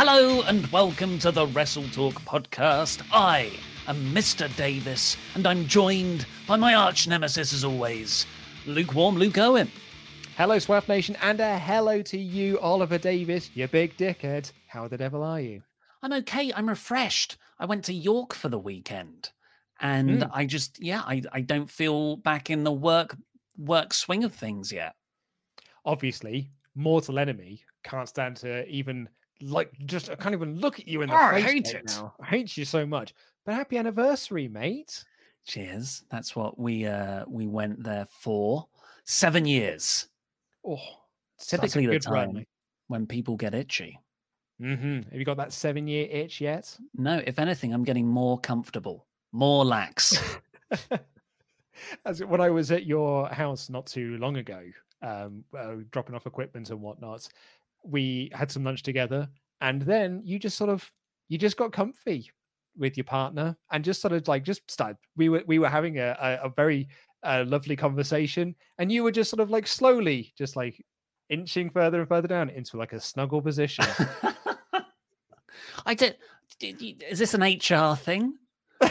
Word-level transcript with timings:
Hello 0.00 0.42
and 0.42 0.64
welcome 0.68 1.18
to 1.18 1.32
the 1.32 1.48
Wrestle 1.48 1.88
Talk 1.88 2.14
podcast. 2.22 3.02
I 3.12 3.50
am 3.88 3.96
Mr. 4.14 4.48
Davis 4.54 5.16
and 5.34 5.44
I'm 5.44 5.66
joined 5.66 6.24
by 6.46 6.54
my 6.54 6.76
arch 6.76 7.08
nemesis 7.08 7.52
as 7.52 7.64
always, 7.64 8.24
lukewarm 8.64 9.16
Luke 9.16 9.38
Owen. 9.38 9.68
Hello, 10.36 10.56
Swaff 10.58 10.88
Nation, 10.88 11.16
and 11.20 11.40
a 11.40 11.58
hello 11.58 12.00
to 12.02 12.16
you, 12.16 12.60
Oliver 12.60 12.96
Davis, 12.96 13.50
you 13.54 13.66
big 13.66 13.96
dickhead. 13.96 14.52
How 14.68 14.86
the 14.86 14.96
devil 14.96 15.24
are 15.24 15.40
you? 15.40 15.62
I'm 16.00 16.12
okay, 16.12 16.52
I'm 16.54 16.68
refreshed. 16.68 17.36
I 17.58 17.66
went 17.66 17.84
to 17.86 17.92
York 17.92 18.34
for 18.34 18.48
the 18.48 18.56
weekend 18.56 19.30
and 19.80 20.22
Mm. 20.22 20.30
I 20.32 20.46
just 20.46 20.80
yeah, 20.80 21.02
I, 21.04 21.22
I 21.32 21.40
don't 21.40 21.68
feel 21.68 22.18
back 22.18 22.50
in 22.50 22.62
the 22.62 22.70
work 22.70 23.16
work 23.56 23.92
swing 23.92 24.22
of 24.22 24.32
things 24.32 24.70
yet. 24.70 24.94
Obviously, 25.84 26.52
mortal 26.76 27.18
enemy 27.18 27.64
can't 27.82 28.08
stand 28.08 28.36
to 28.36 28.64
even 28.68 29.08
like 29.42 29.72
just 29.86 30.10
I 30.10 30.14
can't 30.14 30.34
even 30.34 30.58
look 30.58 30.78
at 30.80 30.88
you 30.88 31.02
in 31.02 31.08
the 31.10 31.14
Oh, 31.14 31.18
I 31.18 31.34
face. 31.42 31.44
hate 31.44 31.66
right 31.66 31.74
it. 31.76 31.86
now. 31.86 32.14
I 32.20 32.26
hate 32.26 32.56
you 32.56 32.64
so 32.64 32.84
much. 32.86 33.14
But 33.44 33.54
happy 33.54 33.78
anniversary, 33.78 34.48
mate. 34.48 35.04
Cheers. 35.46 36.04
That's 36.10 36.34
what 36.36 36.58
we 36.58 36.86
uh 36.86 37.24
we 37.28 37.46
went 37.46 37.82
there 37.82 38.06
for. 38.10 38.66
Seven 39.04 39.46
years. 39.46 40.08
Oh, 40.66 40.76
Typically 41.38 41.86
the 41.86 41.92
good 41.92 42.06
run, 42.10 42.34
time 42.34 42.46
when 42.88 43.06
people 43.06 43.36
get 43.36 43.54
itchy. 43.54 43.98
Mm-hmm. 44.60 45.02
Have 45.10 45.14
you 45.14 45.24
got 45.24 45.36
that 45.36 45.52
seven-year 45.52 46.08
itch 46.10 46.40
yet? 46.40 46.76
No, 46.94 47.22
if 47.24 47.38
anything, 47.38 47.72
I'm 47.72 47.84
getting 47.84 48.06
more 48.08 48.40
comfortable, 48.40 49.06
more 49.32 49.64
lax. 49.64 50.20
As 52.04 52.24
when 52.24 52.40
I 52.40 52.50
was 52.50 52.72
at 52.72 52.84
your 52.84 53.28
house 53.28 53.70
not 53.70 53.86
too 53.86 54.18
long 54.18 54.36
ago, 54.38 54.60
um, 55.00 55.44
uh, 55.56 55.76
dropping 55.92 56.16
off 56.16 56.26
equipment 56.26 56.70
and 56.70 56.80
whatnot, 56.82 57.28
we 57.84 58.30
had 58.32 58.50
some 58.50 58.64
lunch 58.64 58.82
together, 58.82 59.28
and 59.60 59.82
then 59.82 60.22
you 60.24 60.38
just 60.38 60.56
sort 60.56 60.70
of 60.70 60.90
you 61.28 61.38
just 61.38 61.56
got 61.56 61.72
comfy 61.72 62.30
with 62.76 62.96
your 62.96 63.04
partner 63.04 63.56
and 63.72 63.84
just 63.84 64.00
sort 64.00 64.12
of 64.12 64.26
like 64.28 64.44
just 64.44 64.68
started. 64.70 64.96
We 65.16 65.28
were 65.28 65.42
we 65.46 65.58
were 65.58 65.68
having 65.68 65.98
a 65.98 66.16
a, 66.20 66.46
a 66.46 66.48
very 66.48 66.88
uh, 67.22 67.44
lovely 67.46 67.76
conversation, 67.76 68.54
and 68.78 68.90
you 68.92 69.02
were 69.02 69.10
just 69.12 69.30
sort 69.30 69.40
of 69.40 69.50
like 69.50 69.66
slowly 69.66 70.32
just 70.38 70.54
like 70.56 70.84
inching 71.30 71.68
further 71.70 72.00
and 72.00 72.08
further 72.08 72.28
down 72.28 72.48
into 72.50 72.76
like 72.76 72.92
a 72.92 73.00
snuggle 73.00 73.42
position. 73.42 73.84
I 75.86 75.94
did. 75.94 76.16
Is 76.60 77.18
this 77.18 77.34
an 77.34 77.42
HR 77.42 77.94
thing? 77.96 78.34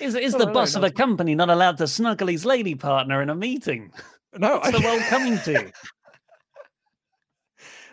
Is, 0.00 0.14
is 0.14 0.34
Oh, 0.34 0.38
the 0.38 0.46
no, 0.46 0.52
boss 0.52 0.76
of 0.76 0.84
a 0.84 0.90
company 0.90 1.34
not 1.34 1.50
allowed 1.50 1.78
to 1.78 1.88
snuggle 1.88 2.28
his 2.28 2.44
lady 2.44 2.76
partner 2.76 3.20
in 3.20 3.30
a 3.30 3.34
meeting? 3.34 3.92
no, 4.36 4.58
What's 4.58 4.70
the 4.70 4.84
world 4.86 5.02
coming 5.08 5.38
to? 5.40 5.72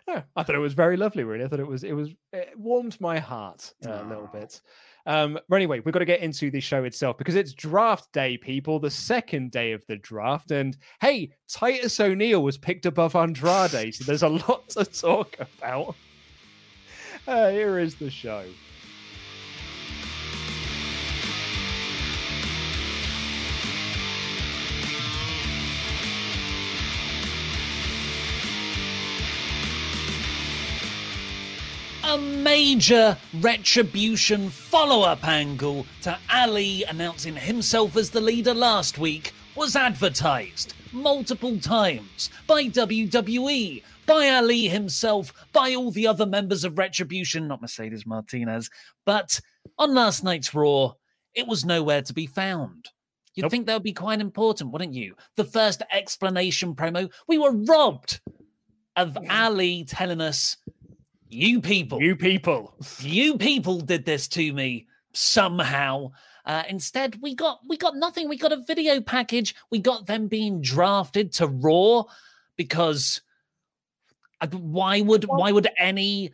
No, 0.08 0.22
I 0.36 0.44
thought 0.44 0.56
it 0.56 0.60
was 0.60 0.74
very 0.74 0.98
lovely. 0.98 1.24
Really, 1.24 1.46
I 1.46 1.48
thought 1.48 1.60
it 1.60 1.68
was 1.68 1.84
it 1.84 1.94
was 1.94 2.10
it 2.32 2.54
warmed 2.58 3.00
my 3.02 3.18
heart 3.18 3.74
uh, 3.86 4.04
a 4.04 4.08
little 4.08 4.30
bit. 4.32 4.62
Um, 5.08 5.40
but 5.50 5.56
anyway, 5.56 5.80
we've 5.80 5.94
got 5.94 6.00
to 6.00 6.06
get 6.06 6.22
into 6.22 6.50
the 6.50 6.60
show 6.60 6.84
itself 6.84 7.18
because 7.18 7.36
it's 7.36 7.54
draft 7.54 8.12
day, 8.12 8.38
people. 8.38 8.80
The 8.80 8.92
second 8.92 9.52
day 9.52 9.72
of 9.72 9.86
the 9.88 9.98
draft, 9.98 10.52
and 10.52 10.78
hey, 11.02 11.32
Titus 11.48 12.00
O'Neil 12.00 12.42
was 12.44 12.58
picked 12.58 12.86
above 12.86 13.16
Andrade, 13.16 13.96
so 13.96 14.04
there's 14.04 14.24
a 14.24 14.30
lot 14.30 14.70
to 14.70 14.86
talk 14.86 15.38
about. 15.40 15.96
Uh, 17.28 17.50
here 17.50 17.80
is 17.80 17.96
the 17.96 18.08
show. 18.08 18.46
A 32.08 32.18
major 32.20 33.18
retribution 33.42 34.50
follow 34.50 35.02
up 35.02 35.28
angle 35.28 35.86
to 36.04 36.18
Ali 36.32 36.84
announcing 36.84 37.36
himself 37.36 37.98
as 37.98 38.12
the 38.12 38.22
leader 38.22 38.54
last 38.54 39.00
week 39.00 39.34
was 39.56 39.76
advertised 39.76 40.76
multiple 40.92 41.60
times 41.60 42.30
by 42.48 42.66
WWE, 42.66 43.84
by 44.06 44.30
Ali 44.30 44.68
himself, 44.68 45.34
by 45.52 45.74
all 45.74 45.90
the 45.92 46.06
other 46.08 46.28
members 46.28 46.64
of 46.64 46.78
Retribution, 46.78 47.48
not 47.48 47.62
Mercedes 47.62 48.06
Martinez. 48.06 48.70
But 49.06 49.42
on 49.80 49.96
last 49.96 50.24
night's 50.24 50.54
Raw, 50.54 50.94
it 51.34 51.48
was 51.48 51.66
nowhere 51.66 52.04
to 52.04 52.14
be 52.14 52.28
found. 52.28 52.90
You'd 53.34 53.44
Nope. 53.44 53.52
think 53.52 53.66
that 53.66 53.74
would 53.74 53.84
be 53.84 53.94
quite 53.94 54.22
important, 54.22 54.72
wouldn't 54.72 54.94
you? 54.94 55.16
The 55.36 55.44
first 55.44 55.82
explanation 55.92 56.76
promo, 56.76 57.12
we 57.28 57.40
were 57.40 57.52
robbed 57.52 58.22
of 58.96 59.18
Ali 59.30 59.84
telling 59.84 60.22
us, 60.22 60.56
you 61.30 61.62
people, 61.62 62.02
You 62.02 62.16
people, 62.16 62.76
you 63.00 63.38
people 63.38 63.82
did 63.82 64.06
this 64.06 64.28
to 64.30 64.54
me 64.54 64.88
somehow. 65.14 66.12
Uh, 66.46 66.64
instead, 66.70 67.20
we 67.22 67.34
got 67.34 67.60
we 67.68 67.78
got 67.78 67.96
nothing. 67.96 68.30
We 68.30 68.38
got 68.38 68.52
a 68.52 68.62
video 68.68 69.02
package. 69.02 69.56
We 69.72 69.80
got 69.80 70.06
them 70.06 70.28
being 70.28 70.62
drafted 70.62 71.32
to 71.34 71.48
Raw 71.48 72.04
because 72.56 73.22
why 74.52 75.02
would 75.02 75.24
why 75.26 75.52
would 75.52 75.68
any 75.80 76.34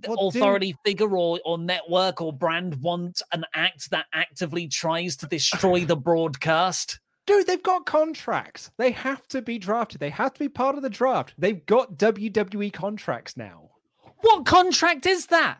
do- 0.00 0.14
authority 0.14 0.74
figure 0.86 1.14
or, 1.16 1.38
or 1.44 1.58
network 1.58 2.22
or 2.22 2.32
brand 2.32 2.76
want 2.76 3.20
an 3.32 3.44
act 3.54 3.90
that 3.90 4.06
actively 4.14 4.68
tries 4.68 5.16
to 5.16 5.26
destroy 5.26 5.84
the 5.84 5.96
broadcast? 6.08 6.98
dude, 7.26 7.46
they've 7.46 7.62
got 7.62 7.86
contracts. 7.86 8.70
They 8.78 8.90
have 8.92 9.26
to 9.28 9.42
be 9.42 9.58
drafted. 9.58 10.00
They 10.00 10.10
have 10.10 10.32
to 10.34 10.40
be 10.40 10.48
part 10.48 10.76
of 10.76 10.82
the 10.82 10.90
draft. 10.90 11.34
They've 11.38 11.64
got 11.66 11.96
WWE 11.96 12.72
contracts 12.72 13.36
now. 13.36 13.70
What 14.22 14.46
contract 14.46 15.06
is 15.06 15.26
that? 15.26 15.58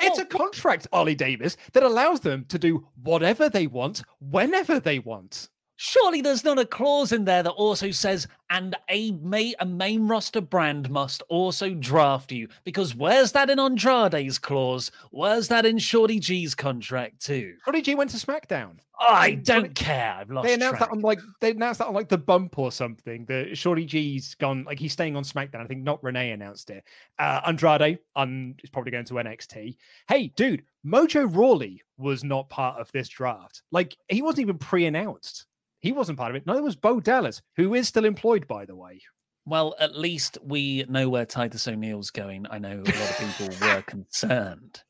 It's 0.00 0.18
a 0.18 0.24
contract, 0.24 0.88
Ollie 0.92 1.14
Davis, 1.14 1.56
that 1.72 1.82
allows 1.84 2.20
them 2.20 2.44
to 2.48 2.58
do 2.58 2.88
whatever 3.00 3.48
they 3.48 3.66
want, 3.66 4.02
whenever 4.20 4.80
they 4.80 4.98
want. 4.98 5.48
Surely 5.76 6.20
there's 6.20 6.44
not 6.44 6.58
a 6.58 6.64
clause 6.64 7.12
in 7.12 7.24
there 7.24 7.42
that 7.42 7.50
also 7.50 7.90
says, 7.90 8.28
and 8.50 8.76
a, 8.88 9.10
ma- 9.12 9.52
a 9.58 9.66
main 9.66 10.06
roster 10.06 10.40
brand 10.40 10.88
must 10.88 11.22
also 11.28 11.70
draft 11.74 12.30
you. 12.30 12.48
Because 12.64 12.94
where's 12.94 13.32
that 13.32 13.50
in 13.50 13.58
Andrade's 13.58 14.38
clause? 14.38 14.92
Where's 15.10 15.48
that 15.48 15.66
in 15.66 15.78
Shorty 15.78 16.20
G's 16.20 16.54
contract 16.54 17.20
too? 17.24 17.54
Shorty 17.64 17.82
G 17.82 17.94
went 17.94 18.10
to 18.10 18.16
SmackDown. 18.16 18.78
I 19.00 19.34
don't 19.34 19.74
care. 19.74 20.14
I've 20.20 20.30
lost 20.30 20.46
They 20.46 20.54
announced 20.54 20.78
track. 20.78 20.90
that 20.90 20.96
on 20.96 21.00
like 21.02 21.18
they 21.40 21.50
announced 21.50 21.78
that 21.80 21.88
on 21.88 21.94
like 21.94 22.08
the 22.08 22.16
bump 22.16 22.58
or 22.58 22.70
something. 22.70 23.24
The 23.24 23.52
Shorty 23.54 23.84
G's 23.84 24.36
gone 24.36 24.62
like 24.62 24.78
he's 24.78 24.92
staying 24.92 25.16
on 25.16 25.24
SmackDown. 25.24 25.62
I 25.62 25.66
think 25.66 25.82
not 25.82 26.02
Renee 26.04 26.30
announced 26.30 26.70
it. 26.70 26.84
Uh, 27.18 27.40
Andrade 27.44 27.98
un, 28.14 28.54
is 28.62 28.70
probably 28.70 28.92
going 28.92 29.04
to 29.06 29.14
NXT. 29.14 29.76
Hey, 30.06 30.28
dude, 30.36 30.62
Mojo 30.86 31.26
Rawley 31.34 31.82
was 31.98 32.22
not 32.22 32.48
part 32.50 32.78
of 32.80 32.90
this 32.92 33.08
draft. 33.08 33.62
Like 33.72 33.96
he 34.08 34.22
wasn't 34.22 34.42
even 34.42 34.58
pre-announced. 34.58 35.46
He 35.84 35.92
wasn't 35.92 36.16
part 36.16 36.30
of 36.30 36.36
it. 36.36 36.46
Neither 36.46 36.62
was 36.62 36.76
Bo 36.76 36.98
Dallas, 36.98 37.42
who 37.56 37.74
is 37.74 37.86
still 37.86 38.06
employed, 38.06 38.48
by 38.48 38.64
the 38.64 38.74
way. 38.74 39.02
Well, 39.44 39.74
at 39.78 39.94
least 39.94 40.38
we 40.42 40.82
know 40.88 41.10
where 41.10 41.26
Titus 41.26 41.68
O'Neil's 41.68 42.08
going. 42.08 42.46
I 42.50 42.58
know 42.58 42.76
a 42.76 42.88
lot 42.88 43.10
of 43.10 43.18
people 43.18 43.48
were 43.60 43.82
concerned 43.86 44.82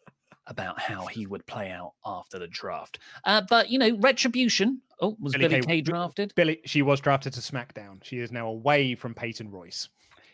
about 0.46 0.78
how 0.78 1.06
he 1.06 1.26
would 1.26 1.44
play 1.46 1.72
out 1.72 1.94
after 2.06 2.38
the 2.38 2.46
draft. 2.46 3.00
Uh, 3.24 3.42
but, 3.50 3.70
you 3.70 3.78
know, 3.80 3.96
Retribution. 3.98 4.82
Oh, 5.00 5.16
was 5.18 5.32
Billie, 5.32 5.62
Kay, 5.62 5.80
drafted? 5.80 6.32
Billie, 6.36 6.60
she 6.64 6.82
was 6.82 7.00
drafted 7.00 7.32
to 7.32 7.40
SmackDown. 7.40 7.98
She 8.04 8.20
is 8.20 8.30
now 8.30 8.46
away 8.46 8.94
from 8.94 9.14
Peyton 9.14 9.50
Royce. 9.50 9.88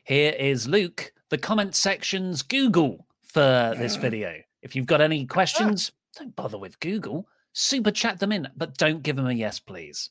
Here 0.04 0.34
is 0.38 0.68
Luke, 0.68 1.10
the 1.30 1.38
comment 1.38 1.74
section's 1.74 2.42
Google 2.42 3.06
for 3.22 3.74
this 3.78 3.96
video. 4.06 4.34
If 4.60 4.76
you've 4.76 4.84
got 4.84 5.00
any 5.00 5.24
questions, 5.24 5.92
don't 6.18 6.36
bother 6.36 6.58
with 6.58 6.78
Google. 6.80 7.26
Super 7.54 7.90
chat 7.90 8.20
them 8.20 8.30
in, 8.30 8.46
but 8.58 8.76
don't 8.76 9.02
give 9.02 9.16
them 9.16 9.26
a 9.26 9.32
yes, 9.32 9.58
please. 9.58 10.10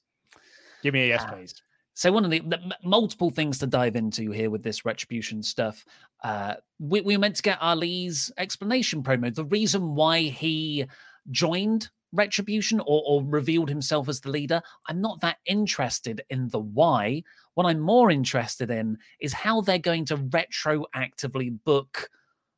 Give 0.82 0.94
me 0.94 1.04
a 1.04 1.08
yes, 1.08 1.24
Uh, 1.24 1.34
please. 1.34 1.54
So 1.94 2.12
one 2.12 2.24
of 2.24 2.32
the, 2.32 2.40
the 2.40 2.60
multiple 2.84 3.30
things 3.30 3.58
to 3.60 3.68
dive 3.68 3.96
into 3.98 4.32
here 4.32 4.50
with 4.50 4.64
this 4.64 4.86
retribution 4.86 5.44
stuff. 5.44 5.86
Uh, 6.24 6.56
we, 6.80 7.02
we 7.02 7.18
were 7.18 7.22
meant 7.22 7.36
to 7.38 7.42
get 7.42 7.62
Ali's 7.62 8.32
explanation 8.38 9.04
promo. 9.04 9.34
The 9.34 9.46
reason 9.46 9.96
why 9.96 10.22
he 10.22 10.86
joined 11.30 11.90
Retribution 12.12 12.80
or, 12.80 13.04
or 13.06 13.24
revealed 13.24 13.70
himself 13.70 14.10
as 14.10 14.20
the 14.20 14.32
leader. 14.32 14.64
I'm 14.88 15.00
not 15.00 15.22
that 15.22 15.38
interested 15.46 16.24
in 16.32 16.48
the 16.48 16.60
why. 16.60 17.22
What 17.54 17.68
I'm 17.68 17.80
more 17.80 18.10
interested 18.10 18.72
in 18.72 18.98
is 19.20 19.32
how 19.32 19.62
they're 19.62 19.78
going 19.78 20.06
to 20.06 20.18
retroactively 20.18 21.56
book 21.66 22.10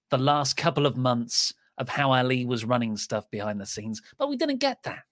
the 0.10 0.18
last 0.18 0.56
couple 0.56 0.86
of 0.86 0.96
months 0.96 1.54
of 1.78 1.90
how 1.90 2.14
Ali 2.14 2.46
was 2.46 2.64
running 2.64 2.96
stuff 2.96 3.30
behind 3.30 3.60
the 3.60 3.66
scenes. 3.66 4.02
But 4.18 4.30
we 4.30 4.38
didn't 4.38 4.60
get 4.60 4.84
that. 4.84 5.04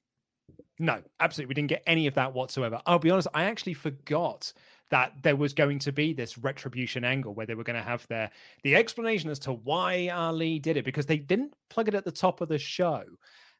No, 0.79 1.01
absolutely. 1.19 1.49
We 1.49 1.55
didn't 1.55 1.69
get 1.69 1.83
any 1.85 2.07
of 2.07 2.13
that 2.15 2.33
whatsoever. 2.33 2.81
I'll 2.85 2.99
be 2.99 3.11
honest, 3.11 3.27
I 3.33 3.43
actually 3.43 3.73
forgot 3.73 4.51
that 4.89 5.13
there 5.21 5.35
was 5.35 5.53
going 5.53 5.79
to 5.79 5.91
be 5.91 6.13
this 6.13 6.37
retribution 6.37 7.03
angle 7.03 7.33
where 7.33 7.45
they 7.45 7.53
were 7.53 7.63
going 7.63 7.75
to 7.75 7.87
have 7.87 8.07
their 8.07 8.31
the 8.63 8.75
explanation 8.75 9.29
as 9.29 9.39
to 9.39 9.53
why 9.53 10.07
Ali 10.07 10.57
did 10.57 10.77
it 10.77 10.85
because 10.85 11.05
they 11.05 11.17
didn't 11.17 11.53
plug 11.69 11.87
it 11.87 11.93
at 11.93 12.05
the 12.05 12.11
top 12.11 12.41
of 12.41 12.49
the 12.49 12.57
show. 12.57 13.03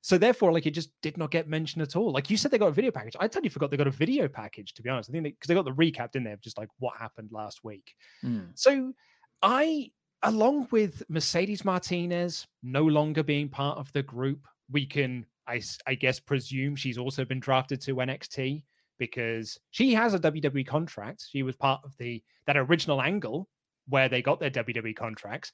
So 0.02 0.18
therefore, 0.18 0.54
like 0.54 0.66
it 0.66 0.72
just 0.72 0.90
did 1.02 1.18
not 1.18 1.32
get 1.32 1.50
mentioned 1.50 1.82
at 1.82 1.96
all. 1.96 2.12
Like 2.12 2.30
you 2.30 2.38
said, 2.38 2.52
they 2.52 2.58
got 2.58 2.70
a 2.70 2.72
video 2.72 2.92
package. 2.92 3.16
I 3.20 3.28
totally 3.28 3.50
forgot 3.50 3.70
they 3.70 3.78
got 3.78 3.88
a 3.88 3.92
video 3.92 4.28
package. 4.28 4.74
To 4.76 4.82
be 4.82 4.90
honest, 4.90 5.10
I 5.10 5.14
think 5.14 5.26
because 5.26 5.48
they, 5.48 5.56
got 5.56 5.66
the 5.66 5.72
recap 5.72 6.16
in 6.16 6.24
there 6.24 6.34
of 6.34 6.42
just 6.42 6.58
like 6.58 6.70
what 6.80 6.98
happened 6.98 7.30
last 7.32 7.64
week. 7.64 7.94
Mm. 8.24 8.52
So 8.56 8.94
I, 9.42 9.92
along 10.24 10.70
with 10.72 11.04
Mercedes 11.10 11.66
Martinez 11.66 12.48
no 12.64 12.84
longer 12.84 13.24
being 13.24 13.50
part 13.50 13.78
of 13.78 13.92
the 13.92 14.04
group, 14.04 14.48
we 14.72 14.86
can, 14.86 15.26
I, 15.50 15.62
I 15.88 15.96
guess, 15.96 16.20
presume 16.20 16.76
she's 16.76 16.98
also 16.98 17.26
been 17.26 17.40
drafted 17.40 17.82
to 17.82 17.96
NXT 17.96 18.64
because 19.00 19.60
she 19.72 19.94
has 19.96 20.14
a 20.14 20.20
WWE 20.20 20.68
contract. 20.68 21.26
She 21.30 21.42
was 21.42 21.56
part 21.56 21.82
of 21.84 21.96
the 21.98 22.24
that 22.46 22.58
original 22.58 23.02
angle 23.02 23.50
where 23.88 24.08
they 24.08 24.22
got 24.22 24.40
their 24.40 24.52
WWE 24.52 24.96
contracts, 24.96 25.52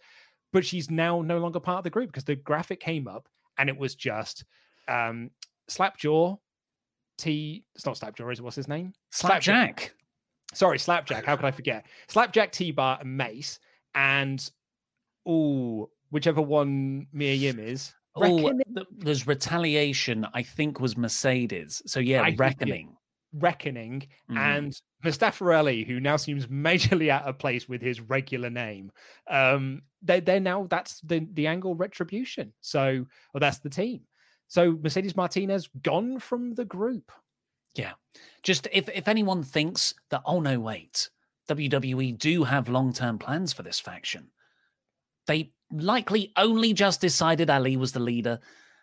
but 0.52 0.66
she's 0.66 0.92
now 0.92 1.22
no 1.22 1.38
longer 1.38 1.60
part 1.60 1.78
of 1.78 1.84
the 1.86 1.90
group 1.90 2.10
because 2.10 2.26
the 2.26 2.36
graphic 2.36 2.82
came 2.82 3.08
up 3.08 3.28
and 3.58 3.70
it 3.70 3.78
was 3.78 3.96
just 3.96 4.44
um 4.90 5.32
Slapjaw, 5.70 6.38
T. 7.18 7.64
It's 7.76 7.86
not 7.86 7.96
Slapjaw, 7.96 8.32
is 8.34 8.40
it? 8.40 8.42
What's 8.42 8.56
his 8.56 8.68
name? 8.68 8.94
Slapjack. 9.12 9.94
Sorry, 10.54 10.78
Slapjack. 10.78 11.26
How 11.26 11.36
could 11.36 11.46
I 11.46 11.52
forget? 11.52 11.86
Slapjack, 12.08 12.52
T 12.52 12.72
Bar, 12.72 13.00
and 13.02 13.18
Mace, 13.18 13.60
and 13.94 14.50
oh, 15.26 15.90
whichever 16.12 16.42
one 16.42 17.08
Mia 17.14 17.34
Yim 17.34 17.60
is. 17.60 17.94
Reckoning? 18.16 18.62
th- 18.76 18.88
there's 18.92 19.28
retaliation. 19.28 20.26
I 20.34 20.44
think 20.44 20.80
was 20.80 20.98
Mercedes. 20.98 21.82
So 21.86 22.00
yeah, 22.00 22.22
I 22.22 22.36
reckoning. 22.38 22.96
Reckoning 23.34 24.08
Mhm. 24.32 24.38
and 24.38 24.82
Mustafa 25.04 25.52
Ali, 25.52 25.84
who 25.84 26.00
now 26.00 26.16
seems 26.16 26.48
majorly 26.48 27.10
out 27.10 27.24
of 27.24 27.38
place 27.38 27.68
with 27.68 27.82
his 27.82 28.00
regular 28.00 28.50
name. 28.50 28.92
Um, 29.30 29.82
they 30.02 30.20
they're 30.22 30.40
now 30.40 30.68
that's 30.70 31.02
the 31.02 31.28
the 31.34 31.48
angle 31.48 31.76
retribution. 31.76 32.54
So, 32.62 33.06
or 33.34 33.40
that's 33.40 33.60
the 33.60 33.70
team. 33.70 34.02
So 34.48 34.78
Mercedes 34.82 35.16
Martinez 35.18 35.68
gone 35.82 36.20
from 36.20 36.54
the 36.54 36.66
group. 36.66 37.12
Yeah. 37.76 37.94
Just 38.44 38.68
if 38.72 38.88
if 38.90 39.08
anyone 39.10 39.44
thinks 39.44 39.94
that 40.12 40.22
oh 40.26 40.40
no 40.40 40.60
wait, 40.60 41.10
WWE 41.50 42.18
do 42.18 42.44
have 42.46 42.70
long-term 42.70 43.18
plans 43.20 43.52
for 43.52 43.64
this 43.64 43.80
faction. 43.82 44.32
They 45.28 45.52
likely 45.72 46.32
only 46.38 46.74
just 46.74 47.02
decided 47.02 47.50
Ali 47.50 47.78
was 47.78 47.92
the 47.92 48.00
leader. 48.00 48.40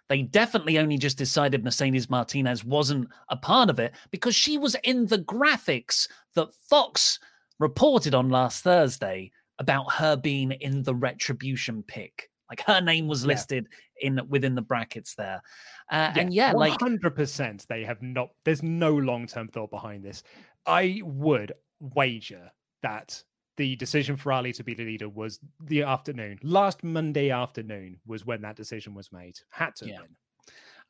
They 0.08 0.22
definitely 0.22 0.78
only 0.78 0.98
just 0.98 1.16
decided 1.16 1.64
Mercedes 1.64 2.10
Martinez 2.10 2.64
wasn't 2.64 3.08
a 3.28 3.36
part 3.36 3.70
of 3.70 3.78
it 3.78 3.94
because 4.10 4.34
she 4.34 4.58
was 4.58 4.74
in 4.84 5.06
the 5.06 5.18
graphics 5.20 6.08
that 6.34 6.52
Fox 6.68 7.18
reported 7.58 8.14
on 8.14 8.28
last 8.28 8.62
Thursday 8.62 9.30
about 9.58 9.92
her 9.92 10.16
being 10.16 10.50
in 10.52 10.82
the 10.82 10.94
retribution 10.94 11.82
pick. 11.86 12.28
Like 12.50 12.62
her 12.66 12.80
name 12.80 13.06
was 13.06 13.22
Yeah. 13.22 13.28
listed 13.28 13.68
in 14.02 14.20
within 14.28 14.54
the 14.54 14.60
brackets 14.62 15.14
there. 15.14 15.40
Uh, 15.90 16.12
and 16.16 16.34
yeah, 16.34 16.52
like 16.52 16.78
hundred 16.80 17.14
percent, 17.14 17.64
they 17.68 17.84
have 17.84 18.02
not. 18.02 18.30
There's 18.44 18.62
no 18.62 18.92
long 18.94 19.26
term 19.26 19.48
thought 19.48 19.70
behind 19.70 20.04
this. 20.04 20.22
I 20.66 21.00
would 21.04 21.52
wager 21.80 22.50
that 22.82 23.22
the 23.56 23.76
decision 23.76 24.16
for 24.16 24.32
Ali 24.32 24.52
to 24.54 24.64
be 24.64 24.74
the 24.74 24.84
leader 24.84 25.08
was 25.08 25.38
the 25.64 25.82
afternoon, 25.82 26.38
last 26.42 26.82
Monday 26.82 27.30
afternoon, 27.30 27.98
was 28.06 28.24
when 28.24 28.40
that 28.42 28.56
decision 28.56 28.94
was 28.94 29.12
made. 29.12 29.38
Had 29.50 29.76
to 29.76 29.88
Yeah. 29.88 30.00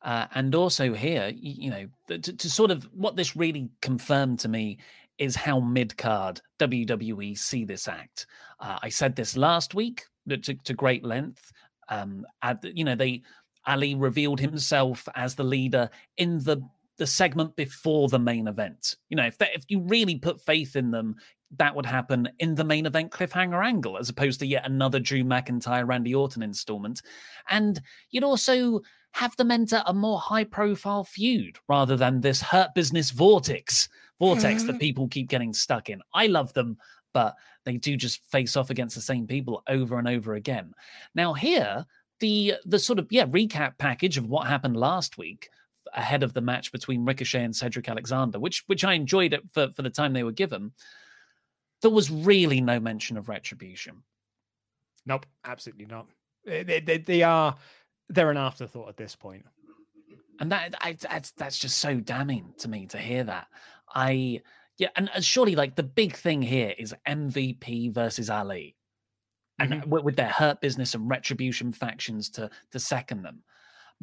Uh, 0.01 0.27
and 0.35 0.53
also 0.53 0.93
here, 0.93 1.31
you 1.33 1.69
know, 1.69 1.87
to, 2.07 2.19
to 2.19 2.49
sort 2.49 2.71
of 2.71 2.83
what 2.93 3.15
this 3.15 3.37
really 3.37 3.69
confirmed 3.81 4.37
to 4.37 4.49
me 4.49 4.77
is 5.17 5.35
how 5.35 5.61
mid 5.61 5.95
card 5.97 6.41
WWE 6.59 7.37
see 7.37 7.63
this 7.63 7.87
act. 7.87 8.25
Uh, 8.59 8.77
I 8.81 8.89
said 8.89 9.15
this 9.15 9.37
last 9.37 9.73
week 9.73 10.03
to, 10.27 10.37
to 10.37 10.73
great 10.73 11.05
length. 11.05 11.51
Um, 11.87 12.25
at, 12.41 12.63
you 12.75 12.83
know, 12.83 12.95
they 12.95 13.21
Ali 13.65 13.95
revealed 13.95 14.41
himself 14.41 15.07
as 15.15 15.35
the 15.35 15.43
leader 15.43 15.89
in 16.17 16.39
the 16.39 16.61
the 16.97 17.07
segment 17.07 17.55
before 17.55 18.07
the 18.07 18.19
main 18.19 18.47
event. 18.47 18.97
You 19.09 19.17
know, 19.17 19.25
if 19.25 19.37
if 19.39 19.63
you 19.67 19.81
really 19.81 20.17
put 20.17 20.41
faith 20.41 20.75
in 20.75 20.91
them, 20.91 21.15
that 21.57 21.75
would 21.75 21.85
happen 21.85 22.29
in 22.39 22.55
the 22.55 22.63
main 22.63 22.85
event 22.85 23.11
cliffhanger 23.11 23.63
angle, 23.63 23.97
as 23.97 24.09
opposed 24.09 24.39
to 24.39 24.47
yet 24.47 24.65
another 24.65 24.99
Drew 24.99 25.23
McIntyre 25.23 25.87
Randy 25.87 26.15
Orton 26.15 26.43
installment. 26.43 27.01
And 27.49 27.81
you'd 28.09 28.23
also 28.23 28.81
have 29.11 29.35
them 29.37 29.51
enter 29.51 29.83
a 29.85 29.93
more 29.93 30.19
high 30.19 30.43
profile 30.43 31.03
feud 31.03 31.57
rather 31.67 31.95
than 31.95 32.21
this 32.21 32.41
hurt 32.41 32.73
business 32.73 33.11
vortex 33.11 33.87
vortex 34.19 34.63
that 34.63 34.73
hmm. 34.73 34.79
people 34.79 35.07
keep 35.07 35.29
getting 35.29 35.53
stuck 35.53 35.89
in. 35.89 36.01
I 36.13 36.27
love 36.27 36.53
them, 36.53 36.77
but 37.13 37.35
they 37.65 37.77
do 37.77 37.95
just 37.97 38.23
face 38.31 38.55
off 38.55 38.69
against 38.69 38.95
the 38.95 39.01
same 39.01 39.27
people 39.27 39.63
over 39.67 39.99
and 39.99 40.07
over 40.07 40.33
again. 40.33 40.73
Now 41.15 41.33
here, 41.33 41.85
the 42.19 42.55
the 42.65 42.79
sort 42.79 42.99
of 42.99 43.07
yeah 43.09 43.25
recap 43.25 43.77
package 43.77 44.17
of 44.17 44.27
what 44.27 44.47
happened 44.47 44.77
last 44.77 45.17
week 45.17 45.49
ahead 45.93 46.23
of 46.23 46.33
the 46.33 46.41
match 46.41 46.71
between 46.71 47.05
Ricochet 47.05 47.43
and 47.43 47.55
Cedric 47.55 47.89
Alexander, 47.89 48.39
which 48.39 48.63
which 48.67 48.83
I 48.83 48.93
enjoyed 48.93 49.33
it 49.33 49.41
for, 49.51 49.69
for 49.69 49.81
the 49.81 49.89
time 49.89 50.13
they 50.13 50.23
were 50.23 50.31
given. 50.31 50.71
There 51.83 51.91
was 51.91 52.09
really 52.09 52.59
no 52.61 52.79
mention 52.79 53.15
of 53.17 53.29
retribution. 53.29 54.01
Nope, 55.05 55.25
absolutely 55.45 55.85
not. 55.85 56.07
They, 56.45 56.63
they- 56.79 56.97
they- 56.97 57.21
are 57.23 57.55
they're 58.09 58.31
an 58.31 58.37
afterthought 58.37 58.89
at 58.89 58.97
this 58.97 59.15
point. 59.15 59.45
and 60.39 60.51
that 60.51 60.73
I, 60.81 60.93
that's 60.93 61.31
that's 61.31 61.57
just 61.59 61.77
so 61.77 61.99
damning 61.99 62.53
to 62.59 62.67
me 62.67 62.85
to 62.87 62.97
hear 62.97 63.23
that. 63.25 63.47
I 63.93 64.41
yeah, 64.77 64.89
and 64.95 65.09
uh, 65.15 65.21
surely 65.21 65.55
like 65.55 65.75
the 65.75 65.83
big 65.83 66.15
thing 66.15 66.41
here 66.41 66.73
is 66.77 66.93
MVP 67.07 67.93
versus 67.93 68.29
Ali, 68.29 68.75
and 69.59 69.85
with, 69.85 70.03
with 70.03 70.15
their 70.15 70.29
hurt 70.29 70.59
business 70.61 70.95
and 70.95 71.09
retribution 71.09 71.71
factions 71.71 72.29
to 72.31 72.49
to 72.71 72.79
second 72.79 73.21
them. 73.23 73.43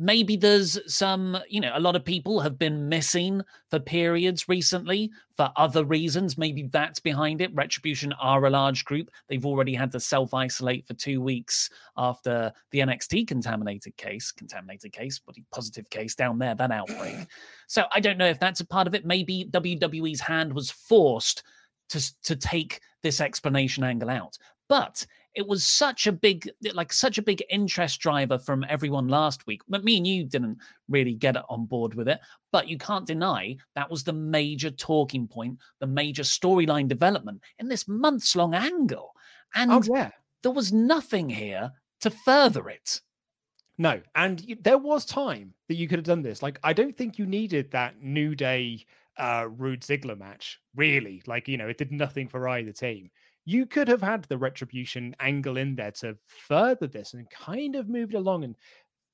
Maybe 0.03 0.35
there's 0.35 0.79
some, 0.87 1.37
you 1.51 1.61
know, 1.61 1.73
a 1.75 1.79
lot 1.79 1.95
of 1.95 2.07
people 2.07 2.41
have 2.41 2.59
been 2.59 2.89
missing 2.89 3.43
for 3.69 3.79
periods 3.79 4.49
recently 4.49 5.11
for 5.37 5.53
other 5.57 5.85
reasons. 5.85 6.39
Maybe 6.39 6.63
that's 6.63 7.01
behind 7.01 7.43
it. 7.43 7.55
Retribution 7.55 8.15
are 8.15 8.47
a 8.47 8.51
large 8.51 8.87
group. 8.87 9.11
They've 9.29 9.45
already 9.45 9.75
had 9.75 9.93
to 9.93 10.01
self 10.01 10.33
isolate 10.33 10.87
for 10.87 10.95
two 10.95 11.21
weeks 11.21 11.69
after 11.99 12.51
the 12.71 12.79
NXT 12.79 13.29
contaminated 13.29 13.95
case, 13.99 14.33
contaminated 14.33 14.91
case, 14.93 15.19
but 15.19 15.37
positive 15.53 15.91
case 15.91 16.15
down 16.15 16.39
there, 16.39 16.55
that 16.55 16.71
outbreak. 16.71 17.17
So 17.67 17.85
I 17.95 18.01
don't 18.01 18.19
know 18.19 18.27
if 18.27 18.41
that's 18.41 18.59
a 18.59 18.67
part 18.67 18.89
of 18.89 18.97
it. 18.97 19.07
Maybe 19.07 19.49
WWE's 19.49 20.21
hand 20.21 20.53
was 20.53 20.73
forced 20.73 21.45
to 21.91 22.23
to 22.25 22.35
take 22.35 22.81
this 23.03 23.21
explanation 23.21 23.85
angle 23.85 24.11
out. 24.11 24.39
But 24.69 25.07
it 25.35 25.47
was 25.47 25.65
such 25.65 26.07
a 26.07 26.13
big 26.13 26.49
like 26.75 26.93
such 26.93 27.19
a 27.19 27.23
big 27.23 27.43
interest 27.51 28.01
driver 28.01 28.39
from 28.39 28.65
everyone 28.69 29.09
last 29.09 29.47
week. 29.47 29.63
But 29.69 29.85
me 29.85 29.97
and 29.97 30.07
you 30.07 30.25
didn't 30.25 30.59
really 30.89 31.15
get 31.15 31.37
it 31.37 31.43
on 31.49 31.67
board 31.67 31.95
with 31.95 32.09
it. 32.09 32.21
But 32.53 32.69
you 32.69 32.79
can't 32.79 33.07
deny 33.07 33.57
that 33.75 33.91
was 33.91 34.03
the 34.03 34.13
major 34.13 34.71
talking 34.71 35.29
point 35.29 35.59
the 35.79 35.87
major 35.87 36.23
storyline 36.23 36.89
development 36.89 37.43
in 37.59 37.69
this 37.69 37.87
months 37.87 38.35
long 38.35 38.55
angle. 38.55 39.13
And 39.55 39.71
oh, 39.71 39.83
yeah. 39.85 40.11
there 40.43 40.53
was 40.53 40.73
nothing 40.73 41.29
here 41.29 41.73
to 42.01 42.11
further 42.11 42.69
it. 42.69 43.01
No 43.79 44.01
and 44.15 44.41
you, 44.43 44.57
there 44.61 44.79
was 44.79 45.05
time 45.05 45.55
that 45.69 45.77
you 45.77 45.87
could 45.89 45.99
have 45.99 46.05
done 46.05 46.23
this. 46.23 46.43
Like 46.43 46.59
i 46.65 46.73
don't 46.73 46.97
think 46.97 47.19
you 47.19 47.27
needed 47.27 47.71
that 47.71 48.03
new 48.03 48.35
day 48.35 48.85
uh 49.17 49.47
Roode 49.49 49.83
ziggler 49.83 50.19
match 50.19 50.61
really. 50.75 51.23
Like 51.27 51.47
you 51.47 51.57
know 51.57 51.69
it 51.69 51.79
did 51.79 51.93
nothing 51.93 52.27
for 52.29 52.49
either 52.49 52.73
team 52.73 53.11
you 53.51 53.67
could 53.67 53.89
have 53.89 54.01
had 54.01 54.25
the 54.25 54.39
retribution 54.39 55.15
angle 55.19 55.57
in 55.57 55.75
there 55.75 55.91
to 55.91 56.17
further 56.27 56.87
this 56.87 57.15
and 57.15 57.29
kind 57.31 57.75
of 57.75 57.89
move 57.89 58.11
it 58.11 58.17
along 58.17 58.45
and 58.45 58.55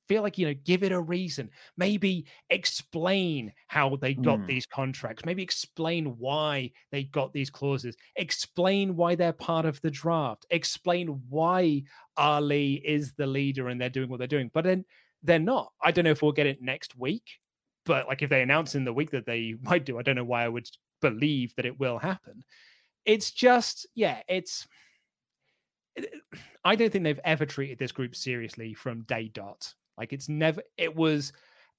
feel 0.09 0.23
like 0.23 0.37
you 0.37 0.47
know 0.47 0.55
give 0.65 0.83
it 0.83 0.93
a 0.93 1.01
reason. 1.01 1.49
Maybe 1.77 2.27
explain 2.51 3.53
how 3.69 3.97
they 3.97 4.13
got 4.13 4.41
mm. 4.41 4.47
these 4.47 4.67
contracts. 4.67 5.25
Maybe 5.25 5.43
explain 5.43 6.17
why 6.19 6.71
they 6.93 7.05
got 7.05 7.33
these 7.33 7.49
clauses. 7.49 7.97
Explain 8.17 8.95
why 8.95 9.15
they're 9.15 9.33
part 9.33 9.65
of 9.65 9.81
the 9.81 9.91
draft. 9.91 10.45
Explain 10.51 11.23
why 11.29 11.83
ali 12.19 12.75
is 12.85 13.15
the 13.15 13.27
leader 13.27 13.69
and 13.69 13.81
they're 13.81 13.89
doing 13.91 14.09
what 14.09 14.19
they're 14.19 14.27
doing 14.27 14.51
but 14.53 14.65
then 14.65 14.85
they're 15.23 15.39
not. 15.39 15.73
I 15.83 15.91
don't 15.91 16.05
know 16.05 16.11
if 16.11 16.23
we'll 16.23 16.33
get 16.33 16.47
it 16.47 16.61
next 16.61 16.97
week 16.97 17.25
but 17.87 18.07
like 18.07 18.21
if 18.21 18.29
they 18.29 18.43
announce 18.43 18.75
in 18.75 18.85
the 18.85 18.93
week 18.93 19.11
that 19.13 19.25
they 19.25 19.55
might 19.63 19.87
do 19.87 19.99
i 19.99 20.03
don't 20.03 20.17
know 20.17 20.25
why 20.25 20.45
i 20.45 20.49
would 20.49 20.69
believe 21.01 21.55
that 21.57 21.67
it 21.67 21.79
will 21.79 21.99
happen 21.99 22.43
it's 23.07 23.31
just 23.31 23.87
yeah 23.95 24.21
it's 24.29 24.67
i 26.65 26.75
don't 26.75 26.91
think 26.91 27.05
they've 27.05 27.21
ever 27.25 27.47
treated 27.47 27.79
this 27.79 27.93
group 27.93 28.15
seriously 28.15 28.75
from 28.75 29.03
day 29.03 29.31
dot. 29.33 29.73
Like 29.97 30.13
it's 30.13 30.29
never 30.29 30.63
it 30.77 30.95
was 30.95 31.33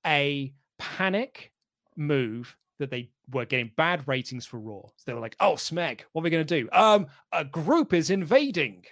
a 0.05 0.53
panic 0.79 1.51
move 1.95 2.55
that 2.79 2.89
they 2.89 3.09
were 3.31 3.45
getting 3.45 3.71
bad 3.75 4.07
ratings 4.07 4.45
for 4.45 4.59
raw. 4.59 4.81
So 4.81 5.03
they 5.05 5.13
were 5.13 5.19
like 5.19 5.35
oh 5.39 5.53
smeg 5.53 6.01
what 6.11 6.21
are 6.21 6.23
we 6.23 6.29
going 6.29 6.45
to 6.47 6.61
do? 6.61 6.69
Um 6.71 7.07
a 7.31 7.43
group 7.45 7.93
is 7.93 8.09
invading 8.09 8.85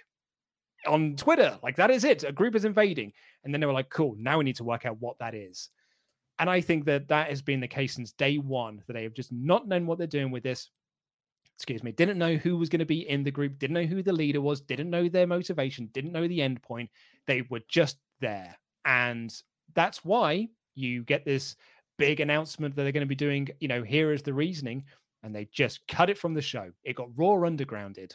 on 0.86 1.16
twitter. 1.16 1.58
Like 1.62 1.76
that 1.76 1.90
is 1.90 2.04
it. 2.04 2.22
A 2.22 2.30
group 2.30 2.54
is 2.54 2.64
invading. 2.64 3.12
And 3.42 3.52
then 3.52 3.60
they 3.60 3.66
were 3.66 3.72
like 3.72 3.90
cool 3.90 4.14
now 4.18 4.38
we 4.38 4.44
need 4.44 4.56
to 4.56 4.64
work 4.64 4.86
out 4.86 5.00
what 5.00 5.18
that 5.18 5.34
is. 5.34 5.70
And 6.38 6.48
i 6.50 6.60
think 6.60 6.84
that 6.84 7.08
that 7.08 7.30
has 7.30 7.42
been 7.42 7.60
the 7.60 7.66
case 7.66 7.94
since 7.94 8.12
day 8.12 8.36
one 8.36 8.82
that 8.86 8.92
they 8.92 9.02
have 9.04 9.14
just 9.14 9.32
not 9.32 9.66
known 9.66 9.86
what 9.86 9.98
they're 9.98 10.06
doing 10.06 10.30
with 10.30 10.42
this 10.44 10.70
excuse 11.56 11.82
me, 11.82 11.92
didn't 11.92 12.18
know 12.18 12.36
who 12.36 12.56
was 12.56 12.68
going 12.68 12.80
to 12.80 12.86
be 12.86 13.08
in 13.08 13.24
the 13.24 13.30
group, 13.30 13.58
didn't 13.58 13.74
know 13.74 13.84
who 13.84 14.02
the 14.02 14.12
leader 14.12 14.40
was, 14.40 14.60
didn't 14.60 14.90
know 14.90 15.08
their 15.08 15.26
motivation, 15.26 15.88
didn't 15.92 16.12
know 16.12 16.28
the 16.28 16.42
end 16.42 16.62
point. 16.62 16.90
They 17.26 17.42
were 17.48 17.62
just 17.68 17.96
there. 18.20 18.56
And 18.84 19.32
that's 19.74 20.04
why 20.04 20.48
you 20.74 21.02
get 21.02 21.24
this 21.24 21.56
big 21.98 22.20
announcement 22.20 22.76
that 22.76 22.82
they're 22.82 22.92
going 22.92 23.00
to 23.00 23.06
be 23.06 23.14
doing, 23.14 23.48
you 23.58 23.68
know, 23.68 23.82
here 23.82 24.12
is 24.12 24.22
the 24.22 24.34
reasoning. 24.34 24.84
And 25.22 25.34
they 25.34 25.48
just 25.50 25.80
cut 25.88 26.10
it 26.10 26.18
from 26.18 26.34
the 26.34 26.42
show. 26.42 26.70
It 26.84 26.94
got 26.96 27.08
raw 27.16 27.36
undergrounded. 27.36 28.12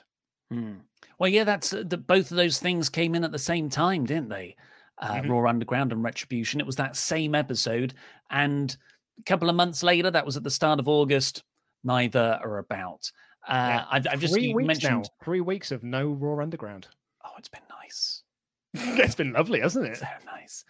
Hmm. 0.52 0.76
Well, 1.18 1.30
yeah, 1.30 1.44
that's 1.44 1.74
uh, 1.74 1.84
the, 1.86 1.98
both 1.98 2.30
of 2.30 2.38
those 2.38 2.60
things 2.60 2.90
came 2.90 3.16
in 3.16 3.24
at 3.24 3.32
the 3.32 3.40
same 3.40 3.70
time, 3.70 4.06
didn't 4.06 4.30
they? 4.30 4.56
Uh, 5.00 5.16
mm-hmm. 5.16 5.32
Raw 5.32 5.50
Underground 5.50 5.92
and 5.92 6.04
Retribution. 6.04 6.60
It 6.60 6.66
was 6.66 6.76
that 6.76 6.96
same 6.96 7.34
episode. 7.34 7.96
And 8.30 8.76
a 9.20 9.24
couple 9.24 9.50
of 9.50 9.56
months 9.56 9.82
later, 9.82 10.12
that 10.12 10.26
was 10.26 10.38
at 10.38 10.44
the 10.44 10.52
start 10.52 10.80
of 10.80 10.88
August, 10.88 11.44
neither 11.84 12.40
are 12.44 12.60
about. 12.60 13.12
Uh, 13.48 13.54
yeah. 13.54 13.86
I've, 13.90 14.08
I've, 14.08 14.20
just 14.20 14.34
three 14.34 14.54
weeks 14.54 14.68
mentioned 14.68 15.04
now, 15.04 15.10
three 15.24 15.42
weeks 15.42 15.72
of 15.72 15.84
no 15.84 16.10
Raw 16.10 16.42
Underground. 16.42 16.88
Oh, 17.26 17.32
it's 17.38 17.50
been 17.50 17.62
nice. 17.82 18.24
it's 18.74 19.16
been 19.16 19.34
lovely, 19.34 19.60
hasn't 19.60 19.88
it? 19.88 19.98
So 19.98 20.06
nice. 20.26 20.64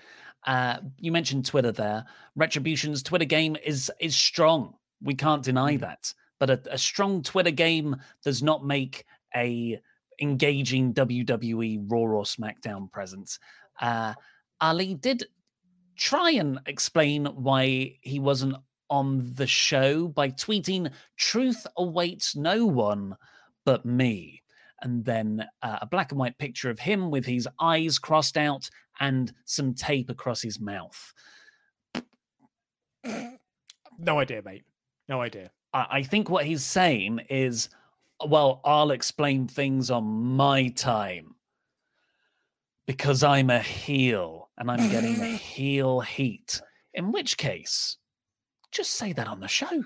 Uh, 0.45 0.77
you 0.97 1.11
mentioned 1.11 1.45
Twitter 1.45 1.71
there. 1.71 2.05
Retribution's 2.35 3.03
Twitter 3.03 3.25
game 3.25 3.57
is 3.63 3.91
is 3.99 4.15
strong. 4.15 4.75
We 5.01 5.15
can't 5.15 5.43
deny 5.43 5.77
mm. 5.77 5.81
that. 5.81 6.13
But 6.39 6.49
a, 6.49 6.61
a 6.71 6.77
strong 6.77 7.21
Twitter 7.21 7.51
game 7.51 7.97
does 8.23 8.41
not 8.41 8.65
make 8.65 9.05
a 9.35 9.79
engaging 10.19 10.93
WWE 10.93 11.85
Raw 11.87 11.99
or 11.99 12.23
SmackDown 12.23 12.91
presence. 12.91 13.39
Uh, 13.79 14.13
Ali 14.59 14.95
did 14.95 15.25
try 15.95 16.31
and 16.31 16.59
explain 16.65 17.25
why 17.25 17.97
he 18.01 18.19
wasn't 18.19 18.55
on 18.91 19.33
the 19.33 19.47
show 19.47 20.07
by 20.07 20.29
tweeting, 20.29 20.91
Truth 21.17 21.65
awaits 21.77 22.35
no 22.35 22.67
one 22.67 23.15
but 23.65 23.85
me. 23.85 24.43
And 24.81 25.05
then 25.05 25.47
uh, 25.63 25.79
a 25.81 25.85
black 25.85 26.11
and 26.11 26.19
white 26.19 26.37
picture 26.37 26.69
of 26.69 26.79
him 26.79 27.09
with 27.09 27.25
his 27.25 27.47
eyes 27.59 27.97
crossed 27.97 28.37
out 28.37 28.69
and 28.99 29.33
some 29.45 29.73
tape 29.73 30.09
across 30.09 30.41
his 30.41 30.59
mouth. 30.59 31.13
No 33.97 34.19
idea, 34.19 34.41
mate. 34.43 34.63
No 35.07 35.21
idea. 35.21 35.51
I, 35.73 35.87
I 35.89 36.03
think 36.03 36.29
what 36.29 36.45
he's 36.45 36.63
saying 36.63 37.21
is, 37.29 37.69
well, 38.27 38.61
I'll 38.65 38.91
explain 38.91 39.47
things 39.47 39.89
on 39.89 40.03
my 40.03 40.67
time 40.69 41.35
because 42.87 43.23
I'm 43.23 43.49
a 43.49 43.59
heel 43.59 44.49
and 44.57 44.69
I'm 44.69 44.89
getting 44.89 45.15
heel 45.37 46.01
heat. 46.01 46.61
In 46.93 47.11
which 47.11 47.37
case, 47.37 47.97
just 48.71 48.91
say 48.91 49.13
that 49.13 49.27
on 49.27 49.39
the 49.39 49.47
show. 49.47 49.85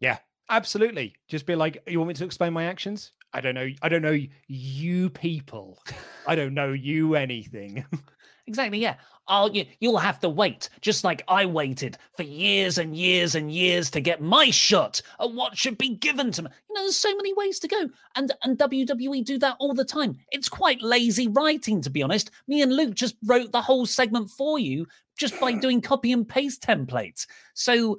Yeah, 0.00 0.18
absolutely. 0.48 1.14
Just 1.28 1.46
be 1.46 1.54
like, 1.56 1.82
you 1.86 1.98
want 1.98 2.08
me 2.08 2.14
to 2.14 2.24
explain 2.24 2.52
my 2.52 2.64
actions? 2.64 3.12
I 3.32 3.40
don't 3.40 3.54
know. 3.54 3.68
I 3.82 3.88
don't 3.88 4.02
know 4.02 4.18
you 4.46 5.10
people. 5.10 5.82
I 6.26 6.36
don't 6.36 6.54
know 6.54 6.72
you 6.72 7.16
anything. 7.16 7.84
exactly. 8.46 8.78
Yeah. 8.78 8.96
I'll, 9.26 9.50
you, 9.50 9.64
you'll 9.80 9.98
have 9.98 10.20
to 10.20 10.28
wait, 10.28 10.68
just 10.80 11.04
like 11.04 11.22
I 11.28 11.46
waited 11.46 11.96
for 12.16 12.24
years 12.24 12.78
and 12.78 12.94
years 12.94 13.34
and 13.34 13.50
years 13.50 13.90
to 13.90 14.00
get 14.00 14.20
my 14.20 14.50
shot 14.50 15.00
at 15.20 15.32
what 15.32 15.56
should 15.56 15.78
be 15.78 15.96
given 15.96 16.30
to 16.32 16.42
me. 16.42 16.50
You 16.68 16.74
know, 16.74 16.82
there's 16.82 16.96
so 16.96 17.14
many 17.16 17.32
ways 17.34 17.58
to 17.60 17.68
go, 17.68 17.88
and 18.16 18.32
and 18.42 18.58
WWE 18.58 19.24
do 19.24 19.38
that 19.38 19.56
all 19.58 19.74
the 19.74 19.84
time. 19.84 20.16
It's 20.30 20.48
quite 20.48 20.82
lazy 20.82 21.28
writing, 21.28 21.80
to 21.82 21.90
be 21.90 22.02
honest. 22.02 22.30
Me 22.48 22.62
and 22.62 22.74
Luke 22.74 22.94
just 22.94 23.16
wrote 23.24 23.52
the 23.52 23.62
whole 23.62 23.86
segment 23.86 24.30
for 24.30 24.58
you 24.58 24.86
just 25.16 25.38
by 25.40 25.52
doing 25.52 25.80
copy 25.80 26.12
and 26.12 26.28
paste 26.28 26.62
templates. 26.62 27.26
So, 27.54 27.98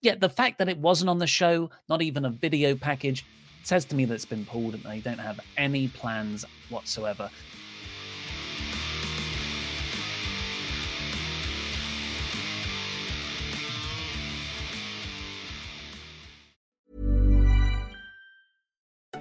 yeah, 0.00 0.14
the 0.14 0.28
fact 0.28 0.58
that 0.58 0.68
it 0.68 0.78
wasn't 0.78 1.10
on 1.10 1.18
the 1.18 1.26
show, 1.26 1.70
not 1.88 2.02
even 2.02 2.24
a 2.24 2.30
video 2.30 2.74
package, 2.74 3.24
says 3.62 3.84
to 3.86 3.94
me 3.94 4.04
that 4.04 4.14
it's 4.14 4.24
been 4.24 4.44
pulled 4.44 4.74
and 4.74 4.82
they 4.82 5.00
don't 5.00 5.18
have 5.18 5.40
any 5.56 5.88
plans 5.88 6.44
whatsoever. 6.68 7.30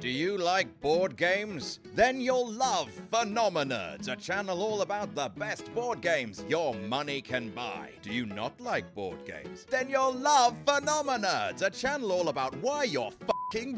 Do 0.00 0.08
you 0.08 0.36
like 0.36 0.80
board 0.80 1.16
games? 1.16 1.78
Then 1.94 2.20
you'll 2.20 2.50
love 2.50 2.90
Phenomenerds, 3.12 4.08
a 4.08 4.16
channel 4.16 4.60
all 4.62 4.82
about 4.82 5.14
the 5.14 5.30
best 5.36 5.72
board 5.74 6.00
games 6.00 6.44
your 6.48 6.74
money 6.74 7.20
can 7.20 7.50
buy. 7.50 7.90
Do 8.02 8.12
you 8.12 8.26
not 8.26 8.60
like 8.60 8.94
board 8.94 9.24
games? 9.24 9.66
Then 9.70 9.88
you'll 9.88 10.14
love 10.14 10.56
Phenomenerds, 10.64 11.62
a 11.62 11.70
channel 11.70 12.10
all 12.10 12.28
about 12.28 12.56
why 12.56 12.84
you're 12.84 13.12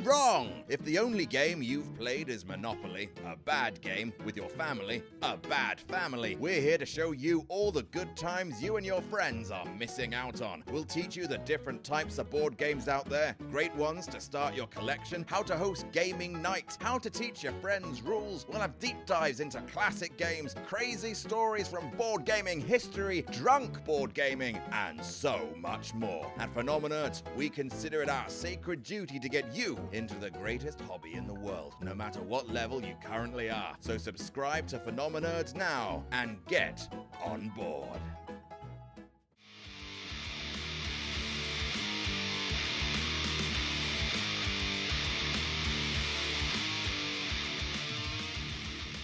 wrong. 0.05 0.63
If 0.69 0.85
the 0.85 1.01
only 1.01 1.27
game 1.27 1.61
you've 1.61 1.93
played 1.97 2.29
is 2.29 2.47
Monopoly, 2.47 3.09
a 3.27 3.37
bad 3.37 3.81
game 3.81 4.13
with 4.25 4.37
your 4.37 4.49
family, 4.49 5.03
a 5.23 5.37
bad 5.37 5.81
family, 5.81 6.37
we're 6.37 6.61
here 6.61 6.79
to 6.79 6.87
show 6.87 7.11
you 7.11 7.45
all 7.49 7.73
the 7.73 7.83
good 7.83 8.17
times 8.17 8.63
you 8.63 8.77
and 8.77 8.87
your 8.87 9.03
friends 9.03 9.51
are 9.51 9.67
missing 9.77 10.15
out 10.15 10.41
on. 10.43 10.63
We'll 10.71 10.85
teach 10.85 11.17
you 11.17 11.27
the 11.27 11.39
different 11.39 11.83
types 11.83 12.19
of 12.19 12.31
board 12.31 12.57
games 12.57 12.87
out 12.87 13.07
there, 13.07 13.35
great 13.51 13.75
ones 13.75 14.07
to 14.09 14.21
start 14.21 14.55
your 14.55 14.69
collection, 14.69 15.25
how 15.29 15.43
to 15.43 15.57
host 15.57 15.91
gaming 16.05 16.43
nights, 16.43 16.77
how 16.83 16.99
to 16.99 17.09
teach 17.09 17.43
your 17.43 17.53
friends 17.63 18.03
rules. 18.03 18.45
We'll 18.47 18.61
have 18.61 18.79
deep 18.79 19.07
dives 19.07 19.41
into 19.41 19.63
classic 19.63 20.19
games, 20.19 20.55
crazy 20.67 21.15
stories 21.15 21.67
from 21.67 21.89
board 21.97 22.27
gaming 22.27 22.61
history, 22.61 23.25
drunk 23.33 23.83
board 23.87 24.13
gaming, 24.13 24.59
and 24.71 25.03
so 25.03 25.49
much 25.57 25.95
more. 25.95 26.31
At 26.37 26.53
Phenomenerds, 26.53 27.23
we 27.35 27.49
consider 27.49 28.03
it 28.03 28.11
our 28.11 28.29
sacred 28.29 28.83
duty 28.83 29.19
to 29.19 29.29
get 29.31 29.57
you 29.57 29.79
into 29.93 30.15
the 30.17 30.31
greatest 30.31 30.79
hobby 30.83 31.15
in 31.15 31.27
the 31.27 31.33
world, 31.33 31.75
no 31.81 31.95
matter 31.95 32.21
what 32.21 32.51
level 32.51 32.85
you 32.85 32.97
currently 33.03 33.49
are. 33.49 33.75
So 33.81 33.97
subscribe 33.97 34.67
to 34.69 34.79
Phenomenerds 34.79 35.55
now 35.55 36.05
and 36.13 36.37
get 36.49 36.87
on 37.25 37.51
board. 37.57 37.99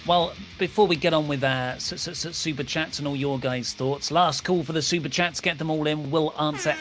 Well, 0.06 0.32
before 0.58 0.86
we 0.86 0.96
get 0.96 1.12
on 1.12 1.28
with 1.28 1.44
s- 1.44 2.08
super 2.36 2.64
chats 2.64 2.98
and 2.98 3.06
all 3.06 3.16
your 3.16 3.38
guys' 3.38 3.74
thoughts, 3.74 4.10
last 4.10 4.44
call 4.44 4.62
for 4.62 4.72
the 4.72 4.82
super 4.82 5.08
chats. 5.08 5.40
Get 5.40 5.58
them 5.58 5.70
all 5.70 5.86
in. 5.86 6.10
We'll 6.10 6.34
answer 6.40 6.74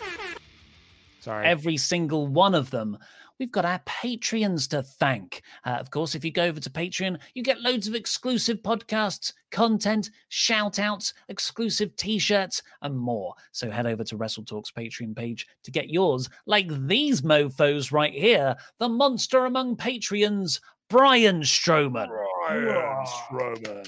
Sorry. 1.20 1.46
every 1.46 1.78
single 1.78 2.28
one 2.28 2.56
of 2.56 2.72
them. 2.72 2.98
We've 3.38 3.52
got 3.52 3.66
our 3.66 3.80
Patreons 3.80 4.70
to 4.70 4.84
thank. 4.84 5.42
Uh, 5.66 5.72
of 5.72 5.92
course, 5.92 6.14
if 6.16 6.26
you 6.26 6.32
go 6.32 6.44
over 6.44 6.60
to 6.60 6.70
Patreon, 6.70 7.20
you 7.36 7.44
get 7.44 7.62
loads 7.62 7.88
of 7.88 7.96
exclusive 7.96 8.62
podcasts, 8.62 9.32
content, 9.52 10.10
shout 10.28 10.78
outs, 10.80 11.14
exclusive 11.30 11.96
t 11.96 12.20
shirts, 12.20 12.62
and 12.82 12.98
more. 12.98 13.34
So 13.52 13.70
head 13.70 13.86
over 13.86 14.04
to 14.06 14.18
Wrestle 14.18 14.44
Talk's 14.44 14.72
Patreon 14.72 15.16
page 15.16 15.48
to 15.64 15.72
get 15.72 15.90
yours, 15.90 16.30
like 16.48 16.68
these 16.88 17.22
mofos 17.22 17.92
right 17.92 18.14
here 18.14 18.56
the 18.78 18.90
monster 18.90 19.46
among 19.46 19.78
Patreons, 19.78 20.60
Brian 20.90 21.42
Strowman. 21.42 22.08
Brian 22.08 23.06
Strowman. 23.06 23.88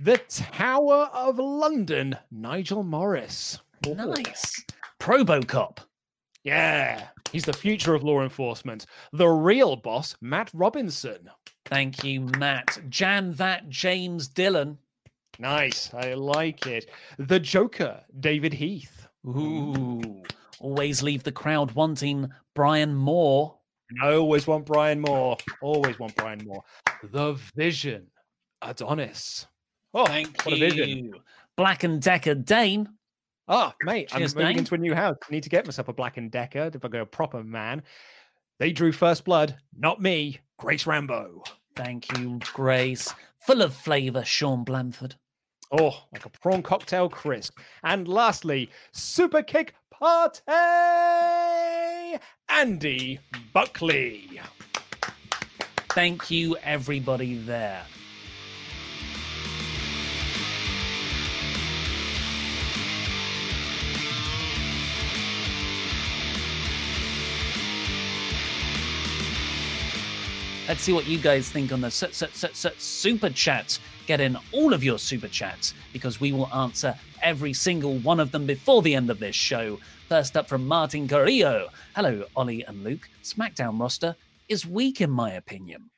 The 0.00 0.16
Tower 0.28 1.10
of 1.12 1.38
London, 1.38 2.16
Nigel 2.30 2.82
Morris. 2.82 3.58
Nice. 3.86 4.64
Probocop. 4.98 5.78
Yeah, 6.44 7.08
he's 7.30 7.44
the 7.44 7.52
future 7.52 7.94
of 7.94 8.04
law 8.04 8.22
enforcement. 8.22 8.86
The 9.12 9.28
real 9.28 9.76
boss, 9.76 10.16
Matt 10.22 10.50
Robinson. 10.54 11.28
Thank 11.66 12.02
you, 12.04 12.22
Matt. 12.38 12.78
Jan 12.88 13.32
that 13.34 13.68
James 13.68 14.28
Dillon. 14.28 14.78
Nice, 15.38 15.92
I 15.92 16.14
like 16.14 16.66
it. 16.66 16.88
The 17.18 17.38
Joker, 17.38 18.00
David 18.18 18.54
Heath. 18.54 19.06
Ooh, 19.26 20.22
always 20.58 21.02
leave 21.02 21.22
the 21.22 21.32
crowd 21.32 21.72
wanting 21.72 22.30
Brian 22.54 22.94
Moore. 22.94 23.57
I 24.02 24.14
always 24.14 24.46
want 24.46 24.66
Brian 24.66 25.00
Moore. 25.00 25.36
Always 25.62 25.98
want 25.98 26.14
Brian 26.16 26.40
Moore. 26.46 26.62
The 27.10 27.34
Vision, 27.56 28.06
Adonis. 28.62 29.46
Oh, 29.94 30.04
Thank 30.06 30.42
what 30.44 30.56
you. 30.58 30.66
a 30.66 30.70
vision. 30.70 31.12
Black 31.56 31.84
and 31.84 32.00
Decker 32.00 32.34
Dane. 32.34 32.88
Ah, 33.48 33.74
mate, 33.82 34.08
Cheers, 34.10 34.34
I'm 34.34 34.38
moving 34.42 34.52
Dane. 34.54 34.58
into 34.58 34.74
a 34.74 34.78
new 34.78 34.94
house. 34.94 35.16
I 35.26 35.32
need 35.32 35.42
to 35.42 35.48
get 35.48 35.64
myself 35.64 35.88
a 35.88 35.92
Black 35.94 36.18
and 36.18 36.30
Decker 36.30 36.70
if 36.74 36.84
I 36.84 36.88
go 36.88 37.00
a 37.00 37.06
proper 37.06 37.42
man. 37.42 37.82
They 38.58 38.72
drew 38.72 38.92
first 38.92 39.24
blood, 39.24 39.56
not 39.76 40.02
me. 40.02 40.38
Grace 40.58 40.86
Rambo. 40.86 41.42
Thank 41.74 42.16
you, 42.18 42.38
Grace. 42.52 43.14
Full 43.46 43.62
of 43.62 43.72
flavour, 43.72 44.24
Sean 44.24 44.64
Blanford. 44.64 45.14
Oh, 45.70 46.02
like 46.12 46.26
a 46.26 46.30
prawn 46.30 46.62
cocktail 46.62 47.08
crisp. 47.08 47.58
And 47.84 48.08
lastly, 48.08 48.68
Super 48.92 49.42
Kick 49.42 49.74
Party, 49.90 50.40
Andy 52.48 53.18
Buckley. 53.52 54.40
Thank 55.90 56.30
you, 56.30 56.56
everybody 56.62 57.36
there. 57.36 57.84
Let's 70.68 70.82
see 70.82 70.92
what 70.92 71.06
you 71.06 71.16
guys 71.16 71.48
think 71.48 71.72
on 71.72 71.80
the 71.80 71.90
su- 71.90 72.12
su- 72.12 72.26
su- 72.30 72.48
su- 72.52 72.68
super 72.76 73.30
chats. 73.30 73.80
Get 74.06 74.20
in 74.20 74.36
all 74.52 74.74
of 74.74 74.84
your 74.84 74.98
super 74.98 75.28
chats 75.28 75.72
because 75.94 76.20
we 76.20 76.30
will 76.30 76.52
answer 76.52 76.94
every 77.22 77.54
single 77.54 77.96
one 78.00 78.20
of 78.20 78.32
them 78.32 78.44
before 78.44 78.82
the 78.82 78.94
end 78.94 79.08
of 79.08 79.18
this 79.18 79.34
show. 79.34 79.78
First 80.08 80.38
up 80.38 80.48
from 80.48 80.66
Martin 80.66 81.06
Carrillo. 81.06 81.68
Hello, 81.94 82.24
Ollie 82.34 82.64
and 82.64 82.82
Luke. 82.82 83.10
SmackDown 83.22 83.78
roster 83.78 84.16
is 84.48 84.64
weak, 84.64 85.02
in 85.02 85.10
my 85.10 85.32
opinion. 85.32 85.90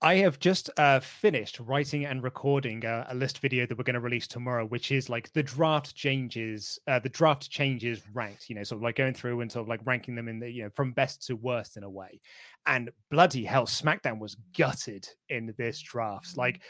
I 0.00 0.14
have 0.16 0.38
just 0.38 0.70
uh, 0.78 1.00
finished 1.00 1.60
writing 1.60 2.06
and 2.06 2.22
recording 2.22 2.82
a, 2.86 3.04
a 3.10 3.14
list 3.14 3.40
video 3.40 3.66
that 3.66 3.76
we're 3.76 3.84
going 3.84 3.92
to 3.92 4.00
release 4.00 4.26
tomorrow, 4.26 4.64
which 4.64 4.90
is 4.90 5.10
like 5.10 5.30
the 5.34 5.42
draft 5.42 5.94
changes, 5.94 6.78
uh, 6.88 6.98
the 6.98 7.10
draft 7.10 7.50
changes 7.50 8.00
ranked. 8.14 8.48
You 8.48 8.54
know, 8.54 8.62
sort 8.62 8.78
of 8.78 8.84
like 8.84 8.96
going 8.96 9.12
through 9.12 9.42
and 9.42 9.52
sort 9.52 9.64
of 9.64 9.68
like 9.68 9.80
ranking 9.84 10.14
them 10.14 10.28
in 10.28 10.40
the 10.40 10.50
you 10.50 10.62
know 10.62 10.70
from 10.70 10.92
best 10.92 11.26
to 11.26 11.36
worst 11.36 11.76
in 11.76 11.82
a 11.82 11.90
way. 11.90 12.22
And 12.64 12.90
bloody 13.10 13.44
hell, 13.44 13.66
SmackDown 13.66 14.18
was 14.18 14.34
gutted 14.56 15.06
in 15.28 15.52
this 15.58 15.78
draft. 15.78 16.38
Like, 16.38 16.62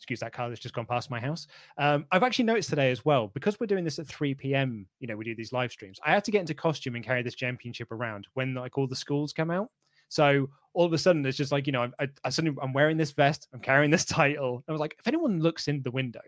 excuse 0.00 0.20
that 0.20 0.32
car 0.32 0.48
that's 0.48 0.62
just 0.62 0.74
gone 0.74 0.86
past 0.86 1.10
my 1.10 1.20
house. 1.20 1.46
Um, 1.76 2.06
I've 2.10 2.22
actually 2.22 2.46
noticed 2.46 2.70
today 2.70 2.90
as 2.90 3.04
well 3.04 3.28
because 3.34 3.60
we're 3.60 3.66
doing 3.66 3.84
this 3.84 3.98
at 3.98 4.06
3 4.06 4.32
p.m. 4.34 4.86
You 4.98 5.06
know, 5.06 5.14
we 5.14 5.26
do 5.26 5.34
these 5.34 5.52
live 5.52 5.70
streams. 5.70 6.00
I 6.02 6.10
had 6.10 6.24
to 6.24 6.30
get 6.30 6.40
into 6.40 6.54
costume 6.54 6.94
and 6.96 7.04
carry 7.04 7.22
this 7.22 7.34
championship 7.34 7.92
around 7.92 8.26
when 8.32 8.54
like 8.54 8.78
all 8.78 8.86
the 8.86 8.96
schools 8.96 9.34
come 9.34 9.50
out. 9.50 9.68
So 10.08 10.48
all 10.72 10.86
of 10.86 10.94
a 10.94 10.98
sudden, 10.98 11.26
it's 11.26 11.36
just 11.36 11.52
like 11.52 11.66
you 11.66 11.72
know, 11.74 11.90
I, 12.00 12.08
I 12.24 12.30
suddenly 12.30 12.56
I'm 12.62 12.72
wearing 12.72 12.96
this 12.96 13.10
vest, 13.10 13.46
I'm 13.52 13.60
carrying 13.60 13.90
this 13.90 14.04
title. 14.06 14.64
I 14.66 14.72
was 14.72 14.80
like, 14.80 14.96
if 14.98 15.06
anyone 15.06 15.40
looks 15.40 15.68
in 15.68 15.82
the 15.82 15.90
window, 15.90 16.22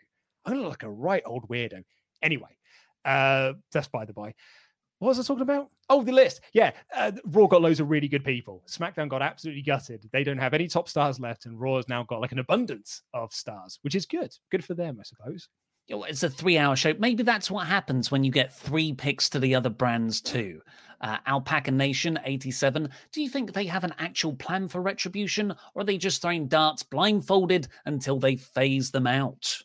I'm 0.45 0.53
gonna 0.53 0.63
look 0.63 0.73
like 0.73 0.83
a 0.83 0.91
right 0.91 1.23
old 1.25 1.49
weirdo. 1.49 1.83
Anyway, 2.23 2.55
uh, 3.07 3.55
that's 3.73 3.89
by 3.89 4.05
the 4.05 4.13
by. 4.13 4.35
What 5.03 5.09
was 5.09 5.19
I 5.19 5.25
talking 5.25 5.43
about? 5.43 5.69
Oh, 5.91 6.05
the 6.05 6.13
list. 6.13 6.43
Yeah, 6.53 6.71
uh, 6.95 7.11
Raw 7.25 7.49
got 7.49 7.61
loads 7.61 7.81
of 7.81 7.91
really 7.91 8.07
good 8.07 8.25
people. 8.25 8.63
SmackDown 8.69 9.09
got 9.09 9.21
absolutely 9.21 9.63
gutted. 9.63 10.09
They 10.13 10.23
don't 10.23 10.39
have 10.39 10.55
any 10.55 10.69
top 10.69 10.89
stars 10.89 11.19
left, 11.19 11.45
and 11.45 11.61
Raw 11.61 11.75
has 11.75 11.89
now 11.89 12.05
got 12.05 12.21
like 12.21 12.31
an 12.31 12.39
abundance 12.39 13.03
of 13.13 13.33
stars, 13.33 13.81
which 13.83 13.97
is 13.97 14.07
good. 14.07 14.33
Good 14.53 14.65
for 14.65 14.75
them, 14.75 14.99
I 15.01 15.03
suppose. 15.03 15.49
It's 15.89 16.23
a 16.23 16.31
three-hour 16.31 16.77
show. 16.77 16.95
Maybe 17.01 17.25
that's 17.25 17.51
what 17.51 17.67
happens 17.67 18.13
when 18.13 18.23
you 18.23 18.31
get 18.31 18.55
three 18.55 18.93
picks 18.93 19.29
to 19.31 19.41
the 19.41 19.57
other 19.57 19.71
brands 19.71 20.21
too. 20.21 20.61
Uh, 21.01 21.19
Alpaca 21.27 21.73
Nation, 21.73 22.17
87. 22.23 22.89
Do 23.11 23.23
you 23.23 23.29
think 23.29 23.53
they 23.53 23.67
have 23.67 23.83
an 23.83 23.95
actual 23.99 24.35
plan 24.35 24.69
for 24.69 24.81
retribution, 24.81 25.51
or 25.75 25.83
are 25.83 25.85
they 25.85 25.99
just 25.99 26.23
throwing 26.23 26.47
darts 26.47 26.85
blindfolded 26.85 27.67
until 27.87 28.21
they 28.21 28.37
phase 28.37 28.93
them 28.93 29.09
out? 29.09 29.63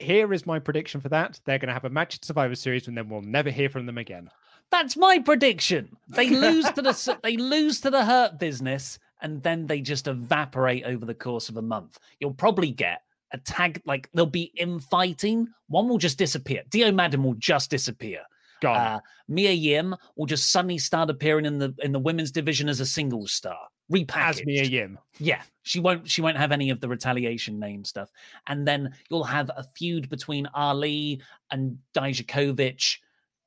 Here 0.00 0.34
is 0.34 0.44
my 0.44 0.58
prediction 0.58 1.00
for 1.00 1.08
that. 1.08 1.40
They're 1.46 1.58
going 1.58 1.68
to 1.68 1.72
have 1.72 1.86
a 1.86 1.88
match 1.90 2.16
at 2.16 2.26
Survivor 2.26 2.54
Series, 2.54 2.88
and 2.88 2.98
then 2.98 3.08
we'll 3.08 3.22
never 3.22 3.48
hear 3.48 3.70
from 3.70 3.86
them 3.86 3.96
again. 3.96 4.28
That's 4.70 4.96
my 4.96 5.18
prediction. 5.18 5.96
They 6.08 6.28
lose 6.30 6.70
to 6.72 6.82
the 6.82 7.18
they 7.22 7.36
lose 7.36 7.80
to 7.82 7.90
the 7.90 8.04
Hurt 8.04 8.38
Business, 8.38 8.98
and 9.22 9.42
then 9.42 9.66
they 9.66 9.80
just 9.80 10.08
evaporate 10.08 10.84
over 10.84 11.04
the 11.06 11.14
course 11.14 11.48
of 11.48 11.56
a 11.56 11.62
month. 11.62 11.98
You'll 12.20 12.34
probably 12.34 12.70
get 12.70 13.02
a 13.32 13.38
tag 13.38 13.82
like 13.86 14.10
they'll 14.14 14.26
be 14.26 14.52
infighting. 14.56 15.48
One 15.68 15.88
will 15.88 15.98
just 15.98 16.18
disappear. 16.18 16.62
Dio 16.70 16.90
Maddin 16.92 17.22
will 17.22 17.34
just 17.34 17.70
disappear. 17.70 18.20
Uh, 18.64 19.00
Mia 19.28 19.52
Yim 19.52 19.94
will 20.16 20.26
just 20.26 20.50
suddenly 20.50 20.78
start 20.78 21.10
appearing 21.10 21.44
in 21.44 21.58
the 21.58 21.74
in 21.82 21.92
the 21.92 21.98
women's 21.98 22.30
division 22.30 22.68
as 22.68 22.80
a 22.80 22.86
singles 22.86 23.32
star, 23.32 23.58
repackaged. 23.92 24.40
As 24.40 24.46
Mia 24.46 24.64
Yim. 24.64 24.98
Yeah, 25.18 25.42
she 25.62 25.78
won't. 25.78 26.08
She 26.08 26.22
won't 26.22 26.38
have 26.38 26.52
any 26.52 26.70
of 26.70 26.80
the 26.80 26.88
retaliation 26.88 27.58
name 27.58 27.84
stuff. 27.84 28.10
And 28.46 28.66
then 28.66 28.94
you'll 29.10 29.24
have 29.24 29.50
a 29.56 29.62
feud 29.62 30.08
between 30.08 30.48
Ali 30.54 31.20
and 31.50 31.78
Dijakovic, 31.94 32.98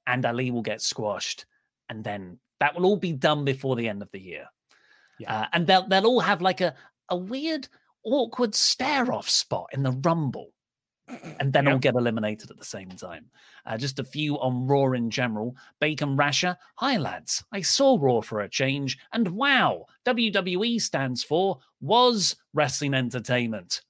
and 0.09 0.25
Ali 0.25 0.51
will 0.51 0.61
get 0.61 0.81
squashed. 0.81 1.45
And 1.89 2.03
then 2.03 2.39
that 2.59 2.75
will 2.75 2.85
all 2.85 2.97
be 2.97 3.13
done 3.13 3.45
before 3.45 3.75
the 3.75 3.87
end 3.87 4.01
of 4.01 4.11
the 4.11 4.19
year. 4.19 4.45
Yeah. 5.19 5.41
Uh, 5.41 5.45
and 5.53 5.67
they'll 5.67 5.87
they'll 5.87 6.05
all 6.05 6.19
have 6.19 6.41
like 6.41 6.61
a 6.61 6.73
a 7.09 7.15
weird, 7.17 7.67
awkward 8.03 8.53
stare 8.55 9.11
off 9.11 9.29
spot 9.29 9.67
in 9.71 9.83
the 9.83 9.91
Rumble. 9.91 10.51
And 11.39 11.51
then 11.51 11.67
all 11.67 11.79
get 11.79 11.95
eliminated 11.95 12.51
at 12.51 12.57
the 12.59 12.63
same 12.65 12.89
time. 12.89 13.31
Uh, 13.65 13.77
just 13.77 13.97
a 13.97 14.03
few 14.03 14.39
on 14.39 14.67
Raw 14.67 14.91
in 14.91 15.09
general. 15.09 15.55
Bacon 15.79 16.15
Rasher. 16.15 16.55
Hi, 16.75 16.97
lads. 16.97 17.43
I 17.51 17.61
saw 17.61 17.97
Raw 17.99 18.21
for 18.21 18.41
a 18.41 18.49
change. 18.49 18.99
And 19.11 19.27
wow, 19.29 19.85
WWE 20.05 20.79
stands 20.79 21.23
for 21.23 21.57
Was 21.81 22.35
Wrestling 22.53 22.93
Entertainment. 22.93 23.81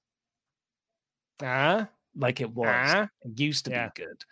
Ah, 1.44 1.90
like 2.16 2.40
it 2.40 2.52
was. 2.52 2.68
Ah. 2.70 3.10
It 3.24 3.38
used 3.40 3.66
to 3.66 3.72
Yeah. 3.72 3.90
be 3.94 4.04
good. 4.04 4.24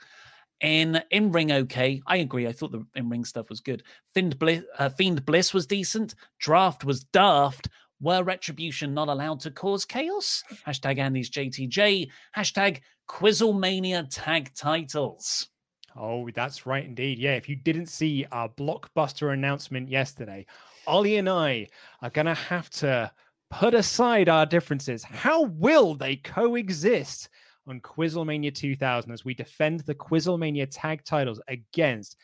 In 0.61 1.01
in 1.11 1.31
ring, 1.31 1.51
okay. 1.51 2.01
I 2.07 2.17
agree. 2.17 2.47
I 2.47 2.51
thought 2.51 2.71
the 2.71 2.85
in 2.95 3.09
ring 3.09 3.25
stuff 3.25 3.49
was 3.49 3.59
good. 3.59 3.83
Fiend 4.13 4.39
Bliss, 4.39 4.63
uh, 4.79 4.89
Fiend 4.89 5.25
Bliss 5.25 5.53
was 5.53 5.67
decent. 5.67 6.15
Draft 6.39 6.83
was 6.83 7.03
daft. 7.03 7.69
Were 7.99 8.23
Retribution 8.23 8.93
not 8.93 9.07
allowed 9.07 9.39
to 9.41 9.51
cause 9.51 9.85
chaos? 9.85 10.43
Hashtag 10.67 10.99
Andy's 10.99 11.31
JTJ. 11.31 12.09
Hashtag 12.35 12.81
Quizzlemania 13.07 14.07
tag 14.09 14.53
titles. 14.53 15.47
Oh, 15.95 16.29
that's 16.29 16.67
right 16.67 16.85
indeed. 16.85 17.17
Yeah, 17.17 17.33
if 17.35 17.49
you 17.49 17.55
didn't 17.55 17.87
see 17.87 18.25
our 18.31 18.49
blockbuster 18.49 19.33
announcement 19.33 19.89
yesterday, 19.89 20.45
Ollie 20.85 21.17
and 21.17 21.29
I 21.29 21.67
are 22.01 22.11
going 22.11 22.27
to 22.27 22.35
have 22.35 22.69
to 22.71 23.11
put 23.49 23.73
aside 23.73 24.29
our 24.29 24.45
differences. 24.45 25.03
How 25.03 25.43
will 25.43 25.95
they 25.95 26.17
coexist 26.17 27.29
on 27.67 27.81
Quizzlemania 27.81 28.53
2000 28.53 29.11
as 29.11 29.25
we 29.25 29.33
defend 29.33 29.81
the 29.81 29.95
Quizzlemania 29.95 30.67
tag 30.69 31.03
titles 31.03 31.41
against 31.47 32.17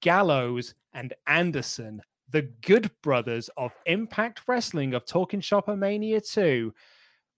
Gallows 0.00 0.74
and 0.92 1.12
Anderson, 1.26 2.00
the 2.30 2.42
good 2.62 2.90
brothers 3.02 3.50
of 3.56 3.72
Impact 3.86 4.42
Wrestling 4.46 4.94
of 4.94 5.04
Talking 5.04 5.40
Shopper 5.40 5.76
Mania 5.76 6.20
2? 6.20 6.72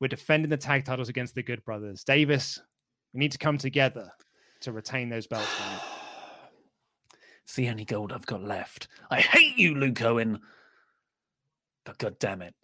We're 0.01 0.09
defending 0.09 0.51
the 0.51 0.57
tag 0.57 0.85
titles 0.85 1.09
against 1.09 1.35
the 1.35 1.43
good 1.43 1.65
brothers. 1.65 2.05
Davis, 2.05 2.61
we 3.13 3.21
need 3.21 3.33
to 3.33 3.39
come 3.39 3.59
together 3.59 4.11
to 4.61 4.73
retain 4.73 5.09
those 5.09 5.27
belts. 5.27 5.49
It's 7.45 7.55
the 7.55 7.69
only 7.69 7.85
gold 7.85 8.13
I've 8.13 8.27
got 8.27 8.43
left. 8.43 8.89
I 9.09 9.21
hate 9.21 9.57
you, 9.57 9.77
Luke 9.77 10.03
Owen. 10.03 10.41
But 11.85 11.97
god 11.99 12.19
damn 12.19 12.43
it, 12.43 12.57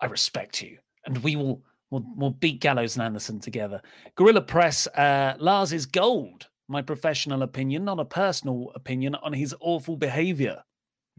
I 0.00 0.06
respect 0.06 0.62
you. 0.62 0.78
And 1.04 1.18
we 1.18 1.34
will 1.34 1.64
we'll, 1.94 2.04
we'll 2.16 2.30
beat 2.30 2.60
Gallows 2.60 2.96
and 2.96 3.04
Anderson 3.04 3.40
together. 3.40 3.80
Gorilla 4.16 4.42
Press, 4.42 4.86
uh, 4.88 5.34
Lars 5.38 5.72
is 5.72 5.86
gold. 5.86 6.48
My 6.68 6.82
professional 6.82 7.42
opinion, 7.42 7.84
not 7.84 8.00
a 8.00 8.04
personal 8.04 8.72
opinion, 8.74 9.14
on 9.16 9.32
his 9.32 9.54
awful 9.60 9.96
behavior. 9.96 10.62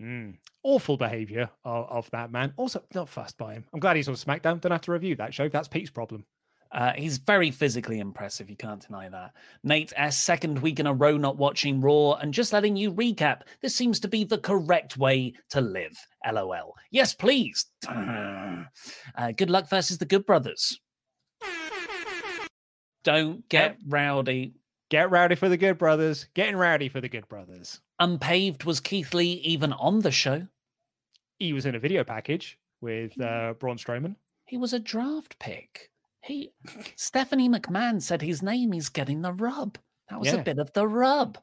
Mm. 0.01 0.37
Awful 0.63 0.97
behavior 0.97 1.49
of, 1.63 1.85
of 1.89 2.11
that 2.11 2.31
man. 2.31 2.53
Also, 2.57 2.83
not 2.93 3.07
fussed 3.07 3.37
by 3.37 3.53
him. 3.53 3.63
I'm 3.73 3.79
glad 3.79 3.95
he's 3.95 4.09
on 4.09 4.15
SmackDown. 4.15 4.59
Don't 4.59 4.71
have 4.71 4.81
to 4.81 4.91
review 4.91 5.15
that 5.15 5.33
show. 5.33 5.47
That's 5.47 5.67
Pete's 5.67 5.91
problem. 5.91 6.25
Uh, 6.71 6.91
he's 6.93 7.17
very 7.17 7.51
physically 7.51 7.99
impressive. 7.99 8.49
You 8.49 8.55
can't 8.55 8.85
deny 8.85 9.07
that. 9.09 9.33
Nate 9.63 9.93
S. 9.95 10.17
Second 10.17 10.59
week 10.59 10.79
in 10.79 10.87
a 10.87 10.93
row 10.93 11.17
not 11.17 11.37
watching 11.37 11.79
Raw 11.79 12.13
and 12.13 12.33
just 12.33 12.51
letting 12.51 12.75
you 12.75 12.91
recap. 12.91 13.41
This 13.61 13.75
seems 13.75 13.99
to 14.01 14.07
be 14.07 14.23
the 14.23 14.37
correct 14.37 14.97
way 14.97 15.33
to 15.51 15.61
live. 15.61 15.97
LOL. 16.29 16.73
Yes, 16.91 17.13
please. 17.13 17.65
Uh, 19.17 19.31
good 19.31 19.49
luck 19.49 19.69
versus 19.69 19.97
the 19.97 20.05
Good 20.05 20.25
Brothers. 20.25 20.79
Don't 23.05 23.47
get 23.49 23.77
rowdy. 23.87 24.55
Get 24.89 25.11
rowdy 25.11 25.35
for 25.35 25.47
the 25.47 25.57
good 25.57 25.77
brothers. 25.77 26.27
Getting 26.33 26.55
rowdy 26.55 26.89
for 26.89 27.01
the 27.01 27.07
good 27.07 27.27
brothers. 27.27 27.79
Unpaved 27.99 28.63
was 28.63 28.79
Keith 28.79 29.13
Lee 29.13 29.33
even 29.43 29.73
on 29.73 29.99
the 29.99 30.11
show? 30.11 30.47
He 31.37 31.53
was 31.53 31.67
in 31.67 31.75
a 31.75 31.79
video 31.79 32.03
package 32.03 32.57
with 32.81 33.19
uh, 33.21 33.53
Braun 33.59 33.77
Strowman. 33.77 34.15
He 34.45 34.57
was 34.57 34.73
a 34.73 34.79
draft 34.79 35.37
pick. 35.39 35.91
He 36.25 36.51
Stephanie 36.95 37.49
McMahon 37.49 38.01
said 38.01 38.21
his 38.21 38.41
name 38.41 38.73
is 38.73 38.89
getting 38.89 39.21
the 39.21 39.33
rub. 39.33 39.77
That 40.09 40.19
was 40.19 40.33
a 40.33 40.37
bit 40.39 40.59
of 40.59 40.71
the 40.73 40.87
rub. 40.87 41.37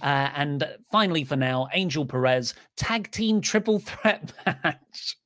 Uh, 0.00 0.30
and 0.34 0.66
finally, 0.90 1.22
for 1.24 1.36
now, 1.36 1.68
Angel 1.74 2.06
Perez 2.06 2.54
tag 2.76 3.10
team 3.10 3.40
triple 3.42 3.78
threat 3.78 4.32
match. 4.46 5.16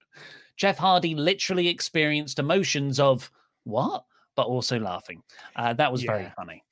Jeff 0.56 0.76
Hardy 0.76 1.14
literally 1.14 1.68
experienced 1.68 2.38
emotions 2.38 2.98
of 2.98 3.30
what, 3.64 4.04
but 4.36 4.46
also 4.46 4.78
laughing. 4.78 5.22
Uh, 5.56 5.72
that 5.74 5.90
was 5.92 6.02
very 6.02 6.30
funny, 6.36 6.62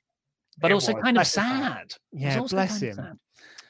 but 0.61 0.71
It 0.71 0.75
also 0.75 0.93
was. 0.95 1.03
kind 1.03 1.17
of 1.17 1.21
Bless 1.23 1.37
heart. 1.37 1.93
sad. 1.93 1.95
Yeah, 2.13 2.41
bless 2.51 2.83
him. 2.83 2.95
sad. 2.97 3.19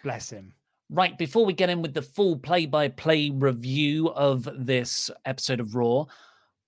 Bless 0.03 0.31
him. 0.31 0.55
Right, 0.91 1.17
before 1.19 1.45
we 1.45 1.53
get 1.53 1.69
in 1.69 1.83
with 1.83 1.93
the 1.93 2.03
full 2.03 2.39
play 2.39 2.65
by 2.65 2.89
play 2.89 3.29
review 3.31 4.09
of 4.11 4.49
this 4.57 5.11
episode 5.27 5.61
of 5.61 5.75
Raw, 5.75 6.07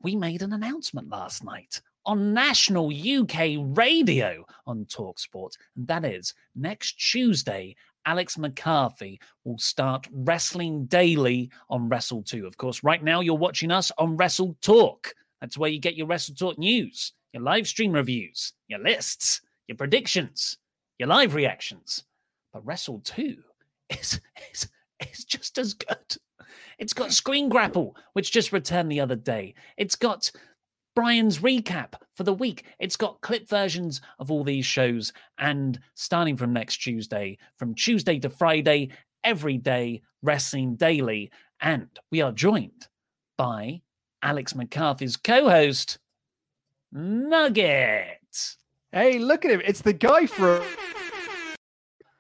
we 0.03 0.15
made 0.15 0.43
an 0.43 0.53
announcement 0.53 1.09
last 1.09 1.43
night 1.43 1.81
on 2.11 2.35
national 2.35 2.89
UK 2.89 3.55
radio 3.77 4.45
on 4.67 4.85
Talksport. 4.87 5.57
And 5.77 5.87
that 5.87 6.05
is 6.05 6.35
next 6.57 6.95
Tuesday, 6.95 7.77
Alex 8.05 8.37
McCarthy 8.37 9.21
will 9.45 9.59
start 9.59 10.09
Wrestling 10.11 10.87
Daily 10.87 11.53
on 11.69 11.89
Wrestle 11.89 12.25
2. 12.25 12.49
Of 12.49 12.57
course, 12.57 12.83
right 12.83 13.05
now 13.05 13.21
you're 13.21 13.37
watching 13.37 13.71
us 13.71 13.93
on 13.97 14.17
Wrestle 14.17 14.57
Talk. 14.61 15.15
That's 15.41 15.57
where 15.57 15.71
you 15.71 15.79
get 15.79 15.95
your 15.95 16.09
Wrestle 16.09 16.35
Talk 16.35 16.59
news, 16.59 17.13
your 17.33 17.45
live 17.45 17.69
stream 17.69 17.93
reviews, 17.93 18.55
your 18.67 18.81
lists, 18.81 19.41
your 19.69 19.77
predictions, 19.77 20.59
your 20.99 21.07
live 21.07 21.37
reactions. 21.37 22.03
But 22.53 22.67
Wrestle 22.67 23.03
2 23.05 23.37
is, 23.91 24.21
is, 24.53 24.69
is 25.13 25.25
just 25.25 25.59
as 25.59 25.75
good. 25.75 26.17
It's 26.81 26.95
got 26.95 27.13
Screen 27.13 27.49
Grapple, 27.49 27.95
which 28.15 28.33
just 28.33 28.53
returned 28.53 28.91
the 28.91 29.01
other 29.01 29.15
day. 29.15 29.55
It's 29.77 29.95
got 29.95 30.33
Brian's 31.01 31.39
recap 31.39 31.95
for 32.13 32.25
the 32.25 32.35
week. 32.35 32.67
It's 32.79 32.95
got 32.95 33.23
clip 33.23 33.49
versions 33.49 34.03
of 34.19 34.31
all 34.31 34.45
these 34.45 34.67
shows. 34.67 35.15
And 35.39 35.81
starting 35.95 36.37
from 36.37 36.53
next 36.53 36.77
Tuesday, 36.77 37.39
from 37.57 37.75
Tuesday 37.75 38.19
to 38.19 38.29
Friday, 38.29 38.91
every 39.25 39.57
day, 39.57 40.03
Wrestling 40.21 40.77
Daily. 40.77 41.31
And 41.59 41.89
we 42.11 42.21
are 42.21 42.33
joined 42.33 42.89
by 43.39 43.81
Alex 44.23 44.55
McCarthy's 44.55 45.17
co 45.17 45.49
host, 45.49 45.97
Nugget. 46.93 48.57
Hey, 48.93 49.19
look 49.19 49.47
at 49.47 49.53
him. 49.53 49.63
It's 49.65 49.81
the 49.81 49.95
guy 49.95 50.27
from. 50.27 50.63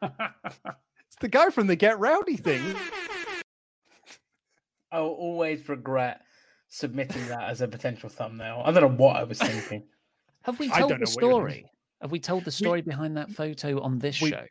it's 0.03 1.17
the 1.21 1.29
guy 1.29 1.51
from 1.51 1.67
the 1.67 1.77
Get 1.77 1.99
Rowdy 1.99 2.39
thing. 2.39 2.63
I'll 4.91 5.05
always 5.05 5.69
regret 5.69 6.23
submitting 6.71 7.27
that 7.29 7.43
as 7.43 7.61
a 7.61 7.69
potential 7.69 8.09
thumbnail. 8.09 8.63
I 8.65 8.71
don't 8.71 8.83
know 8.83 9.05
what 9.05 9.17
I 9.17 9.25
was 9.25 9.39
thinking. 9.39 9.83
Have 10.43 10.59
we 10.59 10.69
told 10.69 10.91
the 10.91 10.95
know 10.95 11.01
what 11.01 11.01
you're 11.01 11.07
story? 11.07 11.67
Have 12.01 12.11
we 12.11 12.21
told 12.21 12.45
the 12.45 12.51
story 12.51 12.81
behind 12.81 13.17
that 13.19 13.31
photo 13.31 13.81
on 13.83 13.99
this 13.99 14.23
we- 14.23 14.31
show? 14.31 14.47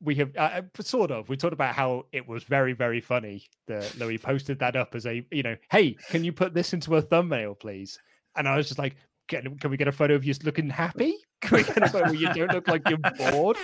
We 0.00 0.14
have 0.14 0.30
uh, 0.36 0.62
uh, 0.78 0.82
sort 0.82 1.10
of. 1.10 1.28
We 1.28 1.36
talked 1.36 1.52
about 1.52 1.74
how 1.74 2.06
it 2.12 2.26
was 2.28 2.44
very, 2.44 2.72
very 2.72 3.00
funny 3.00 3.46
that 3.66 3.98
Louis 3.98 4.16
posted 4.16 4.60
that 4.60 4.76
up 4.76 4.94
as 4.94 5.06
a, 5.06 5.26
you 5.32 5.42
know, 5.42 5.56
hey, 5.72 5.96
can 6.10 6.22
you 6.22 6.32
put 6.32 6.54
this 6.54 6.72
into 6.72 6.94
a 6.94 7.02
thumbnail, 7.02 7.56
please? 7.56 7.98
And 8.36 8.46
I 8.46 8.56
was 8.56 8.68
just 8.68 8.78
like, 8.78 8.94
can, 9.26 9.58
can 9.58 9.72
we 9.72 9.76
get 9.76 9.88
a 9.88 9.92
photo 9.92 10.14
of 10.14 10.24
you 10.24 10.34
looking 10.44 10.70
happy? 10.70 11.16
Can 11.40 11.58
we 11.58 11.62
get 11.64 11.82
a 11.82 11.88
photo 11.88 12.06
where 12.06 12.14
you 12.14 12.32
don't 12.32 12.52
look 12.52 12.66
like 12.66 12.88
you're 12.88 12.98
bored? 12.98 13.56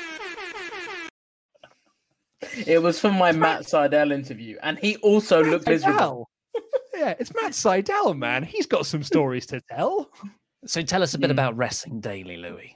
It 2.66 2.82
was 2.82 3.00
from 3.00 3.14
my 3.14 3.32
Matt 3.32 3.62
Sydal 3.62 4.12
interview, 4.12 4.58
and 4.62 4.78
he 4.78 4.96
also 4.98 5.42
looked 5.42 5.66
miserable. 5.66 6.28
Yeah, 6.94 7.14
it's 7.18 7.34
Matt 7.34 7.52
Sydal, 7.52 8.16
man. 8.16 8.42
He's 8.42 8.66
got 8.66 8.86
some 8.86 9.02
stories 9.02 9.46
to 9.46 9.60
tell. 9.60 10.10
So 10.66 10.80
tell 10.82 11.02
us 11.02 11.14
a 11.14 11.18
bit 11.18 11.26
Hmm. 11.28 11.32
about 11.32 11.56
Wrestling 11.56 12.00
Daily, 12.00 12.36
Louis. 12.36 12.74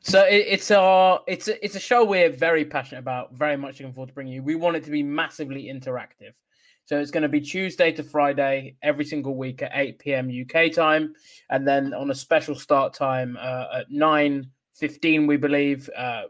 So 0.00 0.22
it, 0.24 0.46
it's 0.48 0.70
a 0.70 1.18
it's 1.26 1.48
a, 1.48 1.64
it's 1.64 1.74
a 1.74 1.80
show 1.80 2.04
we're 2.04 2.30
very 2.30 2.64
passionate 2.64 3.00
about. 3.00 3.34
Very 3.34 3.56
much 3.56 3.80
looking 3.80 3.92
forward 3.92 4.08
to 4.08 4.14
bringing 4.14 4.34
you. 4.34 4.42
We 4.42 4.54
want 4.54 4.76
it 4.76 4.84
to 4.84 4.90
be 4.90 5.02
massively 5.02 5.64
interactive. 5.64 6.32
So 6.84 7.00
it's 7.00 7.10
going 7.10 7.24
to 7.24 7.28
be 7.28 7.40
Tuesday 7.40 7.90
to 7.92 8.04
Friday 8.04 8.76
every 8.80 9.04
single 9.04 9.34
week 9.36 9.60
at 9.62 9.72
8 9.74 9.98
p.m. 9.98 10.30
UK 10.30 10.70
time, 10.72 11.14
and 11.50 11.66
then 11.66 11.92
on 11.92 12.12
a 12.12 12.14
special 12.14 12.54
start 12.54 12.94
time 12.94 13.36
uh, 13.40 13.80
at 13.80 13.90
9:15, 13.90 15.26
we 15.26 15.36
believe. 15.36 15.90
Uh, 15.96 16.22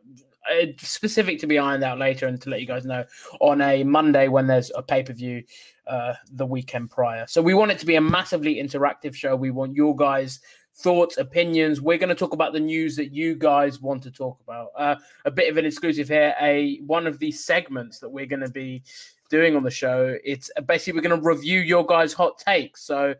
uh, 0.48 0.66
specific 0.78 1.40
to 1.40 1.46
be 1.48 1.58
ironed 1.58 1.82
out 1.82 1.98
later, 1.98 2.28
and 2.28 2.40
to 2.40 2.48
let 2.50 2.60
you 2.60 2.68
guys 2.68 2.86
know 2.86 3.04
on 3.40 3.60
a 3.60 3.82
Monday 3.82 4.28
when 4.28 4.46
there's 4.46 4.70
a 4.76 4.82
pay 4.82 5.02
per 5.02 5.12
view 5.12 5.42
uh, 5.86 6.14
the 6.32 6.46
weekend 6.46 6.90
prior. 6.90 7.26
So 7.26 7.40
we 7.42 7.54
want 7.54 7.70
it 7.70 7.78
to 7.78 7.86
be 7.86 7.96
a 7.96 8.00
massively 8.00 8.56
interactive 8.56 9.14
show. 9.14 9.36
We 9.36 9.50
want 9.50 9.74
your 9.74 9.94
guys' 9.94 10.40
thoughts, 10.74 11.16
opinions. 11.16 11.80
We're 11.80 11.98
going 11.98 12.10
to 12.10 12.14
talk 12.14 12.32
about 12.32 12.52
the 12.52 12.60
news 12.60 12.96
that 12.96 13.12
you 13.12 13.34
guys 13.34 13.80
want 13.80 14.02
to 14.02 14.10
talk 14.10 14.38
about. 14.40 14.70
Uh, 14.76 14.96
a 15.24 15.30
bit 15.30 15.50
of 15.50 15.56
an 15.56 15.64
exclusive 15.64 16.08
here. 16.08 16.34
A 16.40 16.78
one 16.86 17.06
of 17.06 17.18
the 17.18 17.30
segments 17.30 17.98
that 18.00 18.08
we're 18.08 18.26
going 18.26 18.40
to 18.40 18.50
be 18.50 18.82
doing 19.30 19.56
on 19.56 19.62
the 19.62 19.70
show. 19.70 20.16
It's 20.24 20.50
uh, 20.56 20.60
basically 20.62 20.98
we're 20.98 21.08
going 21.08 21.20
to 21.20 21.26
review 21.26 21.60
your 21.60 21.86
guys' 21.86 22.12
hot 22.12 22.38
takes. 22.38 22.82
So 22.82 23.14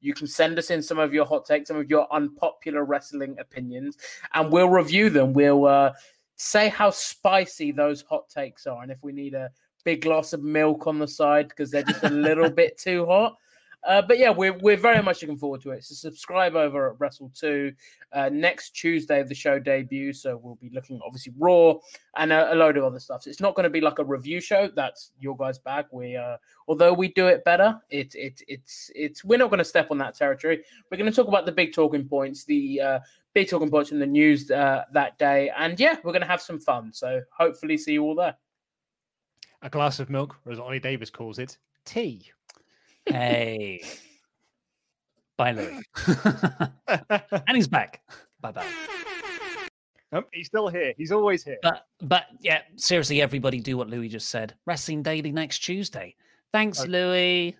you 0.00 0.14
can 0.14 0.26
send 0.26 0.58
us 0.58 0.70
in 0.70 0.82
some 0.82 0.98
of 0.98 1.14
your 1.14 1.24
hot 1.24 1.46
takes, 1.46 1.68
some 1.68 1.76
of 1.76 1.88
your 1.88 2.12
unpopular 2.12 2.84
wrestling 2.84 3.36
opinions, 3.38 3.96
and 4.34 4.50
we'll 4.50 4.68
review 4.68 5.10
them. 5.10 5.32
We'll 5.32 5.66
uh, 5.66 5.92
say 6.36 6.68
how 6.68 6.90
spicy 6.90 7.72
those 7.72 8.02
hot 8.02 8.28
takes 8.28 8.66
are, 8.66 8.82
and 8.82 8.90
if 8.90 8.98
we 9.02 9.12
need 9.12 9.34
a 9.34 9.50
big 9.84 10.02
glass 10.02 10.32
of 10.32 10.42
milk 10.42 10.86
on 10.86 10.98
the 10.98 11.08
side 11.08 11.48
because 11.48 11.70
they're 11.70 11.82
just 11.82 12.04
a 12.04 12.10
little 12.10 12.50
bit 12.50 12.78
too 12.82 13.06
hot. 13.06 13.36
Uh, 13.84 14.00
but 14.00 14.16
yeah, 14.18 14.30
we're 14.30 14.56
we're 14.58 14.76
very 14.76 15.02
much 15.02 15.22
looking 15.22 15.36
forward 15.36 15.60
to 15.60 15.70
it. 15.70 15.82
So 15.82 15.94
subscribe 15.94 16.54
over 16.54 16.90
at 16.90 17.00
Wrestle 17.00 17.32
Two. 17.34 17.72
Uh, 18.12 18.28
next 18.30 18.70
Tuesday, 18.70 19.20
of 19.20 19.28
the 19.28 19.34
show 19.34 19.58
debut. 19.58 20.12
so 20.12 20.36
we'll 20.36 20.56
be 20.56 20.70
looking 20.70 21.00
obviously 21.04 21.32
Raw 21.38 21.74
and 22.16 22.30
a, 22.32 22.52
a 22.52 22.54
load 22.54 22.76
of 22.76 22.84
other 22.84 23.00
stuff. 23.00 23.22
So 23.22 23.30
it's 23.30 23.40
not 23.40 23.54
going 23.54 23.64
to 23.64 23.70
be 23.70 23.80
like 23.80 23.98
a 23.98 24.04
review 24.04 24.40
show. 24.40 24.68
That's 24.76 25.12
your 25.18 25.36
guys' 25.36 25.58
bag. 25.58 25.86
We, 25.90 26.16
uh, 26.16 26.36
although 26.68 26.92
we 26.92 27.08
do 27.08 27.26
it 27.26 27.42
better, 27.44 27.80
it 27.90 28.14
it 28.14 28.42
it's 28.46 28.90
it's 28.94 29.24
we're 29.24 29.38
not 29.38 29.50
going 29.50 29.58
to 29.58 29.64
step 29.64 29.90
on 29.90 29.98
that 29.98 30.14
territory. 30.14 30.62
We're 30.90 30.98
going 30.98 31.10
to 31.10 31.16
talk 31.16 31.28
about 31.28 31.46
the 31.46 31.52
big 31.52 31.72
talking 31.72 32.06
points, 32.06 32.44
the 32.44 32.80
uh, 32.80 32.98
big 33.34 33.48
talking 33.48 33.70
points 33.70 33.90
in 33.90 33.98
the 33.98 34.06
news 34.06 34.48
uh, 34.50 34.84
that 34.92 35.18
day, 35.18 35.50
and 35.56 35.78
yeah, 35.80 35.96
we're 36.04 36.12
going 36.12 36.22
to 36.22 36.28
have 36.28 36.42
some 36.42 36.60
fun. 36.60 36.92
So 36.92 37.22
hopefully, 37.36 37.76
see 37.76 37.94
you 37.94 38.04
all 38.04 38.14
there. 38.14 38.36
A 39.62 39.70
glass 39.70 40.00
of 40.00 40.10
milk, 40.10 40.36
or 40.44 40.52
as 40.52 40.58
Ollie 40.58 40.80
Davis 40.80 41.08
calls 41.10 41.38
it, 41.38 41.56
tea. 41.84 42.30
Hey. 43.06 43.82
Bye, 45.36 45.52
Louis. 45.52 45.80
and 46.88 47.56
he's 47.56 47.68
back. 47.68 48.00
Bye 48.40 48.52
bye. 48.52 48.66
Um, 50.12 50.24
he's 50.32 50.46
still 50.48 50.68
here. 50.68 50.92
He's 50.98 51.10
always 51.10 51.42
here. 51.42 51.56
But 51.62 51.86
but 52.00 52.24
yeah, 52.40 52.62
seriously, 52.76 53.22
everybody 53.22 53.60
do 53.60 53.76
what 53.76 53.88
Louis 53.88 54.08
just 54.08 54.28
said. 54.28 54.54
Wrestling 54.66 55.02
Daily 55.02 55.32
next 55.32 55.60
Tuesday. 55.60 56.14
Thanks, 56.52 56.80
Okay. 56.80 56.90
Louis. 56.90 57.56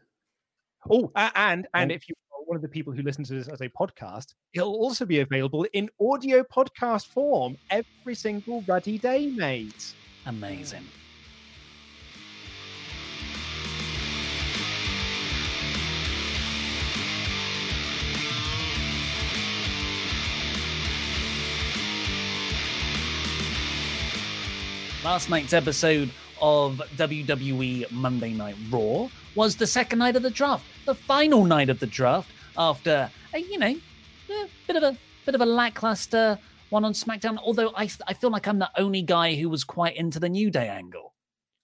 Oh, 0.90 1.10
and 1.16 1.66
and 1.74 1.90
Oh. 1.90 1.94
if 1.94 2.08
you 2.08 2.14
are 2.32 2.44
one 2.44 2.56
of 2.56 2.62
the 2.62 2.68
people 2.68 2.92
who 2.92 3.02
listen 3.02 3.24
to 3.24 3.34
this 3.34 3.48
as 3.48 3.62
a 3.62 3.68
podcast, 3.70 4.34
it'll 4.52 4.74
also 4.74 5.06
be 5.06 5.20
available 5.20 5.64
in 5.72 5.88
audio 6.00 6.42
podcast 6.42 7.06
form 7.06 7.56
every 7.70 8.14
single 8.14 8.62
ruddy 8.68 8.98
day, 8.98 9.28
mate. 9.28 9.94
Amazing. 10.26 10.84
Last 25.04 25.30
night's 25.30 25.52
episode 25.52 26.10
of 26.40 26.80
WWE 26.96 27.90
Monday 27.90 28.32
Night 28.32 28.54
Raw 28.70 29.08
was 29.34 29.56
the 29.56 29.66
second 29.66 29.98
night 29.98 30.14
of 30.14 30.22
the 30.22 30.30
draft, 30.30 30.64
the 30.86 30.94
final 30.94 31.44
night 31.44 31.68
of 31.70 31.80
the 31.80 31.86
draft 31.86 32.30
after 32.56 33.10
a, 33.34 33.38
you 33.38 33.58
know, 33.58 33.74
a 34.30 34.48
bit 34.68 34.76
of 34.76 34.82
a 34.84 34.96
bit 35.26 35.34
of 35.34 35.40
a 35.40 35.46
lackluster 35.46 36.38
one 36.70 36.84
on 36.84 36.92
SmackDown. 36.92 37.36
Although 37.42 37.72
I 37.76 37.90
I 38.06 38.14
feel 38.14 38.30
like 38.30 38.46
I'm 38.46 38.60
the 38.60 38.70
only 38.78 39.02
guy 39.02 39.34
who 39.34 39.48
was 39.48 39.64
quite 39.64 39.96
into 39.96 40.20
the 40.20 40.28
New 40.28 40.50
Day 40.50 40.68
angle. 40.68 41.14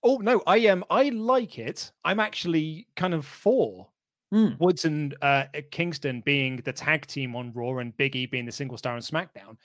Oh 0.03 0.16
no, 0.16 0.42
I 0.46 0.59
am. 0.59 0.83
I 0.90 1.11
like 1.11 1.59
it. 1.61 1.92
I'm 2.05 2.18
actually 2.20 2.88
kind 2.96 3.14
of 3.14 3.24
for 3.24 3.88
Hmm. 4.31 4.51
Woods 4.59 4.85
and 4.85 5.16
uh, 5.22 5.44
Kingston 5.70 6.20
being 6.20 6.57
the 6.59 6.72
tag 6.72 7.07
team 7.07 7.35
on 7.35 7.51
Raw 7.55 7.79
and 7.79 7.96
Big 7.96 8.14
E 8.14 8.27
being 8.27 8.44
the 8.44 8.53
single 8.53 8.77
star 8.77 8.94
on 8.94 9.01
SmackDown. 9.01 9.57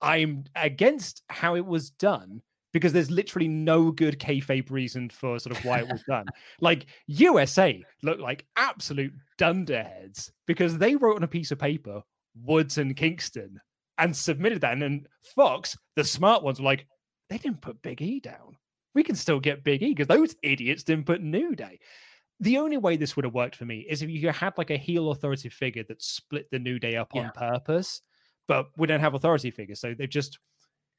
I'm 0.00 0.44
against 0.54 1.22
how 1.28 1.56
it 1.56 1.66
was 1.66 1.90
done 1.90 2.40
because 2.72 2.92
there's 2.92 3.10
literally 3.10 3.48
no 3.48 3.90
good 3.90 4.18
kayfabe 4.18 4.70
reason 4.70 5.08
for 5.10 5.38
sort 5.38 5.56
of 5.56 5.64
why 5.64 5.78
it 5.80 5.88
was 5.88 6.02
done. 6.08 6.26
like 6.60 6.86
USA 7.06 7.82
looked 8.02 8.20
like 8.20 8.46
absolute 8.56 9.12
dunderheads 9.38 10.32
because 10.46 10.78
they 10.78 10.96
wrote 10.96 11.16
on 11.16 11.22
a 11.24 11.28
piece 11.28 11.50
of 11.50 11.58
paper 11.58 12.02
Woods 12.44 12.78
and 12.78 12.96
Kingston 12.96 13.60
and 13.98 14.16
submitted 14.16 14.62
that, 14.62 14.72
and 14.72 14.80
then 14.82 15.06
Fox, 15.34 15.76
the 15.96 16.04
smart 16.04 16.42
ones, 16.42 16.58
were 16.58 16.64
like, 16.64 16.86
they 17.28 17.36
didn't 17.38 17.60
put 17.60 17.80
Big 17.82 18.00
E 18.02 18.20
down 18.20 18.56
we 18.94 19.02
can 19.02 19.14
still 19.16 19.40
get 19.40 19.64
Big 19.64 19.82
E 19.82 19.88
because 19.94 20.06
those 20.06 20.36
idiots 20.42 20.82
didn't 20.82 21.06
put 21.06 21.22
New 21.22 21.54
Day. 21.56 21.78
The 22.40 22.58
only 22.58 22.76
way 22.76 22.98
this 22.98 23.16
would 23.16 23.24
have 23.24 23.32
worked 23.32 23.56
for 23.56 23.64
me 23.64 23.86
is 23.88 24.02
if 24.02 24.10
you 24.10 24.28
had 24.30 24.52
like 24.58 24.68
a 24.70 24.76
heel 24.76 25.12
authority 25.12 25.48
figure 25.48 25.82
that 25.88 26.02
split 26.02 26.46
the 26.50 26.58
New 26.58 26.78
Day 26.78 26.96
up 26.96 27.08
Yeah. 27.14 27.22
on 27.22 27.30
purpose, 27.30 28.02
but 28.48 28.66
we 28.76 28.86
don't 28.86 29.00
have 29.00 29.14
authority 29.14 29.50
figures, 29.50 29.80
so 29.80 29.94
they 29.94 30.06
just 30.06 30.38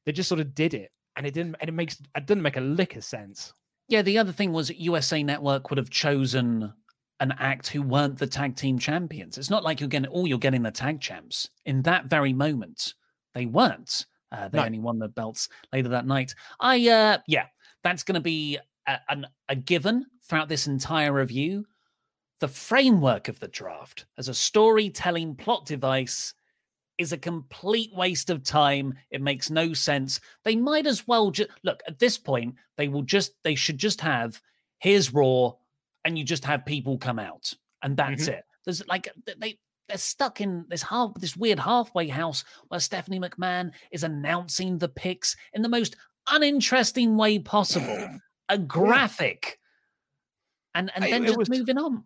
they 0.06 0.12
just 0.12 0.28
sort 0.28 0.40
of 0.40 0.54
did 0.56 0.74
it, 0.74 0.90
and 1.16 1.26
it 1.26 1.34
didn't 1.34 1.56
and 1.60 1.68
it 1.68 1.72
makes 1.72 2.00
it 2.16 2.26
didn't 2.26 2.42
make 2.42 2.56
a 2.56 2.60
lick 2.60 2.96
of 2.96 3.04
sense. 3.04 3.52
Yeah, 3.88 4.02
the 4.02 4.18
other 4.18 4.32
thing 4.32 4.52
was 4.52 4.70
USA 4.70 5.22
Network 5.22 5.70
would 5.70 5.78
have 5.78 5.90
chosen 5.90 6.72
an 7.20 7.32
act 7.38 7.68
who 7.68 7.82
weren't 7.82 8.18
the 8.18 8.26
tag 8.26 8.56
team 8.56 8.78
champions. 8.78 9.38
It's 9.38 9.50
not 9.50 9.62
like 9.62 9.80
you're 9.80 9.88
getting 9.88 10.10
oh, 10.12 10.24
you're 10.24 10.38
getting 10.38 10.62
the 10.62 10.70
tag 10.70 11.00
champs. 11.00 11.48
In 11.66 11.82
that 11.82 12.06
very 12.06 12.32
moment, 12.32 12.94
they 13.34 13.46
weren't. 13.46 14.06
Uh, 14.32 14.48
they 14.48 14.58
No. 14.58 14.64
only 14.64 14.78
won 14.80 14.98
the 14.98 15.08
belts 15.08 15.48
later 15.72 15.88
that 15.90 16.06
night. 16.06 16.34
I 16.60 16.88
uh 16.88 17.18
yeah, 17.26 17.46
that's 17.82 18.02
gonna 18.02 18.20
be 18.20 18.58
a, 18.88 18.98
an, 19.08 19.26
a 19.48 19.54
given 19.56 20.06
throughout 20.28 20.48
this 20.48 20.66
entire 20.66 21.12
review. 21.12 21.66
The 22.40 22.48
framework 22.48 23.28
of 23.28 23.38
the 23.38 23.48
draft 23.48 24.06
as 24.18 24.28
a 24.28 24.34
storytelling 24.34 25.36
plot 25.36 25.66
device 25.66 26.34
is 26.98 27.12
a 27.12 27.18
complete 27.18 27.90
waste 27.94 28.30
of 28.30 28.42
time. 28.44 28.94
It 29.10 29.20
makes 29.20 29.50
no 29.50 29.72
sense. 29.72 30.20
They 30.44 30.56
might 30.56 30.86
as 30.86 31.06
well 31.08 31.30
just 31.30 31.50
look 31.64 31.82
at 31.88 31.98
this 31.98 32.16
point. 32.18 32.54
They 32.76 32.88
will 32.88 33.02
just 33.02 33.32
they 33.42 33.54
should 33.54 33.78
just 33.78 34.00
have 34.00 34.40
here's 34.78 35.12
Raw, 35.12 35.52
and 36.04 36.18
you 36.18 36.24
just 36.24 36.44
have 36.44 36.66
people 36.66 36.98
come 36.98 37.18
out, 37.18 37.52
and 37.82 37.96
that's 37.96 38.24
Mhm. 38.28 38.34
it. 38.34 38.44
There's 38.64 38.86
like 38.86 39.08
they 39.38 39.58
they're 39.88 39.98
stuck 39.98 40.40
in 40.40 40.64
this 40.68 40.82
half 40.82 41.14
this 41.14 41.36
weird 41.36 41.58
halfway 41.58 42.08
house 42.08 42.44
where 42.68 42.80
Stephanie 42.80 43.20
McMahon 43.20 43.72
is 43.90 44.02
announcing 44.04 44.78
the 44.78 44.88
picks 44.88 45.36
in 45.52 45.62
the 45.62 45.68
most 45.68 45.96
uninteresting 46.30 47.16
way 47.16 47.38
possible, 47.38 48.08
a 48.48 48.56
graphic, 48.58 49.58
and 50.74 50.90
and 50.94 51.04
then 51.04 51.24
it 51.24 51.26
just 51.26 51.38
was- 51.38 51.50
moving 51.50 51.78
on. 51.78 52.04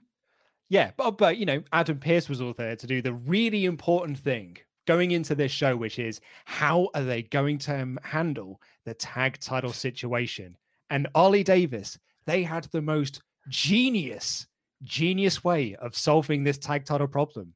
Yeah, 0.70 0.90
but 0.96 1.12
but 1.12 1.36
you 1.38 1.46
know, 1.46 1.62
Adam 1.72 1.98
Pearce 1.98 2.28
was 2.28 2.40
all 2.40 2.52
there 2.52 2.76
to 2.76 2.86
do 2.86 3.00
the 3.02 3.12
really 3.14 3.64
important 3.64 4.18
thing 4.18 4.58
going 4.88 5.10
into 5.10 5.34
this 5.34 5.52
show, 5.52 5.76
which 5.76 5.98
is 5.98 6.20
how 6.46 6.88
are 6.94 7.04
they 7.04 7.22
going 7.22 7.58
to 7.58 7.82
um, 7.82 7.98
handle 8.02 8.58
the 8.86 8.94
tag 8.94 9.38
title 9.38 9.72
situation? 9.72 10.56
And 10.88 11.06
Ollie 11.14 11.44
Davis, 11.44 11.98
they 12.24 12.42
had 12.42 12.64
the 12.72 12.80
most 12.80 13.20
genius, 13.50 14.46
genius 14.82 15.44
way 15.44 15.76
of 15.76 15.94
solving 15.94 16.42
this 16.42 16.56
tag 16.56 16.86
title 16.86 17.06
problem. 17.06 17.52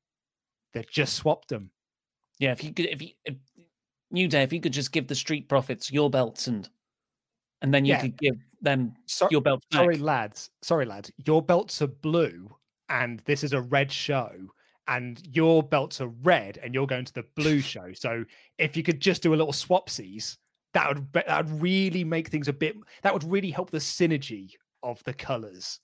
They 0.75 0.85
just 0.90 1.14
swapped 1.14 1.49
them. 1.49 1.71
Yeah, 2.38 2.53
if 2.53 2.62
you 2.62 2.75
could, 2.75 2.87
if 2.87 3.01
you, 3.01 3.09
if, 3.25 3.37
New 4.11 4.29
Day, 4.29 4.42
if 4.42 4.53
you 4.53 4.61
could 4.61 4.75
just 4.75 4.92
give 4.92 5.07
the 5.07 5.14
Street 5.14 5.49
Profits 5.49 5.90
your 5.90 6.11
belts 6.11 6.47
and 6.49 6.68
and 7.62 7.73
then 7.73 7.87
you 7.87 7.95
Yeah. 7.95 8.01
could 8.03 8.18
give 8.18 8.35
them 8.61 8.95
So- 9.07 9.29
your 9.31 9.40
belts 9.40 9.64
back. 9.71 9.79
Sorry, 9.81 9.97
lads. 9.97 10.51
Sorry, 10.61 10.85
lads. 10.85 11.11
Your 11.25 11.40
belts 11.40 11.81
are 11.81 11.87
blue, 11.87 12.55
and 12.90 13.21
this 13.21 13.42
is 13.42 13.53
a 13.55 13.62
red 13.62 13.90
show. 13.90 14.31
And 14.88 15.21
your 15.33 15.62
belts 15.62 16.01
are 16.01 16.09
red, 16.09 16.59
and 16.62 16.75
you're 16.75 16.87
going 16.87 17.05
to 17.05 17.14
the 17.14 17.25
blue 17.37 17.61
show. 17.73 17.92
So 17.95 18.25
if 18.59 18.77
you 18.77 18.83
could 18.83 19.01
just 19.01 19.23
do 19.23 19.35
a 19.35 19.37
little 19.37 19.53
swapsies, 19.53 20.37
that 20.75 20.88
would 20.88 21.12
that 21.12 21.47
would 21.47 21.62
really 21.62 22.05
make 22.05 22.29
things 22.29 22.49
a 22.49 22.53
bit. 22.53 22.77
That 23.03 23.12
would 23.12 23.25
really 23.25 23.51
help 23.51 23.71
the 23.71 23.79
synergy 23.79 24.51
of 24.83 25.03
the 25.05 25.14
colors. 25.14 25.79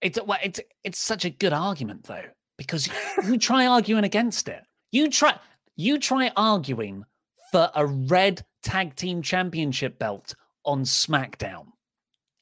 It's 0.00 0.18
well, 0.24 0.38
it's 0.42 0.60
it's 0.84 0.98
such 0.98 1.24
a 1.24 1.30
good 1.30 1.52
argument 1.52 2.04
though 2.04 2.24
because 2.56 2.88
you 3.24 3.38
try 3.38 3.66
arguing 3.66 4.04
against 4.04 4.48
it. 4.48 4.62
You 4.92 5.10
try 5.10 5.38
you 5.76 5.98
try 5.98 6.32
arguing 6.36 7.04
for 7.50 7.70
a 7.74 7.86
red 7.86 8.44
tag 8.62 8.94
team 8.94 9.22
championship 9.22 9.98
belt 9.98 10.34
on 10.64 10.82
SmackDown. 10.82 11.66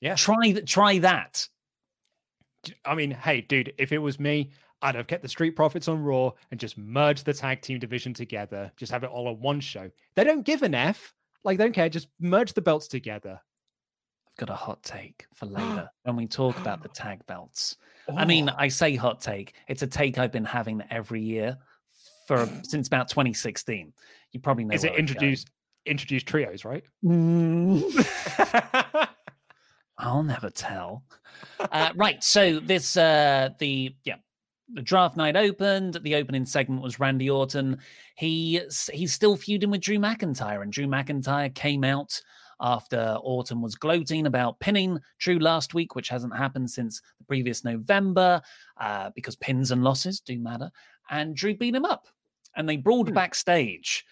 Yeah. 0.01 0.15
Try 0.15 0.53
th- 0.53 0.71
try 0.71 0.99
that. 0.99 1.49
I 2.85 2.95
mean, 2.95 3.13
hey, 3.13 3.41
dude, 3.41 3.73
if 3.79 3.93
it 3.93 3.99
was 3.99 4.19
me, 4.19 4.51
I'd 4.83 4.95
have 4.95 5.07
kept 5.07 5.23
the 5.23 5.29
Street 5.29 5.53
Profits 5.53 5.89
on 5.89 6.03
Raw 6.03 6.33
and 6.51 6.61
just 6.61 6.79
merged 6.79 7.25
the 7.25 7.33
tag 7.33 7.63
team 7.63 7.79
division 7.79 8.15
together. 8.15 8.71
Just 8.77 8.93
have 8.93 9.05
it 9.05 9.11
all 9.11 9.29
on 9.29 9.41
one 9.41 9.61
show. 9.61 9.91
They 10.15 10.25
don't 10.25 10.45
give 10.45 10.63
an 10.63 10.75
F. 10.75 11.15
Like, 11.45 11.59
they 11.59 11.65
don't 11.65 11.73
care. 11.73 11.89
Just 11.89 12.09
merge 12.21 12.53
the 12.53 12.63
belts 12.63 12.89
together. 12.89 13.41
I've 14.29 14.37
got 14.37 14.51
a 14.51 14.57
hot 14.57 14.83
take 14.83 15.27
for 15.35 15.47
later 15.47 15.91
when 16.05 16.17
we 16.17 16.27
talk 16.27 16.59
about 16.59 16.83
the 16.83 16.89
tag 16.89 17.25
belts. 17.27 17.77
I 18.17 18.25
mean, 18.25 18.49
I 18.49 18.69
say 18.69 18.95
hot 18.95 19.21
take. 19.21 19.55
It's 19.69 19.83
a 19.83 19.87
take 19.87 20.19
I've 20.19 20.33
been 20.33 20.45
having 20.45 20.83
every 20.91 21.21
year 21.21 21.59
for 22.27 22.49
since 22.63 22.87
about 22.87 23.09
2016. 23.09 23.93
You 24.33 24.41
probably 24.41 24.65
know. 24.65 24.75
Is 24.75 24.85
it 24.85 24.93
where 24.93 24.95
I'm 24.95 25.01
introduce 25.01 25.45
introduce 25.85 26.23
trios, 26.23 26.65
right? 26.65 26.85
I'll 29.99 30.23
never 30.23 30.51
tell. 30.51 31.03
Uh, 31.59 31.91
right. 31.97 32.23
So 32.23 32.61
this 32.61 32.97
uh 32.97 33.51
the 33.59 33.95
yeah 34.05 34.17
the 34.73 34.83
draft 34.83 35.17
night 35.17 35.37
opened. 35.37 35.99
The 36.03 36.15
opening 36.17 36.47
segment 36.47 36.83
was 36.83 37.01
Randy 37.01 37.31
Orton. 37.31 37.79
He 38.17 38.61
he's 38.93 39.13
still 39.13 39.37
feuding 39.37 39.71
with 39.71 39.81
Drew 39.81 39.99
McIntyre, 39.99 40.63
and 40.63 40.73
Drew 40.73 40.87
McIntyre 40.87 41.55
came 41.55 41.85
out 41.85 42.21
after 42.61 43.17
Orton 43.23 43.63
was 43.63 43.77
gloating 43.77 44.27
about 44.27 44.59
pinning 44.59 44.99
Drew 45.19 45.39
last 45.39 45.75
week, 45.75 45.95
which 45.95 46.09
hasn't 46.09 46.37
happened 46.37 46.71
since 46.71 47.01
the 47.19 47.25
previous 47.25 47.65
November, 47.65 48.43
uh, 48.81 49.11
because 49.15 49.37
pins 49.37 49.71
and 49.71 49.85
losses 49.85 50.21
do 50.21 50.39
matter. 50.39 50.71
And 51.09 51.37
Drew 51.37 51.57
beat 51.57 51.75
him 51.75 51.85
up, 51.85 52.07
and 52.57 52.69
they 52.69 52.77
brawled 52.77 53.15
backstage. 53.15 54.05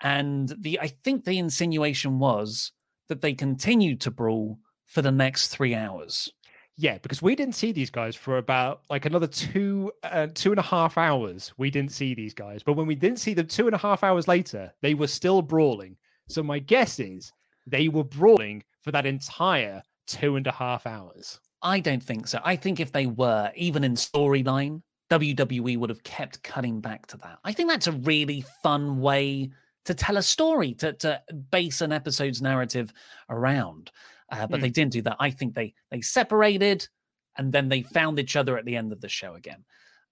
And 0.00 0.52
the 0.58 0.80
I 0.80 0.88
think 0.88 1.24
the 1.24 1.38
insinuation 1.38 2.18
was 2.18 2.72
that 3.08 3.20
they 3.20 3.34
continued 3.34 4.00
to 4.02 4.10
brawl 4.10 4.58
for 4.86 5.02
the 5.02 5.12
next 5.12 5.48
three 5.48 5.74
hours. 5.74 6.32
Yeah, 6.76 6.98
because 6.98 7.20
we 7.20 7.36
didn't 7.36 7.54
see 7.54 7.72
these 7.72 7.90
guys 7.90 8.16
for 8.16 8.38
about 8.38 8.82
like 8.88 9.04
another 9.04 9.26
two 9.26 9.92
uh, 10.02 10.28
two 10.34 10.50
and 10.50 10.58
a 10.58 10.62
half 10.62 10.96
hours. 10.96 11.52
We 11.58 11.70
didn't 11.70 11.92
see 11.92 12.14
these 12.14 12.34
guys, 12.34 12.62
but 12.62 12.74
when 12.74 12.86
we 12.86 12.94
didn't 12.94 13.18
see 13.18 13.34
them 13.34 13.46
two 13.46 13.66
and 13.66 13.74
a 13.74 13.78
half 13.78 14.02
hours 14.02 14.26
later, 14.26 14.72
they 14.80 14.94
were 14.94 15.06
still 15.06 15.42
brawling. 15.42 15.96
So 16.28 16.42
my 16.42 16.58
guess 16.58 16.98
is 16.98 17.32
they 17.66 17.88
were 17.88 18.04
brawling 18.04 18.64
for 18.80 18.90
that 18.92 19.06
entire 19.06 19.82
two 20.06 20.36
and 20.36 20.46
a 20.46 20.52
half 20.52 20.86
hours. 20.86 21.40
I 21.62 21.80
don't 21.80 22.02
think 22.02 22.26
so. 22.26 22.40
I 22.44 22.56
think 22.56 22.80
if 22.80 22.90
they 22.90 23.06
were, 23.06 23.52
even 23.54 23.84
in 23.84 23.94
storyline, 23.94 24.82
WWE 25.10 25.78
would 25.78 25.90
have 25.90 26.02
kept 26.02 26.42
cutting 26.42 26.80
back 26.80 27.06
to 27.08 27.16
that. 27.18 27.38
I 27.44 27.52
think 27.52 27.68
that's 27.68 27.86
a 27.86 27.92
really 27.92 28.44
fun 28.62 29.00
way 29.00 29.50
to 29.84 29.94
tell 29.94 30.16
a 30.16 30.22
story, 30.22 30.74
to, 30.74 30.92
to 30.94 31.22
base 31.50 31.80
an 31.80 31.92
episode's 31.92 32.42
narrative 32.42 32.92
around. 33.28 33.90
Uh, 34.32 34.46
but 34.48 34.56
Hmm. 34.58 34.62
they 34.62 34.70
didn't 34.70 34.92
do 34.92 35.02
that. 35.02 35.16
I 35.20 35.30
think 35.30 35.54
they 35.54 35.74
they 35.90 36.00
separated 36.00 36.88
and 37.36 37.52
then 37.52 37.68
they 37.68 37.82
found 37.82 38.18
each 38.18 38.34
other 38.34 38.58
at 38.58 38.64
the 38.64 38.76
end 38.76 38.92
of 38.92 39.00
the 39.00 39.08
show 39.08 39.34
again. 39.34 39.64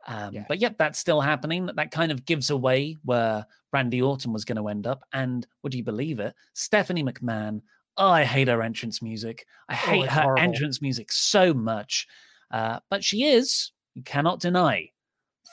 Um, 0.06 0.44
But 0.48 0.58
yep, 0.60 0.76
that's 0.78 0.98
still 0.98 1.20
happening. 1.20 1.66
That 1.66 1.90
kind 1.90 2.12
of 2.12 2.24
gives 2.24 2.48
away 2.50 2.96
where 3.04 3.44
Randy 3.72 4.00
Orton 4.00 4.32
was 4.32 4.44
going 4.44 4.56
to 4.56 4.68
end 4.68 4.86
up. 4.86 5.02
And 5.12 5.46
would 5.62 5.74
you 5.74 5.82
believe 5.84 6.20
it? 6.20 6.34
Stephanie 6.54 7.02
McMahon. 7.04 7.60
Oh, 7.98 8.08
I 8.08 8.24
hate 8.24 8.48
her 8.48 8.62
entrance 8.62 9.02
music. 9.02 9.46
I 9.68 9.74
hate 9.74 10.04
it's 10.04 10.12
her 10.14 10.22
horrible. 10.22 10.42
entrance 10.42 10.80
music 10.80 11.12
so 11.12 11.52
much. 11.52 12.06
Uh, 12.50 12.80
but 12.88 13.04
she 13.04 13.24
is, 13.24 13.72
you 13.94 14.02
cannot 14.02 14.40
deny, 14.40 14.90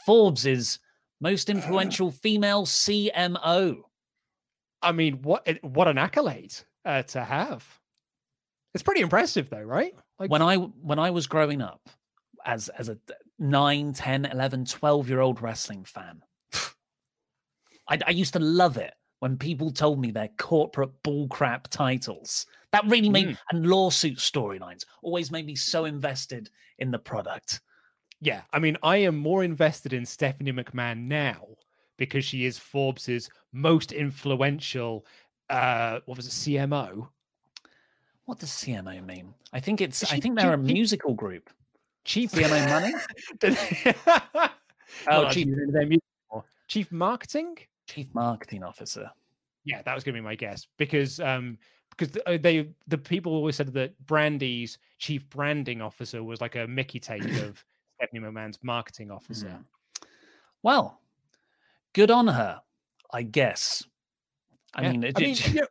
Forbes's 0.06 0.80
most 1.20 1.50
influential 1.56 2.12
female 2.12 2.66
CMO. 2.66 3.82
I 4.82 4.92
mean, 4.94 5.22
what 5.24 5.48
what 5.62 5.88
an 5.88 5.98
accolade 5.98 6.54
uh, 6.86 7.04
to 7.04 7.24
have. 7.24 7.66
It's 8.78 8.84
pretty 8.84 9.02
impressive 9.02 9.50
though, 9.50 9.64
right? 9.64 9.96
Like 10.20 10.30
when 10.30 10.44
I 10.44 10.56
when 10.58 11.00
I 11.00 11.10
was 11.10 11.26
growing 11.26 11.64
up 11.64 11.82
as 12.46 12.70
as 12.70 12.90
a 12.90 13.00
9, 13.40 13.94
10, 13.94 14.26
11, 14.26 14.66
12 14.66 15.10
year 15.10 15.20
old 15.20 15.42
wrestling 15.42 15.84
fan, 15.84 16.22
I, 17.90 17.98
I 18.06 18.12
used 18.12 18.34
to 18.34 18.40
love 18.40 18.78
it 18.78 18.94
when 19.20 19.36
people 19.36 19.72
told 19.72 20.00
me 20.00 20.12
their 20.12 20.30
corporate 20.38 20.92
bullcrap 21.04 21.64
titles. 21.70 22.46
That 22.72 22.86
really 22.86 23.10
made 23.10 23.30
Mm. 23.30 23.38
and 23.52 23.66
lawsuit 23.66 24.18
storylines 24.18 24.86
always 25.02 25.32
made 25.32 25.48
me 25.48 25.56
so 25.56 25.86
invested 25.86 26.52
in 26.78 26.92
the 26.92 27.00
product. 27.00 27.62
Yeah, 28.22 28.44
I 28.54 28.60
mean, 28.60 28.78
I 28.84 28.98
am 28.98 29.18
more 29.18 29.44
invested 29.44 29.92
in 29.94 30.06
Stephanie 30.06 30.52
McMahon 30.52 31.08
now 31.08 31.48
because 31.98 32.26
she 32.26 32.46
is 32.46 32.60
Forbes's 32.60 33.28
most 33.54 33.92
influential. 33.92 35.04
Uh, 35.50 36.00
what 36.06 36.18
was 36.18 36.28
it, 36.28 36.32
CMO? 36.32 37.08
What 38.28 38.40
does 38.40 38.50
CMO 38.50 39.04
mean? 39.06 39.34
I 39.54 39.60
think 39.62 39.80
it's 39.82 40.04
I 40.12 40.20
think 40.20 40.38
they're 40.38 40.54
a 40.54 40.68
she- 40.68 40.74
musical 40.74 41.14
group. 41.14 41.50
Chief 42.06 42.30
CMO 42.34 42.70
money? 42.70 42.94
oh, 44.06 44.50
Oh, 45.08 45.30
chief, 45.30 45.48
chief, 45.90 46.00
chief 46.68 46.92
marketing. 46.92 47.58
chief 47.88 48.08
marketing 48.14 48.64
officer. 48.64 49.10
Yeah, 49.66 49.82
that 49.84 49.96
was 49.96 50.04
going 50.04 50.14
to 50.16 50.22
be 50.22 50.24
my 50.26 50.36
guess 50.36 50.68
because 50.78 51.20
um 51.22 51.58
because 51.98 52.18
uh, 52.26 52.38
they 52.42 52.70
the 52.88 52.98
people 52.98 53.34
always 53.34 53.56
said 53.56 53.74
that 53.74 53.94
Brandi's 54.06 54.78
chief 55.00 55.28
branding 55.30 55.82
officer 55.82 56.22
was 56.24 56.42
like 56.42 56.56
a 56.56 56.68
Mickey 56.68 57.00
take 57.00 57.24
of 57.42 57.64
Stephanie 57.96 58.20
McMahon's 58.22 58.60
marketing 58.62 59.10
officer. 59.10 59.48
Mm. 59.48 59.64
Well, 60.64 61.00
good 61.94 62.12
on 62.12 62.28
her, 62.28 62.62
I 63.12 63.24
guess. 63.24 63.84
I 64.76 64.82
Yeah. 64.84 64.92
mean, 64.92 65.04
it, 65.06 65.14
I 65.18 65.22
mean, 65.22 65.30
it- 65.32 65.48
you 65.48 65.62
know, 65.62 65.68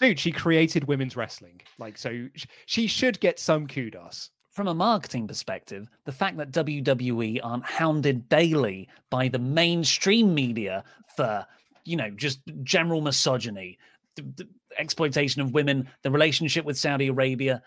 dude, 0.00 0.18
she 0.18 0.30
created 0.32 0.84
women's 0.84 1.16
wrestling, 1.16 1.60
like 1.78 1.96
so. 1.98 2.28
She 2.66 2.86
should 2.86 3.20
get 3.20 3.38
some 3.38 3.66
kudos. 3.66 4.30
from 4.50 4.68
a 4.68 4.74
marketing 4.74 5.28
perspective, 5.28 5.86
the 6.06 6.12
fact 6.12 6.38
that 6.38 6.50
WWE 6.50 7.40
aren't 7.42 7.64
hounded 7.64 8.26
daily 8.30 8.88
by 9.10 9.28
the 9.28 9.38
mainstream 9.38 10.34
media 10.34 10.82
for, 11.14 11.46
you 11.84 11.94
know, 11.94 12.08
just 12.10 12.40
general 12.62 13.02
misogyny, 13.02 13.78
the, 14.14 14.22
the 14.36 14.48
exploitation 14.78 15.42
of 15.42 15.52
women, 15.52 15.86
the 16.02 16.10
relationship 16.10 16.64
with 16.64 16.78
Saudi 16.78 17.08
Arabia, 17.08 17.62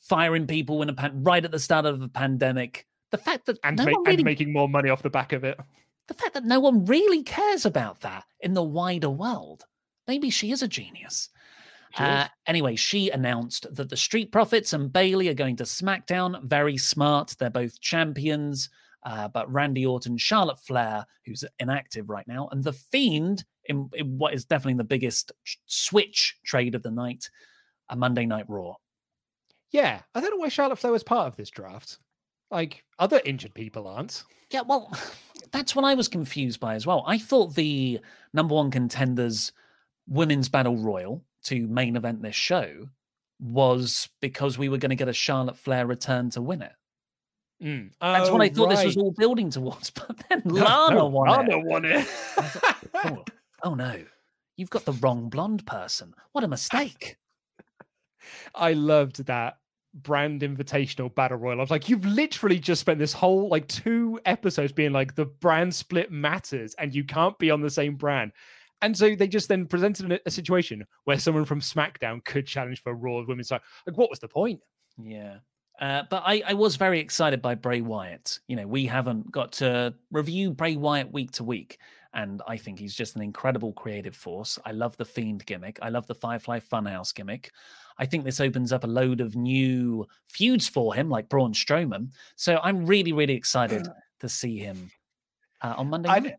firing 0.00 0.46
people 0.46 0.80
in 0.82 0.88
a 0.88 0.94
pan- 0.94 1.24
right 1.24 1.44
at 1.44 1.50
the 1.50 1.58
start 1.58 1.86
of 1.86 2.00
a 2.00 2.08
pandemic, 2.08 2.86
the 3.10 3.18
fact 3.18 3.46
that 3.46 3.58
and, 3.64 3.76
no 3.76 3.84
ma- 3.84 3.98
really 4.06 4.14
and 4.18 4.24
making 4.24 4.52
more 4.52 4.68
money 4.68 4.90
off 4.90 5.02
the 5.02 5.10
back 5.10 5.32
of 5.32 5.42
it. 5.42 5.58
the 6.06 6.14
fact 6.14 6.34
that 6.34 6.44
no 6.44 6.60
one 6.60 6.84
really 6.84 7.24
cares 7.24 7.66
about 7.66 8.00
that 8.02 8.24
in 8.40 8.54
the 8.54 8.62
wider 8.62 9.10
world. 9.10 9.64
Maybe 10.06 10.30
she 10.30 10.52
is 10.52 10.62
a 10.62 10.68
genius. 10.68 11.30
Uh, 11.96 12.26
anyway, 12.46 12.76
she 12.76 13.10
announced 13.10 13.66
that 13.74 13.88
the 13.88 13.96
Street 13.96 14.32
Profits 14.32 14.72
and 14.72 14.92
Bayley 14.92 15.28
are 15.28 15.34
going 15.34 15.56
to 15.56 15.64
SmackDown. 15.64 16.42
Very 16.44 16.76
smart. 16.76 17.34
They're 17.38 17.50
both 17.50 17.80
champions. 17.80 18.70
Uh, 19.04 19.28
but 19.28 19.52
Randy 19.52 19.84
Orton, 19.84 20.16
Charlotte 20.16 20.60
Flair, 20.60 21.04
who's 21.26 21.44
inactive 21.58 22.08
right 22.08 22.26
now, 22.28 22.48
and 22.52 22.62
The 22.62 22.72
Fiend, 22.72 23.44
in, 23.64 23.90
in 23.94 24.16
what 24.16 24.32
is 24.32 24.44
definitely 24.44 24.78
the 24.78 24.84
biggest 24.84 25.32
switch 25.66 26.36
trade 26.44 26.74
of 26.74 26.82
the 26.82 26.90
night, 26.90 27.28
a 27.88 27.96
Monday 27.96 28.26
Night 28.26 28.44
Raw. 28.48 28.74
Yeah, 29.72 30.02
I 30.14 30.20
don't 30.20 30.30
know 30.30 30.36
why 30.36 30.48
Charlotte 30.48 30.78
Flair 30.78 30.92
was 30.92 31.02
part 31.02 31.26
of 31.26 31.36
this 31.36 31.50
draft. 31.50 31.98
Like 32.50 32.84
other 32.98 33.20
injured 33.24 33.54
people 33.54 33.88
aren't. 33.88 34.22
Yeah, 34.50 34.60
well, 34.60 34.92
that's 35.52 35.74
what 35.74 35.84
I 35.84 35.94
was 35.94 36.08
confused 36.08 36.60
by 36.60 36.74
as 36.74 36.86
well. 36.86 37.02
I 37.06 37.18
thought 37.18 37.54
the 37.54 38.00
number 38.32 38.54
one 38.54 38.70
contenders 38.70 39.52
women's 40.06 40.48
battle 40.48 40.76
royal 40.76 41.24
to 41.44 41.66
main 41.66 41.96
event 41.96 42.22
this 42.22 42.34
show 42.36 42.88
was 43.40 44.08
because 44.20 44.56
we 44.58 44.68
were 44.68 44.78
going 44.78 44.90
to 44.90 44.96
get 44.96 45.08
a 45.08 45.12
Charlotte 45.12 45.56
Flair 45.56 45.86
return 45.86 46.30
to 46.30 46.40
win 46.42 46.62
it. 46.62 46.72
Mm. 47.62 47.90
That's 48.00 48.30
what 48.30 48.40
Oh, 48.40 48.44
I 48.44 48.48
thought 48.48 48.70
this 48.70 48.84
was 48.84 48.96
all 48.96 49.12
building 49.12 49.50
towards. 49.50 49.90
But 49.94 50.16
then 50.28 50.42
No, 50.44 50.62
Lana 50.64 50.94
no, 50.96 51.06
won 51.08 51.28
Lana 51.28 51.58
it. 51.58 51.64
won 51.64 51.84
it. 51.84 52.08
oh, 52.94 53.24
oh 53.62 53.74
no, 53.74 54.02
you've 54.56 54.70
got 54.70 54.84
the 54.84 54.92
wrong 54.94 55.28
blonde 55.28 55.64
person. 55.66 56.14
What 56.32 56.44
a 56.44 56.48
mistake. 56.48 57.16
I 58.54 58.72
loved 58.72 59.24
that 59.26 59.58
brand 59.94 60.40
invitational 60.42 61.14
battle 61.14 61.38
royal. 61.38 61.58
I 61.58 61.62
was 61.62 61.70
like, 61.70 61.88
you've 61.88 62.04
literally 62.06 62.58
just 62.58 62.80
spent 62.80 62.98
this 62.98 63.12
whole 63.12 63.48
like 63.48 63.66
two 63.68 64.18
episodes 64.24 64.72
being 64.72 64.92
like 64.92 65.14
the 65.14 65.26
brand 65.26 65.74
split 65.74 66.10
matters 66.10 66.74
and 66.78 66.94
you 66.94 67.04
can't 67.04 67.38
be 67.38 67.50
on 67.50 67.60
the 67.60 67.70
same 67.70 67.96
brand. 67.96 68.32
And 68.82 68.96
so 68.96 69.14
they 69.14 69.28
just 69.28 69.48
then 69.48 69.66
presented 69.66 70.20
a, 70.26 70.30
situation 70.30 70.84
where 71.04 71.18
someone 71.18 71.44
from 71.44 71.60
SmackDown 71.60 72.24
could 72.24 72.46
challenge 72.46 72.82
for 72.82 72.90
a 72.90 72.94
Raw 72.94 73.24
women's 73.26 73.48
title. 73.48 73.64
Like, 73.86 73.96
what 73.96 74.10
was 74.10 74.18
the 74.18 74.28
point? 74.28 74.60
Yeah. 74.98 75.36
Uh, 75.80 76.02
but 76.10 76.22
I, 76.26 76.42
I 76.46 76.54
was 76.54 76.76
very 76.76 77.00
excited 77.00 77.40
by 77.40 77.54
Bray 77.54 77.80
Wyatt. 77.80 78.40
You 78.48 78.56
know, 78.56 78.66
we 78.66 78.86
haven't 78.86 79.30
got 79.30 79.52
to 79.52 79.94
review 80.10 80.50
Bray 80.50 80.76
Wyatt 80.76 81.12
week 81.12 81.30
to 81.32 81.44
week. 81.44 81.78
And 82.14 82.42
I 82.46 82.58
think 82.58 82.78
he's 82.78 82.94
just 82.94 83.16
an 83.16 83.22
incredible 83.22 83.72
creative 83.72 84.14
force. 84.14 84.58
I 84.66 84.72
love 84.72 84.96
the 84.96 85.04
Fiend 85.04 85.46
gimmick. 85.46 85.78
I 85.80 85.88
love 85.88 86.06
the 86.06 86.14
Firefly 86.14 86.60
Funhouse 86.60 87.14
gimmick. 87.14 87.52
I 87.98 88.04
think 88.04 88.24
this 88.24 88.40
opens 88.40 88.72
up 88.72 88.84
a 88.84 88.88
load 88.88 89.20
of 89.20 89.34
new 89.34 90.06
feuds 90.26 90.68
for 90.68 90.94
him, 90.94 91.08
like 91.08 91.28
Braun 91.28 91.54
Strowman. 91.54 92.10
So 92.36 92.60
I'm 92.62 92.84
really, 92.84 93.12
really 93.12 93.34
excited 93.34 93.86
to 94.20 94.28
see 94.28 94.58
him 94.58 94.90
uh, 95.62 95.74
on 95.78 95.88
Monday 95.88 96.36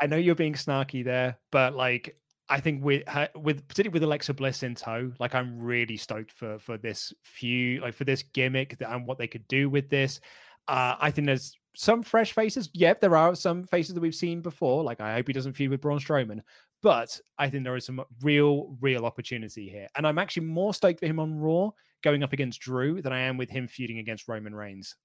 I, 0.00 0.06
know 0.06 0.16
you're 0.16 0.34
being 0.34 0.54
snarky 0.54 1.04
there, 1.04 1.38
but 1.50 1.74
like, 1.74 2.16
I 2.48 2.58
think 2.60 2.84
with 2.84 3.04
with 3.36 3.66
particularly 3.68 3.92
with 3.92 4.02
Alexa 4.02 4.34
Bliss 4.34 4.62
in 4.64 4.74
tow, 4.74 5.12
like 5.20 5.34
I'm 5.34 5.60
really 5.60 5.96
stoked 5.96 6.32
for 6.32 6.58
for 6.58 6.76
this 6.76 7.12
feud, 7.22 7.82
like 7.82 7.94
for 7.94 8.04
this 8.04 8.22
gimmick 8.22 8.76
and 8.80 9.06
what 9.06 9.18
they 9.18 9.28
could 9.28 9.46
do 9.46 9.70
with 9.70 9.88
this. 9.88 10.20
Uh, 10.66 10.96
I 11.00 11.10
think 11.10 11.26
there's 11.26 11.56
some 11.76 12.02
fresh 12.02 12.32
faces. 12.32 12.68
Yep, 12.74 13.00
there 13.00 13.16
are 13.16 13.34
some 13.36 13.64
faces 13.64 13.94
that 13.94 14.00
we've 14.00 14.14
seen 14.14 14.40
before. 14.40 14.82
Like 14.82 15.00
I 15.00 15.14
hope 15.14 15.28
he 15.28 15.32
doesn't 15.32 15.52
feud 15.52 15.70
with 15.70 15.80
Braun 15.80 16.00
Strowman, 16.00 16.40
but 16.82 17.20
I 17.38 17.48
think 17.48 17.64
there 17.64 17.76
is 17.76 17.86
some 17.86 18.02
real, 18.22 18.76
real 18.80 19.04
opportunity 19.04 19.68
here. 19.68 19.88
And 19.96 20.06
I'm 20.06 20.18
actually 20.18 20.46
more 20.46 20.74
stoked 20.74 21.00
for 21.00 21.06
him 21.06 21.20
on 21.20 21.38
Raw 21.38 21.70
going 22.02 22.22
up 22.22 22.32
against 22.32 22.60
Drew 22.60 23.02
than 23.02 23.12
I 23.12 23.20
am 23.20 23.36
with 23.36 23.50
him 23.50 23.68
feuding 23.68 23.98
against 23.98 24.28
Roman 24.28 24.54
Reigns. 24.54 24.96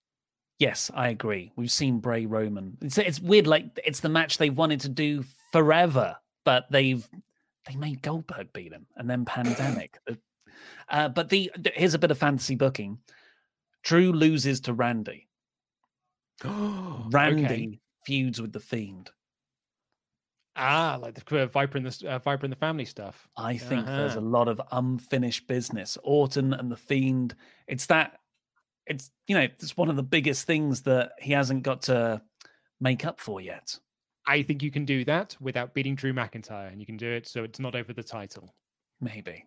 Yes, 0.59 0.89
I 0.93 1.09
agree. 1.09 1.51
We've 1.55 1.71
seen 1.71 1.99
Bray 1.99 2.25
Roman. 2.25 2.77
It's 2.81 2.97
it's 2.97 3.19
weird. 3.19 3.45
Like 3.47 3.77
it's 3.83 3.99
the 3.99 4.09
match 4.09 4.37
they 4.37 4.49
wanted 4.49 4.79
to 4.81 4.89
do 4.89 5.23
forever, 5.51 6.15
but 6.45 6.65
they've 6.71 7.05
they 7.67 7.75
made 7.75 8.01
Goldberg 8.01 8.53
beat 8.53 8.71
him, 8.71 8.85
and 8.95 9.09
then 9.09 9.25
pandemic. 9.25 9.97
uh, 10.89 11.09
but 11.09 11.27
the 11.29 11.51
here's 11.73 11.93
a 11.93 11.99
bit 11.99 12.11
of 12.11 12.17
fantasy 12.17 12.55
booking. 12.55 12.99
Drew 13.83 14.13
loses 14.13 14.61
to 14.61 14.73
Randy. 14.73 15.27
Randy 16.43 17.43
Okay. 17.45 17.79
feuds 18.05 18.41
with 18.41 18.53
the 18.53 18.59
Fiend. 18.59 19.11
Ah, 20.57 20.97
like 21.01 21.15
the 21.15 21.41
uh, 21.43 21.47
Viper 21.47 21.77
and 21.77 21.85
the 21.85 22.09
uh, 22.09 22.19
Viper 22.19 22.45
and 22.45 22.51
the 22.51 22.57
Family 22.57 22.85
stuff. 22.85 23.27
I 23.35 23.57
think 23.57 23.85
there's 23.87 24.15
a 24.15 24.19
Uh-huh. 24.19 24.27
lot 24.29 24.47
of 24.47 24.61
unfinished 24.71 25.47
business. 25.47 25.97
Orton 26.01 26.53
and 26.53 26.71
the 26.71 26.77
Fiend. 26.77 27.35
It's 27.67 27.87
that. 27.87 28.19
It's 28.87 29.11
you 29.27 29.35
know 29.35 29.41
it's 29.41 29.77
one 29.77 29.89
of 29.89 29.95
the 29.95 30.03
biggest 30.03 30.45
things 30.45 30.81
that 30.83 31.11
he 31.19 31.33
hasn't 31.33 31.63
got 31.63 31.83
to 31.83 32.21
make 32.79 33.05
up 33.05 33.19
for 33.19 33.41
yet. 33.41 33.77
I 34.27 34.41
think 34.41 34.63
you 34.63 34.71
can 34.71 34.85
do 34.85 35.05
that 35.05 35.35
without 35.39 35.73
beating 35.73 35.95
Drew 35.95 36.13
McIntyre, 36.13 36.71
and 36.71 36.79
you 36.79 36.85
can 36.85 36.97
do 36.97 37.09
it 37.09 37.27
so 37.27 37.43
it's 37.43 37.59
not 37.59 37.75
over 37.75 37.93
the 37.93 38.03
title. 38.03 38.53
Maybe. 39.01 39.45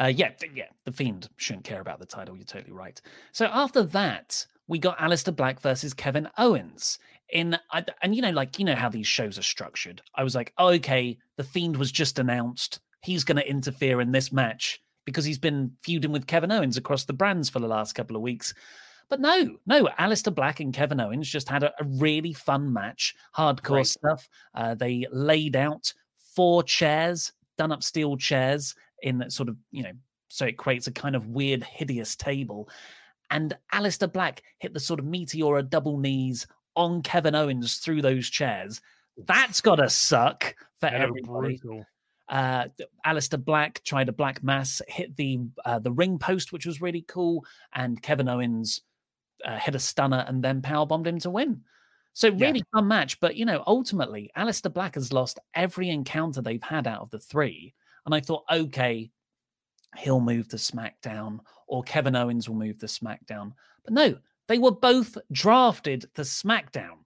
Uh, 0.00 0.06
yeah, 0.06 0.32
yeah. 0.54 0.66
The 0.84 0.92
Fiend 0.92 1.28
shouldn't 1.36 1.64
care 1.64 1.80
about 1.80 2.00
the 2.00 2.06
title. 2.06 2.36
You're 2.36 2.44
totally 2.44 2.72
right. 2.72 3.00
So 3.32 3.46
after 3.46 3.82
that, 3.84 4.46
we 4.66 4.78
got 4.78 4.98
Aleister 4.98 5.34
Black 5.34 5.60
versus 5.60 5.94
Kevin 5.94 6.28
Owens 6.38 6.98
in, 7.32 7.58
and 8.02 8.14
you 8.14 8.22
know, 8.22 8.30
like 8.30 8.58
you 8.58 8.64
know 8.64 8.74
how 8.74 8.88
these 8.88 9.06
shows 9.06 9.38
are 9.38 9.42
structured. 9.42 10.02
I 10.14 10.24
was 10.24 10.34
like, 10.34 10.52
oh, 10.58 10.68
okay, 10.68 11.18
the 11.36 11.44
Fiend 11.44 11.76
was 11.76 11.92
just 11.92 12.18
announced. 12.18 12.80
He's 13.02 13.24
going 13.24 13.36
to 13.36 13.48
interfere 13.48 14.00
in 14.00 14.12
this 14.12 14.32
match 14.32 14.80
because 15.10 15.24
he's 15.24 15.38
been 15.38 15.72
feuding 15.82 16.12
with 16.12 16.26
Kevin 16.26 16.52
Owens 16.52 16.76
across 16.76 17.04
the 17.04 17.12
brands 17.12 17.50
for 17.50 17.58
the 17.58 17.66
last 17.66 17.94
couple 17.94 18.16
of 18.16 18.22
weeks. 18.22 18.54
But 19.08 19.20
no, 19.20 19.56
no, 19.66 19.86
Aleister 19.98 20.32
Black 20.32 20.60
and 20.60 20.72
Kevin 20.72 21.00
Owens 21.00 21.28
just 21.28 21.48
had 21.48 21.64
a, 21.64 21.72
a 21.80 21.84
really 21.84 22.32
fun 22.32 22.72
match, 22.72 23.16
hardcore 23.36 23.84
stuff. 23.84 24.28
Uh, 24.54 24.74
they 24.76 25.06
laid 25.10 25.56
out 25.56 25.92
four 26.36 26.62
chairs, 26.62 27.32
done 27.58 27.72
up 27.72 27.82
steel 27.82 28.16
chairs 28.16 28.74
in 29.02 29.18
that 29.18 29.32
sort 29.32 29.48
of, 29.48 29.56
you 29.72 29.82
know, 29.82 29.92
so 30.28 30.46
it 30.46 30.56
creates 30.56 30.86
a 30.86 30.92
kind 30.92 31.16
of 31.16 31.26
weird, 31.26 31.64
hideous 31.64 32.14
table. 32.14 32.68
And 33.32 33.56
Aleister 33.74 34.12
Black 34.12 34.42
hit 34.58 34.74
the 34.74 34.80
sort 34.80 35.00
of 35.00 35.06
meteora 35.06 35.68
double 35.68 35.98
knees 35.98 36.46
on 36.76 37.02
Kevin 37.02 37.34
Owens 37.34 37.78
through 37.78 38.02
those 38.02 38.30
chairs. 38.30 38.80
That's 39.26 39.60
got 39.60 39.76
to 39.76 39.90
suck 39.90 40.54
for 40.80 40.86
everybody. 40.86 41.58
brutal. 41.58 41.84
Uh, 42.30 42.68
Aleister 43.04 43.44
Black 43.44 43.82
tried 43.84 44.08
a 44.08 44.12
black 44.12 44.42
mass, 44.42 44.80
hit 44.86 45.16
the 45.16 45.40
uh, 45.64 45.80
the 45.80 45.90
ring 45.90 46.16
post, 46.16 46.52
which 46.52 46.64
was 46.64 46.80
really 46.80 47.04
cool, 47.08 47.44
and 47.74 48.00
Kevin 48.00 48.28
Owens 48.28 48.82
uh, 49.44 49.58
hit 49.58 49.74
a 49.74 49.80
stunner 49.80 50.24
and 50.28 50.42
then 50.42 50.62
power 50.62 50.86
bombed 50.86 51.08
him 51.08 51.18
to 51.18 51.30
win. 51.30 51.62
So 52.12 52.30
really 52.30 52.64
fun 52.72 52.86
match, 52.88 53.18
but 53.20 53.36
you 53.36 53.44
know, 53.44 53.64
ultimately, 53.66 54.30
Aleister 54.36 54.72
Black 54.72 54.94
has 54.94 55.12
lost 55.12 55.38
every 55.54 55.90
encounter 55.90 56.40
they've 56.40 56.62
had 56.62 56.86
out 56.86 57.02
of 57.02 57.10
the 57.10 57.18
three, 57.18 57.74
and 58.06 58.14
I 58.14 58.20
thought, 58.20 58.44
okay, 58.50 59.10
he'll 59.96 60.20
move 60.20 60.48
to 60.48 60.56
SmackDown, 60.56 61.40
or 61.66 61.82
Kevin 61.82 62.16
Owens 62.16 62.48
will 62.48 62.56
move 62.56 62.78
to 62.78 62.86
SmackDown, 62.86 63.52
but 63.84 63.92
no, 63.92 64.16
they 64.48 64.58
were 64.58 64.72
both 64.72 65.16
drafted 65.32 66.02
to 66.14 66.22
SmackDown. 66.22 66.98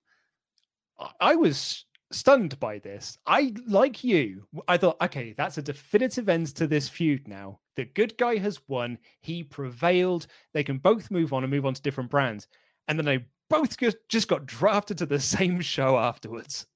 I 1.20 1.34
was 1.34 1.84
stunned 2.14 2.58
by 2.60 2.78
this. 2.78 3.18
I, 3.26 3.54
like 3.66 4.04
you, 4.04 4.46
I 4.68 4.76
thought, 4.76 5.00
okay, 5.02 5.34
that's 5.36 5.58
a 5.58 5.62
definitive 5.62 6.28
end 6.28 6.54
to 6.56 6.66
this 6.66 6.88
feud 6.88 7.28
now. 7.28 7.60
The 7.76 7.84
good 7.84 8.16
guy 8.16 8.36
has 8.36 8.60
won. 8.68 8.98
He 9.20 9.42
prevailed. 9.42 10.26
They 10.52 10.64
can 10.64 10.78
both 10.78 11.10
move 11.10 11.32
on 11.32 11.44
and 11.44 11.50
move 11.50 11.66
on 11.66 11.74
to 11.74 11.82
different 11.82 12.10
brands. 12.10 12.46
And 12.88 12.98
then 12.98 13.06
they 13.06 13.24
both 13.50 13.76
just, 14.08 14.28
got 14.28 14.46
drafted 14.46 14.98
to 14.98 15.06
the 15.06 15.20
same 15.36 15.60
show 15.60 15.98
afterwards. 15.98 16.66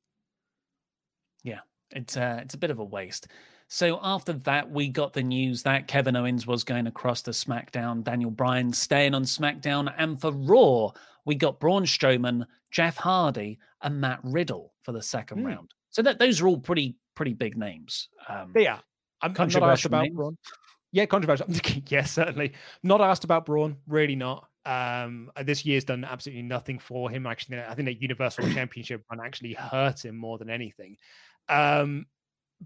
Yeah, 1.42 1.60
it's 1.90 2.16
uh, 2.16 2.40
it's 2.42 2.54
a 2.54 2.58
bit 2.58 2.70
of 2.70 2.78
a 2.78 2.84
waste. 2.84 3.28
So 3.68 4.00
after 4.02 4.32
that, 4.32 4.70
we 4.70 4.88
got 4.88 5.12
the 5.12 5.22
news 5.22 5.62
that 5.62 5.88
Kevin 5.88 6.16
Owens 6.16 6.46
was 6.46 6.64
going 6.64 6.86
across 6.86 7.20
to 7.22 7.32
SmackDown, 7.32 8.02
Daniel 8.02 8.30
Bryan 8.30 8.72
staying 8.72 9.14
on 9.14 9.24
SmackDown, 9.24 9.92
and 9.98 10.18
for 10.18 10.32
Raw, 10.32 10.90
we 11.26 11.34
got 11.34 11.60
Braun 11.60 11.84
Strowman, 11.84 12.46
Jeff 12.70 12.96
Hardy, 12.96 13.58
and 13.82 14.00
Matt 14.00 14.20
Riddle 14.22 14.72
for 14.88 14.92
the 14.92 15.02
second 15.02 15.40
Hmm. 15.40 15.46
round. 15.46 15.74
So 15.90 16.00
that 16.00 16.18
those 16.18 16.40
are 16.40 16.48
all 16.48 16.56
pretty 16.56 16.96
pretty 17.14 17.34
big 17.34 17.58
names. 17.58 18.08
Um, 18.26 18.54
yeah, 18.56 18.78
I'm, 19.20 19.32
I'm 19.32 19.32
not 19.32 19.32
asked 19.32 19.36
controversial 19.36 19.88
about 19.88 20.02
names. 20.04 20.16
Braun. 20.16 20.38
Yeah, 20.92 21.04
controversial. 21.04 21.46
yes, 21.88 22.12
certainly. 22.12 22.54
Not 22.82 23.02
asked 23.02 23.24
about 23.24 23.44
Braun. 23.44 23.76
Really 23.86 24.16
not. 24.16 24.48
Um, 24.64 25.30
uh, 25.36 25.42
this 25.42 25.66
year's 25.66 25.84
done 25.84 26.06
absolutely 26.06 26.42
nothing 26.42 26.78
for 26.78 27.10
him. 27.10 27.26
Actually, 27.26 27.60
I 27.60 27.74
think 27.74 27.86
the 27.86 28.00
Universal 28.00 28.50
Championship 28.54 29.04
run 29.10 29.20
actually 29.22 29.52
hurt 29.52 30.06
him 30.06 30.16
more 30.16 30.38
than 30.38 30.48
anything. 30.48 30.96
Um, 31.50 32.06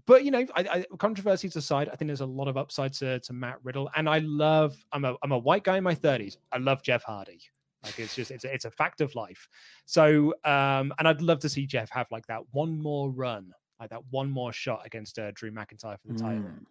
but 0.05 0.23
you 0.23 0.31
know, 0.31 0.45
I, 0.55 0.61
I, 0.61 0.85
controversies 0.97 1.57
aside, 1.57 1.89
I 1.91 1.97
think 1.97 2.07
there's 2.07 2.21
a 2.21 2.25
lot 2.25 2.47
of 2.47 2.55
upside 2.55 2.93
to, 2.93 3.19
to 3.19 3.33
Matt 3.33 3.57
Riddle, 3.63 3.89
and 3.97 4.07
I 4.07 4.19
love. 4.19 4.77
I'm 4.93 5.03
a 5.03 5.17
I'm 5.23 5.33
a 5.33 5.37
white 5.37 5.65
guy 5.65 5.75
in 5.75 5.83
my 5.83 5.95
30s. 5.95 6.37
I 6.53 6.59
love 6.59 6.83
Jeff 6.83 7.03
Hardy. 7.03 7.41
Like 7.83 7.99
it's 7.99 8.15
just 8.15 8.31
it's 8.31 8.45
a, 8.45 8.53
it's 8.53 8.65
a 8.65 8.71
fact 8.71 9.01
of 9.01 9.13
life. 9.15 9.47
So 9.85 10.33
um, 10.45 10.93
and 10.99 11.07
I'd 11.07 11.21
love 11.21 11.39
to 11.39 11.49
see 11.49 11.65
Jeff 11.65 11.89
have 11.89 12.07
like 12.11 12.25
that 12.27 12.41
one 12.51 12.81
more 12.81 13.09
run, 13.11 13.51
like 13.79 13.89
that 13.89 14.03
one 14.09 14.29
more 14.29 14.53
shot 14.53 14.85
against 14.85 15.19
uh, 15.19 15.31
Drew 15.31 15.51
McIntyre 15.51 15.99
for 15.99 16.07
the 16.07 16.19
title. 16.19 16.43
Mm. 16.43 16.65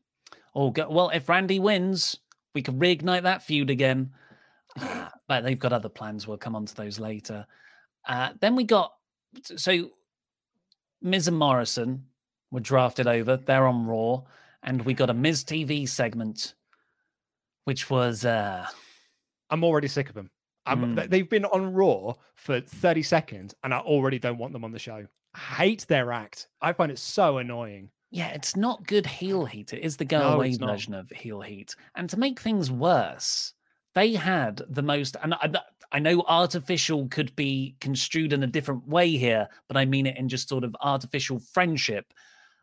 Oh, 0.54 0.70
go- 0.70 0.90
well, 0.90 1.10
if 1.10 1.28
Randy 1.28 1.58
wins, 1.58 2.18
we 2.54 2.62
can 2.62 2.78
reignite 2.78 3.22
that 3.22 3.42
feud 3.42 3.70
again. 3.70 4.12
But 5.28 5.44
they've 5.44 5.58
got 5.58 5.72
other 5.72 5.88
plans. 5.88 6.26
We'll 6.26 6.36
come 6.36 6.54
on 6.54 6.66
to 6.66 6.74
those 6.74 6.98
later. 6.98 7.46
Uh, 8.06 8.30
then 8.40 8.54
we 8.54 8.64
got 8.64 8.92
so 9.42 9.90
Miz 11.00 11.28
and 11.28 11.38
Morrison 11.38 12.04
were 12.50 12.60
drafted 12.60 13.06
over. 13.06 13.36
They're 13.36 13.66
on 13.66 13.86
Raw, 13.86 14.22
and 14.62 14.82
we 14.84 14.92
got 14.92 15.08
a 15.08 15.14
Miz 15.14 15.44
TV 15.44 15.88
segment, 15.88 16.54
which 17.64 17.88
was 17.88 18.24
uh, 18.24 18.66
I'm 19.48 19.64
already 19.64 19.88
sick 19.88 20.08
of 20.08 20.14
them. 20.14 20.30
I'm, 20.66 20.96
Mm. 20.96 21.10
They've 21.10 21.28
been 21.28 21.44
on 21.44 21.72
Raw 21.72 22.14
for 22.34 22.60
30 22.60 23.02
seconds, 23.02 23.54
and 23.64 23.74
I 23.74 23.78
already 23.78 24.18
don't 24.18 24.38
want 24.38 24.52
them 24.52 24.64
on 24.64 24.72
the 24.72 24.78
show. 24.78 25.06
I 25.34 25.38
hate 25.38 25.86
their 25.88 26.12
act. 26.12 26.48
I 26.60 26.72
find 26.72 26.92
it 26.92 26.98
so 26.98 27.38
annoying. 27.38 27.90
Yeah, 28.10 28.28
it's 28.28 28.56
not 28.56 28.86
good 28.86 29.06
heel 29.06 29.46
heat. 29.46 29.72
It 29.72 29.80
is 29.80 29.96
the 29.96 30.04
go 30.04 30.18
No, 30.18 30.34
away 30.34 30.54
version 30.56 30.92
of 30.94 31.08
heel 31.10 31.40
heat. 31.40 31.74
And 31.94 32.08
to 32.10 32.18
make 32.18 32.38
things 32.40 32.70
worse, 32.70 33.54
they 33.94 34.12
had 34.12 34.60
the 34.68 34.82
most, 34.82 35.16
and 35.22 35.34
I, 35.34 35.50
I 35.92 35.98
know 35.98 36.22
artificial 36.28 37.08
could 37.08 37.34
be 37.36 37.74
construed 37.80 38.32
in 38.32 38.42
a 38.42 38.46
different 38.46 38.86
way 38.86 39.16
here, 39.16 39.48
but 39.68 39.76
I 39.76 39.84
mean 39.86 40.06
it 40.06 40.16
in 40.16 40.28
just 40.28 40.48
sort 40.48 40.64
of 40.64 40.76
artificial 40.80 41.38
friendship 41.38 42.12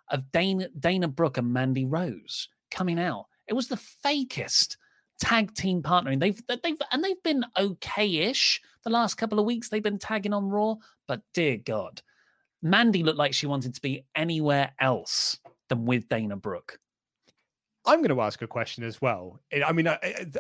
of 0.10 0.32
Dana, 0.32 0.70
Dana 0.80 1.08
Brooke 1.08 1.38
and 1.38 1.52
Mandy 1.52 1.86
Rose 1.86 2.48
coming 2.72 3.00
out. 3.00 3.26
It 3.48 3.54
was 3.54 3.68
the 3.68 3.82
fakest 4.06 4.78
tag 5.20 5.54
team 5.54 5.82
partnering. 5.82 6.20
They've 6.20 6.42
they've 6.48 6.78
and 6.92 7.04
they've 7.04 7.24
been 7.24 7.46
okay-ish 7.58 8.62
the 8.84 8.90
last 8.90 9.16
couple 9.16 9.40
of 9.40 9.46
weeks. 9.46 9.70
They've 9.70 9.84
been 9.84 10.00
tagging 10.00 10.34
on 10.34 10.50
Raw, 10.50 10.76
but 11.08 11.22
dear 11.34 11.58
God, 11.58 12.02
Mandy 12.62 13.04
looked 13.04 13.18
like 13.18 13.34
she 13.34 13.48
wanted 13.48 13.76
to 13.76 13.82
be 13.82 14.06
anywhere 14.16 14.72
else 14.80 15.38
than 15.70 15.86
with 15.86 16.10
Dana 16.10 16.36
Brooke. 16.36 16.80
I'm 17.86 18.00
going 18.00 18.16
to 18.16 18.22
ask 18.22 18.42
a 18.42 18.48
question 18.48 18.84
as 18.84 19.02
well. 19.02 19.40
I 19.66 19.72
mean, 19.72 19.90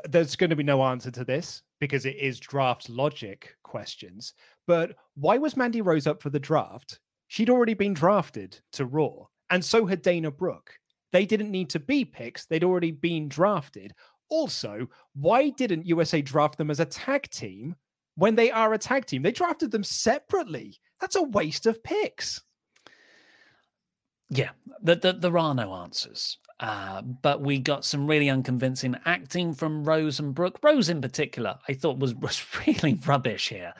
there's 0.08 0.36
going 0.36 0.50
to 0.50 0.56
be 0.56 0.64
no 0.64 0.84
answer 0.84 1.10
to 1.12 1.24
this 1.24 1.64
because 1.80 2.06
it 2.06 2.18
is 2.18 2.40
draft 2.40 2.90
logic 2.90 3.56
questions. 3.64 4.34
But 4.68 4.96
why 5.16 5.38
was 5.38 5.58
Mandy 5.58 5.82
Rose 5.82 6.06
up 6.06 6.22
for 6.22 6.30
the 6.30 6.40
draft? 6.40 7.00
She'd 7.28 7.50
already 7.50 7.74
been 7.74 7.94
drafted 7.94 8.60
to 8.74 8.86
Raw, 8.86 9.28
and 9.50 9.64
so 9.64 9.86
had 9.86 10.02
Dana 10.02 10.32
Brooke. 10.32 10.78
They 11.12 11.26
didn't 11.26 11.50
need 11.50 11.70
to 11.72 11.80
be 11.80 12.06
picks, 12.06 12.46
they'd 12.46 12.64
already 12.64 12.92
been 12.92 13.30
drafted. 13.30 13.94
Also, 14.30 14.88
why 15.16 15.50
didn't 15.50 15.86
USA 15.86 16.22
draft 16.22 16.58
them 16.58 16.72
as 16.72 16.80
a 16.80 16.86
tag 16.86 17.30
team 17.30 17.76
when 18.16 18.36
they 18.36 18.52
are 18.52 18.74
a 18.74 18.78
tag 18.78 19.06
team? 19.06 19.22
They 19.22 19.32
drafted 19.32 19.72
them 19.72 19.84
separately. 19.84 20.80
That's 21.00 21.16
a 21.16 21.24
waste 21.24 21.66
of 21.66 21.84
picks. 21.84 22.42
Yeah, 24.30 24.50
the, 24.82 24.96
the, 24.96 25.14
there 25.14 25.38
are 25.38 25.56
no 25.56 25.74
answers. 25.74 26.38
Uh, 26.60 27.02
but 27.02 27.42
we 27.42 27.58
got 27.58 27.86
some 27.86 28.06
really 28.06 28.30
unconvincing 28.30 28.96
acting 29.06 29.54
from 29.54 29.84
Rose 29.84 30.20
and 30.20 30.36
Brooke. 30.36 30.60
Rose, 30.62 30.90
in 30.90 31.02
particular, 31.02 31.58
I 31.68 31.74
thought 31.74 32.00
was 32.00 32.14
was 32.22 32.44
really 32.68 32.96
rubbish 33.06 33.50
here. 33.50 33.74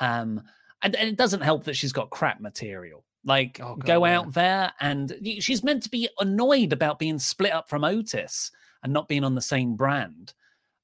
Um, 0.00 0.42
and, 0.82 0.96
and 0.96 1.08
it 1.08 1.16
doesn't 1.16 1.42
help 1.42 1.64
that 1.64 1.76
she's 1.76 1.92
got 1.92 2.10
crap 2.10 2.40
material. 2.40 3.04
Like, 3.24 3.60
Oh, 3.62 3.76
God, 3.76 3.86
go 3.86 4.04
yeah. 4.04 4.18
out 4.18 4.32
there 4.32 4.72
and 4.80 5.14
she's 5.38 5.62
meant 5.62 5.84
to 5.84 5.90
be 5.90 6.08
annoyed 6.18 6.72
about 6.72 6.98
being 6.98 7.20
split 7.20 7.52
up 7.52 7.68
from 7.68 7.84
Otis 7.84 8.50
and 8.82 8.92
not 8.92 9.08
being 9.08 9.24
on 9.24 9.34
the 9.34 9.40
same 9.42 9.76
brand. 9.76 10.34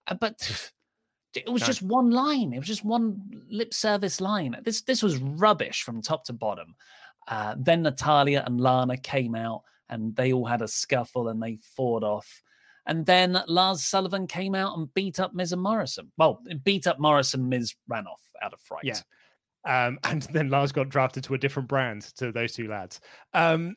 Uh, 0.07 0.15
But 0.15 0.73
it 1.35 1.49
was 1.49 1.63
No. 1.63 1.67
just 1.67 1.83
one 1.83 2.11
line. 2.11 2.53
It 2.53 2.59
was 2.59 2.69
just 2.69 2.85
one 2.85 3.45
lip 3.49 3.75
service 3.75 4.21
line. 4.21 4.57
This 4.65 4.83
this 4.83 5.03
was 5.03 5.19
rubbish 5.19 5.83
from 5.83 6.03
top 6.03 6.25
to 6.25 6.33
bottom. 6.33 6.75
Uh, 7.27 7.55
then 7.59 7.83
Natalya 7.83 8.43
and 8.47 8.61
Lana 8.61 8.97
came 8.97 9.35
out 9.35 9.63
and 9.91 10.17
they 10.17 10.33
all 10.33 10.47
had 10.47 10.63
a 10.63 10.69
scuffle 10.69 11.29
and 11.29 11.43
they 11.43 11.57
fought 11.77 12.03
off. 12.03 12.43
And 12.87 13.05
then 13.05 13.39
Lars 13.49 13.83
Sullivan 13.85 14.27
came 14.27 14.55
out 14.55 14.79
and 14.79 14.93
beat 14.95 15.21
up 15.21 15.35
Miz 15.35 15.53
and 15.53 15.61
Morrison. 15.61 16.11
Well, 16.17 16.43
beat 16.65 16.87
up 16.87 16.99
Morrison. 16.99 17.47
Miz 17.49 17.75
ran 17.87 18.07
off 18.07 18.23
out 18.41 18.55
of 18.55 18.61
fright. 18.61 18.85
Yeah. 18.85 19.01
Um, 19.67 19.99
and 20.05 20.23
then 20.33 20.49
Lars 20.49 20.73
got 20.73 20.89
drafted 20.89 21.25
to 21.25 21.35
a 21.35 21.39
different 21.39 21.69
brand 21.69 22.03
to 22.17 22.33
those 22.33 22.55
two 22.55 22.67
lads. 22.69 23.01
Um, 23.35 23.77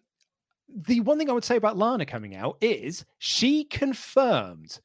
the 0.76 1.00
one 1.02 1.18
thing 1.18 1.30
I 1.30 1.34
would 1.34 1.44
say 1.44 1.56
about 1.58 1.78
Lana 1.78 2.06
coming 2.06 2.36
out 2.36 2.58
is 2.62 3.06
she 3.20 3.64
confirmed 3.66 4.80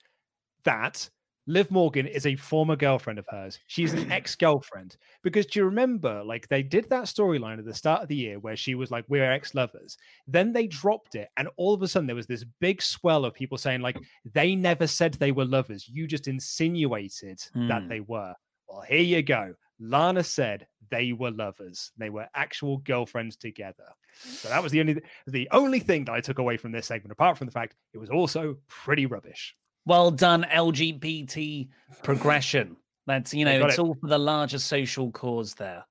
that 0.65 1.09
Liv 1.49 1.71
Morgan 1.71 2.09
is 2.09 2.27
a 2.27 2.35
former 2.35 2.75
girlfriend 2.75 3.21
of 3.21 3.27
hers. 3.31 3.61
She's 3.69 3.93
an 3.93 4.11
ex-girlfriend. 4.13 4.97
Because 5.23 5.47
do 5.47 5.61
you 5.61 5.65
remember, 5.65 6.25
like 6.25 6.49
they 6.49 6.63
did 6.63 6.91
that 6.91 7.05
storyline 7.05 7.59
at 7.59 7.65
the 7.65 7.73
start 7.73 8.03
of 8.03 8.09
the 8.09 8.17
year 8.17 8.41
where 8.41 8.57
she 8.57 8.75
was 8.75 8.91
like, 8.91 9.05
"We're 9.09 9.31
ex-lovers." 9.31 9.97
Then 10.27 10.53
they 10.53 10.67
dropped 10.67 11.15
it, 11.15 11.29
and 11.37 11.49
all 11.57 11.73
of 11.73 11.83
a 11.83 11.89
sudden 11.89 12.09
there 12.09 12.17
was 12.17 12.27
this 12.27 12.45
big 12.61 12.83
swell 12.83 13.25
of 13.25 13.33
people 13.35 13.59
saying, 13.59 13.81
like, 13.81 13.97
they 14.35 14.57
never 14.57 14.89
said 14.89 15.15
they 15.15 15.31
were 15.31 15.45
lovers. 15.45 15.89
You 15.89 16.09
just 16.09 16.27
insinuated 16.27 17.39
that 17.69 17.83
Hmm. 17.83 17.89
they 17.89 18.01
were. 18.01 18.35
Well, 18.69 18.81
here 18.81 19.01
you 19.03 19.23
go. 19.23 19.55
Lana 19.79 20.25
said 20.25 20.67
they 20.91 21.13
were 21.13 21.31
lovers. 21.31 21.93
They 21.97 22.11
were 22.11 22.27
actual 22.35 22.79
girlfriends 22.79 23.37
together. 23.37 23.85
So 24.21 24.49
that 24.49 24.63
was 24.63 24.73
the 24.73 24.81
only 24.81 25.01
the 25.27 25.49
only 25.53 25.81
thing 25.81 26.05
that 26.07 26.13
I 26.13 26.21
took 26.21 26.39
away 26.39 26.57
from 26.57 26.73
this 26.73 26.87
segment, 26.87 27.13
apart 27.13 27.37
from 27.37 27.47
the 27.47 27.53
fact 27.53 27.75
it 27.93 27.99
was 27.99 28.11
also 28.11 28.57
pretty 28.69 29.07
rubbish. 29.07 29.55
Well 29.85 30.11
done, 30.11 30.45
LGBT 30.53 31.69
progression. 32.03 32.77
That's 33.07 33.33
you 33.33 33.45
know, 33.45 33.67
it's 33.67 33.75
it. 33.75 33.81
all 33.81 33.95
for 33.95 34.09
the 34.09 34.19
larger 34.19 34.59
social 34.59 35.11
cause 35.13 35.55
there. 35.55 35.85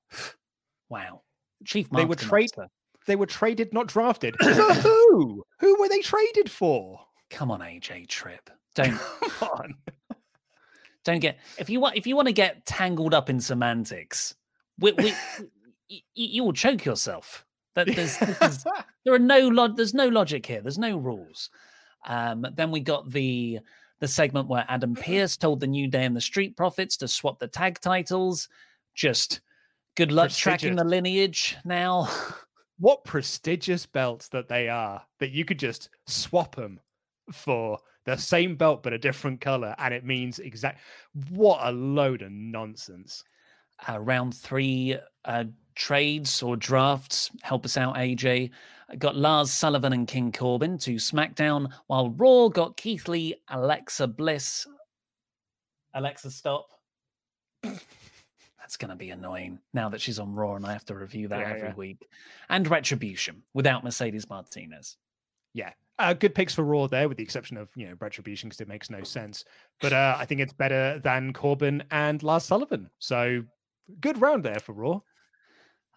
Wow. 0.88 1.22
Chief 1.64 1.88
They 1.90 2.04
were 2.04 2.14
traded. 2.14 2.52
they 3.06 3.16
were 3.16 3.26
traded, 3.26 3.72
not 3.72 3.86
drafted. 3.86 4.36
Who? 4.40 5.44
Who 5.60 5.80
were 5.80 5.88
they 5.88 6.00
traded 6.00 6.50
for? 6.50 7.00
Come 7.30 7.50
on, 7.50 7.60
AJ 7.60 8.08
Trip. 8.08 8.50
Don't 8.74 8.98
Come 9.38 9.48
on. 9.48 9.74
Don't 11.06 11.20
get 11.20 11.38
if 11.58 11.70
you 11.70 11.80
want 11.80 11.96
if 11.96 12.06
you 12.06 12.16
want 12.16 12.26
to 12.26 12.32
get 12.32 12.66
tangled 12.66 13.14
up 13.14 13.30
in 13.30 13.40
semantics, 13.40 14.34
we, 14.78 14.92
we, 14.92 15.04
y- 15.40 15.46
y- 15.88 16.02
you 16.14 16.44
will 16.44 16.52
choke 16.52 16.84
yourself. 16.84 17.46
That 17.76 17.86
there's, 17.86 18.18
this 18.40 18.42
is- 18.42 18.64
there 19.04 19.14
are 19.14 19.18
no 19.18 19.46
log 19.48 19.76
there's 19.76 19.94
no 19.94 20.08
logic 20.08 20.44
here. 20.44 20.60
There's 20.60 20.78
no 20.78 20.98
rules. 20.98 21.48
Um, 22.06 22.44
then 22.54 22.70
we 22.72 22.80
got 22.80 23.10
the 23.10 23.60
the 24.00 24.08
segment 24.08 24.48
where 24.48 24.66
Adam 24.68 24.94
Pearce 24.96 25.36
told 25.36 25.60
the 25.60 25.66
New 25.66 25.86
Day 25.88 26.04
and 26.04 26.14
the 26.16 26.20
Street 26.20 26.56
Profits 26.56 26.96
to 26.98 27.08
swap 27.08 27.38
the 27.38 27.48
tag 27.48 27.80
titles. 27.80 28.48
Just 28.94 29.40
good 29.96 30.10
luck 30.12 30.30
tracking 30.30 30.74
the 30.76 30.84
lineage 30.84 31.56
now. 31.64 32.08
What 32.78 33.04
prestigious 33.04 33.86
belts 33.86 34.28
that 34.30 34.48
they 34.48 34.68
are 34.68 35.02
that 35.20 35.30
you 35.30 35.44
could 35.44 35.58
just 35.58 35.88
swap 36.08 36.56
them 36.56 36.78
for 37.32 37.78
the 38.06 38.16
same 38.16 38.56
belt 38.56 38.82
but 38.82 38.92
a 38.94 38.98
different 38.98 39.40
color 39.40 39.74
and 39.78 39.92
it 39.92 40.04
means 40.04 40.38
exact 40.38 40.80
what 41.30 41.60
a 41.62 41.72
load 41.72 42.22
of 42.22 42.32
nonsense. 42.32 43.22
uh, 43.88 43.98
round 44.00 44.34
three 44.34 44.96
uh, 45.26 45.44
trades 45.74 46.42
or 46.42 46.56
drafts. 46.56 47.30
Help 47.42 47.64
us 47.66 47.76
out, 47.76 47.96
AJ. 47.96 48.50
Got 48.98 49.16
Lars 49.16 49.50
Sullivan 49.52 49.92
and 49.92 50.08
King 50.08 50.32
Corbin 50.32 50.78
to 50.78 50.94
SmackDown, 50.94 51.70
while 51.88 52.10
Raw 52.10 52.48
got 52.48 52.76
Keith 52.78 53.06
Lee, 53.08 53.34
Alexa 53.48 54.06
Bliss. 54.06 54.66
Alexa, 55.92 56.30
stop. 56.30 56.68
That's 57.62 58.76
going 58.78 58.88
to 58.90 58.96
be 58.96 59.10
annoying 59.10 59.58
now 59.74 59.88
that 59.90 60.00
she's 60.00 60.18
on 60.18 60.34
Raw 60.34 60.54
and 60.56 60.64
I 60.66 60.72
have 60.72 60.84
to 60.86 60.94
review 60.94 61.28
that 61.28 61.40
Yeah, 61.40 61.50
every 61.50 61.68
yeah. 61.68 61.74
week. 61.74 62.06
And 62.48 62.66
Retribution 62.68 63.42
without 63.54 63.84
Mercedes 63.84 64.28
Martinez. 64.28 64.96
Yeah. 65.54 65.72
Uh, 65.98 66.12
good 66.12 66.34
picks 66.34 66.54
for 66.54 66.62
Raw 66.62 66.86
there, 66.86 67.08
with 67.08 67.16
the 67.16 67.22
exception 67.22 67.56
of 67.56 67.70
you 67.74 67.88
know 67.88 67.94
Retribution 68.00 68.48
because 68.48 68.60
it 68.60 68.68
makes 68.68 68.90
no 68.90 69.02
sense. 69.02 69.44
But 69.80 69.92
uh, 69.92 70.16
I 70.18 70.26
think 70.26 70.40
it's 70.40 70.52
better 70.52 70.98
than 70.98 71.32
Corbin 71.32 71.82
and 71.90 72.22
Lars 72.22 72.44
Sullivan. 72.44 72.90
So 72.98 73.42
good 74.00 74.20
round 74.20 74.44
there 74.44 74.60
for 74.60 74.72
Raw. 74.72 75.00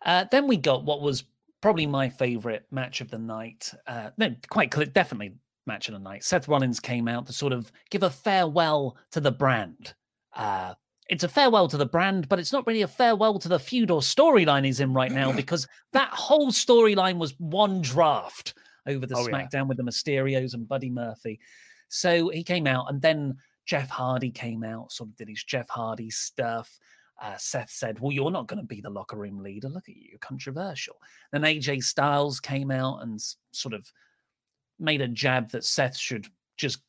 Uh, 0.05 0.25
then 0.31 0.47
we 0.47 0.55
got 0.57 0.85
what 0.85 1.01
was 1.01 1.25
probably 1.61 1.85
my 1.85 2.07
favorite 2.07 2.65
match 2.71 3.01
of 3.01 3.09
the 3.09 3.19
night. 3.19 3.73
Uh, 3.87 4.11
no, 4.17 4.33
quite 4.49 4.71
clear, 4.71 4.85
definitely 4.85 5.33
match 5.65 5.89
of 5.89 5.93
the 5.93 5.99
night. 5.99 6.23
Seth 6.23 6.47
Rollins 6.47 6.79
came 6.79 7.07
out 7.07 7.25
to 7.27 7.33
sort 7.33 7.51
of 7.51 7.71
give 7.89 8.03
a 8.03 8.09
farewell 8.09 8.95
to 9.11 9.19
the 9.19 9.31
brand. 9.31 9.93
Uh, 10.33 10.73
it's 11.09 11.23
a 11.23 11.29
farewell 11.29 11.67
to 11.67 11.77
the 11.77 11.85
brand, 11.85 12.29
but 12.29 12.39
it's 12.39 12.53
not 12.53 12.65
really 12.67 12.83
a 12.83 12.87
farewell 12.87 13.39
to 13.39 13.49
the 13.49 13.59
feud 13.59 13.91
or 13.91 13.99
storyline 13.99 14.63
he's 14.63 14.79
in 14.79 14.93
right 14.93 15.11
now 15.11 15.31
because 15.35 15.67
that 15.91 16.09
whole 16.09 16.51
storyline 16.51 17.17
was 17.17 17.33
one 17.39 17.81
draft 17.81 18.53
over 18.89 19.05
the 19.05 19.15
Oh, 19.15 19.27
yeah. 19.27 19.33
SmackDown 19.33 19.67
with 19.67 19.77
the 19.77 19.83
Mysterios 19.83 20.53
and 20.53 20.67
Buddy 20.67 20.89
Murphy. 20.89 21.39
So 21.89 22.29
he 22.29 22.43
came 22.43 22.67
out, 22.67 22.85
and 22.89 23.01
then 23.01 23.37
Jeff 23.65 23.89
Hardy 23.89 24.31
came 24.31 24.63
out, 24.63 24.91
sort 24.91 25.09
of 25.09 25.15
did 25.15 25.29
his 25.29 25.43
Jeff 25.43 25.69
Hardy 25.69 26.09
stuff. 26.09 26.77
Uh, 27.21 27.35
Seth 27.37 27.69
said, 27.69 27.99
Well, 27.99 28.11
you're 28.13 28.31
not 28.31 28.47
going 28.47 28.61
to 28.61 28.65
be 28.65 28.79
the 28.81 28.89
locker 28.89 29.17
room 29.17 29.39
leader. 29.43 29.67
Look 29.69 29.89
at 29.89 29.95
you, 29.95 30.07
you're 30.11 30.19
controversial. 30.19 30.95
Then 31.31 31.41
AJ 31.41 31.83
Styles 31.83 32.39
came 32.39 32.71
out 32.71 33.01
and 33.01 33.19
sort 33.51 33.73
of 33.73 33.91
made 34.79 35.01
a 35.01 35.07
jab 35.07 35.49
that 35.51 35.65
Seth 35.65 35.97
should 35.97 36.27
just 36.57 36.79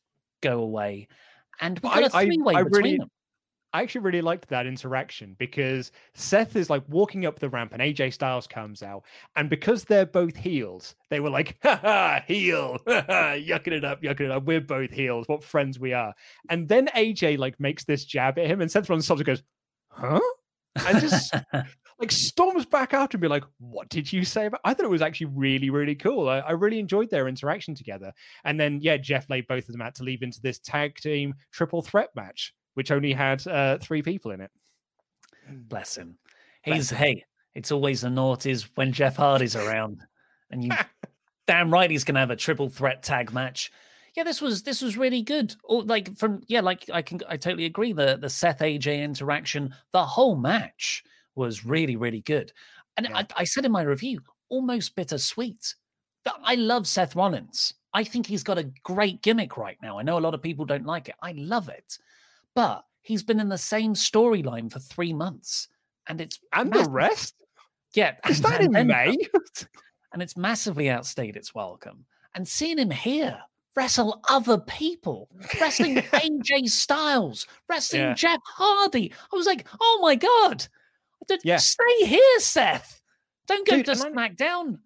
go 0.41 0.59
away. 0.61 1.07
And 1.59 1.77
we 1.79 1.89
got 1.89 2.03
a 2.03 2.15
I- 2.15 2.19
I- 2.21 2.25
three 2.25 2.37
way 2.37 2.53
between 2.63 2.71
really- 2.83 2.97
them. 2.99 3.11
I 3.73 3.81
actually 3.81 4.01
really 4.01 4.21
liked 4.21 4.49
that 4.49 4.65
interaction 4.65 5.35
because 5.39 5.91
Seth 6.13 6.55
is 6.55 6.69
like 6.69 6.83
walking 6.89 7.25
up 7.25 7.39
the 7.39 7.49
ramp 7.49 7.73
and 7.73 7.81
AJ 7.81 8.13
Styles 8.13 8.47
comes 8.47 8.83
out. 8.83 9.03
And 9.35 9.49
because 9.49 9.83
they're 9.83 10.05
both 10.05 10.35
heels, 10.35 10.95
they 11.09 11.19
were 11.19 11.29
like, 11.29 11.57
ha 11.63 11.79
ha, 11.81 12.23
heel, 12.27 12.77
ha, 12.87 13.05
ha, 13.07 13.35
yucking 13.37 13.73
it 13.73 13.85
up, 13.85 14.01
yucking 14.01 14.21
it 14.21 14.31
up. 14.31 14.43
We're 14.43 14.61
both 14.61 14.91
heels. 14.91 15.27
What 15.27 15.43
friends 15.43 15.79
we 15.79 15.93
are. 15.93 16.13
And 16.49 16.67
then 16.67 16.87
AJ 16.95 17.37
like 17.37 17.59
makes 17.59 17.85
this 17.85 18.05
jab 18.05 18.37
at 18.37 18.47
him 18.47 18.61
and 18.61 18.71
Seth 18.71 18.89
Rollins 18.89 19.05
stops 19.05 19.21
and 19.21 19.27
goes, 19.27 19.43
huh? 19.89 20.19
And 20.85 20.99
just 20.99 21.33
like 22.01 22.11
storms 22.11 22.65
back 22.65 22.93
out 22.93 23.13
and 23.13 23.21
be 23.21 23.27
like, 23.27 23.43
what 23.59 23.87
did 23.89 24.11
you 24.11 24.25
say 24.25 24.47
about? 24.47 24.61
I 24.65 24.73
thought 24.73 24.85
it 24.85 24.89
was 24.89 25.03
actually 25.03 25.27
really, 25.27 25.69
really 25.69 25.95
cool. 25.95 26.27
I, 26.27 26.39
I 26.39 26.51
really 26.51 26.79
enjoyed 26.79 27.09
their 27.09 27.27
interaction 27.27 27.75
together. 27.75 28.11
And 28.43 28.59
then, 28.59 28.79
yeah, 28.81 28.97
Jeff 28.97 29.29
laid 29.29 29.47
both 29.47 29.69
of 29.69 29.71
them 29.71 29.81
out 29.81 29.95
to 29.95 30.03
leave 30.03 30.23
into 30.23 30.41
this 30.41 30.59
tag 30.59 30.95
team 30.95 31.35
triple 31.51 31.81
threat 31.81 32.09
match, 32.15 32.53
which 32.73 32.91
only 32.91 33.13
had 33.13 33.45
uh, 33.47 33.77
three 33.79 34.01
people 34.01 34.31
in 34.31 34.41
it. 34.41 34.51
Bless 35.49 35.97
him. 35.97 36.17
He's, 36.63 36.89
hey, 36.89 37.25
it's 37.55 37.71
always 37.71 38.01
the 38.01 38.09
noughties 38.09 38.69
when 38.75 38.93
Jeff 38.93 39.15
Hardy's 39.15 39.55
around. 39.55 40.01
And 40.51 40.63
you 40.63 40.71
damn 41.47 41.71
right 41.71 41.89
he's 41.89 42.03
gonna 42.03 42.19
have 42.19 42.31
a 42.31 42.35
triple 42.35 42.69
threat 42.69 43.03
tag 43.03 43.33
match. 43.33 43.71
Yeah, 44.15 44.23
this 44.23 44.41
was 44.41 44.63
this 44.63 44.81
was 44.81 44.97
really 44.97 45.21
good. 45.21 45.55
Or 45.63 45.83
like 45.83 46.17
from 46.17 46.41
yeah, 46.47 46.61
like 46.61 46.89
I 46.93 47.01
can 47.01 47.21
I 47.27 47.37
totally 47.37 47.65
agree. 47.65 47.93
The 47.93 48.17
the 48.19 48.29
Seth 48.29 48.59
AJ 48.59 49.03
interaction, 49.03 49.73
the 49.93 50.05
whole 50.05 50.35
match 50.35 51.03
was 51.35 51.65
really, 51.65 51.95
really 51.95 52.21
good. 52.21 52.51
And 52.97 53.07
I, 53.13 53.25
I 53.37 53.43
said 53.45 53.65
in 53.65 53.71
my 53.71 53.83
review, 53.83 54.19
almost 54.49 54.95
bittersweet. 54.95 55.75
I 56.43 56.55
love 56.55 56.85
Seth 56.87 57.15
Rollins. 57.15 57.73
I 57.93 58.03
think 58.03 58.27
he's 58.27 58.43
got 58.43 58.57
a 58.57 58.71
great 58.83 59.21
gimmick 59.21 59.57
right 59.57 59.77
now. 59.81 59.97
I 59.97 60.03
know 60.03 60.17
a 60.17 60.19
lot 60.19 60.33
of 60.33 60.41
people 60.41 60.65
don't 60.65 60.85
like 60.85 61.09
it. 61.09 61.15
I 61.21 61.31
love 61.31 61.69
it. 61.69 61.97
But 62.55 62.83
he's 63.01 63.23
been 63.23 63.39
in 63.39 63.49
the 63.49 63.57
same 63.57 63.93
storyline 63.93 64.71
for 64.71 64.79
three 64.79 65.13
months. 65.13 65.67
And 66.07 66.19
it's 66.21 66.39
And 66.53 66.71
the 66.71 66.85
rest? 66.89 67.35
Yeah. 67.93 68.15
Is 68.27 68.37
and- 68.37 68.45
that 68.45 68.61
and 68.61 68.77
in 68.77 68.87
May? 68.87 69.17
and 70.13 70.21
it's 70.21 70.35
massively 70.37 70.89
outstayed 70.89 71.35
its 71.35 71.53
welcome. 71.55 72.05
And 72.35 72.47
seeing 72.47 72.77
him 72.77 72.91
here 72.91 73.39
wrestle 73.75 74.21
other 74.29 74.57
people, 74.57 75.29
wrestling 75.59 75.95
AJ 76.11 76.69
Styles, 76.69 77.47
wrestling 77.69 78.01
Yeah. 78.01 78.13
Jeff 78.13 78.39
Hardy, 78.45 79.13
I 79.31 79.35
was 79.35 79.45
like, 79.45 79.65
oh 79.79 79.99
my 80.01 80.15
God. 80.15 80.67
Yeah. 81.43 81.57
Stay 81.57 82.05
here, 82.05 82.39
Seth. 82.39 83.01
Don't 83.47 83.65
go 83.67 83.77
Dude, 83.77 83.85
to 83.85 83.91
SmackDown. 83.93 84.79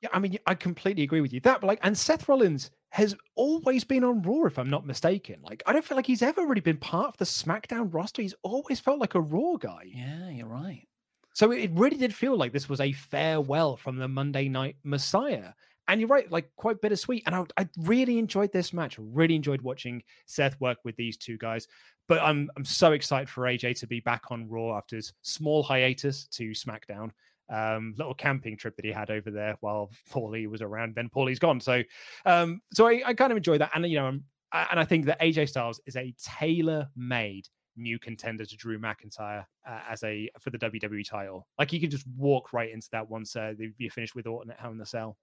Yeah, 0.00 0.08
I 0.12 0.18
mean, 0.18 0.38
I 0.46 0.54
completely 0.54 1.04
agree 1.04 1.20
with 1.20 1.32
you. 1.32 1.40
That, 1.40 1.60
but 1.60 1.66
like, 1.68 1.78
and 1.82 1.96
Seth 1.96 2.28
Rollins 2.28 2.70
has 2.92 3.16
always 3.36 3.84
been 3.84 4.04
on 4.04 4.20
Raw, 4.20 4.44
if 4.44 4.58
I'm 4.58 4.68
not 4.68 4.86
mistaken. 4.86 5.36
Like, 5.42 5.62
I 5.64 5.72
don't 5.72 5.82
feel 5.82 5.96
like 5.96 6.06
he's 6.06 6.20
ever 6.20 6.42
really 6.44 6.60
been 6.60 6.76
part 6.76 7.08
of 7.08 7.16
the 7.16 7.24
SmackDown 7.24 7.92
roster. 7.92 8.20
He's 8.20 8.34
always 8.42 8.80
felt 8.80 9.00
like 9.00 9.14
a 9.14 9.20
Raw 9.20 9.56
guy. 9.56 9.84
Yeah, 9.86 10.28
you're 10.28 10.46
right. 10.46 10.86
So 11.32 11.52
it 11.52 11.70
really 11.72 11.96
did 11.96 12.14
feel 12.14 12.36
like 12.36 12.52
this 12.52 12.68
was 12.68 12.82
a 12.82 12.92
farewell 12.92 13.78
from 13.78 13.96
the 13.96 14.08
Monday 14.08 14.46
Night 14.50 14.76
Messiah. 14.84 15.54
And 15.88 16.02
you're 16.02 16.08
right, 16.08 16.30
like 16.30 16.50
quite 16.56 16.82
bittersweet. 16.82 17.22
And 17.24 17.34
I, 17.34 17.44
I 17.56 17.66
really 17.78 18.18
enjoyed 18.18 18.52
this 18.52 18.74
match. 18.74 18.98
Really 18.98 19.36
enjoyed 19.36 19.62
watching 19.62 20.02
Seth 20.26 20.60
work 20.60 20.76
with 20.84 20.94
these 20.96 21.16
two 21.16 21.38
guys. 21.38 21.68
But 22.08 22.20
I'm 22.20 22.50
I'm 22.58 22.64
so 22.64 22.92
excited 22.92 23.30
for 23.30 23.44
AJ 23.44 23.80
to 23.80 23.86
be 23.86 24.00
back 24.00 24.24
on 24.30 24.50
Raw 24.50 24.76
after 24.76 24.96
his 24.96 25.14
small 25.22 25.62
hiatus 25.62 26.26
to 26.26 26.50
SmackDown. 26.50 27.10
Um, 27.50 27.94
little 27.96 28.14
camping 28.14 28.56
trip 28.56 28.76
that 28.76 28.84
he 28.84 28.92
had 28.92 29.10
over 29.10 29.30
there 29.30 29.56
while 29.60 29.90
Paulie 30.10 30.48
was 30.48 30.62
around. 30.62 30.94
Then 30.94 31.08
Paulie's 31.08 31.38
gone, 31.38 31.60
so 31.60 31.82
um, 32.26 32.60
so 32.72 32.86
I, 32.86 33.02
I 33.06 33.14
kind 33.14 33.32
of 33.32 33.36
enjoy 33.36 33.58
that, 33.58 33.70
and 33.74 33.86
you 33.86 33.98
know, 33.98 34.06
I'm, 34.06 34.24
and 34.52 34.78
I 34.78 34.84
think 34.84 35.06
that 35.06 35.20
AJ 35.20 35.48
Styles 35.48 35.80
is 35.86 35.96
a 35.96 36.14
tailor-made 36.22 37.48
new 37.76 37.98
contender 37.98 38.44
to 38.44 38.56
Drew 38.56 38.78
McIntyre 38.78 39.44
uh, 39.68 39.80
as 39.88 40.02
a 40.02 40.30
for 40.40 40.50
the 40.50 40.58
WWE 40.58 41.08
title. 41.08 41.46
Like 41.58 41.70
he 41.70 41.80
can 41.80 41.90
just 41.90 42.06
walk 42.16 42.52
right 42.52 42.70
into 42.70 42.88
that 42.92 43.08
once 43.08 43.36
uh, 43.36 43.54
you 43.78 43.90
finish 43.90 44.14
with 44.14 44.26
Orton 44.26 44.50
at 44.50 44.60
Hell 44.60 44.72
in 44.72 44.78
the 44.78 44.86
Cell. 44.86 45.16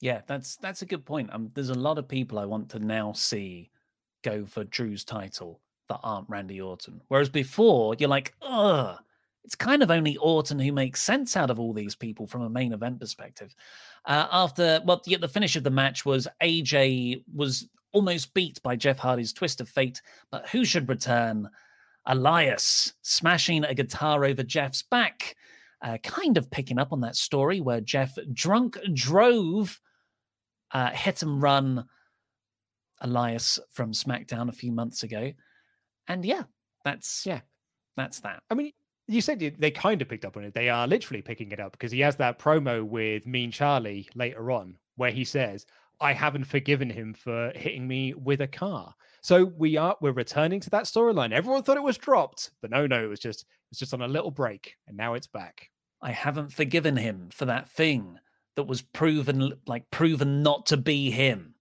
Yeah, 0.00 0.22
that's 0.26 0.56
that's 0.56 0.82
a 0.82 0.86
good 0.86 1.04
point. 1.04 1.30
Um, 1.32 1.50
there's 1.54 1.70
a 1.70 1.74
lot 1.74 1.98
of 1.98 2.08
people 2.08 2.38
I 2.38 2.44
want 2.44 2.68
to 2.70 2.78
now 2.78 3.12
see 3.12 3.70
go 4.22 4.44
for 4.44 4.64
Drew's 4.64 5.04
title 5.04 5.60
that 5.88 6.00
aren't 6.02 6.28
Randy 6.28 6.60
Orton. 6.60 7.00
Whereas 7.08 7.28
before, 7.28 7.94
you're 7.98 8.08
like, 8.08 8.34
ugh, 8.42 8.98
it's 9.44 9.54
kind 9.54 9.82
of 9.82 9.90
only 9.90 10.16
Orton 10.16 10.58
who 10.58 10.72
makes 10.72 11.02
sense 11.02 11.36
out 11.36 11.50
of 11.50 11.60
all 11.60 11.72
these 11.72 11.94
people 11.94 12.26
from 12.26 12.42
a 12.42 12.50
main 12.50 12.72
event 12.72 12.98
perspective. 12.98 13.54
Uh, 14.06 14.26
after 14.32 14.80
well, 14.84 15.02
the, 15.04 15.16
the 15.16 15.28
finish 15.28 15.54
of 15.56 15.64
the 15.64 15.70
match 15.70 16.06
was 16.06 16.26
AJ 16.42 17.22
was 17.34 17.68
almost 17.92 18.34
beat 18.34 18.60
by 18.62 18.74
Jeff 18.74 18.98
Hardy's 18.98 19.32
twist 19.32 19.60
of 19.60 19.68
fate, 19.68 20.00
but 20.30 20.48
who 20.48 20.64
should 20.64 20.88
return? 20.88 21.48
Elias 22.06 22.92
smashing 23.02 23.64
a 23.64 23.74
guitar 23.74 24.24
over 24.24 24.42
Jeff's 24.42 24.82
back, 24.82 25.36
uh, 25.82 25.96
kind 26.02 26.36
of 26.36 26.50
picking 26.50 26.78
up 26.78 26.92
on 26.92 27.00
that 27.00 27.16
story 27.16 27.60
where 27.60 27.80
Jeff 27.80 28.16
drunk 28.32 28.78
drove 28.92 29.80
uh, 30.72 30.90
hit 30.90 31.22
and 31.22 31.40
run 31.40 31.86
Elias 33.00 33.58
from 33.72 33.92
SmackDown 33.92 34.48
a 34.48 34.52
few 34.52 34.72
months 34.72 35.02
ago, 35.02 35.32
and 36.08 36.24
yeah, 36.24 36.42
that's 36.84 37.24
yeah, 37.24 37.40
that's 37.96 38.20
that. 38.20 38.42
I 38.50 38.54
mean, 38.54 38.72
you 39.06 39.20
said 39.20 39.56
they 39.58 39.70
kind 39.70 40.00
of 40.02 40.08
picked 40.08 40.24
up 40.24 40.36
on 40.36 40.44
it. 40.44 40.54
They 40.54 40.68
are 40.68 40.86
literally 40.86 41.22
picking 41.22 41.52
it 41.52 41.60
up 41.60 41.72
because 41.72 41.92
he 41.92 42.00
has 42.00 42.16
that 42.16 42.38
promo 42.38 42.82
with 42.84 43.26
Mean 43.26 43.50
Charlie 43.50 44.08
later 44.14 44.50
on 44.50 44.76
where 44.96 45.10
he 45.10 45.24
says, 45.24 45.66
"I 46.00 46.12
haven't 46.12 46.44
forgiven 46.44 46.90
him 46.90 47.14
for 47.14 47.52
hitting 47.54 47.86
me 47.86 48.14
with 48.14 48.40
a 48.40 48.46
car." 48.46 48.94
So 49.20 49.44
we 49.44 49.76
are 49.76 49.96
we're 50.00 50.12
returning 50.12 50.60
to 50.60 50.70
that 50.70 50.84
storyline. 50.84 51.32
Everyone 51.32 51.62
thought 51.62 51.76
it 51.76 51.82
was 51.82 51.98
dropped, 51.98 52.50
but 52.60 52.70
no, 52.70 52.86
no, 52.86 53.04
it 53.04 53.08
was 53.08 53.20
just 53.20 53.44
it's 53.70 53.80
just 53.80 53.94
on 53.94 54.02
a 54.02 54.08
little 54.08 54.30
break, 54.30 54.76
and 54.86 54.96
now 54.96 55.14
it's 55.14 55.26
back. 55.26 55.70
I 56.02 56.12
haven't 56.12 56.52
forgiven 56.52 56.96
him 56.96 57.30
for 57.32 57.46
that 57.46 57.68
thing 57.68 58.18
that 58.56 58.64
was 58.64 58.82
proven 58.82 59.54
like 59.66 59.90
proven 59.90 60.42
not 60.42 60.66
to 60.66 60.76
be 60.76 61.10
him. 61.10 61.53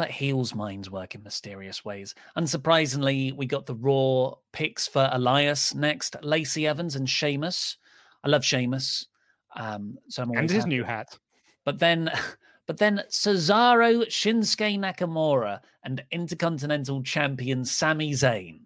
But 0.00 0.10
heels 0.10 0.54
minds 0.54 0.90
work 0.90 1.14
in 1.14 1.22
mysterious 1.22 1.84
ways. 1.84 2.14
Unsurprisingly, 2.34 3.36
we 3.36 3.44
got 3.44 3.66
the 3.66 3.74
Raw 3.74 4.32
picks 4.50 4.88
for 4.88 5.10
Elias 5.12 5.74
next, 5.74 6.16
Lacey 6.22 6.66
Evans 6.66 6.96
and 6.96 7.06
Sheamus. 7.06 7.76
I 8.24 8.30
love 8.30 8.42
Sheamus. 8.42 9.08
Um, 9.54 9.98
so 10.08 10.22
I'm 10.22 10.30
and 10.30 10.48
his 10.48 10.60
happy. 10.62 10.70
new 10.70 10.84
hat. 10.84 11.18
But 11.66 11.78
then 11.78 12.10
But 12.66 12.78
then 12.78 13.02
Cesaro, 13.10 14.06
Shinsuke 14.06 14.78
Nakamura, 14.78 15.60
and 15.84 16.02
Intercontinental 16.12 17.02
Champion 17.02 17.64
Sami 17.64 18.12
Zayn 18.12 18.60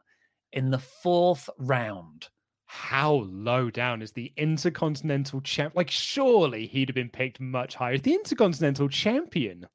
in 0.53 0.70
the 0.70 0.78
fourth 0.78 1.51
round. 1.59 2.28
How 2.66 3.24
low 3.28 3.70
down 3.70 4.03
is 4.03 4.12
the 4.12 4.30
Intercontinental 4.37 5.41
Champ? 5.41 5.74
Like, 5.74 5.91
surely 5.91 6.66
he'd 6.66 6.91
have 6.91 6.95
been 6.95 7.09
picked 7.09 7.41
much 7.41 7.74
higher. 7.74 7.97
The 7.97 8.12
Intercontinental 8.12 8.89
Champion. 8.89 9.66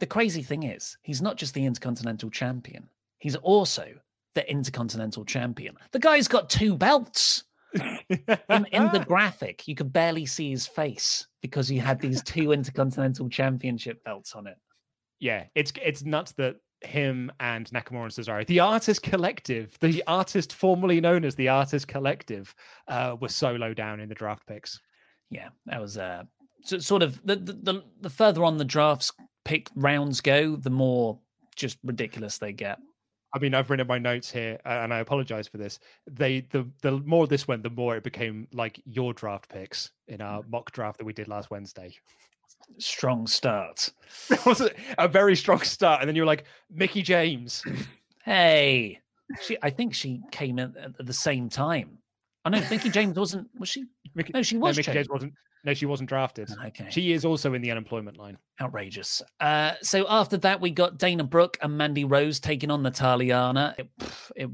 The 0.00 0.06
crazy 0.06 0.42
thing 0.42 0.64
is, 0.64 0.96
he's 1.02 1.22
not 1.22 1.36
just 1.36 1.54
the 1.54 1.64
Intercontinental 1.64 2.30
Champion, 2.30 2.88
he's 3.18 3.36
also 3.36 3.86
the 4.34 4.50
Intercontinental 4.50 5.24
Champion. 5.24 5.76
The 5.92 5.98
guy's 5.98 6.28
got 6.28 6.50
two 6.50 6.76
belts 6.76 7.44
in, 7.74 8.66
in 8.72 8.92
the 8.92 9.04
graphic, 9.08 9.66
you 9.66 9.74
could 9.74 9.92
barely 9.92 10.26
see 10.26 10.50
his 10.50 10.66
face 10.66 11.26
because 11.42 11.68
he 11.68 11.78
had 11.78 12.00
these 12.00 12.22
two 12.22 12.52
intercontinental 12.52 13.28
championship 13.28 14.02
belts 14.04 14.34
on 14.34 14.46
it. 14.46 14.56
Yeah, 15.18 15.44
it's 15.54 15.72
it's 15.82 16.04
nuts 16.04 16.32
that 16.32 16.56
him 16.82 17.32
and 17.40 17.68
Nakamura 17.70 18.04
and 18.04 18.12
Cesaro, 18.12 18.46
the 18.46 18.60
Artist 18.60 19.02
Collective, 19.02 19.76
the 19.80 20.02
artist 20.06 20.52
formerly 20.52 21.00
known 21.00 21.24
as 21.24 21.34
the 21.34 21.48
Artist 21.48 21.88
Collective, 21.88 22.54
uh, 22.88 23.16
were 23.18 23.28
so 23.28 23.52
low 23.52 23.72
down 23.72 24.00
in 24.00 24.08
the 24.08 24.14
draft 24.14 24.46
picks. 24.46 24.80
Yeah, 25.30 25.48
that 25.66 25.80
was 25.80 25.96
uh, 25.96 26.24
so, 26.62 26.78
sort 26.78 27.02
of 27.02 27.20
the, 27.24 27.36
the 27.36 27.52
the 27.52 27.84
the 28.02 28.10
further 28.10 28.44
on 28.44 28.58
the 28.58 28.64
drafts 28.64 29.10
pick 29.46 29.70
rounds 29.76 30.20
go, 30.20 30.56
the 30.56 30.70
more 30.70 31.18
just 31.54 31.78
ridiculous 31.84 32.36
they 32.36 32.52
get. 32.52 32.78
I 33.32 33.38
mean, 33.38 33.54
I've 33.54 33.70
written 33.70 33.86
my 33.86 33.98
notes 33.98 34.30
here, 34.30 34.58
and 34.64 34.92
I 34.92 34.98
apologize 34.98 35.46
for 35.46 35.58
this. 35.58 35.78
They 36.10 36.40
the 36.50 36.66
the 36.82 36.98
more 36.98 37.26
this 37.26 37.46
went, 37.46 37.62
the 37.62 37.70
more 37.70 37.96
it 37.96 38.02
became 38.02 38.48
like 38.52 38.80
your 38.84 39.12
draft 39.12 39.48
picks 39.48 39.90
in 40.08 40.20
our 40.20 40.42
mm. 40.42 40.50
mock 40.50 40.72
draft 40.72 40.98
that 40.98 41.04
we 41.04 41.12
did 41.12 41.28
last 41.28 41.50
Wednesday. 41.50 41.94
Strong 42.78 43.28
start. 43.28 43.92
it 44.30 44.44
was 44.44 44.68
a 44.98 45.08
very 45.08 45.36
strong 45.36 45.60
start, 45.60 46.00
and 46.00 46.08
then 46.08 46.16
you're 46.16 46.26
like 46.26 46.44
Mickie 46.70 47.02
James. 47.02 47.62
hey, 48.24 49.00
she. 49.42 49.56
I 49.62 49.70
think 49.70 49.94
she 49.94 50.22
came 50.32 50.58
in 50.58 50.74
at 50.76 51.06
the 51.06 51.12
same 51.12 51.48
time. 51.48 51.98
I 52.44 52.50
know 52.50 52.62
Mickie 52.70 52.90
James 52.90 53.16
wasn't. 53.16 53.48
Was 53.58 53.68
she? 53.68 53.84
Mickie, 54.14 54.32
no, 54.34 54.42
she 54.42 54.56
was. 54.56 54.76
No, 54.76 54.80
Mickie 54.80 54.92
James 54.92 55.08
wasn't. 55.08 55.34
No, 55.66 55.74
she 55.74 55.84
wasn't 55.84 56.08
drafted. 56.08 56.48
Okay. 56.66 56.86
She 56.90 57.12
is 57.12 57.24
also 57.24 57.54
in 57.54 57.60
the 57.60 57.72
unemployment 57.72 58.16
line. 58.16 58.38
Outrageous. 58.60 59.20
Uh, 59.40 59.72
so 59.82 60.06
after 60.08 60.36
that, 60.36 60.60
we 60.60 60.70
got 60.70 60.96
Dana 60.96 61.24
Brooke 61.24 61.58
and 61.60 61.76
Mandy 61.76 62.04
Rose 62.04 62.38
taking 62.38 62.70
on 62.70 62.84
Natalya. 62.84 63.74
It, 63.76 63.88
it, 64.36 64.50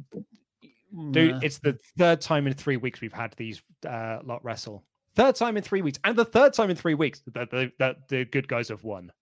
Dude, 1.10 1.34
uh, 1.34 1.40
it's 1.42 1.58
the 1.58 1.78
third 1.98 2.22
time 2.22 2.46
in 2.46 2.54
three 2.54 2.78
weeks 2.78 3.02
we've 3.02 3.12
had 3.12 3.34
these 3.36 3.60
uh, 3.86 4.20
lot 4.24 4.42
wrestle. 4.42 4.84
Third 5.14 5.36
time 5.36 5.58
in 5.58 5.62
three 5.62 5.82
weeks, 5.82 5.98
and 6.04 6.16
the 6.16 6.24
third 6.24 6.54
time 6.54 6.70
in 6.70 6.76
three 6.76 6.94
weeks 6.94 7.20
that 7.34 7.50
the, 7.50 7.70
the, 7.78 7.96
the, 8.08 8.24
good 8.24 8.48
guys 8.48 8.68
have 8.68 8.82
won. 8.82 9.12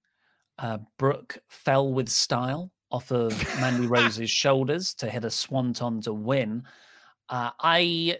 Uh, 0.58 0.78
Brooke 0.96 1.38
fell 1.48 1.92
with 1.92 2.08
style 2.08 2.70
off 2.92 3.10
of 3.10 3.32
Mandy 3.60 3.86
Rose's 3.88 4.30
shoulders 4.30 4.94
to 4.94 5.10
hit 5.10 5.24
a 5.24 5.30
swanton 5.30 6.00
to 6.02 6.12
win. 6.12 6.62
Uh, 7.28 7.50
I, 7.58 8.18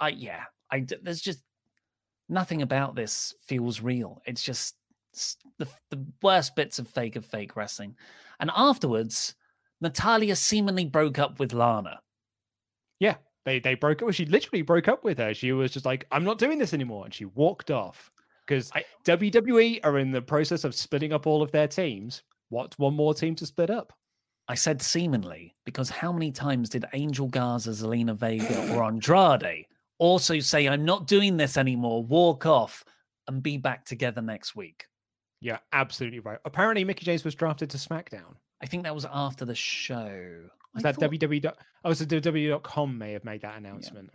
I, 0.00 0.08
yeah, 0.08 0.42
I. 0.72 0.84
There's 1.02 1.20
just 1.20 1.42
nothing 2.28 2.62
about 2.62 2.94
this 2.94 3.34
feels 3.46 3.80
real. 3.80 4.22
It's 4.26 4.42
just 4.42 4.76
the, 5.58 5.66
the 5.90 6.04
worst 6.22 6.56
bits 6.56 6.78
of 6.78 6.88
fake 6.88 7.16
of 7.16 7.24
fake 7.24 7.56
wrestling. 7.56 7.96
And 8.40 8.50
afterwards, 8.54 9.34
Natalya 9.80 10.36
seemingly 10.36 10.84
broke 10.84 11.18
up 11.18 11.38
with 11.38 11.52
Lana. 11.52 12.00
Yeah, 12.98 13.16
they 13.44 13.60
they 13.60 13.74
broke 13.74 14.02
up. 14.02 14.12
She 14.12 14.26
literally 14.26 14.62
broke 14.62 14.88
up 14.88 15.04
with 15.04 15.18
her. 15.18 15.34
She 15.34 15.52
was 15.52 15.70
just 15.70 15.86
like, 15.86 16.06
"I'm 16.10 16.24
not 16.24 16.38
doing 16.38 16.58
this 16.58 16.74
anymore," 16.74 17.04
and 17.04 17.14
she 17.14 17.26
walked 17.26 17.70
off 17.70 18.10
because 18.46 18.70
WWE 19.04 19.80
are 19.84 19.98
in 19.98 20.12
the 20.12 20.22
process 20.22 20.64
of 20.64 20.74
splitting 20.74 21.12
up 21.12 21.26
all 21.26 21.42
of 21.42 21.52
their 21.52 21.68
teams. 21.68 22.22
What's 22.48 22.78
one 22.78 22.94
more 22.94 23.12
team 23.12 23.34
to 23.36 23.46
split 23.46 23.70
up? 23.70 23.92
I 24.48 24.54
said 24.54 24.80
seemingly 24.80 25.56
because 25.64 25.90
how 25.90 26.12
many 26.12 26.30
times 26.30 26.68
did 26.68 26.84
Angel 26.92 27.26
Garza, 27.26 27.70
Zelina 27.70 28.14
Vega, 28.14 28.74
or 28.74 28.84
Andrade 28.84 29.66
also 29.98 30.38
say, 30.40 30.68
I'm 30.68 30.84
not 30.84 31.06
doing 31.06 31.36
this 31.36 31.56
anymore, 31.56 32.02
walk 32.02 32.46
off, 32.46 32.84
and 33.28 33.42
be 33.42 33.56
back 33.56 33.84
together 33.84 34.22
next 34.22 34.56
week. 34.56 34.86
Yeah, 35.40 35.58
absolutely 35.72 36.20
right. 36.20 36.38
Apparently, 36.44 36.84
Mickie 36.84 37.04
James 37.04 37.24
was 37.24 37.34
drafted 37.34 37.70
to 37.70 37.78
SmackDown. 37.78 38.36
I 38.62 38.66
think 38.66 38.84
that 38.84 38.94
was 38.94 39.06
after 39.12 39.44
the 39.44 39.54
show. 39.54 40.40
Was 40.74 40.82
that 40.82 40.96
thought... 40.96 41.56
Oh, 41.84 41.92
so 41.92 42.04
WWE.com 42.04 42.98
may 42.98 43.12
have 43.12 43.24
made 43.24 43.42
that 43.42 43.56
announcement. 43.56 44.10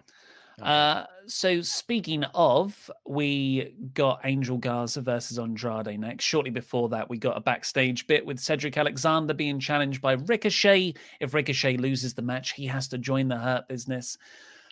Yeah. 0.58 0.64
Uh, 0.64 1.06
so 1.28 1.62
speaking 1.62 2.24
of, 2.36 2.92
we 3.06 3.74
got 3.94 4.22
Angel 4.26 4.58
Garza 4.58 5.02
versus 5.02 5.40
Andrade 5.40 6.00
next. 6.00 6.26
Shortly 6.26 6.52
before 6.52 6.90
that, 6.90 7.10
we 7.10 7.18
got 7.18 7.38
a 7.38 7.42
backstage 7.42 8.06
bit 8.08 8.26
with 8.26 8.40
Cedric 8.40 8.78
Alexander 8.78 9.34
being 9.34 9.60
challenged 9.60 10.02
by 10.02 10.14
Ricochet. 10.14 10.94
If 11.20 11.34
Ricochet 11.34 11.78
loses 11.78 12.14
the 12.14 12.22
match, 12.22 12.52
he 12.54 12.68
has 12.68 12.88
to 12.90 12.98
join 12.98 13.28
the 13.28 13.38
Hurt 13.38 13.68
Business. 13.68 14.18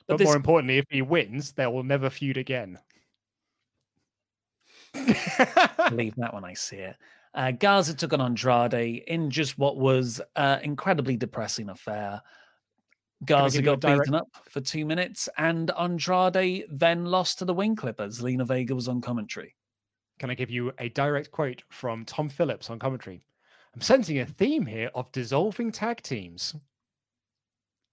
But, 0.10 0.14
but 0.14 0.18
this... 0.18 0.26
more 0.26 0.36
importantly, 0.36 0.80
if 0.80 0.86
he 0.89 1.03
wins, 1.03 1.51
they 1.51 1.68
will 1.68 1.84
never 1.84 2.10
feud 2.10 2.38
again. 2.38 2.80
Believe 4.93 6.16
that 6.18 6.34
when 6.34 6.43
I 6.43 6.55
see 6.55 6.78
it. 6.78 6.95
Uh, 7.36 7.51
Garza 7.51 7.93
took 7.93 8.12
on 8.14 8.22
Andrade 8.22 9.03
in 9.05 9.30
just 9.30 9.60
what 9.60 9.78
was 9.78 10.20
uh, 10.36 10.57
incredibly 10.64 11.16
depressing 11.16 11.70
affair. 11.70 12.24
Garza 13.24 13.62
got 13.62 13.82
direct... 13.82 14.05
beaten 14.05 14.16
up 14.16 14.30
for 14.49 14.62
two 14.62 14.84
minutes, 14.84 15.30
and 15.38 15.70
Andrade 15.80 16.66
then 16.72 17.05
lost 17.05 17.38
to 17.38 17.45
the 17.45 17.53
Wing 17.53 17.76
Clippers. 17.76 18.20
Lena 18.20 18.45
Vega 18.45 18.74
was 18.74 18.88
on 18.88 19.01
commentary. 19.01 19.53
Can 20.18 20.32
I 20.32 20.34
give 20.34 20.49
you 20.49 20.74
a 20.80 20.89
direct 20.89 21.30
quote 21.30 21.62
from 21.70 22.03
Tom 22.03 22.30
Phillips 22.30 22.72
on 22.72 22.80
commentary? 22.80 23.22
I'm 23.76 23.82
sensing 23.82 24.18
a 24.20 24.26
theme 24.26 24.66
here 24.66 24.89
of 24.95 25.12
dissolving 25.12 25.72
tag 25.72 26.01
teams. 26.01 26.55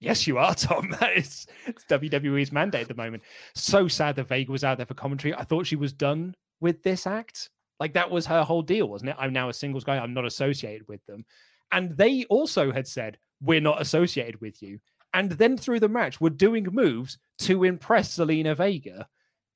Yes, 0.01 0.27
you 0.27 0.39
are, 0.39 0.55
Tom. 0.55 0.91
That 1.01 1.17
is 1.17 1.47
it's 1.67 1.85
WWE's 1.85 2.53
mandate 2.53 2.83
at 2.83 2.89
the 2.89 2.95
moment. 2.95 3.23
So 3.55 3.89
sad 3.89 4.17
that 4.17 4.29
Vega 4.29 4.53
was 4.53 4.65
out 4.65 4.77
there 4.77 4.87
for 4.87 4.95
commentary. 4.95 5.35
I 5.35 5.45
thought 5.45 5.67
she 5.67 5.77
was 5.77 5.93
done 5.93 6.35
with 6.61 6.83
this 6.83 7.07
act. 7.07 7.51
Like 7.81 7.93
that 7.95 8.11
was 8.11 8.27
her 8.27 8.43
whole 8.43 8.63
deal, 8.63 8.89
wasn't 8.89 9.11
it? 9.11 9.17
I'm 9.19 9.33
now 9.33 9.49
a 9.49 9.55
singles 9.55 9.85
guy. 9.85 9.99
I'm 9.99 10.15
not 10.15 10.25
associated 10.25 10.87
with 10.89 11.05
them. 11.07 11.25
And 11.73 11.97
they 11.97 12.25
also 12.25 12.73
had 12.73 12.87
said, 12.87 13.19
We're 13.41 13.61
not 13.61 13.81
associated 13.81 14.41
with 14.41 14.63
you. 14.63 14.79
And 15.15 15.33
then 15.33 15.57
through 15.57 15.81
the 15.81 15.89
match, 15.89 16.21
were 16.21 16.31
doing 16.31 16.67
moves 16.71 17.19
to 17.39 17.65
impress 17.65 18.17
Zelina 18.17 18.57
Vega. 18.57 19.07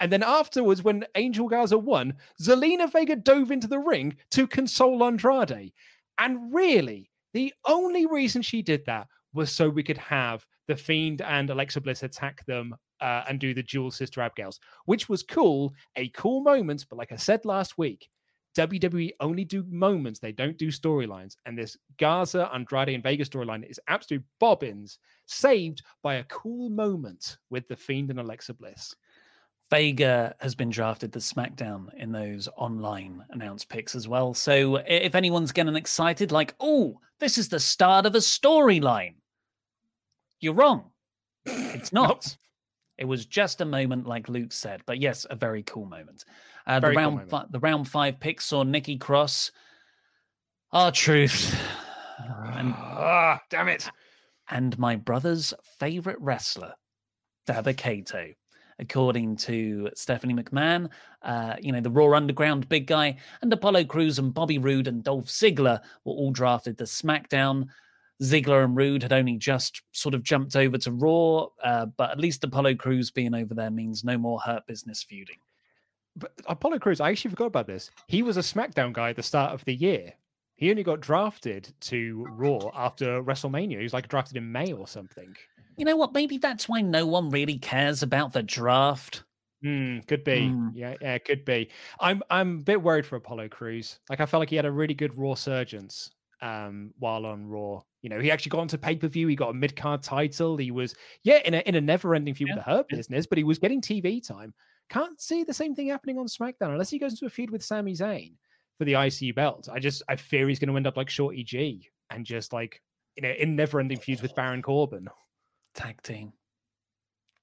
And 0.00 0.10
then 0.10 0.22
afterwards, 0.22 0.82
when 0.82 1.04
Angel 1.14 1.46
Garza 1.48 1.76
won, 1.76 2.14
Zelina 2.40 2.90
Vega 2.90 3.16
dove 3.16 3.50
into 3.50 3.66
the 3.66 3.78
ring 3.78 4.16
to 4.30 4.46
console 4.46 5.04
Andrade. 5.04 5.72
And 6.16 6.54
really, 6.54 7.10
the 7.34 7.52
only 7.66 8.06
reason 8.06 8.40
she 8.40 8.62
did 8.62 8.86
that 8.86 9.06
was 9.32 9.50
so 9.52 9.68
we 9.68 9.82
could 9.82 9.98
have 9.98 10.44
the 10.68 10.76
Fiend 10.76 11.22
and 11.22 11.50
Alexa 11.50 11.80
Bliss 11.80 12.02
attack 12.02 12.44
them 12.46 12.74
uh, 13.00 13.24
and 13.28 13.40
do 13.40 13.54
the 13.54 13.62
dual 13.62 13.90
sister 13.90 14.20
Abigails, 14.20 14.60
which 14.84 15.08
was 15.08 15.22
cool, 15.22 15.72
a 15.96 16.08
cool 16.10 16.42
moment. 16.42 16.86
But 16.88 16.98
like 16.98 17.12
I 17.12 17.16
said 17.16 17.44
last 17.44 17.78
week, 17.78 18.08
WWE 18.56 19.10
only 19.20 19.44
do 19.44 19.64
moments, 19.68 20.18
they 20.18 20.32
don't 20.32 20.58
do 20.58 20.68
storylines. 20.68 21.36
And 21.46 21.56
this 21.56 21.76
Garza, 21.98 22.50
Andrade, 22.52 22.90
and 22.90 23.02
Vega 23.02 23.24
storyline 23.24 23.68
is 23.68 23.80
absolute 23.88 24.24
bobbins, 24.40 24.98
saved 25.26 25.82
by 26.02 26.16
a 26.16 26.24
cool 26.24 26.70
moment 26.70 27.38
with 27.50 27.68
The 27.68 27.76
Fiend 27.76 28.10
and 28.10 28.20
Alexa 28.20 28.54
Bliss. 28.54 28.94
Vega 29.70 30.34
has 30.40 30.56
been 30.56 30.70
drafted 30.70 31.12
to 31.12 31.20
SmackDown 31.20 31.94
in 31.96 32.10
those 32.10 32.48
online 32.56 33.24
announced 33.30 33.68
picks 33.68 33.94
as 33.94 34.08
well. 34.08 34.34
So 34.34 34.76
if 34.84 35.14
anyone's 35.14 35.52
getting 35.52 35.76
excited, 35.76 36.32
like, 36.32 36.56
oh, 36.58 36.98
this 37.20 37.38
is 37.38 37.48
the 37.48 37.60
start 37.60 38.04
of 38.04 38.16
a 38.16 38.18
storyline, 38.18 39.14
you're 40.40 40.54
wrong. 40.54 40.90
It's 41.46 41.92
not. 41.92 42.36
It 42.98 43.06
was 43.06 43.24
just 43.24 43.60
a 43.62 43.64
moment, 43.64 44.06
like 44.06 44.28
Luke 44.28 44.52
said, 44.52 44.82
but 44.84 44.98
yes, 45.00 45.24
a 45.30 45.34
very 45.36 45.62
cool 45.62 45.86
moment. 45.86 46.24
Uh, 46.66 46.74
the 46.74 46.80
Very 46.88 46.94
cool 46.94 47.02
round, 47.02 47.14
moment. 47.14 47.30
fi- 47.30 47.46
the 47.50 47.58
round 47.60 47.88
five 47.88 48.20
picks 48.20 48.44
saw 48.44 48.62
Nikki 48.62 48.98
Cross, 48.98 49.52
R-Truth, 50.72 51.58
and 52.54 52.74
ah, 52.76 53.40
damn 53.48 53.68
it, 53.68 53.88
and 54.50 54.78
my 54.78 54.96
brother's 54.96 55.54
favorite 55.78 56.18
wrestler, 56.20 56.74
Dabba-Kato. 57.48 58.32
According 58.78 59.36
to 59.36 59.90
Stephanie 59.94 60.32
McMahon, 60.32 60.88
uh, 61.20 61.54
you 61.60 61.70
know, 61.70 61.82
the 61.82 61.90
Raw 61.90 62.16
Underground 62.16 62.66
big 62.70 62.86
guy, 62.86 63.16
and 63.42 63.52
Apollo 63.52 63.84
Crews 63.84 64.18
and 64.18 64.32
Bobby 64.32 64.56
Roode 64.58 64.88
and 64.88 65.04
Dolph 65.04 65.26
Ziggler 65.26 65.80
were 66.04 66.14
all 66.14 66.32
drafted 66.32 66.78
to 66.78 66.84
SmackDown. 66.84 67.66
Ziggler 68.22 68.64
and 68.64 68.76
Roode 68.76 69.02
had 69.02 69.12
only 69.12 69.36
just 69.36 69.82
sort 69.92 70.14
of 70.14 70.22
jumped 70.22 70.56
over 70.56 70.76
to 70.78 70.92
Raw, 70.92 71.46
uh, 71.64 71.86
but 71.86 72.10
at 72.10 72.20
least 72.20 72.44
Apollo 72.44 72.74
Crews 72.76 73.10
being 73.10 73.34
over 73.34 73.54
there 73.54 73.70
means 73.70 74.04
no 74.04 74.18
more 74.18 74.38
hurt 74.40 74.66
business 74.66 75.02
feuding. 75.02 75.38
But 76.16 76.32
Apollo 76.46 76.80
Crews, 76.80 77.00
I 77.00 77.10
actually 77.10 77.30
forgot 77.30 77.46
about 77.46 77.66
this. 77.66 77.90
He 78.08 78.22
was 78.22 78.36
a 78.36 78.40
SmackDown 78.40 78.92
guy 78.92 79.10
at 79.10 79.16
the 79.16 79.22
start 79.22 79.52
of 79.52 79.64
the 79.64 79.74
year. 79.74 80.12
He 80.56 80.70
only 80.70 80.82
got 80.82 81.00
drafted 81.00 81.72
to 81.80 82.26
Raw 82.32 82.70
after 82.74 83.22
WrestleMania. 83.22 83.78
He 83.78 83.82
was 83.82 83.94
like 83.94 84.08
drafted 84.08 84.36
in 84.36 84.52
May 84.52 84.72
or 84.72 84.86
something. 84.86 85.34
You 85.78 85.86
know 85.86 85.96
what? 85.96 86.12
Maybe 86.12 86.36
that's 86.36 86.68
why 86.68 86.82
no 86.82 87.06
one 87.06 87.30
really 87.30 87.56
cares 87.56 88.02
about 88.02 88.34
the 88.34 88.42
draft. 88.42 89.24
Mm, 89.64 90.06
could 90.06 90.24
be. 90.24 90.40
Mm. 90.40 90.72
Yeah, 90.74 90.96
yeah, 91.00 91.16
could 91.18 91.46
be. 91.46 91.70
I'm 92.00 92.22
I'm 92.28 92.58
a 92.58 92.62
bit 92.62 92.82
worried 92.82 93.06
for 93.06 93.16
Apollo 93.16 93.48
Crews. 93.48 93.98
Like 94.10 94.20
I 94.20 94.26
felt 94.26 94.40
like 94.40 94.50
he 94.50 94.56
had 94.56 94.66
a 94.66 94.70
really 94.72 94.94
good 94.94 95.16
Raw 95.16 95.34
surgeons 95.34 96.10
um 96.42 96.92
while 96.98 97.24
on 97.24 97.46
Raw. 97.46 97.80
You 98.02 98.08
know, 98.10 98.18
he 98.20 98.30
actually 98.30 98.50
got 98.50 98.60
onto 98.60 98.78
pay-per-view, 98.78 99.26
he 99.26 99.36
got 99.36 99.50
a 99.50 99.54
mid-card 99.54 100.02
title. 100.02 100.56
He 100.56 100.70
was 100.70 100.94
yeah, 101.22 101.40
in 101.44 101.54
a 101.54 101.58
in 101.66 101.74
a 101.74 101.80
never-ending 101.80 102.34
feud 102.34 102.50
with 102.50 102.56
the 102.64 102.70
Hurt 102.70 102.88
business, 102.88 103.26
but 103.26 103.36
he 103.38 103.44
was 103.44 103.58
getting 103.58 103.80
TV 103.80 104.26
time. 104.26 104.54
Can't 104.88 105.20
see 105.20 105.44
the 105.44 105.54
same 105.54 105.74
thing 105.74 105.88
happening 105.88 106.18
on 106.18 106.26
SmackDown 106.26 106.70
unless 106.72 106.90
he 106.90 106.98
goes 106.98 107.12
into 107.12 107.26
a 107.26 107.30
feud 107.30 107.50
with 107.50 107.62
Sami 107.62 107.92
Zayn 107.92 108.32
for 108.78 108.84
the 108.84 108.94
IC 108.94 109.34
belt. 109.34 109.68
I 109.70 109.78
just 109.78 110.02
I 110.08 110.16
fear 110.16 110.48
he's 110.48 110.58
going 110.58 110.70
to 110.70 110.76
end 110.76 110.86
up 110.86 110.96
like 110.96 111.10
Shorty 111.10 111.44
G 111.44 111.88
and 112.10 112.24
just 112.24 112.52
like 112.52 112.80
you 113.16 113.22
know 113.22 113.30
in 113.30 113.54
never-ending 113.54 113.98
feuds 114.00 114.22
with 114.22 114.34
Baron 114.34 114.62
Corbin. 114.62 115.06
Tag 115.74 116.02
team. 116.02 116.32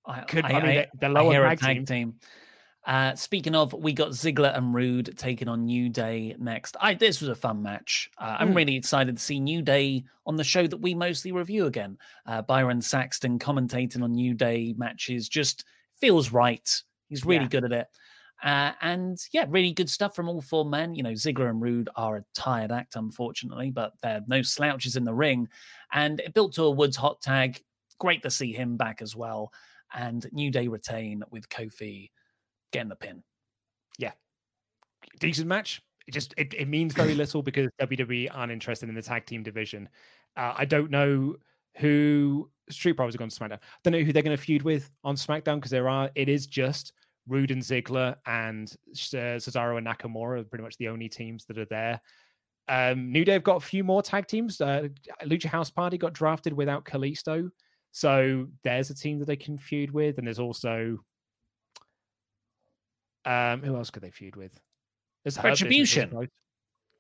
I, 0.05 0.22
Could- 0.22 0.45
I 0.45 0.62
mean, 0.62 0.86
the- 0.93 1.08
the 1.08 1.10
lower 1.10 1.45
a 1.45 1.49
tag 1.49 1.60
tag 1.60 1.76
team. 1.78 1.86
team. 1.86 2.16
Uh, 2.88 3.13
speaking 3.15 3.53
of, 3.53 3.73
we 3.73 3.91
got 3.91 4.11
Ziggler 4.11 4.57
and 4.57 4.73
Roode 4.73 5.13
taking 5.17 5.49
on 5.49 5.65
New 5.65 5.89
Day 5.89 6.33
next. 6.39 6.77
I 6.79 6.93
this 6.93 7.19
was 7.19 7.29
a 7.29 7.35
fun 7.35 7.61
match. 7.61 8.09
Uh, 8.17 8.38
I'm 8.39 8.53
Mm. 8.53 8.55
really 8.55 8.75
excited 8.77 9.17
to 9.17 9.21
see 9.21 9.41
New 9.41 9.61
Day 9.61 10.05
on 10.25 10.38
the 10.38 10.43
show 10.45 10.65
that 10.67 10.77
we 10.77 10.95
mostly 10.95 11.33
review 11.33 11.65
again. 11.65 11.97
Uh, 12.25 12.41
Byron 12.41 12.81
Saxton 12.81 13.39
commentating 13.39 14.01
on 14.03 14.13
New 14.13 14.33
Day 14.33 14.73
matches 14.77 15.27
just 15.27 15.65
feels 15.99 16.31
right. 16.31 16.81
He's 17.09 17.25
really 17.25 17.43
Yeah. 17.43 17.49
good 17.49 17.65
at 17.65 17.73
it. 17.73 17.88
Uh, 18.41 18.71
and 18.81 19.17
yeah, 19.33 19.45
really 19.49 19.73
good 19.73 19.89
stuff 19.89 20.15
from 20.15 20.29
all 20.29 20.39
four 20.39 20.63
men. 20.63 20.95
You 20.95 21.03
know, 21.03 21.11
Ziggler 21.11 21.49
and 21.49 21.61
Roode 21.61 21.89
are 21.97 22.17
a 22.17 22.25
tired 22.33 22.71
act, 22.71 22.95
unfortunately, 22.95 23.69
but 23.69 23.99
they're 24.01 24.23
no 24.27 24.41
slouches 24.41 24.95
in 24.95 25.03
the 25.03 25.13
ring. 25.13 25.49
And 25.91 26.21
it 26.21 26.33
built 26.33 26.53
to 26.53 26.63
a 26.63 26.71
Woods 26.71 26.95
hot 26.95 27.19
tag. 27.19 27.61
Great 27.99 28.21
to 28.23 28.31
see 28.31 28.53
him 28.53 28.77
back 28.77 29.01
as 29.01 29.13
well. 29.13 29.51
And 29.93 30.25
New 30.31 30.51
Day 30.51 30.69
retain 30.69 31.23
with 31.31 31.49
Kofi 31.49 32.11
getting 32.72 32.89
the 32.89 32.95
pin. 32.95 33.24
yeah, 33.97 34.11
decent 35.20 35.47
match. 35.47 35.82
It 36.07 36.13
just 36.13 36.34
it, 36.38 36.53
it 36.53 36.68
means 36.68 36.93
very 36.93 37.13
little 37.15 37.41
because 37.41 37.68
WWE 37.82 38.30
aren't 38.34 38.51
interested 38.51 38.89
in 38.89 38.95
the 38.95 39.01
tag 39.01 39.26
team 39.26 39.43
division. 39.43 39.89
Uh, 40.36 40.53
I 40.57 40.65
don't 40.65 40.91
know 40.91 41.36
who 41.78 42.49
Street 42.70 42.93
Profits 42.93 43.15
are 43.15 43.20
going 43.20 43.30
to 43.30 43.39
SmackDown. 43.39 43.53
I 43.53 43.80
don't 43.84 43.93
know 43.93 44.01
who 44.01 44.13
they're 44.13 44.24
going 44.24 44.36
to 44.36 44.41
feud 44.41 44.63
with 44.63 44.89
on 45.03 45.15
SmackDown 45.15 45.55
because 45.55 45.72
there 45.72 45.89
are 45.89 46.09
it 46.15 46.30
is 46.30 46.47
just 46.47 46.93
Roode 47.28 47.51
and 47.51 47.61
Ziggler 47.61 48.15
and 48.26 48.74
uh, 48.89 49.38
Cesaro 49.38 49.78
and 49.78 49.88
Nakamura 49.88 50.39
are 50.39 50.43
pretty 50.43 50.63
much 50.63 50.78
the 50.78 50.88
only 50.88 51.09
teams 51.09 51.45
that 51.45 51.57
are 51.57 51.65
there. 51.65 51.99
Um, 52.70 53.11
New 53.11 53.24
Day 53.24 53.34
have 53.34 53.43
got 53.43 53.57
a 53.57 53.65
few 53.65 53.84
more 53.84 54.01
tag 54.01 54.28
teams. 54.28 54.59
Uh, 54.59 54.89
Lucha 55.24 55.45
House 55.45 55.70
Party 55.70 55.97
got 55.97 56.13
drafted 56.13 56.53
without 56.53 56.86
Kalisto, 56.86 57.49
so 57.91 58.47
there's 58.63 58.89
a 58.89 58.95
team 58.95 59.20
that 59.20 59.26
they 59.26 59.36
can 59.36 59.57
feud 59.57 59.91
with, 59.91 60.18
and 60.18 60.28
there's 60.28 60.39
also 60.39 60.99
um, 63.28 63.61
who 63.61 63.75
else 63.75 63.89
could 63.91 64.01
they 64.01 64.09
feud 64.11 64.36
with? 64.36 64.59
There's 65.23 65.36
Business, 65.36 65.61
Retribution. 65.61 66.28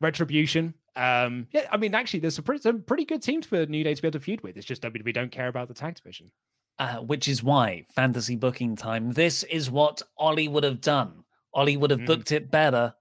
Retribution. 0.01 0.73
Um, 0.95 1.47
yeah, 1.51 1.67
I 1.71 1.77
mean, 1.77 1.95
actually, 1.95 2.19
there's 2.19 2.35
some 2.35 2.43
pretty, 2.43 2.61
some 2.61 2.81
pretty 2.81 3.05
good 3.05 3.21
teams 3.21 3.45
for 3.45 3.65
New 3.65 3.83
Day 3.83 3.93
to 3.95 4.01
be 4.01 4.07
able 4.07 4.19
to 4.19 4.23
feud 4.23 4.41
with. 4.41 4.57
It's 4.57 4.65
just 4.65 4.81
WWE 4.81 5.13
don't 5.13 5.31
care 5.31 5.47
about 5.47 5.67
the 5.67 5.73
tag 5.73 5.95
division. 5.95 6.31
Uh, 6.79 6.97
which 6.97 7.27
is 7.27 7.41
why 7.41 7.85
fantasy 7.95 8.35
booking 8.35 8.75
time. 8.75 9.11
This 9.13 9.41
is 9.43 9.71
what 9.71 10.01
Ollie 10.17 10.47
would 10.47 10.63
have 10.63 10.81
done. 10.81 11.23
Ollie 11.53 11.77
would 11.77 11.89
have 11.89 12.01
Mm. 12.01 12.05
booked 12.05 12.31
it 12.31 12.51
better 12.51 12.93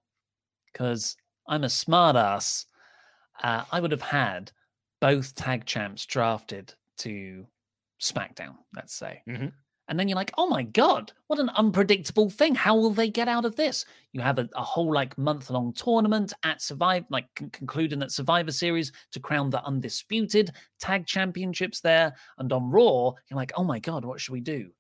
because 0.73 1.17
I'm 1.47 1.65
a 1.65 1.69
smartass. 1.69 2.65
Uh, 3.43 3.65
I 3.71 3.81
would 3.81 3.91
have 3.91 4.01
had 4.01 4.53
both 5.01 5.35
tag 5.35 5.67
champs 5.67 6.07
drafted 6.07 6.73
to 6.99 7.47
SmackDown, 8.01 8.57
let's 8.75 8.95
say. 8.95 9.23
Mhm. 9.29 9.53
And 9.89 9.99
then 9.99 10.09
you're 10.09 10.17
like, 10.17 10.33
oh 10.37 10.49
my 10.49 10.65
God, 10.65 11.13
what 11.29 11.39
an 11.39 11.51
unpredictable 11.51 12.29
thing. 12.29 12.55
How 12.55 12.75
will 12.75 12.91
they 12.91 13.09
get 13.09 13.29
out 13.29 13.45
of 13.45 13.55
this? 13.55 13.85
You 14.13 14.21
have 14.21 14.39
a, 14.39 14.49
a 14.55 14.63
whole 14.63 14.93
like 14.93 15.17
month 15.17 15.51
long 15.51 15.73
tournament 15.73 16.33
at 16.43 16.61
Survive, 16.61 17.05
like 17.09 17.27
con- 17.37 17.51
concluding 17.51 18.01
that 18.01 18.11
Survivor 18.11 18.51
Series 18.51 18.91
to 19.13 19.21
crown 19.21 19.51
the 19.51 19.65
undisputed 19.65 20.53
tag 20.81 21.07
championships 21.07 21.81
there. 21.81 22.15
And 22.39 22.53
on 22.53 22.71
Raw, 22.71 23.13
you're 23.29 23.37
like, 23.37 23.53
oh 23.57 23.65
my 23.65 23.79
God, 23.79 24.05
what 24.05 24.21
should 24.21 24.33
we 24.33 24.41
do? 24.41 24.71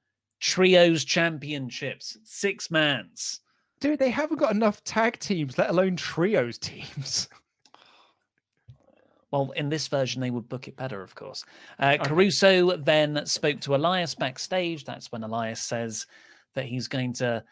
Trios 0.40 1.04
championships, 1.04 2.18
six 2.24 2.70
mans. 2.70 3.40
Dude, 3.80 3.98
they 3.98 4.10
haven't 4.10 4.38
got 4.38 4.54
enough 4.54 4.82
tag 4.84 5.18
teams, 5.18 5.58
let 5.58 5.70
alone 5.70 5.96
trios 5.96 6.58
teams. 6.58 7.28
Well, 9.36 9.50
in 9.50 9.68
this 9.68 9.88
version, 9.88 10.22
they 10.22 10.30
would 10.30 10.48
book 10.48 10.66
it 10.66 10.76
better, 10.76 11.02
of 11.02 11.14
course. 11.14 11.44
Uh, 11.78 11.96
Okay. 11.96 12.08
Caruso 12.08 12.76
then 12.78 13.26
spoke 13.26 13.60
to 13.60 13.74
Elias 13.74 14.14
backstage. 14.14 14.84
That's 14.84 15.12
when 15.12 15.22
Elias 15.22 15.60
says 15.60 16.06
that 16.54 16.64
he's 16.64 16.88
going 16.88 17.12
to 17.14 17.44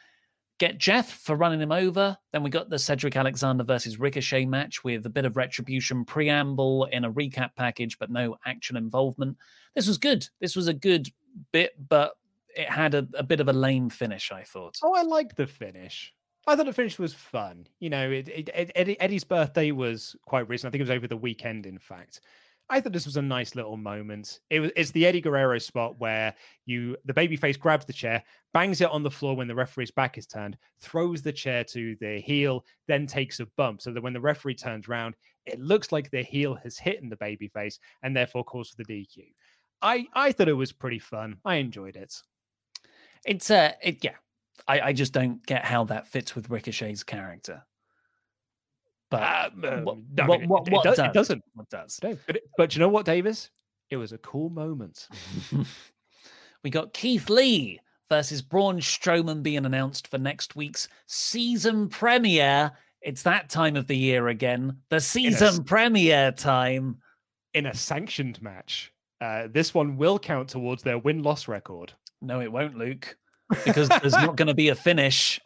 get 0.59 0.79
Jeff 0.79 1.11
for 1.11 1.37
running 1.37 1.61
him 1.61 1.73
over. 1.73 2.17
Then 2.33 2.43
we 2.43 2.49
got 2.49 2.71
the 2.71 2.79
Cedric 2.79 3.17
Alexander 3.17 3.65
versus 3.65 4.01
Ricochet 4.01 4.47
match 4.47 4.83
with 4.83 5.05
a 5.05 5.11
bit 5.11 5.27
of 5.27 5.37
retribution 5.37 6.07
preamble 6.07 6.85
in 6.87 7.05
a 7.05 7.13
recap 7.13 7.51
package, 7.55 7.99
but 7.99 8.11
no 8.11 8.39
actual 8.47 8.79
involvement. 8.79 9.37
This 9.75 9.87
was 9.87 9.99
good. 9.99 10.27
This 10.41 10.57
was 10.57 10.69
a 10.69 10.75
good 10.75 11.09
bit, 11.53 11.73
but 11.89 12.15
it 12.57 12.71
had 12.71 12.95
a, 12.95 13.07
a 13.15 13.23
bit 13.23 13.41
of 13.41 13.49
a 13.49 13.53
lame 13.53 13.91
finish, 13.91 14.33
I 14.33 14.45
thought. 14.45 14.79
Oh, 14.83 14.95
I 14.95 15.03
like 15.03 15.35
the 15.35 15.47
finish. 15.47 16.15
I 16.47 16.57
thought 16.57 16.67
the 16.67 16.73
finish 16.73 16.99
was 16.99 17.15
fun. 17.15 17.67
You 17.81 17.91
know, 17.91 18.11
it, 18.11 18.29
it, 18.29 18.71
Eddie, 18.75 19.01
Eddie's 19.01 19.25
birthday 19.25 19.71
was 19.71 20.15
quite 20.27 20.49
recent. 20.49 20.69
I 20.69 20.71
think 20.73 20.81
it 20.81 20.89
was 20.89 20.97
over 20.97 21.09
the 21.09 21.17
weekend, 21.17 21.67
in 21.67 21.79
fact. 21.79 22.21
I 22.71 22.81
thought 22.81 22.93
this 22.93 23.05
was 23.05 23.19
a 23.19 23.23
nice 23.23 23.55
little 23.55 23.77
moment. 23.77 24.41
It 24.49 24.61
was 24.61 24.71
it's 24.75 24.91
the 24.91 25.05
Eddie 25.05 25.21
Guerrero 25.21 25.59
spot 25.59 26.01
where 26.01 26.35
you 26.65 26.97
the 27.05 27.13
babyface 27.13 27.59
grabs 27.59 27.85
the 27.85 27.93
chair, 27.93 28.23
bangs 28.55 28.81
it 28.81 28.91
on 28.91 29.03
the 29.03 29.11
floor 29.11 29.37
when 29.37 29.49
the 29.49 29.55
referee's 29.55 29.91
back 29.91 30.17
is 30.17 30.27
turned, 30.27 30.57
throws 30.81 31.21
the 31.21 31.33
chair 31.33 31.63
to 31.65 31.95
the 32.01 32.21
heel, 32.21 32.65
then 32.89 33.07
takes 33.07 33.41
a 33.41 33.47
bump. 33.59 33.83
So 33.83 33.93
that 33.93 34.03
when 34.03 34.15
the 34.15 34.21
referee 34.21 34.55
turns 34.55 34.89
round, 34.89 35.15
it 35.45 35.61
looks 35.61 35.93
like 35.93 36.11
the 36.11 36.23
heel 36.23 36.55
has 36.55 36.79
hit 36.79 37.03
in 37.03 37.11
the 37.11 37.17
babyface 37.17 37.79
and 38.03 38.17
therefore 38.17 38.45
calls 38.45 38.71
for 38.71 38.83
the 38.83 38.85
DQ. 38.85 39.25
I 39.83 40.07
I 40.15 40.33
thought 40.33 40.49
it 40.49 40.55
was 40.55 40.73
pretty 40.73 41.01
fun. 41.01 41.37
I 41.45 41.57
enjoyed 41.57 41.97
it. 41.97 42.15
It's 43.27 43.51
uh 43.51 43.73
it 43.83 44.03
yeah. 44.03 44.17
I, 44.67 44.81
I 44.81 44.93
just 44.93 45.13
don't 45.13 45.45
get 45.47 45.65
how 45.65 45.85
that 45.85 46.07
fits 46.07 46.35
with 46.35 46.49
Ricochet's 46.51 47.03
character. 47.03 47.63
But 49.11 49.53
what, 49.55 49.63
I 49.63 49.73
mean, 49.77 49.85
what, 49.85 50.39
it, 50.43 50.49
what 50.49 50.67
it, 50.67 50.71
do- 50.71 50.81
does? 50.83 50.99
it 50.99 51.13
doesn't. 51.13 51.43
What 51.55 51.69
does? 51.71 52.01
No, 52.03 52.17
but, 52.27 52.37
it- 52.37 52.51
but 52.57 52.75
you 52.75 52.81
know 52.81 52.89
what, 52.89 53.07
Davis? 53.07 53.51
It 53.91 53.97
was 53.97 54.13
a 54.13 54.19
cool 54.19 54.51
moment. 54.51 55.09
we 56.65 56.71
got 56.71 56.93
Keith 56.95 57.29
Lee 57.29 57.81
versus 58.09 58.43
Braun 58.43 58.81
Strowman 58.81 59.43
being 59.43 59.67
announced 59.67 60.09
for 60.09 60.19
next 60.19 60.57
week's 60.57 60.89
season 61.07 61.89
premiere. 61.89 62.73
It's 63.03 63.23
that 63.23 63.51
time 63.51 63.77
of 63.77 63.87
the 63.87 63.97
year 63.97 64.29
again, 64.29 64.79
the 64.89 65.01
season 65.01 65.65
premiere 65.65 66.33
time. 66.33 66.97
In 67.53 67.67
a 67.67 67.75
sanctioned 67.75 68.41
match. 68.43 68.93
Uh, 69.21 69.47
this 69.51 69.75
one 69.75 69.97
will 69.97 70.19
count 70.19 70.49
towards 70.49 70.83
their 70.83 70.99
win 70.99 71.23
loss 71.23 71.47
record. 71.47 71.93
No, 72.21 72.41
it 72.41 72.51
won't, 72.51 72.77
Luke, 72.77 73.17
because 73.65 73.89
there's 73.89 74.13
not 74.13 74.37
going 74.37 74.49
to 74.49 74.55
be 74.55 74.69
a 74.69 74.75
finish. 74.75 75.41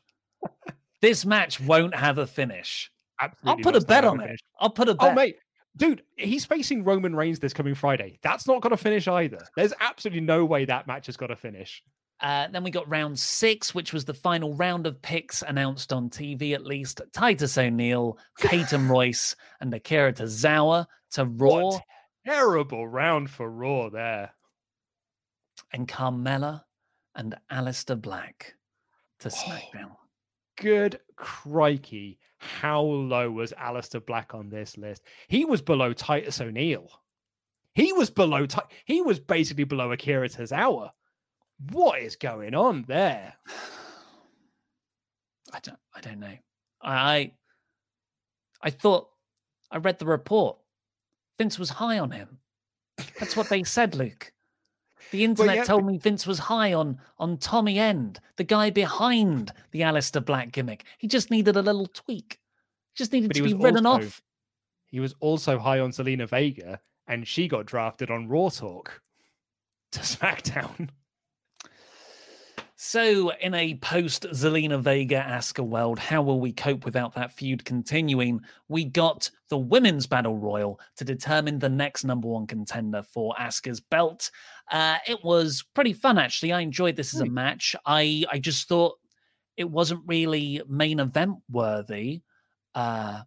This 1.00 1.24
match 1.24 1.60
won't 1.60 1.94
have 1.94 2.18
a 2.18 2.26
finish. 2.26 2.90
Absolutely 3.20 3.64
I'll 3.64 3.72
put 3.72 3.82
a 3.82 3.86
bet 3.86 4.04
on 4.04 4.20
it. 4.20 4.24
finish. 4.24 4.40
I'll 4.60 4.70
put 4.70 4.88
a 4.88 4.94
bet. 4.94 5.12
Oh, 5.12 5.14
mate. 5.14 5.36
Dude, 5.76 6.02
he's 6.16 6.44
facing 6.44 6.82
Roman 6.82 7.14
Reigns 7.14 7.38
this 7.38 7.52
coming 7.52 7.74
Friday. 7.74 8.18
That's 8.22 8.48
not 8.48 8.62
going 8.62 8.72
to 8.72 8.76
finish 8.76 9.06
either. 9.06 9.38
There's 9.56 9.72
absolutely 9.80 10.22
no 10.22 10.44
way 10.44 10.64
that 10.64 10.86
match 10.88 11.06
has 11.06 11.16
got 11.16 11.28
to 11.28 11.36
finish. 11.36 11.82
Uh, 12.20 12.48
then 12.50 12.64
we 12.64 12.70
got 12.72 12.88
round 12.88 13.16
six, 13.16 13.74
which 13.76 13.92
was 13.92 14.04
the 14.04 14.14
final 14.14 14.54
round 14.56 14.88
of 14.88 15.00
picks 15.02 15.42
announced 15.42 15.92
on 15.92 16.10
TV 16.10 16.52
at 16.52 16.66
least. 16.66 17.00
Titus 17.12 17.56
O'Neil, 17.56 18.18
Peyton 18.40 18.88
Royce, 18.88 19.36
and 19.60 19.72
Akira 19.72 20.12
Tozawa 20.12 20.86
to 21.12 21.26
Raw. 21.26 21.66
What 21.66 21.82
terrible 22.26 22.86
round 22.86 23.30
for 23.30 23.50
Raw 23.50 23.88
there. 23.88 24.32
And 25.72 25.88
Carmella 25.88 26.62
and 27.18 27.34
Aleister 27.52 28.00
Black 28.00 28.54
to 29.18 29.28
oh, 29.28 29.30
SmackDown. 29.30 29.90
Good 30.56 31.00
crikey. 31.16 32.18
How 32.38 32.80
low 32.80 33.30
was 33.30 33.52
Aleister 33.60 34.04
Black 34.04 34.34
on 34.34 34.48
this 34.48 34.78
list? 34.78 35.02
He 35.26 35.44
was 35.44 35.60
below 35.60 35.92
Titus 35.92 36.40
O'Neil. 36.40 36.88
He 37.74 37.92
was 37.92 38.08
below, 38.08 38.46
he 38.86 39.02
was 39.02 39.18
basically 39.18 39.64
below 39.64 39.92
Akira 39.92 40.28
Tozawa. 40.28 40.92
What 41.72 42.00
is 42.00 42.16
going 42.16 42.54
on 42.54 42.84
there? 42.86 43.34
I 45.52 45.58
don't 45.60 45.78
I 45.94 46.00
don't 46.00 46.20
know. 46.20 46.36
I, 46.80 47.32
I 48.62 48.70
thought 48.70 49.08
I 49.70 49.78
read 49.78 49.98
the 49.98 50.06
report. 50.06 50.58
Vince 51.38 51.58
was 51.58 51.70
high 51.70 51.98
on 51.98 52.12
him. 52.12 52.38
That's 53.18 53.36
what 53.36 53.48
they 53.48 53.64
said, 53.64 53.96
Luke. 53.96 54.32
The 55.10 55.24
internet 55.24 55.56
yeah, 55.56 55.64
told 55.64 55.86
me 55.86 55.96
Vince 55.98 56.26
was 56.26 56.38
high 56.38 56.72
on 56.72 56.98
on 57.18 57.38
Tommy 57.38 57.78
End, 57.78 58.20
the 58.36 58.44
guy 58.44 58.70
behind 58.70 59.52
the 59.70 59.80
Aleister 59.80 60.24
Black 60.24 60.52
gimmick. 60.52 60.84
He 60.98 61.08
just 61.08 61.30
needed 61.30 61.56
a 61.56 61.62
little 61.62 61.86
tweak. 61.86 62.38
Just 62.94 63.12
needed 63.12 63.28
But 63.28 63.36
to 63.36 63.42
be 63.44 63.54
written 63.54 63.86
also- 63.86 64.06
off. 64.06 64.22
He 64.86 65.00
was 65.00 65.14
also 65.20 65.58
high 65.58 65.80
on 65.80 65.90
Zelina 65.90 66.26
Vega, 66.28 66.80
and 67.06 67.28
she 67.28 67.46
got 67.46 67.66
drafted 67.66 68.10
on 68.10 68.26
Raw 68.28 68.48
Talk 68.48 69.02
to 69.92 70.00
SmackDown. 70.00 70.88
So, 72.80 73.32
in 73.40 73.54
a 73.54 73.74
post 73.74 74.24
Zelina 74.30 74.80
Vega 74.80 75.20
Asuka 75.20 75.66
world, 75.66 75.98
how 75.98 76.22
will 76.22 76.38
we 76.38 76.52
cope 76.52 76.84
without 76.84 77.12
that 77.16 77.32
feud 77.32 77.64
continuing? 77.64 78.40
We 78.68 78.84
got 78.84 79.28
the 79.48 79.58
women's 79.58 80.06
battle 80.06 80.36
royal 80.38 80.78
to 80.94 81.04
determine 81.04 81.58
the 81.58 81.68
next 81.68 82.04
number 82.04 82.28
one 82.28 82.46
contender 82.46 83.02
for 83.02 83.34
Asuka's 83.36 83.80
belt. 83.80 84.30
Uh, 84.70 84.98
it 85.08 85.24
was 85.24 85.64
pretty 85.74 85.92
fun, 85.92 86.18
actually. 86.18 86.52
I 86.52 86.60
enjoyed 86.60 86.94
this 86.94 87.12
as 87.14 87.20
a 87.20 87.26
match. 87.26 87.74
I 87.84 88.24
I 88.30 88.38
just 88.38 88.68
thought 88.68 88.96
it 89.56 89.68
wasn't 89.68 90.02
really 90.06 90.62
main 90.68 91.00
event 91.00 91.38
worthy. 91.50 92.22
Uh, 92.76 93.22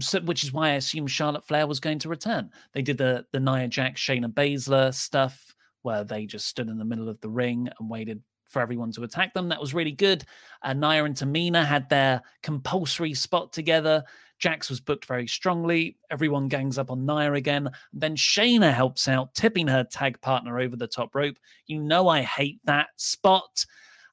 so, 0.00 0.18
which 0.22 0.42
is 0.42 0.52
why 0.52 0.70
I 0.70 0.74
assumed 0.74 1.12
Charlotte 1.12 1.46
Flair 1.46 1.68
was 1.68 1.78
going 1.78 2.00
to 2.00 2.08
return. 2.08 2.50
They 2.72 2.82
did 2.82 2.98
the 2.98 3.24
the 3.30 3.38
Nia 3.38 3.68
Jax 3.68 4.00
Shayna 4.00 4.34
Baszler 4.34 4.92
stuff 4.92 5.54
where 5.82 6.02
they 6.02 6.26
just 6.26 6.48
stood 6.48 6.68
in 6.68 6.78
the 6.78 6.84
middle 6.84 7.08
of 7.08 7.20
the 7.20 7.28
ring 7.28 7.68
and 7.78 7.88
waited 7.88 8.20
for 8.54 8.62
everyone 8.62 8.90
to 8.92 9.02
attack 9.02 9.34
them. 9.34 9.50
That 9.50 9.60
was 9.60 9.74
really 9.74 9.92
good. 9.92 10.24
Uh, 10.62 10.72
Nia 10.72 11.04
and 11.04 11.14
Tamina 11.14 11.62
had 11.62 11.90
their 11.90 12.22
compulsory 12.42 13.12
spot 13.12 13.52
together. 13.52 14.02
Jax 14.38 14.70
was 14.70 14.80
booked 14.80 15.04
very 15.04 15.26
strongly. 15.26 15.98
Everyone 16.10 16.48
gangs 16.48 16.78
up 16.78 16.90
on 16.90 17.04
Nia 17.04 17.34
again. 17.34 17.68
Then 17.92 18.16
Shayna 18.16 18.72
helps 18.72 19.08
out, 19.08 19.34
tipping 19.34 19.66
her 19.66 19.84
tag 19.84 20.20
partner 20.22 20.58
over 20.58 20.76
the 20.76 20.86
top 20.86 21.14
rope. 21.14 21.36
You 21.66 21.80
know 21.80 22.08
I 22.08 22.22
hate 22.22 22.60
that 22.64 22.88
spot. 22.96 23.66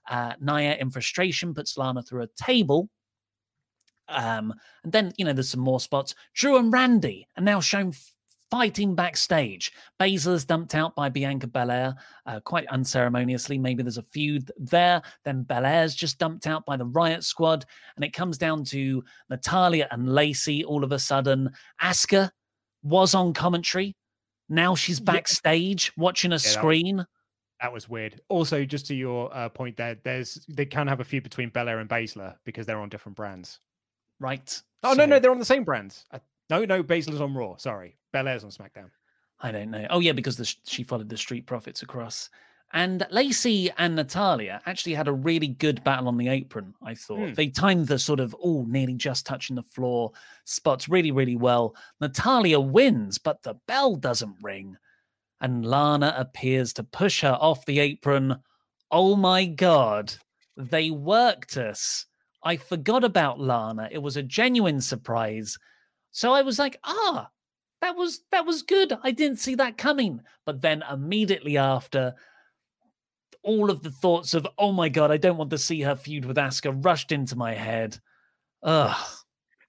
Uh, 0.09 0.33
Nia, 0.41 0.75
in 0.75 0.89
frustration, 0.89 1.53
puts 1.53 1.77
Lana 1.77 2.01
through 2.01 2.23
a 2.23 2.43
table. 2.43 2.89
Um, 4.09 4.53
and 4.83 4.91
then, 4.91 5.13
you 5.17 5.23
know, 5.23 5.33
there's 5.33 5.49
some 5.49 5.61
more 5.61 5.79
spots. 5.79 6.15
Drew 6.33 6.57
and 6.57 6.73
Randy 6.73 7.27
are 7.37 7.43
now 7.43 7.61
shown 7.61 7.93
fighting 8.51 8.93
backstage. 8.93 9.71
Baszler's 9.99 10.45
dumped 10.45 10.75
out 10.75 10.93
by 10.95 11.07
Bianca 11.09 11.47
Belair 11.47 11.95
uh, 12.25 12.39
quite 12.41 12.67
unceremoniously. 12.67 13.57
Maybe 13.57 13.81
there's 13.81 13.97
a 13.97 14.03
feud 14.03 14.51
there. 14.57 15.01
Then 15.25 15.43
Belair's 15.43 15.95
just 15.95 16.19
dumped 16.19 16.45
out 16.45 16.65
by 16.65 16.75
the 16.77 16.85
Riot 16.85 17.23
Squad. 17.23 17.65
And 17.95 18.03
it 18.05 18.11
comes 18.13 18.37
down 18.37 18.65
to 18.65 19.03
Natalya 19.29 19.87
and 19.91 20.13
Lacey 20.13 20.63
all 20.65 20.83
of 20.83 20.91
a 20.91 20.99
sudden. 20.99 21.49
Asuka 21.81 22.29
was 22.83 23.15
on 23.15 23.33
commentary. 23.33 23.95
Now 24.49 24.75
she's 24.75 24.99
backstage 24.99 25.93
watching 25.97 26.31
a 26.31 26.35
that 26.35 26.43
was- 26.43 26.51
screen. 26.51 27.05
That 27.61 27.71
was 27.71 27.87
weird. 27.87 28.19
Also, 28.27 28.65
just 28.65 28.87
to 28.87 28.95
your 28.95 29.31
uh, 29.37 29.47
point 29.47 29.77
there, 29.77 29.95
there's 30.03 30.43
they 30.49 30.65
can 30.65 30.87
have 30.87 30.99
a 30.99 31.03
feud 31.03 31.21
between 31.21 31.49
Belair 31.51 31.77
and 31.77 31.87
Baszler 31.87 32.35
because 32.43 32.65
they're 32.65 32.79
on 32.79 32.89
different 32.89 33.15
brands. 33.15 33.59
Right. 34.19 34.61
Oh 34.83 34.89
no, 34.93 35.03
So- 35.03 35.05
no, 35.05 35.19
they're 35.19 35.31
on 35.31 35.37
the 35.39 35.45
same 35.45 35.63
brands. 35.63 36.05
Uh, 36.11 36.17
no, 36.51 36.65
no, 36.65 36.83
Baszler's 36.83 37.21
on 37.21 37.33
Raw. 37.33 37.55
Sorry, 37.57 37.97
Belair's 38.13 38.43
on 38.43 38.51
SmackDown. 38.51 38.89
I 39.39 39.51
don't 39.51 39.71
know. 39.71 39.87
Oh 39.89 39.99
yeah, 40.01 40.11
because 40.11 40.35
the, 40.37 40.45
she 40.65 40.83
followed 40.83 41.09
the 41.09 41.17
Street 41.17 41.47
Profits 41.47 41.81
across. 41.81 42.29
And 42.73 43.05
Lacey 43.11 43.69
and 43.77 43.95
Natalya 43.95 44.61
actually 44.65 44.93
had 44.93 45.09
a 45.09 45.13
really 45.13 45.47
good 45.47 45.83
battle 45.83 46.07
on 46.07 46.15
the 46.17 46.29
apron. 46.29 46.73
I 46.81 46.93
thought 46.95 47.29
Hmm. 47.29 47.33
they 47.33 47.47
timed 47.49 47.87
the 47.87 47.99
sort 47.99 48.19
of 48.21 48.35
oh, 48.41 48.65
nearly 48.69 48.93
just 48.93 49.25
touching 49.25 49.55
the 49.57 49.63
floor 49.63 50.11
spots 50.45 50.87
really, 50.87 51.11
really 51.11 51.35
well. 51.35 51.75
Natalya 51.99 52.59
wins, 52.61 53.17
but 53.17 53.41
the 53.41 53.55
bell 53.67 53.95
doesn't 53.95 54.35
ring, 54.41 54.77
and 55.41 55.65
Lana 55.65 56.13
appears 56.17 56.71
to 56.73 56.83
push 56.83 57.21
her 57.21 57.37
off 57.41 57.65
the 57.65 57.79
apron. 57.79 58.37
Oh 58.91 59.15
my 59.15 59.45
god, 59.45 60.13
they 60.55 60.91
worked 60.91 61.57
us. 61.57 62.05
I 62.43 62.55
forgot 62.57 63.03
about 63.03 63.39
Lana. 63.39 63.89
It 63.91 63.97
was 64.01 64.17
a 64.17 64.23
genuine 64.23 64.79
surprise. 64.81 65.57
So 66.11 66.33
I 66.33 66.41
was 66.41 66.59
like, 66.59 66.79
ah, 66.83 67.29
that 67.81 67.95
was 67.95 68.21
that 68.31 68.45
was 68.45 68.61
good. 68.61 68.97
I 69.03 69.11
didn't 69.11 69.39
see 69.39 69.55
that 69.55 69.77
coming. 69.77 70.21
But 70.45 70.61
then 70.61 70.83
immediately 70.91 71.57
after, 71.57 72.15
all 73.43 73.69
of 73.69 73.81
the 73.81 73.91
thoughts 73.91 74.33
of, 74.33 74.47
oh 74.57 74.71
my 74.71 74.89
god, 74.89 75.11
I 75.11 75.17
don't 75.17 75.37
want 75.37 75.49
to 75.51 75.57
see 75.57 75.81
her 75.81 75.95
feud 75.95 76.25
with 76.25 76.37
Asuka 76.37 76.83
rushed 76.85 77.11
into 77.11 77.35
my 77.35 77.53
head. 77.53 77.97
Ugh. 78.63 79.07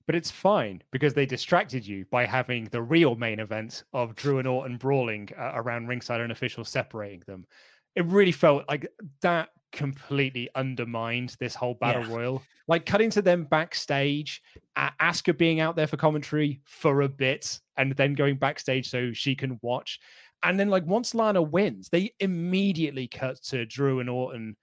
But 0.07 0.17
it's 0.17 0.31
fine 0.31 0.83
because 0.91 1.15
they 1.15 1.27
distracted 1.27 1.87
you 1.87 2.05
by 2.11 2.27
having 2.27 2.65
the 2.65 2.83
real 2.83 3.15
main 3.15 3.39
event 3.39 3.85
of 3.93 4.17
Drew 4.17 4.41
and 4.41 4.49
Orton 4.49 4.77
brawling 4.77 5.29
uh, 5.39 5.53
around 5.55 5.87
ringside 5.87 6.21
and 6.21 6.33
officials 6.33 6.69
separating 6.69 7.23
them. 7.27 7.47
It 7.95 8.05
really 8.07 8.33
felt 8.33 8.65
like 8.69 8.89
that 9.23 9.51
completely 9.73 10.49
undermined 10.55 11.37
this 11.41 11.55
whole 11.55 11.75
battle 11.75 12.03
Yeah. 12.03 12.15
royal. 12.15 12.43
Like 12.69 12.87
cutting 12.87 13.11
to 13.11 13.23
them 13.23 13.45
backstage, 13.45 14.43
uh, 14.77 14.91
Asuka 15.01 15.37
being 15.37 15.61
out 15.61 15.75
there 15.75 15.87
for 15.87 15.97
commentary 15.97 16.61
for 16.65 17.03
a 17.03 17.09
bit, 17.09 17.59
and 17.77 17.97
then 17.97 18.15
going 18.15 18.37
backstage 18.37 18.89
so 18.89 19.13
she 19.13 19.35
can 19.35 19.59
watch. 19.63 19.99
And 20.45 20.59
then, 20.59 20.69
like 20.69 20.87
once 20.87 21.15
Lana 21.15 21.43
wins, 21.43 21.89
they 21.89 22.13
immediately 22.21 23.09
cut 23.09 23.43
to 23.45 23.65
Drew 23.67 24.01
and 24.01 24.11
Orton 24.11 24.57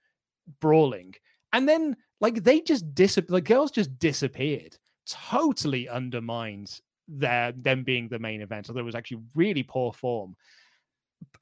brawling, 0.60 1.14
and 1.52 1.68
then 1.68 1.96
like 2.20 2.42
they 2.42 2.60
just 2.60 2.94
disappeared. 2.94 3.28
The 3.36 3.40
girls 3.40 3.70
just 3.70 3.98
disappeared. 3.98 4.76
Totally 5.06 5.88
undermined 5.88 6.80
their 7.08 7.52
them 7.52 7.82
being 7.82 8.08
the 8.08 8.18
main 8.18 8.40
event. 8.40 8.66
So 8.66 8.72
there 8.72 8.84
was 8.84 8.94
actually 8.94 9.22
really 9.34 9.62
poor 9.62 9.92
form. 9.92 10.36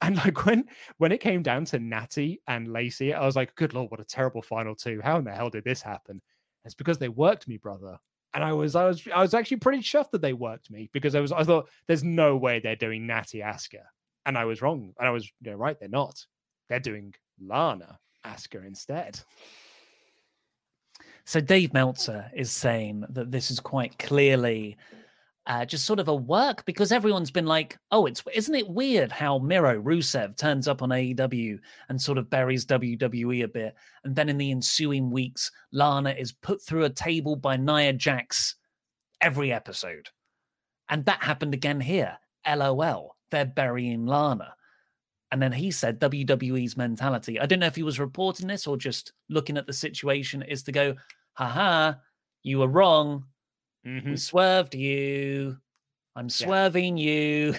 And 0.01 0.15
like 0.17 0.45
when 0.45 0.65
when 0.97 1.11
it 1.11 1.19
came 1.19 1.43
down 1.43 1.65
to 1.65 1.79
Natty 1.79 2.41
and 2.47 2.71
Lacey, 2.71 3.13
I 3.13 3.25
was 3.25 3.35
like, 3.35 3.55
"Good 3.55 3.73
lord, 3.73 3.91
what 3.91 3.99
a 3.99 4.05
terrible 4.05 4.41
final 4.41 4.75
two! 4.75 5.01
How 5.03 5.17
in 5.17 5.25
the 5.25 5.31
hell 5.31 5.49
did 5.49 5.65
this 5.65 5.81
happen?" 5.81 6.21
It's 6.65 6.75
because 6.75 6.97
they 6.97 7.09
worked 7.09 7.47
me, 7.47 7.57
brother. 7.57 7.97
And 8.33 8.43
I 8.43 8.53
was 8.53 8.75
I 8.75 8.85
was 8.85 9.05
I 9.13 9.21
was 9.21 9.33
actually 9.33 9.57
pretty 9.57 9.81
chuffed 9.81 10.11
that 10.11 10.21
they 10.21 10.33
worked 10.33 10.71
me 10.71 10.89
because 10.93 11.15
I 11.15 11.19
was 11.19 11.31
I 11.31 11.43
thought 11.43 11.69
there's 11.87 12.03
no 12.03 12.37
way 12.37 12.59
they're 12.59 12.75
doing 12.75 13.07
Natty 13.07 13.39
Asuka, 13.39 13.83
and 14.25 14.37
I 14.37 14.45
was 14.45 14.61
wrong. 14.61 14.93
And 14.99 15.07
I 15.07 15.11
was 15.11 15.25
you 15.41 15.51
know, 15.51 15.57
right, 15.57 15.77
they're 15.79 15.89
not. 15.89 16.25
They're 16.69 16.79
doing 16.79 17.13
Lana 17.41 17.99
Asuka 18.25 18.65
instead. 18.65 19.19
So 21.25 21.39
Dave 21.41 21.73
Meltzer 21.73 22.29
is 22.33 22.51
saying 22.51 23.05
that 23.09 23.31
this 23.31 23.51
is 23.51 23.59
quite 23.59 23.97
clearly 23.99 24.77
uh, 25.49 25.65
just 25.65 25.85
sort 25.85 25.99
of 25.99 26.07
a 26.07 26.15
work 26.15 26.63
because 26.65 26.91
everyone's 26.91 27.31
been 27.31 27.47
like, 27.47 27.77
"Oh, 27.91 28.05
it's 28.05 28.23
isn't 28.33 28.53
it 28.53 28.69
weird 28.69 29.11
how 29.11 29.39
Miro 29.39 29.81
Rusev 29.81 30.37
turns 30.37 30.67
up 30.67 30.83
on 30.83 30.89
AEW 30.89 31.59
and 31.89 31.99
sort 31.99 32.19
of 32.19 32.29
buries 32.29 32.65
WWE 32.65 33.43
a 33.43 33.47
bit, 33.47 33.75
and 34.03 34.15
then 34.15 34.29
in 34.29 34.37
the 34.37 34.51
ensuing 34.51 35.09
weeks, 35.09 35.51
Lana 35.71 36.11
is 36.11 36.31
put 36.31 36.61
through 36.61 36.85
a 36.85 36.89
table 36.89 37.35
by 37.35 37.57
Nia 37.57 37.93
Jax 37.93 38.55
every 39.21 39.51
episode, 39.51 40.09
and 40.87 41.03
that 41.05 41.23
happened 41.23 41.55
again 41.55 41.81
here. 41.81 42.17
LOL, 42.47 43.17
they're 43.31 43.45
burying 43.45 44.05
Lana." 44.05 44.53
And 45.31 45.41
then 45.41 45.51
he 45.51 45.71
said 45.71 45.99
WWE's 45.99 46.77
mentality. 46.77 47.39
I 47.39 47.45
don't 47.45 47.59
know 47.59 47.67
if 47.67 47.75
he 47.75 47.83
was 47.83 47.99
reporting 47.99 48.47
this 48.47 48.65
or 48.65 48.77
just 48.77 49.13
looking 49.29 49.57
at 49.57 49.67
the 49.67 49.73
situation 49.73 50.41
is 50.41 50.63
to 50.63 50.71
go, 50.71 50.95
haha, 51.33 51.93
you 52.41 52.57
were 52.57 52.67
wrong. 52.67 53.25
Mm-hmm. 53.89 54.11
We 54.11 54.17
swerved 54.17 54.75
you. 54.75 55.57
I'm 56.15 56.29
swerving 56.29 56.97
you. 56.97 57.55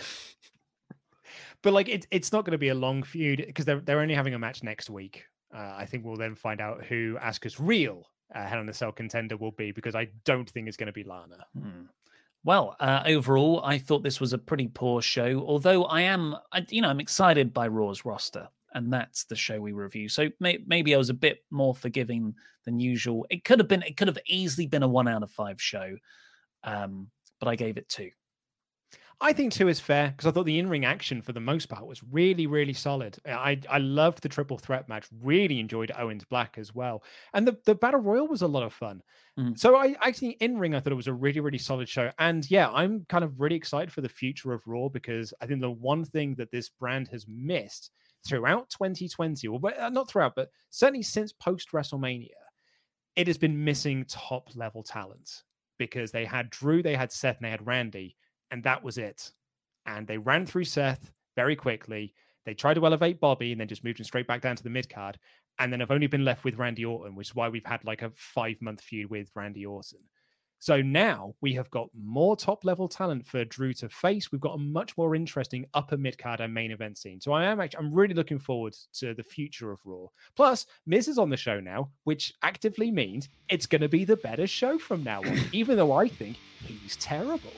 but 1.62 1.72
like 1.72 1.88
it, 1.88 2.06
it's 2.10 2.32
not 2.32 2.44
going 2.44 2.52
to 2.52 2.58
be 2.58 2.68
a 2.68 2.74
long 2.74 3.02
feud 3.02 3.44
because 3.46 3.64
they're 3.64 3.80
they're 3.80 4.00
only 4.00 4.14
having 4.14 4.34
a 4.34 4.38
match 4.38 4.62
next 4.62 4.90
week. 4.90 5.24
Uh, 5.54 5.74
I 5.76 5.86
think 5.86 6.04
we'll 6.04 6.16
then 6.16 6.36
find 6.36 6.60
out 6.60 6.84
who 6.84 7.16
Asuka's 7.20 7.58
real 7.58 8.06
uh, 8.34 8.46
Hell 8.46 8.60
in 8.60 8.68
a 8.68 8.74
Cell 8.74 8.92
contender 8.92 9.36
will 9.36 9.50
be 9.50 9.72
because 9.72 9.94
I 9.94 10.08
don't 10.24 10.48
think 10.48 10.68
it's 10.68 10.76
going 10.76 10.86
to 10.86 10.92
be 10.92 11.04
Lana. 11.04 11.46
Hmm. 11.58 11.82
Well, 12.44 12.76
uh, 12.80 13.02
overall, 13.06 13.60
I 13.64 13.78
thought 13.78 14.02
this 14.02 14.20
was 14.20 14.32
a 14.32 14.38
pretty 14.38 14.68
poor 14.68 15.02
show. 15.02 15.44
Although 15.46 15.84
I 15.84 16.02
am, 16.02 16.36
I, 16.52 16.64
you 16.70 16.80
know, 16.80 16.88
I'm 16.88 17.00
excited 17.00 17.52
by 17.52 17.68
Raw's 17.68 18.04
roster, 18.04 18.48
and 18.72 18.92
that's 18.92 19.24
the 19.24 19.36
show 19.36 19.60
we 19.60 19.72
review. 19.72 20.08
So 20.08 20.28
may, 20.40 20.58
maybe 20.66 20.94
I 20.94 20.98
was 20.98 21.10
a 21.10 21.14
bit 21.14 21.44
more 21.50 21.74
forgiving 21.74 22.34
than 22.70 22.80
usual. 22.80 23.26
It 23.30 23.44
could 23.44 23.58
have 23.58 23.68
been, 23.68 23.82
it 23.82 23.96
could 23.96 24.08
have 24.08 24.18
easily 24.26 24.66
been 24.66 24.82
a 24.82 24.88
one 24.88 25.08
out 25.08 25.22
of 25.22 25.30
five 25.30 25.60
show, 25.60 25.96
um, 26.64 27.10
but 27.38 27.48
I 27.48 27.56
gave 27.56 27.76
it 27.76 27.88
two. 27.88 28.10
I 29.22 29.34
think 29.34 29.52
two 29.52 29.68
is 29.68 29.78
fair 29.78 30.08
because 30.08 30.26
I 30.26 30.30
thought 30.30 30.46
the 30.46 30.58
in-ring 30.58 30.86
action 30.86 31.20
for 31.20 31.32
the 31.32 31.40
most 31.40 31.68
part 31.68 31.86
was 31.86 32.02
really, 32.10 32.46
really 32.46 32.72
solid. 32.72 33.18
I 33.26 33.60
I 33.68 33.76
loved 33.76 34.22
the 34.22 34.30
triple 34.30 34.56
threat 34.56 34.88
match. 34.88 35.06
Really 35.22 35.60
enjoyed 35.60 35.92
Owens 35.94 36.24
Black 36.24 36.56
as 36.56 36.74
well, 36.74 37.02
and 37.34 37.46
the 37.46 37.58
the 37.66 37.74
battle 37.74 38.00
royal 38.00 38.28
was 38.28 38.40
a 38.40 38.46
lot 38.46 38.62
of 38.62 38.72
fun. 38.72 39.02
Mm. 39.38 39.58
So 39.58 39.76
I 39.76 39.94
actually 40.00 40.38
in-ring 40.40 40.74
I 40.74 40.80
thought 40.80 40.92
it 40.92 40.96
was 40.96 41.06
a 41.06 41.12
really, 41.12 41.40
really 41.40 41.58
solid 41.58 41.86
show. 41.86 42.10
And 42.18 42.50
yeah, 42.50 42.70
I'm 42.70 43.04
kind 43.10 43.22
of 43.22 43.40
really 43.40 43.56
excited 43.56 43.92
for 43.92 44.00
the 44.00 44.08
future 44.08 44.54
of 44.54 44.66
Raw 44.66 44.88
because 44.88 45.34
I 45.42 45.46
think 45.46 45.60
the 45.60 45.70
one 45.70 46.06
thing 46.06 46.34
that 46.36 46.50
this 46.50 46.70
brand 46.70 47.08
has 47.08 47.26
missed 47.28 47.90
throughout 48.26 48.70
2020, 48.70 49.48
or 49.48 49.60
not 49.90 50.08
throughout, 50.08 50.34
but 50.34 50.50
certainly 50.70 51.02
since 51.02 51.32
post 51.32 51.72
WrestleMania, 51.72 52.28
it 53.20 53.26
has 53.26 53.38
been 53.38 53.64
missing 53.64 54.06
top 54.08 54.48
level 54.54 54.82
talent 54.82 55.42
because 55.78 56.10
they 56.10 56.24
had 56.24 56.48
Drew, 56.50 56.82
they 56.82 56.96
had 56.96 57.12
Seth, 57.12 57.36
and 57.36 57.44
they 57.44 57.50
had 57.50 57.66
Randy 57.66 58.16
and 58.50 58.62
that 58.64 58.82
was 58.82 58.98
it. 58.98 59.30
And 59.86 60.06
they 60.06 60.18
ran 60.18 60.46
through 60.46 60.64
Seth 60.64 61.10
very 61.36 61.56
quickly. 61.56 62.14
They 62.44 62.54
tried 62.54 62.74
to 62.74 62.86
elevate 62.86 63.20
Bobby 63.20 63.52
and 63.52 63.60
then 63.60 63.68
just 63.68 63.84
moved 63.84 64.00
him 64.00 64.04
straight 64.04 64.26
back 64.26 64.40
down 64.40 64.56
to 64.56 64.62
the 64.62 64.70
mid 64.70 64.88
card. 64.88 65.18
And 65.58 65.72
then 65.72 65.82
I've 65.82 65.90
only 65.90 66.06
been 66.06 66.24
left 66.24 66.44
with 66.44 66.58
Randy 66.58 66.84
Orton, 66.84 67.14
which 67.14 67.28
is 67.28 67.34
why 67.34 67.48
we've 67.48 67.64
had 67.64 67.84
like 67.84 68.02
a 68.02 68.12
five 68.14 68.60
month 68.62 68.80
feud 68.80 69.10
with 69.10 69.30
Randy 69.34 69.66
Orton. 69.66 70.00
So 70.60 70.82
now 70.82 71.34
we 71.40 71.54
have 71.54 71.70
got 71.70 71.88
more 71.98 72.36
top 72.36 72.66
level 72.66 72.86
talent 72.86 73.26
for 73.26 73.46
Drew 73.46 73.72
to 73.74 73.88
face. 73.88 74.30
We've 74.30 74.42
got 74.42 74.56
a 74.56 74.58
much 74.58 74.96
more 74.98 75.14
interesting 75.14 75.64
upper 75.72 75.96
mid 75.96 76.18
card 76.18 76.40
and 76.40 76.52
main 76.52 76.70
event 76.70 76.98
scene. 76.98 77.18
So 77.18 77.32
I 77.32 77.44
am 77.44 77.60
actually 77.60 77.78
I'm 77.78 77.94
really 77.94 78.12
looking 78.12 78.38
forward 78.38 78.76
to 78.94 79.14
the 79.14 79.22
future 79.22 79.72
of 79.72 79.80
Raw. 79.86 80.06
Plus, 80.36 80.66
Miz 80.86 81.08
is 81.08 81.18
on 81.18 81.30
the 81.30 81.36
show 81.38 81.60
now, 81.60 81.88
which 82.04 82.34
actively 82.42 82.90
means 82.90 83.30
it's 83.48 83.64
going 83.64 83.80
to 83.80 83.88
be 83.88 84.04
the 84.04 84.16
better 84.16 84.46
show 84.46 84.78
from 84.78 85.02
now 85.02 85.22
on, 85.22 85.40
even 85.52 85.78
though 85.78 85.92
I 85.92 86.08
think 86.08 86.36
he's 86.66 86.96
terrible. 86.96 87.52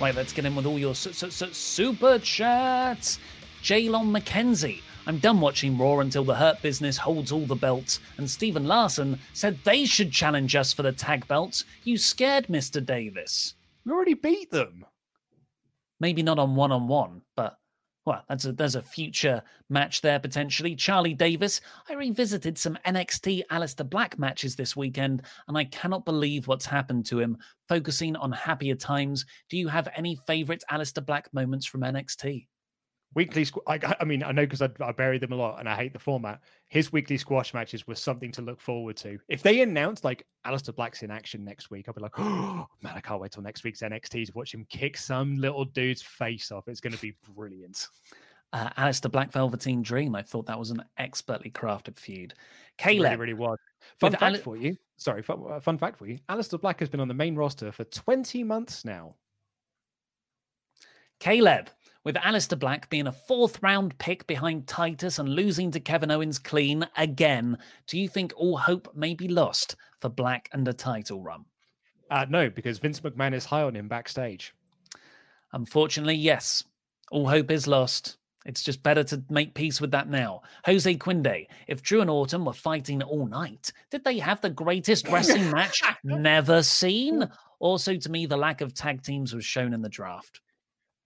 Right, 0.00 0.14
let's 0.14 0.32
get 0.34 0.44
in 0.44 0.54
with 0.54 0.66
all 0.66 0.78
your 0.78 0.94
su- 0.94 1.12
su- 1.14 1.30
su- 1.30 1.52
super 1.54 2.18
chats. 2.18 3.18
Jaylon 3.62 4.14
McKenzie. 4.14 4.82
I'm 5.06 5.18
done 5.18 5.40
watching 5.40 5.78
Raw 5.78 6.00
until 6.00 6.24
the 6.24 6.34
Hurt 6.34 6.60
Business 6.60 6.98
holds 6.98 7.32
all 7.32 7.46
the 7.46 7.54
belts, 7.54 8.00
and 8.18 8.28
Stephen 8.28 8.66
Larson 8.66 9.18
said 9.32 9.58
they 9.64 9.86
should 9.86 10.12
challenge 10.12 10.54
us 10.54 10.72
for 10.72 10.82
the 10.82 10.92
tag 10.92 11.26
belts. 11.28 11.64
You 11.84 11.96
scared, 11.96 12.48
Mr. 12.48 12.84
Davis. 12.84 13.54
We 13.84 13.92
already 13.92 14.14
beat 14.14 14.50
them. 14.50 14.84
Maybe 15.98 16.22
not 16.22 16.38
on 16.38 16.56
one 16.56 16.72
on 16.72 16.88
one, 16.88 17.22
but 17.34 17.56
well, 18.06 18.24
that's 18.28 18.44
a, 18.44 18.52
there's 18.52 18.76
a 18.76 18.82
future 18.82 19.42
match 19.68 20.00
there 20.00 20.20
potentially. 20.20 20.76
Charlie 20.76 21.12
Davis. 21.12 21.60
I 21.90 21.94
revisited 21.94 22.56
some 22.56 22.78
NXT 22.86 23.42
Aleister 23.50 23.88
Black 23.88 24.16
matches 24.16 24.54
this 24.54 24.76
weekend, 24.76 25.22
and 25.48 25.58
I 25.58 25.64
cannot 25.64 26.04
believe 26.04 26.46
what's 26.46 26.66
happened 26.66 27.04
to 27.06 27.18
him. 27.18 27.36
Focusing 27.68 28.14
on 28.14 28.30
happier 28.30 28.76
times. 28.76 29.26
Do 29.50 29.56
you 29.58 29.66
have 29.66 29.88
any 29.96 30.16
favorite 30.26 30.62
Aleister 30.70 31.04
Black 31.04 31.28
moments 31.34 31.66
from 31.66 31.80
NXT? 31.80 32.46
Weekly 33.14 33.46
squ- 33.46 33.62
I, 33.66 33.96
I 33.98 34.04
mean 34.04 34.22
i 34.22 34.30
know 34.30 34.42
because 34.42 34.60
I, 34.60 34.68
I 34.80 34.92
bury 34.92 35.16
them 35.16 35.32
a 35.32 35.36
lot 35.36 35.58
and 35.58 35.66
i 35.66 35.74
hate 35.74 35.94
the 35.94 35.98
format 35.98 36.40
his 36.68 36.92
weekly 36.92 37.16
squash 37.16 37.54
matches 37.54 37.86
were 37.86 37.94
something 37.94 38.30
to 38.32 38.42
look 38.42 38.60
forward 38.60 38.96
to 38.98 39.18
if 39.28 39.42
they 39.42 39.62
announced 39.62 40.04
like 40.04 40.26
Aleister 40.46 40.74
Black's 40.74 41.02
in 41.02 41.10
action 41.10 41.42
next 41.42 41.70
week 41.70 41.86
i'll 41.88 41.94
be 41.94 42.02
like 42.02 42.18
oh 42.18 42.66
man 42.82 42.92
i 42.94 43.00
can't 43.00 43.18
wait 43.18 43.32
till 43.32 43.42
next 43.42 43.64
week's 43.64 43.80
nxt 43.80 44.26
to 44.26 44.32
watch 44.34 44.52
him 44.52 44.66
kick 44.68 44.98
some 44.98 45.36
little 45.38 45.64
dude's 45.64 46.02
face 46.02 46.52
off 46.52 46.68
it's 46.68 46.80
going 46.80 46.92
to 46.92 47.00
be 47.00 47.14
brilliant 47.34 47.88
uh, 48.52 48.70
Aleister 48.78 49.10
Black 49.10 49.32
Velveteen 49.32 49.82
Dream. 49.82 50.14
I 50.14 50.22
thought 50.22 50.46
that 50.46 50.58
was 50.58 50.70
an 50.70 50.82
expertly 50.98 51.50
crafted 51.50 51.98
feud. 51.98 52.32
Caleb, 52.78 53.04
really, 53.04 53.16
really 53.16 53.34
was. 53.34 53.58
Fun 53.98 54.12
fact 54.12 54.22
Ali- 54.22 54.38
for 54.38 54.56
you. 54.56 54.76
Sorry, 54.96 55.22
fun, 55.22 55.42
uh, 55.50 55.60
fun 55.60 55.78
fact 55.78 55.98
for 55.98 56.06
you. 56.06 56.18
Aleister 56.28 56.60
Black 56.60 56.80
has 56.80 56.88
been 56.88 57.00
on 57.00 57.08
the 57.08 57.14
main 57.14 57.34
roster 57.34 57.70
for 57.72 57.84
20 57.84 58.44
months 58.44 58.84
now. 58.84 59.16
Caleb, 61.20 61.68
with 62.06 62.14
Aleister 62.14 62.56
Black 62.56 62.88
being 62.88 63.08
a 63.08 63.12
fourth 63.12 63.60
round 63.64 63.98
pick 63.98 64.28
behind 64.28 64.68
Titus 64.68 65.18
and 65.18 65.28
losing 65.28 65.72
to 65.72 65.80
Kevin 65.80 66.12
Owens 66.12 66.38
clean 66.38 66.86
again, 66.96 67.58
do 67.88 67.98
you 67.98 68.08
think 68.08 68.32
all 68.36 68.56
hope 68.56 68.94
may 68.94 69.12
be 69.12 69.26
lost 69.26 69.74
for 69.98 70.08
Black 70.08 70.48
and 70.52 70.68
a 70.68 70.72
title 70.72 71.20
run? 71.20 71.44
Uh, 72.08 72.24
no, 72.28 72.48
because 72.48 72.78
Vince 72.78 73.00
McMahon 73.00 73.34
is 73.34 73.44
high 73.44 73.62
on 73.62 73.74
him 73.74 73.88
backstage. 73.88 74.54
Unfortunately, 75.52 76.14
yes. 76.14 76.62
All 77.10 77.28
hope 77.28 77.50
is 77.50 77.66
lost. 77.66 78.18
It's 78.44 78.62
just 78.62 78.84
better 78.84 79.02
to 79.02 79.24
make 79.28 79.54
peace 79.54 79.80
with 79.80 79.90
that 79.90 80.08
now. 80.08 80.42
Jose 80.64 80.94
Quinde, 80.94 81.48
if 81.66 81.82
Drew 81.82 82.02
and 82.02 82.10
Autumn 82.10 82.44
were 82.44 82.52
fighting 82.52 83.02
all 83.02 83.26
night, 83.26 83.72
did 83.90 84.04
they 84.04 84.20
have 84.20 84.40
the 84.40 84.50
greatest 84.50 85.08
wrestling 85.08 85.50
match 85.50 85.82
never 86.04 86.62
seen? 86.62 87.28
Also, 87.58 87.96
to 87.96 88.08
me, 88.08 88.26
the 88.26 88.36
lack 88.36 88.60
of 88.60 88.74
tag 88.74 89.02
teams 89.02 89.34
was 89.34 89.44
shown 89.44 89.74
in 89.74 89.82
the 89.82 89.88
draft. 89.88 90.40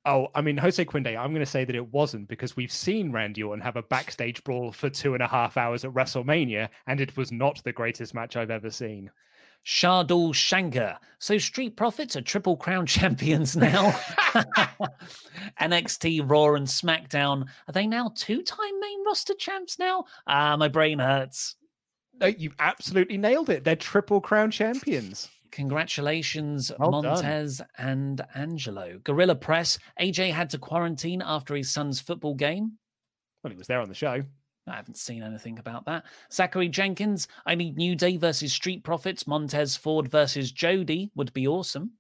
Oh, 0.07 0.29
I 0.35 0.41
mean, 0.41 0.57
Jose 0.57 0.83
Quinde, 0.83 1.09
I'm 1.09 1.33
going 1.33 1.45
to 1.45 1.47
say 1.47 1.65
that 1.65 1.77
it 1.77 1.93
wasn't 1.93 2.29
because 2.29 2.57
we've 2.57 2.73
seen 2.73 3.13
Randy 3.13 3.43
Orton 3.43 3.63
have 3.63 3.77
a 3.77 3.83
backstage 3.83 4.43
brawl 4.45 4.73
for 4.73 4.89
two 4.89 5.13
and 5.13 5.23
a 5.23 5.29
half 5.29 5.59
hours 5.59 5.85
at 5.85 5.93
WrestleMania, 5.93 6.71
and 6.87 7.01
it 7.01 7.17
was 7.19 7.31
not 7.31 7.63
the 7.65 7.73
greatest 7.73 8.15
match 8.15 8.35
I've 8.35 8.51
ever 8.51 8.71
seen. 8.71 9.11
Shardul 9.65 10.35
Shankar. 10.35 10.99
So 11.19 11.37
Street 11.37 11.77
Profits 11.77 12.17
are 12.17 12.23
Triple 12.23 12.57
Crown 12.57 12.87
champions 12.87 13.57
now. 13.57 13.91
NXT, 15.61 16.29
Raw, 16.29 16.55
and 16.55 16.67
SmackDown. 16.67 17.47
Are 17.69 17.73
they 17.73 17.87
now 17.87 18.13
two-time 18.15 18.81
main 18.81 19.05
roster 19.05 19.35
champs 19.35 19.79
now? 19.79 20.05
Ah, 20.27 20.57
my 20.57 20.69
brain 20.69 20.99
hurts. 20.99 21.57
No, 22.21 22.27
you 22.27 22.53
absolutely 22.59 23.19
nailed 23.19 23.51
it. 23.51 23.65
They're 23.65 23.77
Triple 23.77 24.21
Crown 24.21 24.51
champions. 24.51 25.29
Congratulations, 25.51 26.73
Well 26.79 27.03
done. 27.03 27.05
Montez 27.05 27.61
and 27.79 28.21
Angelo. 28.35 29.01
Gorilla 29.05 29.35
Press. 29.35 29.79
AJ 30.01 30.33
had 30.33 30.51
to 30.51 30.59
quarantine 30.59 31.23
after 31.25 31.55
his 31.55 31.71
son's 31.71 32.01
football 32.01 32.35
game. 32.35 32.73
Well, 33.43 33.51
he 33.51 33.57
was 33.57 33.67
there 33.67 33.81
on 33.81 33.89
the 33.89 33.95
show. 33.95 34.23
I 34.67 34.77
haven't 34.77 34.99
seen 34.99 35.23
anything 35.23 35.59
about 35.59 35.87
that. 35.87 36.05
Zachary 36.33 36.69
Jenkins. 36.69 37.29
I 37.47 37.55
need 37.55 37.77
New 37.77 37.97
Day 37.97 38.17
versus 38.17 38.53
Street 38.53 38.85
Profits. 38.85 39.27
Montez 39.27 39.77
Ford 39.77 40.09
versus 40.09 40.53
Jody 40.53 41.11
would 41.17 41.33
be 41.33 41.49
awesome. 41.49 41.93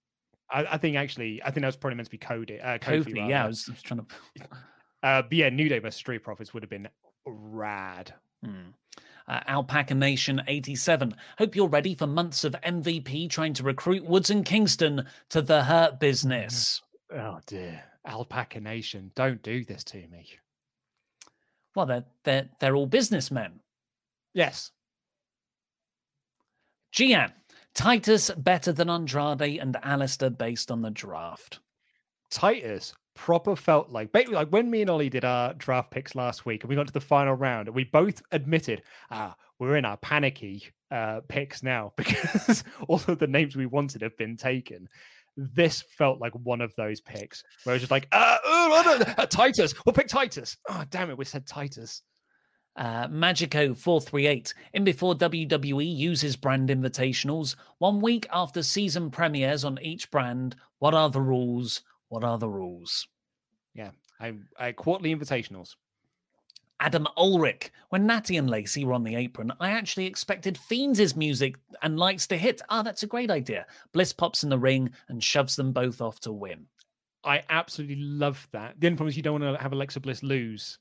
I, 0.51 0.64
I 0.72 0.76
think 0.78 0.96
actually, 0.96 1.40
I 1.42 1.51
think 1.51 1.62
that 1.62 1.68
was 1.68 1.76
probably 1.76 1.96
meant 1.96 2.07
to 2.07 2.11
be 2.11 2.18
Cody. 2.18 2.61
Uh, 2.61 2.78
Kofi, 2.78 3.14
Kofi, 3.14 3.28
yeah, 3.28 3.44
I 3.44 3.46
was, 3.46 3.66
I 3.68 3.72
was 3.72 3.82
trying 3.82 4.01
to. 4.38 4.44
Uh, 5.03 5.22
but 5.22 5.32
yeah, 5.32 5.48
New 5.48 5.68
Day 5.68 5.78
versus 5.78 5.98
Street 5.98 6.22
Profits 6.22 6.53
would 6.53 6.62
have 6.62 6.70
been 6.70 6.88
rad. 7.26 8.14
Hmm. 8.44 8.70
Uh, 9.31 9.39
Alpaca 9.47 9.95
Nation 9.95 10.43
87. 10.49 11.14
Hope 11.39 11.55
you're 11.55 11.68
ready 11.68 11.95
for 11.95 12.09
months 12.09 12.43
of 12.43 12.57
MVP 12.64 13.31
trying 13.31 13.55
to 13.55 13.62
recruit 13.62 14.05
Woods 14.05 14.28
and 14.28 14.45
Kingston 14.45 15.07
to 15.28 15.41
the 15.41 15.62
Hurt 15.62 16.01
business. 16.01 16.83
Oh 17.14 17.39
dear, 17.47 17.81
Alpaca 18.05 18.59
Nation, 18.59 19.12
don't 19.14 19.41
do 19.41 19.64
this 19.64 19.85
to 19.85 19.99
me. 20.09 20.26
Well, 21.76 21.87
they're 21.87 22.05
they're 22.24 22.49
they're 22.59 22.74
all 22.74 22.87
businessmen. 22.89 23.61
Yes, 24.35 24.72
Gian, 26.91 27.33
Titus 27.72 28.33
better 28.37 28.72
than 28.72 28.91
Andrade 28.91 29.61
and 29.61 29.76
Aleister 29.85 30.37
based 30.37 30.72
on 30.72 30.83
the 30.83 30.91
draft. 30.91 31.61
Titus 32.33 32.95
proper 33.15 33.57
felt 33.57 33.91
like 33.91 34.13
basically 34.13 34.37
like 34.37 34.49
when 34.49 34.71
me 34.71 34.81
and 34.81 34.91
Ollie 34.91 35.11
did 35.11 35.25
our 35.25 35.53
draft 35.55 35.91
picks 35.91 36.15
last 36.15 36.47
week 36.47 36.63
and 36.63 36.71
we 36.71 36.77
got 36.77 36.87
to 36.87 36.93
the 36.93 37.01
final 37.01 37.35
round 37.35 37.69
and 37.69 37.75
we 37.75 37.85
both 37.85 38.23
admitted 38.33 38.83
ah 39.11 39.35
we're 39.59 39.77
in 39.77 39.85
our 39.85 39.97
panicky 39.99 40.65
uh 40.91 41.21
picks 41.29 41.63
now 41.63 41.93
because 41.97 42.65
all 42.89 43.01
of 43.09 43.19
the 43.19 43.27
names 43.27 43.57
we 43.57 43.67
wanted 43.67 44.03
have 44.03 44.17
been 44.17 44.37
taken. 44.37 44.89
This 45.37 45.83
felt 45.83 46.21
like 46.21 46.33
one 46.35 46.61
of 46.61 46.75
those 46.77 47.01
picks 47.01 47.43
where 47.65 47.75
it 47.75 47.77
was 47.77 47.83
just 47.83 47.91
like 47.91 48.09
uh, 48.13 48.39
uh, 48.45 49.05
uh, 49.19 49.27
Titus 49.27 49.75
we'll 49.85 49.93
pick 49.93 50.09
Titus. 50.09 50.57
Oh 50.69 50.85
damn 50.91 51.11
it 51.11 51.19
we 51.19 51.25
said 51.25 51.47
Titus. 51.47 52.03
Uh, 52.77 53.09
Magico438, 53.09 54.55
in 54.75 54.85
before 54.85 55.15
WWE 55.15 55.97
uses 55.97 56.37
brand 56.37 56.69
invitationals, 56.69 57.57
one 57.79 58.01
week 58.01 58.27
after 58.33 58.63
season 58.63 59.11
premieres 59.11 59.65
on 59.65 59.79
each 59.83 60.11
brand, 60.11 60.55
what 60.79 60.95
are 60.95 61.11
the 61.11 61.21
rules? 61.21 61.83
What 62.11 62.25
are 62.25 62.39
the 62.39 62.49
rules? 62.49 63.09
Yeah, 63.73 63.93
I, 64.21 64.35
I 64.59 64.73
quarterly 64.73 65.15
invitationals. 65.15 65.77
Adam 66.81 67.07
Ulrich. 67.17 67.71
When 67.91 68.07
Natty 68.07 68.37
and 68.37 68.51
Lacey 68.51 68.85
were 68.85 68.95
on 68.95 69.05
the 69.05 69.15
apron, 69.15 69.53
I 69.61 69.71
actually 69.71 70.07
expected 70.07 70.59
Fiends' 70.59 71.15
music 71.15 71.57
and 71.83 71.99
lights 71.99 72.27
to 72.29 72.37
hit. 72.37 72.63
Ah, 72.69 72.83
that's 72.83 73.03
a 73.03 73.07
great 73.07 73.31
idea. 73.31 73.67
Bliss 73.93 74.13
pops 74.13 74.43
in 74.43 74.51
the 74.51 74.59
ring 74.59 74.91
and 75.09 75.23
shoves 75.23 75.57
them 75.57 75.73
both 75.73 76.01
off 76.01 76.21
to 76.21 76.33
win. 76.33 76.67
I 77.23 77.43
absolutely 77.49 77.97
love 77.97 78.49
that. 78.53 78.81
The 78.81 78.87
only 78.87 78.97
problem 78.97 79.09
is 79.09 79.17
you 79.17 79.23
don't 79.23 79.41
want 79.41 79.57
to 79.57 79.63
have 79.63 79.73
Alexa 79.73 80.01
Bliss 80.01 80.23
lose, 80.23 80.79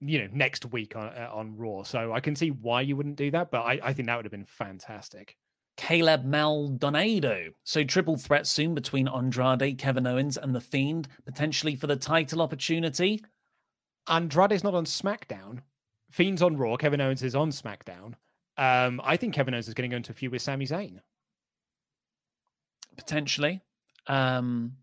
you 0.00 0.18
know, 0.18 0.28
next 0.32 0.66
week 0.72 0.96
on 0.96 1.08
uh, 1.08 1.28
on 1.32 1.56
Raw. 1.56 1.82
So 1.82 2.12
I 2.12 2.20
can 2.20 2.34
see 2.34 2.50
why 2.50 2.80
you 2.80 2.96
wouldn't 2.96 3.16
do 3.16 3.30
that, 3.32 3.50
but 3.50 3.60
I, 3.60 3.78
I 3.82 3.92
think 3.92 4.06
that 4.06 4.16
would 4.16 4.24
have 4.24 4.32
been 4.32 4.46
fantastic. 4.46 5.36
Caleb 5.76 6.24
Maldonado. 6.24 7.50
So 7.64 7.84
triple 7.84 8.16
threat 8.16 8.46
soon 8.46 8.74
between 8.74 9.08
Andrade, 9.08 9.78
Kevin 9.78 10.06
Owens, 10.06 10.36
and 10.36 10.54
The 10.54 10.60
Fiend, 10.60 11.08
potentially 11.24 11.74
for 11.76 11.86
the 11.86 11.96
title 11.96 12.40
opportunity. 12.40 13.22
Andrade's 14.08 14.64
not 14.64 14.74
on 14.74 14.84
SmackDown. 14.84 15.60
Fiend's 16.10 16.42
on 16.42 16.56
Raw. 16.56 16.76
Kevin 16.76 17.00
Owens 17.00 17.22
is 17.22 17.34
on 17.34 17.50
SmackDown. 17.50 18.14
Um, 18.56 19.00
I 19.02 19.16
think 19.16 19.34
Kevin 19.34 19.54
Owens 19.54 19.66
is 19.66 19.74
going 19.74 19.90
to 19.90 19.92
go 19.92 19.96
into 19.96 20.12
a 20.12 20.14
feud 20.14 20.30
with 20.30 20.42
Sami 20.42 20.66
Zayn. 20.66 21.00
Potentially. 22.96 23.60
Um, 24.06 24.76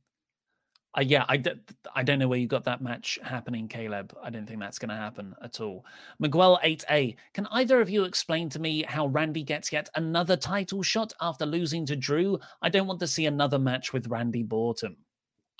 uh, 0.97 1.01
yeah, 1.01 1.25
I 1.29 1.37
d- 1.37 1.53
I 1.95 2.03
don't 2.03 2.19
know 2.19 2.27
where 2.27 2.39
you 2.39 2.47
got 2.47 2.65
that 2.65 2.81
match 2.81 3.17
happening, 3.23 3.67
Caleb. 3.67 4.13
I 4.21 4.29
don't 4.29 4.45
think 4.45 4.59
that's 4.59 4.79
going 4.79 4.89
to 4.89 4.95
happen 4.95 5.33
at 5.41 5.61
all. 5.61 5.85
Miguel 6.19 6.59
8A, 6.63 7.15
can 7.33 7.47
either 7.51 7.79
of 7.79 7.89
you 7.89 8.03
explain 8.03 8.49
to 8.49 8.59
me 8.59 8.83
how 8.83 9.07
Randy 9.07 9.43
gets 9.43 9.71
yet 9.71 9.89
another 9.95 10.35
title 10.35 10.83
shot 10.83 11.13
after 11.21 11.45
losing 11.45 11.85
to 11.85 11.95
Drew? 11.95 12.39
I 12.61 12.69
don't 12.69 12.87
want 12.87 12.99
to 12.99 13.07
see 13.07 13.25
another 13.25 13.57
match 13.59 13.93
with 13.93 14.07
Randy 14.07 14.43
Borton. 14.43 14.97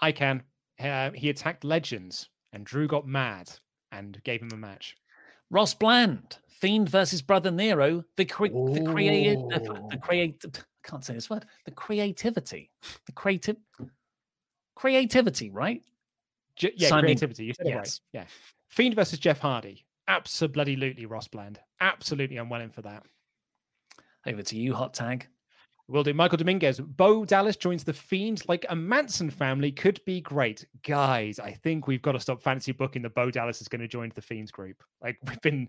I 0.02 0.12
can. 0.12 0.44
Uh, 0.80 1.12
he 1.12 1.30
attacked 1.30 1.64
Legends, 1.64 2.28
and 2.52 2.66
Drew 2.66 2.88
got 2.88 3.08
mad 3.08 3.52
and 3.92 4.22
gave 4.24 4.42
him 4.42 4.52
a 4.54 4.58
match. 4.58 4.98
Ross 5.50 5.74
Bland, 5.74 6.38
Fiend 6.50 6.90
versus 6.90 7.22
Brother 7.22 7.52
Nero, 7.52 8.04
the 8.18 8.26
cre- 8.26 8.48
the 8.48 8.84
creative, 8.92 9.40
the 9.90 10.00
create. 10.02 10.44
I 10.46 10.90
can't 10.90 11.06
say 11.06 11.14
this 11.14 11.30
word. 11.30 11.46
The 11.66 11.72
creativity, 11.72 12.72
the 13.06 13.12
creative 13.12 13.58
creativity, 14.82 15.52
right? 15.52 15.82
J- 16.56 16.74
yeah, 16.76 16.90
creativity. 17.00 17.46
You 17.46 17.54
said 17.54 17.68
it 17.68 17.70
Yes. 17.70 18.02
right. 18.14 18.22
Yeah. 18.22 18.26
Fiend 18.70 18.96
versus 18.96 19.20
Jeff 19.20 19.40
Hardy. 19.40 19.86
Absolutely, 20.08 21.06
Ross 21.06 21.28
Bland. 21.28 21.60
Absolutely, 21.80 22.38
I'm 22.38 22.50
well 22.50 22.62
in 22.62 22.72
for 22.72 22.82
that. 22.82 23.04
Over 24.26 24.42
to 24.42 24.58
you, 24.58 24.74
hot 24.74 24.94
tag. 24.94 25.28
Will 25.88 26.04
do. 26.04 26.14
Michael 26.14 26.38
Dominguez. 26.38 26.80
Bo 26.80 27.26
Dallas 27.26 27.58
joins 27.58 27.84
the 27.84 27.94
Fiend 27.94 28.44
like 28.48 28.66
a 28.70 28.76
Manson 28.76 29.30
family. 29.30 29.72
Could 29.72 30.00
be 30.06 30.22
great. 30.22 30.66
Guys, 30.84 31.38
I 31.38 31.52
think 31.52 31.86
we've 31.86 32.02
got 32.02 32.14
to 32.14 32.20
stop 32.20 32.42
fancy 32.42 32.72
booking 32.72 33.02
that 33.02 33.14
Bo 33.14 33.30
Dallas 33.30 33.62
is 33.62 33.68
going 33.68 33.82
to 33.82 33.88
join 33.88 34.12
the 34.16 34.22
Fiends 34.22 34.52
group. 34.52 34.82
Like 35.02 35.18
we've 35.28 35.42
been 35.42 35.68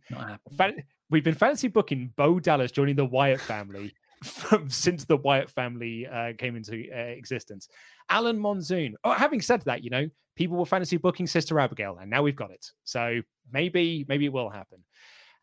fan- 0.57 0.85
we've 1.11 1.25
been 1.25 1.35
fancy 1.35 1.69
booking 1.69 2.13
Bo 2.17 2.39
Dallas 2.41 2.71
joining 2.73 2.95
the 2.97 3.05
Wyatt 3.05 3.41
family 3.41 3.93
from 4.25 4.71
since 4.71 5.05
the 5.05 5.17
Wyatt 5.17 5.51
family 5.51 6.07
uh, 6.07 6.35
came 6.39 6.55
into 6.57 6.89
uh, 6.95 6.99
existence. 6.99 7.69
Alan 8.13 8.39
Monsoon. 8.39 8.95
Oh, 9.05 9.13
having 9.13 9.41
said 9.41 9.63
that, 9.63 9.83
you 9.83 9.91
know, 9.91 10.07
people 10.37 10.59
were 10.59 10.67
fantasy 10.67 10.99
booking 10.99 11.27
Sister 11.27 11.59
Abigail, 11.59 11.97
and 11.99 12.11
now 12.11 12.23
we've 12.23 12.37
got 12.37 12.51
it. 12.51 12.71
So 12.85 13.21
maybe, 13.51 14.05
maybe 14.07 14.27
it 14.27 14.33
will 14.33 14.51
happen. 14.51 14.85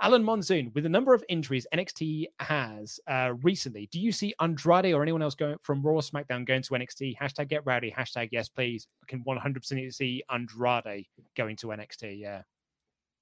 Alan 0.02 0.24
Monsoon, 0.24 0.72
with 0.74 0.84
the 0.84 0.90
number 0.90 1.14
of 1.14 1.24
injuries 1.28 1.68
NXT 1.74 2.28
has 2.40 3.02
uh, 3.08 3.34
recently, 3.42 3.90
do 3.92 4.00
you 4.00 4.14
see 4.14 4.34
Andrade 4.40 4.94
or 4.94 5.02
anyone 5.02 5.22
else 5.22 5.36
going 5.36 5.58
from 5.62 5.82
Raw 5.82 5.96
or 5.96 6.02
SmackDown 6.02 6.46
going 6.46 6.62
to 6.62 6.70
NXT? 6.72 7.18
Hashtag 7.18 7.50
get 7.50 7.66
rowdy. 7.66 7.92
Hashtag 7.92 8.30
yes, 8.32 8.48
please. 8.48 8.88
I 9.04 9.06
can 9.08 9.24
100% 9.26 9.94
see 9.94 10.24
Andrade 10.32 11.06
going 11.36 11.58
to 11.58 11.68
NXT. 11.68 12.20
Yeah. 12.20 12.44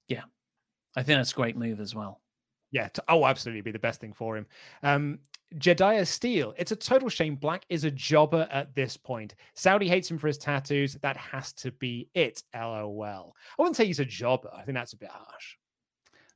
Yeah. 0.06 0.22
I 0.94 1.02
think 1.02 1.18
that's 1.18 1.32
a 1.32 1.34
great 1.34 1.56
move 1.56 1.80
as 1.80 1.96
well. 1.96 2.20
Yeah. 2.70 2.88
t- 2.88 3.02
oh, 3.08 3.24
absolutely. 3.24 3.62
Be 3.62 3.72
the 3.72 3.80
best 3.80 4.00
thing 4.00 4.12
for 4.12 4.36
him. 4.36 4.46
Um, 4.84 5.18
Jediah 5.56 6.06
Steele. 6.06 6.52
It's 6.58 6.72
a 6.72 6.76
total 6.76 7.08
shame. 7.08 7.34
Black 7.34 7.64
is 7.70 7.84
a 7.84 7.90
jobber 7.90 8.46
at 8.50 8.74
this 8.74 8.96
point. 8.96 9.34
Saudi 9.54 9.88
hates 9.88 10.10
him 10.10 10.18
for 10.18 10.26
his 10.26 10.36
tattoos. 10.38 10.94
That 11.00 11.16
has 11.16 11.52
to 11.54 11.72
be 11.72 12.08
it. 12.14 12.42
LOL. 12.54 13.34
I 13.58 13.62
wouldn't 13.62 13.76
say 13.76 13.86
he's 13.86 14.00
a 14.00 14.04
jobber. 14.04 14.50
I 14.54 14.62
think 14.62 14.76
that's 14.76 14.92
a 14.92 14.98
bit 14.98 15.10
harsh. 15.10 15.56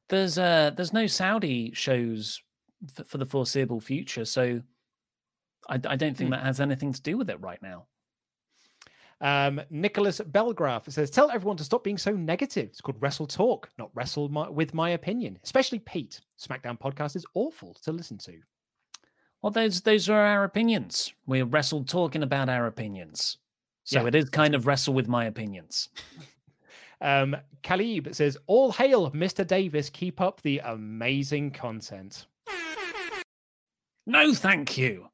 There's 0.09 0.39
uh 0.39 0.71
there's 0.77 0.93
no 0.93 1.07
Saudi 1.07 1.73
shows 1.75 2.41
f- 2.99 3.07
for 3.07 3.19
the 3.19 3.27
foreseeable 3.27 3.81
future, 3.81 4.25
so 4.25 4.61
I, 5.69 5.75
I 5.75 5.97
don't 5.97 6.17
think 6.17 6.29
Hmm. 6.29 6.33
that 6.33 6.45
has 6.45 6.61
anything 6.61 6.93
to 6.93 7.03
do 7.03 7.17
with 7.17 7.31
it 7.31 7.41
right 7.41 7.63
now. 7.63 7.87
Um, 9.21 9.61
Nicholas 9.71 10.21
Belgraph 10.21 10.91
says, 10.91 11.09
"Tell 11.11 11.31
everyone 11.31 11.57
to 11.59 11.65
stop 11.65 11.85
being 11.85 11.97
so 11.99 12.11
negative. 12.13 12.71
It's 12.71 12.81
called 12.81 13.01
Wrestle 13.01 13.29
Talk, 13.29 13.71
not 13.79 13.91
Wrestle 13.95 14.29
my, 14.29 14.49
with 14.49 14.75
my 14.75 14.91
opinion. 14.91 15.39
Especially 15.45 15.79
Pete. 15.79 16.21
SmackDown 16.41 16.79
podcast 16.79 17.15
is 17.15 17.25
awful 17.35 17.75
to 17.85 17.93
listen 17.93 18.19
to. 18.19 18.41
Well, 19.43 19.51
those 19.51 19.81
those 19.81 20.09
are 20.09 20.21
our 20.25 20.45
opinions. 20.45 21.13
We're 21.27 21.45
wrestled 21.45 21.89
talking 21.89 22.23
about 22.23 22.49
our 22.49 22.67
opinions, 22.67 23.39
so 23.85 24.01
Yeah. 24.03 24.07
it 24.09 24.15
is 24.15 24.31
kind 24.31 24.55
of 24.55 24.67
wrestle 24.67 24.95
with 24.95 25.09
my 25.09 25.25
opinions. 25.27 25.89
Um, 27.05 27.37
Khalib 27.65 28.15
says, 28.15 28.39
"All 28.47 28.71
hail, 28.71 29.11
Mr. 29.11 29.45
Davis. 29.45 29.91
Keep 29.91 30.21
up 30.21 30.41
the 30.43 30.61
amazing 30.61 31.51
content." 31.51 32.27
No, 34.07 34.33
thank 34.33 34.79
you. 34.79 35.09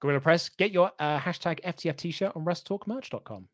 Gorilla 0.00 0.20
Press, 0.20 0.48
get 0.48 0.72
your 0.72 0.90
uh, 0.98 1.20
hashtag 1.20 1.60
FTF 1.64 1.96
t-shirt 1.96 2.32
on 2.34 2.44
WrestleTalkMerch.com. 2.44 3.48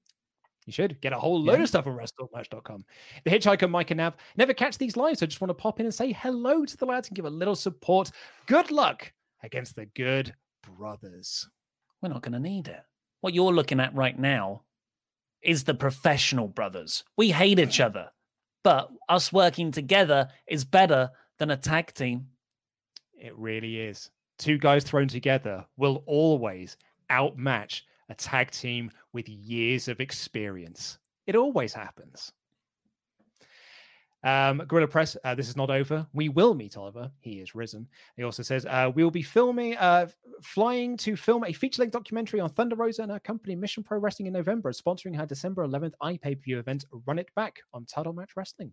You 0.64 0.72
should 0.72 0.98
get 1.02 1.12
a 1.12 1.18
whole 1.18 1.42
load 1.42 1.56
Yeah. 1.58 1.62
of 1.64 1.68
stuff 1.68 1.86
on 1.86 1.96
WrestleTalkMerch.com. 1.98 2.84
The 3.24 3.30
Hitchhiker, 3.30 3.68
Mike 3.70 3.90
and 3.90 3.98
Nav, 3.98 4.14
never 4.38 4.54
catch 4.54 4.78
these 4.78 4.96
lives, 4.96 5.20
so 5.20 5.26
just 5.26 5.42
want 5.42 5.50
to 5.50 5.54
pop 5.54 5.80
in 5.80 5.86
and 5.86 5.94
say 5.94 6.12
hello 6.12 6.64
to 6.64 6.76
the 6.78 6.86
lads 6.86 7.08
and 7.08 7.16
give 7.16 7.26
a 7.26 7.30
little 7.30 7.56
support. 7.56 8.10
Good 8.46 8.70
luck 8.70 9.12
against 9.44 9.76
the 9.76 9.86
Good 9.86 10.34
Brothers. 10.76 11.48
We're 12.02 12.08
not 12.08 12.22
going 12.22 12.32
to 12.32 12.40
need 12.40 12.68
it. 12.68 12.82
What 13.20 13.34
you're 13.34 13.52
looking 13.52 13.80
at 13.80 13.94
right 13.94 14.18
now 14.18 14.62
is 15.42 15.64
the 15.64 15.74
professional 15.74 16.48
brothers. 16.48 17.04
We 17.16 17.30
hate 17.30 17.58
each 17.58 17.78
mm. 17.78 17.84
other, 17.84 18.10
but 18.62 18.90
us 19.08 19.32
working 19.32 19.70
together 19.70 20.28
is 20.46 20.64
better 20.64 21.10
than 21.38 21.50
a 21.50 21.56
tag 21.56 21.92
team. 21.94 22.26
It 23.12 23.36
really 23.36 23.80
is. 23.80 24.10
Two 24.38 24.58
guys 24.58 24.84
thrown 24.84 25.08
together 25.08 25.64
will 25.76 26.02
always 26.06 26.76
outmatch 27.10 27.84
a 28.08 28.14
tag 28.14 28.50
team 28.50 28.90
with 29.12 29.28
years 29.28 29.88
of 29.88 30.00
experience. 30.00 30.98
It 31.26 31.36
always 31.36 31.72
happens. 31.72 32.32
Um, 34.24 34.62
Gorilla 34.66 34.88
Press, 34.88 35.16
uh, 35.24 35.34
this 35.34 35.48
is 35.48 35.56
not 35.56 35.70
over. 35.70 36.06
We 36.14 36.30
will 36.30 36.54
meet 36.54 36.76
Oliver. 36.78 37.10
He 37.20 37.40
is 37.40 37.54
risen. 37.54 37.86
He 38.16 38.22
also 38.22 38.42
says, 38.42 38.64
uh, 38.64 38.90
we 38.94 39.04
will 39.04 39.10
be 39.10 39.22
filming, 39.22 39.76
uh, 39.76 40.08
flying 40.42 40.96
to 40.98 41.14
film 41.14 41.44
a 41.44 41.52
feature 41.52 41.82
length 41.82 41.92
documentary 41.92 42.40
on 42.40 42.48
Thunder 42.48 42.74
Rosa 42.74 43.02
and 43.02 43.12
her 43.12 43.20
company 43.20 43.54
Mission 43.54 43.82
Pro 43.82 43.98
Wrestling 43.98 44.26
in 44.26 44.32
November, 44.32 44.72
sponsoring 44.72 45.14
her 45.14 45.26
December 45.26 45.66
11th 45.66 45.92
iPay 46.02 46.36
per 46.36 46.42
view 46.42 46.58
event, 46.58 46.86
Run 47.06 47.18
It 47.18 47.28
Back 47.36 47.60
on 47.74 47.84
Title 47.84 48.14
Match 48.14 48.30
Wrestling. 48.34 48.72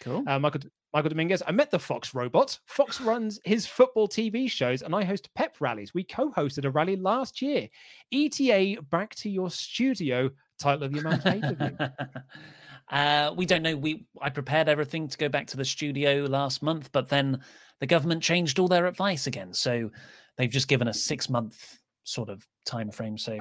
Cool. 0.00 0.24
Uh, 0.26 0.38
Michael, 0.38 0.60
Michael 0.92 1.08
Dominguez, 1.08 1.42
I 1.46 1.52
met 1.52 1.70
the 1.70 1.78
Fox 1.78 2.14
robot. 2.14 2.58
Fox 2.66 3.00
runs 3.00 3.40
his 3.44 3.66
football 3.66 4.08
TV 4.08 4.50
shows, 4.50 4.82
and 4.82 4.94
I 4.94 5.04
host 5.04 5.30
pep 5.34 5.56
rallies. 5.60 5.94
We 5.94 6.04
co 6.04 6.30
hosted 6.30 6.66
a 6.66 6.70
rally 6.70 6.96
last 6.96 7.40
year. 7.40 7.68
ETA, 8.12 8.82
back 8.90 9.14
to 9.16 9.30
your 9.30 9.50
studio. 9.50 10.30
Title 10.58 10.84
of 10.84 10.92
the 10.92 11.00
amount 11.00 11.24
pay 11.24 11.40
per 11.40 11.54
view. 11.54 11.78
Uh, 12.90 13.32
we 13.36 13.46
don't 13.46 13.62
know. 13.62 13.76
We 13.76 14.06
I 14.20 14.30
prepared 14.30 14.68
everything 14.68 15.08
to 15.08 15.18
go 15.18 15.28
back 15.28 15.46
to 15.48 15.56
the 15.56 15.64
studio 15.64 16.24
last 16.24 16.62
month, 16.62 16.90
but 16.92 17.08
then 17.08 17.40
the 17.80 17.86
government 17.86 18.22
changed 18.22 18.58
all 18.58 18.68
their 18.68 18.86
advice 18.86 19.26
again. 19.26 19.52
So 19.52 19.90
they've 20.36 20.50
just 20.50 20.68
given 20.68 20.88
a 20.88 20.94
six 20.94 21.28
month 21.28 21.78
sort 22.04 22.28
of 22.28 22.46
time 22.64 22.90
frame. 22.90 23.18
So 23.18 23.40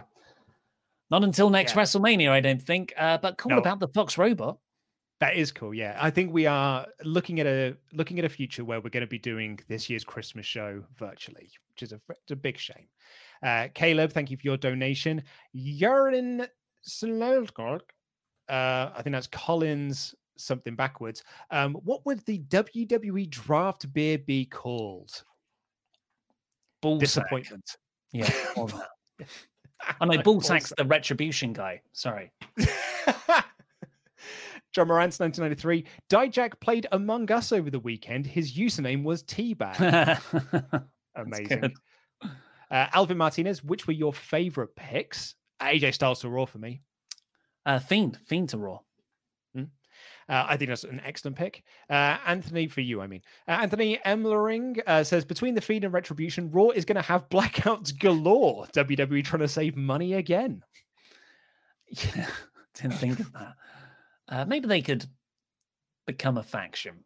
not 1.11 1.23
until 1.23 1.49
next 1.51 1.75
Yeah. 1.75 1.83
WrestleMania, 1.83 2.29
I 2.29 2.39
don't 2.39 2.61
think. 2.61 2.93
Uh, 2.97 3.17
but 3.19 3.37
cool 3.37 3.51
No. 3.51 3.57
about 3.59 3.79
the 3.79 3.87
Fox 3.89 4.17
robot. 4.17 4.57
That 5.21 5.35
is 5.37 5.51
cool. 5.51 5.73
Yeah, 5.73 5.95
I 5.99 6.09
think 6.09 6.33
we 6.33 6.45
are 6.45 6.85
looking 7.03 7.39
at 7.39 7.45
a 7.47 7.77
looking 7.93 8.19
at 8.19 8.25
a 8.25 8.29
future 8.29 8.65
where 8.65 8.81
we're 8.81 8.89
going 8.89 9.01
to 9.01 9.07
be 9.07 9.19
doing 9.19 9.59
this 9.69 9.89
year's 9.89 10.03
Christmas 10.03 10.45
show 10.45 10.83
virtually, 10.97 11.49
which 11.69 11.83
is 11.83 11.93
a, 11.93 12.01
it's 12.09 12.31
a 12.31 12.35
big 12.35 12.57
shame. 12.57 12.87
Uh, 13.41 13.67
Caleb, 13.73 14.11
thank 14.11 14.29
you 14.31 14.35
for 14.37 14.43
your 14.43 14.57
donation. 14.57 15.23
Yarin 15.55 16.47
Slolgorg, 16.87 17.81
uh, 18.49 18.91
I 18.95 19.01
think 19.01 19.13
that's 19.13 19.27
Collins 19.27 20.15
something 20.37 20.75
backwards. 20.75 21.23
Um, 21.51 21.75
what 21.83 22.05
would 22.05 22.25
the 22.25 22.39
WWE 22.39 23.29
draft 23.29 23.91
beer 23.93 24.17
be 24.17 24.45
called? 24.45 25.23
Ball 26.81 26.97
Disappointment. 26.97 27.77
Yeah. 28.11 28.29
all 28.55 28.67
that. 28.67 28.89
oh 30.01 30.05
no, 30.05 30.17
Bullsack's 30.23 30.73
the 30.77 30.85
retribution 30.85 31.53
guy. 31.53 31.81
Sorry. 31.93 32.31
John 34.73 34.87
Morant's 34.89 35.19
1993. 35.19 35.85
Dijak 36.09 36.59
played 36.59 36.85
Among 36.91 37.31
Us 37.31 37.53
over 37.53 37.69
the 37.69 37.79
weekend. 37.79 38.25
His 38.25 38.53
username 38.53 39.03
was 39.03 39.23
Teabag. 39.23 40.21
Amazing. 41.15 41.73
Uh, 42.21 42.87
Alvin 42.93 43.17
Martinez, 43.17 43.63
which 43.63 43.87
were 43.87 43.93
your 43.93 44.11
favorite 44.11 44.75
picks? 44.75 45.35
AJ 45.61 45.93
Styles 45.93 46.19
to 46.21 46.29
Raw 46.29 46.45
for 46.45 46.57
me. 46.57 46.81
Uh, 47.65 47.79
Fiend, 47.79 48.17
Fiend 48.25 48.49
to 48.49 48.57
Raw. 48.57 48.79
Mm. 49.55 49.69
Uh, 50.29 50.45
I 50.47 50.57
think 50.57 50.69
that's 50.69 50.83
an 50.83 51.01
excellent 51.03 51.37
pick. 51.37 51.63
Uh, 51.89 52.17
Anthony, 52.25 52.67
for 52.67 52.81
you, 52.81 53.01
I 53.01 53.07
mean. 53.07 53.21
Uh, 53.47 53.51
Anthony 53.51 53.99
Emlering 54.05 54.81
uh, 54.85 55.03
says 55.03 55.25
between 55.25 55.55
the 55.55 55.61
feed 55.61 55.83
and 55.83 55.93
retribution, 55.93 56.51
Raw 56.51 56.69
is 56.69 56.85
going 56.85 56.95
to 56.95 57.01
have 57.01 57.29
blackouts 57.29 57.97
galore. 57.97 58.67
WWE 58.73 59.23
trying 59.23 59.41
to 59.41 59.47
save 59.47 59.75
money 59.75 60.13
again. 60.13 60.63
Yeah, 61.87 62.27
didn't 62.75 62.95
think 62.95 63.19
of 63.19 63.33
that. 63.33 63.55
Uh, 64.27 64.45
maybe 64.45 64.67
they 64.67 64.81
could 64.81 65.05
become 66.05 66.37
a 66.37 66.43
faction. 66.43 67.03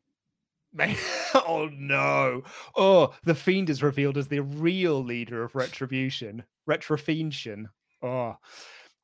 oh 1.33 1.67
no! 1.73 2.43
Oh, 2.75 3.13
the 3.23 3.33
fiend 3.33 3.71
is 3.71 3.81
revealed 3.81 4.17
as 4.17 4.27
the 4.27 4.41
real 4.41 5.03
leader 5.03 5.43
of 5.43 5.55
retribution. 5.55 6.43
Retrofiension. 6.69 7.65
Oh. 8.03 8.37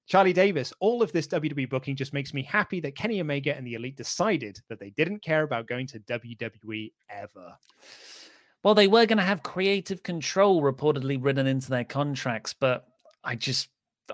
Charlie 0.07 0.33
Davis, 0.33 0.71
all 0.79 1.01
of 1.01 1.11
this 1.11 1.27
WWE 1.27 1.69
booking 1.69 1.95
just 1.95 2.13
makes 2.13 2.33
me 2.33 2.43
happy 2.43 2.79
that 2.81 2.95
Kenny 2.95 3.19
Omega 3.19 3.55
and 3.55 3.65
the 3.65 3.73
Elite 3.73 3.97
decided 3.97 4.59
that 4.69 4.79
they 4.79 4.91
didn't 4.91 5.23
care 5.23 5.43
about 5.43 5.67
going 5.67 5.87
to 5.87 5.99
WWE 6.01 6.91
ever. 7.09 7.57
Well, 8.63 8.75
they 8.75 8.87
were 8.87 9.05
going 9.05 9.17
to 9.17 9.23
have 9.23 9.43
creative 9.43 10.03
control 10.03 10.61
reportedly 10.61 11.17
written 11.19 11.47
into 11.47 11.69
their 11.69 11.83
contracts, 11.83 12.53
but 12.53 12.87
I 13.23 13.35
just 13.35 13.69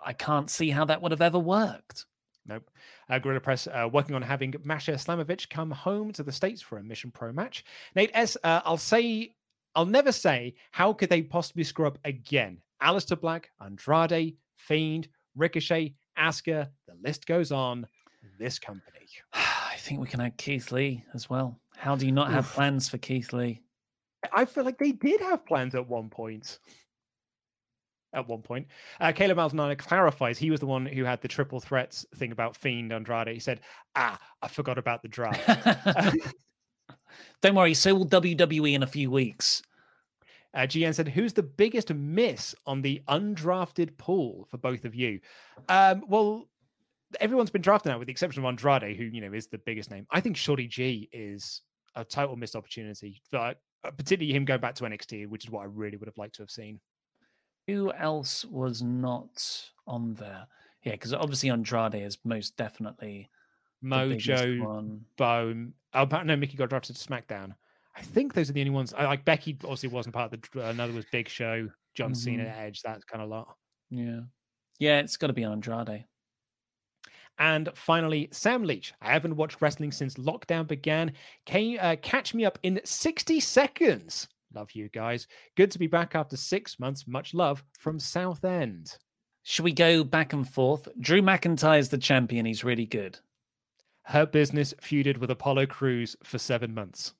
I 0.05 0.13
can't 0.13 0.49
see 0.49 0.69
how 0.69 0.85
that 0.85 1.01
would 1.01 1.11
have 1.11 1.21
ever 1.21 1.39
worked. 1.39 2.05
Nope. 2.45 2.69
Uh, 3.09 3.19
Gorilla 3.19 3.39
Press 3.39 3.67
uh, 3.67 3.87
working 3.91 4.15
on 4.15 4.21
having 4.21 4.55
Masha 4.63 4.93
Slamovich 4.93 5.49
come 5.49 5.71
home 5.71 6.11
to 6.13 6.23
the 6.23 6.31
States 6.31 6.61
for 6.61 6.77
a 6.77 6.83
Mission 6.83 7.11
Pro 7.11 7.31
match. 7.31 7.63
Nate 7.95 8.11
S, 8.13 8.35
uh, 8.43 8.61
I'll 8.65 8.77
say, 8.77 9.35
I'll 9.75 9.85
never 9.85 10.11
say, 10.11 10.55
how 10.71 10.93
could 10.93 11.09
they 11.09 11.21
possibly 11.21 11.63
screw 11.63 11.87
up 11.87 11.97
again? 12.03 12.57
Aleister 12.81 13.19
Black, 13.19 13.51
Andrade, 13.61 14.35
Fiend, 14.55 15.07
Ricochet, 15.35 15.95
Asuka, 16.17 16.69
the 16.87 16.95
list 17.03 17.25
goes 17.25 17.51
on. 17.51 17.87
This 18.39 18.59
company. 18.59 19.07
I 19.33 19.75
think 19.77 19.99
we 19.99 20.07
can 20.07 20.21
add 20.21 20.37
Keith 20.37 20.71
Lee 20.71 21.03
as 21.13 21.29
well. 21.29 21.59
How 21.75 21.95
do 21.95 22.05
you 22.05 22.11
not 22.11 22.31
have 22.31 22.45
Oof. 22.45 22.53
plans 22.53 22.89
for 22.89 22.97
Keith 22.97 23.33
Lee? 23.33 23.61
I 24.31 24.45
feel 24.45 24.63
like 24.63 24.77
they 24.77 24.91
did 24.91 25.21
have 25.21 25.45
plans 25.45 25.75
at 25.75 25.87
one 25.87 26.09
point. 26.09 26.59
At 28.13 28.27
one 28.27 28.41
point, 28.41 28.67
uh, 28.99 29.13
Caleb 29.13 29.37
Maldonado 29.37 29.73
clarifies 29.75 30.37
he 30.37 30.51
was 30.51 30.59
the 30.59 30.65
one 30.65 30.85
who 30.85 31.05
had 31.05 31.21
the 31.21 31.29
triple 31.29 31.61
threats 31.61 32.05
thing 32.15 32.33
about 32.33 32.57
Fiend 32.57 32.91
Andrade. 32.91 33.29
He 33.29 33.39
said, 33.39 33.61
"Ah, 33.95 34.19
I 34.41 34.49
forgot 34.49 34.77
about 34.77 35.01
the 35.01 35.07
draft." 35.07 35.39
Don't 37.41 37.55
worry, 37.55 37.73
so 37.73 37.95
will 37.95 38.05
WWE 38.05 38.73
in 38.73 38.83
a 38.83 38.87
few 38.87 39.09
weeks. 39.09 39.63
Uh, 40.53 40.61
GN 40.61 40.93
said, 40.93 41.07
"Who's 41.07 41.33
the 41.33 41.43
biggest 41.43 41.93
miss 41.93 42.53
on 42.65 42.81
the 42.81 43.01
undrafted 43.07 43.97
pool 43.97 44.47
for 44.49 44.57
both 44.57 44.85
of 44.85 44.93
you?" 44.93 45.19
Um, 45.69 46.03
well, 46.07 46.49
everyone's 47.19 47.49
been 47.49 47.61
drafted 47.61 47.91
now, 47.91 47.99
with 47.99 48.07
the 48.07 48.11
exception 48.11 48.43
of 48.43 48.47
Andrade, 48.47 48.95
who 48.95 49.05
you 49.05 49.21
know 49.21 49.33
is 49.33 49.47
the 49.47 49.57
biggest 49.59 49.91
name. 49.91 50.05
I 50.11 50.19
think 50.19 50.37
Shorty 50.37 50.67
G 50.67 51.09
is 51.11 51.61
a 51.95 52.03
total 52.03 52.35
missed 52.35 52.55
opportunity, 52.55 53.21
but 53.31 53.61
uh, 53.83 53.91
particularly 53.91 54.33
him 54.35 54.45
going 54.45 54.61
back 54.61 54.75
to 54.75 54.83
NXT, 54.83 55.27
which 55.27 55.45
is 55.45 55.51
what 55.51 55.61
I 55.61 55.65
really 55.65 55.97
would 55.97 56.07
have 56.07 56.17
liked 56.17 56.35
to 56.35 56.43
have 56.43 56.51
seen. 56.51 56.79
Who 57.67 57.91
else 57.93 58.45
was 58.45 58.81
not 58.81 59.69
on 59.87 60.15
there? 60.15 60.47
Yeah, 60.83 60.93
because 60.93 61.13
obviously 61.13 61.49
Andrade 61.49 61.95
is 61.95 62.17
most 62.23 62.57
definitely 62.57 63.29
the 63.81 63.87
Mojo, 63.87 64.65
one. 64.65 65.01
Bone. 65.17 65.73
Oh, 65.93 66.05
but 66.05 66.25
no, 66.25 66.35
Mickie 66.35 66.57
got 66.57 66.69
drafted 66.69 66.95
to 66.95 67.07
SmackDown. 67.07 67.53
I 67.95 68.01
think 68.01 68.33
those 68.33 68.49
are 68.49 68.53
the 68.53 68.61
only 68.61 68.71
ones. 68.71 68.93
I 68.93 69.05
like 69.05 69.25
Becky. 69.25 69.57
Obviously, 69.63 69.89
wasn't 69.89 70.15
part 70.15 70.33
of 70.33 70.41
the. 70.53 70.67
Another 70.69 70.93
was 70.93 71.05
Big 71.11 71.27
Show, 71.27 71.69
John 71.95 72.15
Cena, 72.15 72.45
Mhm. 72.45 72.57
Edge. 72.57 72.81
That 72.83 73.05
kind 73.07 73.21
of 73.21 73.29
lot. 73.29 73.55
Yeah, 73.89 74.21
yeah, 74.79 74.99
it's 74.99 75.17
got 75.17 75.27
to 75.27 75.33
be 75.33 75.43
Andrade. 75.43 76.05
And 77.37 77.69
finally, 77.75 78.29
Sam 78.31 78.63
Leach. 78.63 78.93
I 79.01 79.11
haven't 79.11 79.35
watched 79.35 79.61
wrestling 79.61 79.91
since 79.91 80.15
lockdown 80.15 80.67
began. 80.67 81.13
Can 81.45 81.63
you 81.63 81.79
uh, 81.79 81.95
catch 81.97 82.33
me 82.33 82.45
up 82.45 82.59
in 82.63 82.79
60 82.83 83.39
seconds? 83.39 84.27
Love 84.53 84.71
you 84.73 84.89
guys. 84.89 85.27
Good 85.55 85.71
to 85.71 85.79
be 85.79 85.87
back 85.87 86.13
after 86.13 86.37
six 86.37 86.79
months. 86.79 87.07
Much 87.07 87.33
love 87.33 87.63
from 87.79 87.99
Southend. 87.99 88.97
Should 89.43 89.63
we 89.65 89.71
go 89.73 90.03
back 90.03 90.33
and 90.33 90.47
forth? 90.47 90.87
Drew 90.99 91.21
McIntyre's 91.21 91.89
the 91.89 91.97
champion. 91.97 92.45
He's 92.45 92.63
really 92.63 92.85
good. 92.85 93.17
Hurt 94.03 94.31
Business 94.31 94.73
feuded 94.81 95.17
with 95.17 95.31
Apollo 95.31 95.67
Crews 95.67 96.15
for 96.23 96.37
seven 96.37 96.73
months. 96.73 97.13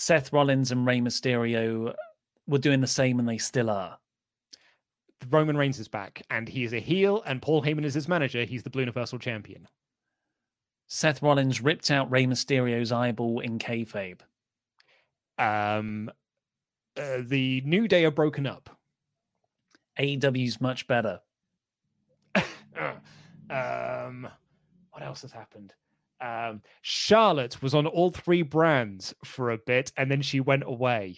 Seth 0.00 0.32
Rollins 0.32 0.72
and 0.72 0.86
Rey 0.86 0.98
Mysterio 0.98 1.94
were 2.46 2.56
doing 2.56 2.80
the 2.80 2.86
same, 2.86 3.18
and 3.18 3.28
they 3.28 3.36
still 3.36 3.68
are. 3.68 3.98
Roman 5.28 5.58
Reigns 5.58 5.78
is 5.78 5.88
back, 5.88 6.22
and 6.30 6.48
he 6.48 6.64
is 6.64 6.72
a 6.72 6.80
heel, 6.80 7.22
and 7.26 7.42
Paul 7.42 7.62
Heyman 7.62 7.84
is 7.84 7.92
his 7.92 8.08
manager. 8.08 8.44
He's 8.44 8.62
the 8.62 8.70
Blue 8.70 8.80
Universal 8.80 9.18
Champion. 9.18 9.68
Seth 10.86 11.20
Rollins 11.20 11.60
ripped 11.60 11.90
out 11.90 12.10
Rey 12.10 12.24
Mysterio's 12.24 12.92
eyeball 12.92 13.40
in 13.40 13.58
kayfabe. 13.58 14.20
Um, 15.36 16.10
uh, 16.96 17.18
the 17.20 17.60
New 17.66 17.86
Day 17.86 18.06
are 18.06 18.10
broken 18.10 18.46
up. 18.46 18.78
AEW's 19.98 20.62
much 20.62 20.86
better. 20.86 21.20
um, 23.50 24.26
what 24.92 25.02
else 25.02 25.20
has 25.20 25.32
happened? 25.32 25.74
Um, 26.20 26.62
Charlotte 26.82 27.60
was 27.62 27.74
on 27.74 27.86
all 27.86 28.10
three 28.10 28.42
brands 28.42 29.14
for 29.24 29.50
a 29.50 29.58
bit, 29.58 29.92
and 29.96 30.10
then 30.10 30.22
she 30.22 30.40
went 30.40 30.64
away. 30.66 31.16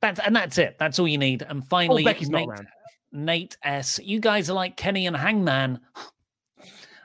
That's, 0.00 0.20
and 0.20 0.36
that's 0.36 0.58
it. 0.58 0.76
That's 0.78 0.98
all 0.98 1.08
you 1.08 1.18
need. 1.18 1.42
And 1.42 1.66
finally, 1.66 2.02
Oh, 2.02 2.04
Becky's 2.04 2.28
not 2.28 2.38
Nate, 2.40 2.48
around. 2.48 2.66
Nate 3.12 3.56
S. 3.62 3.98
You 4.02 4.20
guys 4.20 4.50
are 4.50 4.54
like 4.54 4.76
Kenny 4.76 5.06
and 5.06 5.16
Hangman. 5.16 5.80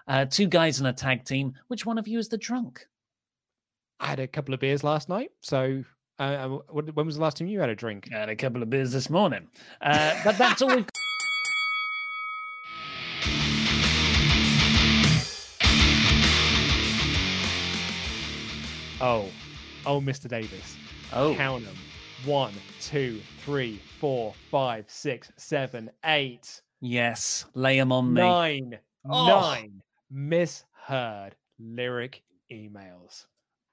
Uh, 0.08 0.26
two 0.26 0.48
guys 0.48 0.80
in 0.80 0.86
a 0.88 0.92
tag 0.92 1.24
team. 1.24 1.54
Which 1.68 1.86
one 1.86 1.98
of 1.98 2.06
you 2.08 2.20
is 2.20 2.28
the 2.28 2.38
drunk? 2.38 2.86
I 4.00 4.08
had 4.08 4.20
a 4.20 4.28
couple 4.28 4.54
of 4.54 4.60
beers 4.60 4.84
last 4.84 5.08
night, 5.08 5.30
so 5.42 5.84
uh, 6.20 6.24
uh, 6.24 6.48
when 6.70 6.88
when 6.88 7.06
was 7.06 7.16
the 7.16 7.22
last 7.22 7.38
time 7.38 7.48
you 7.48 7.62
had 7.62 7.70
a 7.70 7.76
drink? 7.76 8.10
I 8.14 8.18
had 8.18 8.28
a 8.28 8.36
couple 8.36 8.62
of 8.62 8.70
beers 8.70 8.92
this 8.92 9.10
morning. 9.10 9.48
Uh, 9.80 10.20
but 10.26 10.38
that's 10.38 10.62
all 10.62 10.76
we've 10.76 10.88
Oh, 19.02 19.28
oh, 19.86 20.00
Mr. 20.00 20.28
Davis. 20.28 20.78
Oh. 21.14 21.34
Count 21.36 21.66
them. 21.66 21.76
One, 22.26 22.54
two, 22.80 23.20
three, 23.44 23.82
four, 24.00 24.34
five, 24.52 24.86
six, 24.88 25.32
seven, 25.38 25.90
eight, 26.06 26.62
Yes, 26.84 27.46
lay 27.54 27.78
them 27.78 27.92
on 27.92 28.14
me. 28.14 28.22
nine, 28.22 28.80
Oh. 29.10 29.28
nine 29.28 29.82
misheard 30.12 31.36
lyric 31.60 32.22
emails. 32.52 33.26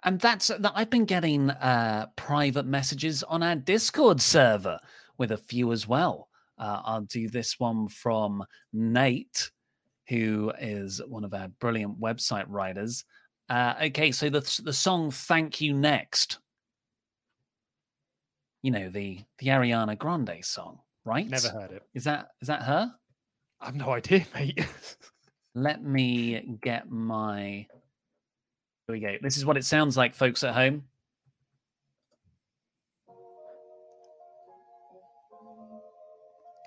And 0.05 0.20
that's 0.20 0.48
that. 0.48 0.72
I've 0.74 0.90
been 0.90 1.05
getting 1.06 1.50
uh, 1.50 2.06
private 2.16 2.64
messages 2.66 3.22
on 3.24 3.42
our 3.42 3.56
Discord 3.56 4.20
server 4.20 4.78
with 5.18 5.32
a 5.32 5.36
few 5.36 5.72
as 5.72 5.86
well. 5.88 6.28
Uh, 6.59 6.80
I'll 6.84 7.00
do 7.02 7.28
this 7.28 7.59
one 7.59 7.88
from 7.88 8.44
Nate, 8.72 9.50
who 10.09 10.52
is 10.60 11.00
one 11.06 11.24
of 11.24 11.34
our 11.34 11.48
brilliant 11.60 12.00
website 12.00 12.46
writers. 12.48 13.05
Uh, 13.48 13.74
okay, 13.84 14.12
so 14.12 14.28
the 14.28 14.40
the 14.62 14.72
song 14.72 15.10
"Thank 15.10 15.60
You 15.60 15.72
Next," 15.72 16.38
you 18.62 18.70
know 18.70 18.90
the 18.90 19.20
the 19.38 19.48
Ariana 19.48 19.96
Grande 19.96 20.38
song, 20.42 20.80
right? 21.04 21.28
Never 21.28 21.48
heard 21.48 21.72
it. 21.72 21.82
Is 21.94 22.04
that 22.04 22.30
is 22.42 22.48
that 22.48 22.62
her? 22.62 22.92
I 23.60 23.66
have 23.66 23.74
no 23.74 23.90
idea, 23.90 24.26
mate. 24.34 24.66
Let 25.54 25.82
me 25.82 26.58
get 26.62 26.90
my. 26.90 27.66
Here 28.86 28.94
we 28.94 29.00
go. 29.00 29.16
This 29.22 29.36
is 29.36 29.44
what 29.44 29.56
it 29.56 29.64
sounds 29.64 29.96
like, 29.96 30.14
folks 30.14 30.44
at 30.44 30.54
home. 30.54 30.84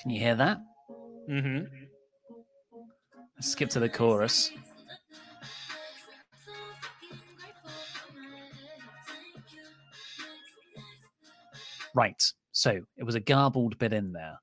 Can 0.02 0.10
you 0.10 0.20
hear 0.20 0.36
that? 0.36 0.58
mm-hmm. 1.30 1.66
Let's 3.36 3.52
skip 3.52 3.70
to 3.72 3.80
the 3.80 3.90
chorus. 3.90 4.52
Right. 11.96 12.22
So 12.52 12.82
it 12.98 13.04
was 13.04 13.16
a 13.16 13.20
garbled 13.20 13.78
bit 13.78 13.94
in 13.94 14.14
there. 14.14 14.40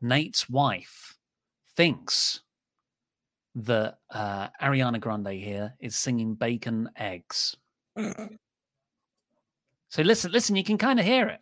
Nate's 0.00 0.48
wife 0.48 1.16
thinks 1.76 2.40
that 3.54 3.98
uh, 4.10 4.48
Ariana 4.62 5.00
Grande 5.00 5.28
here 5.28 5.74
is 5.80 5.96
singing 5.96 6.34
bacon 6.34 6.88
eggs. 6.96 7.56
so 7.98 8.28
listen, 10.02 10.32
listen, 10.32 10.56
you 10.56 10.64
can 10.64 10.78
kind 10.78 11.00
of 11.00 11.06
hear 11.06 11.28
it. 11.28 11.40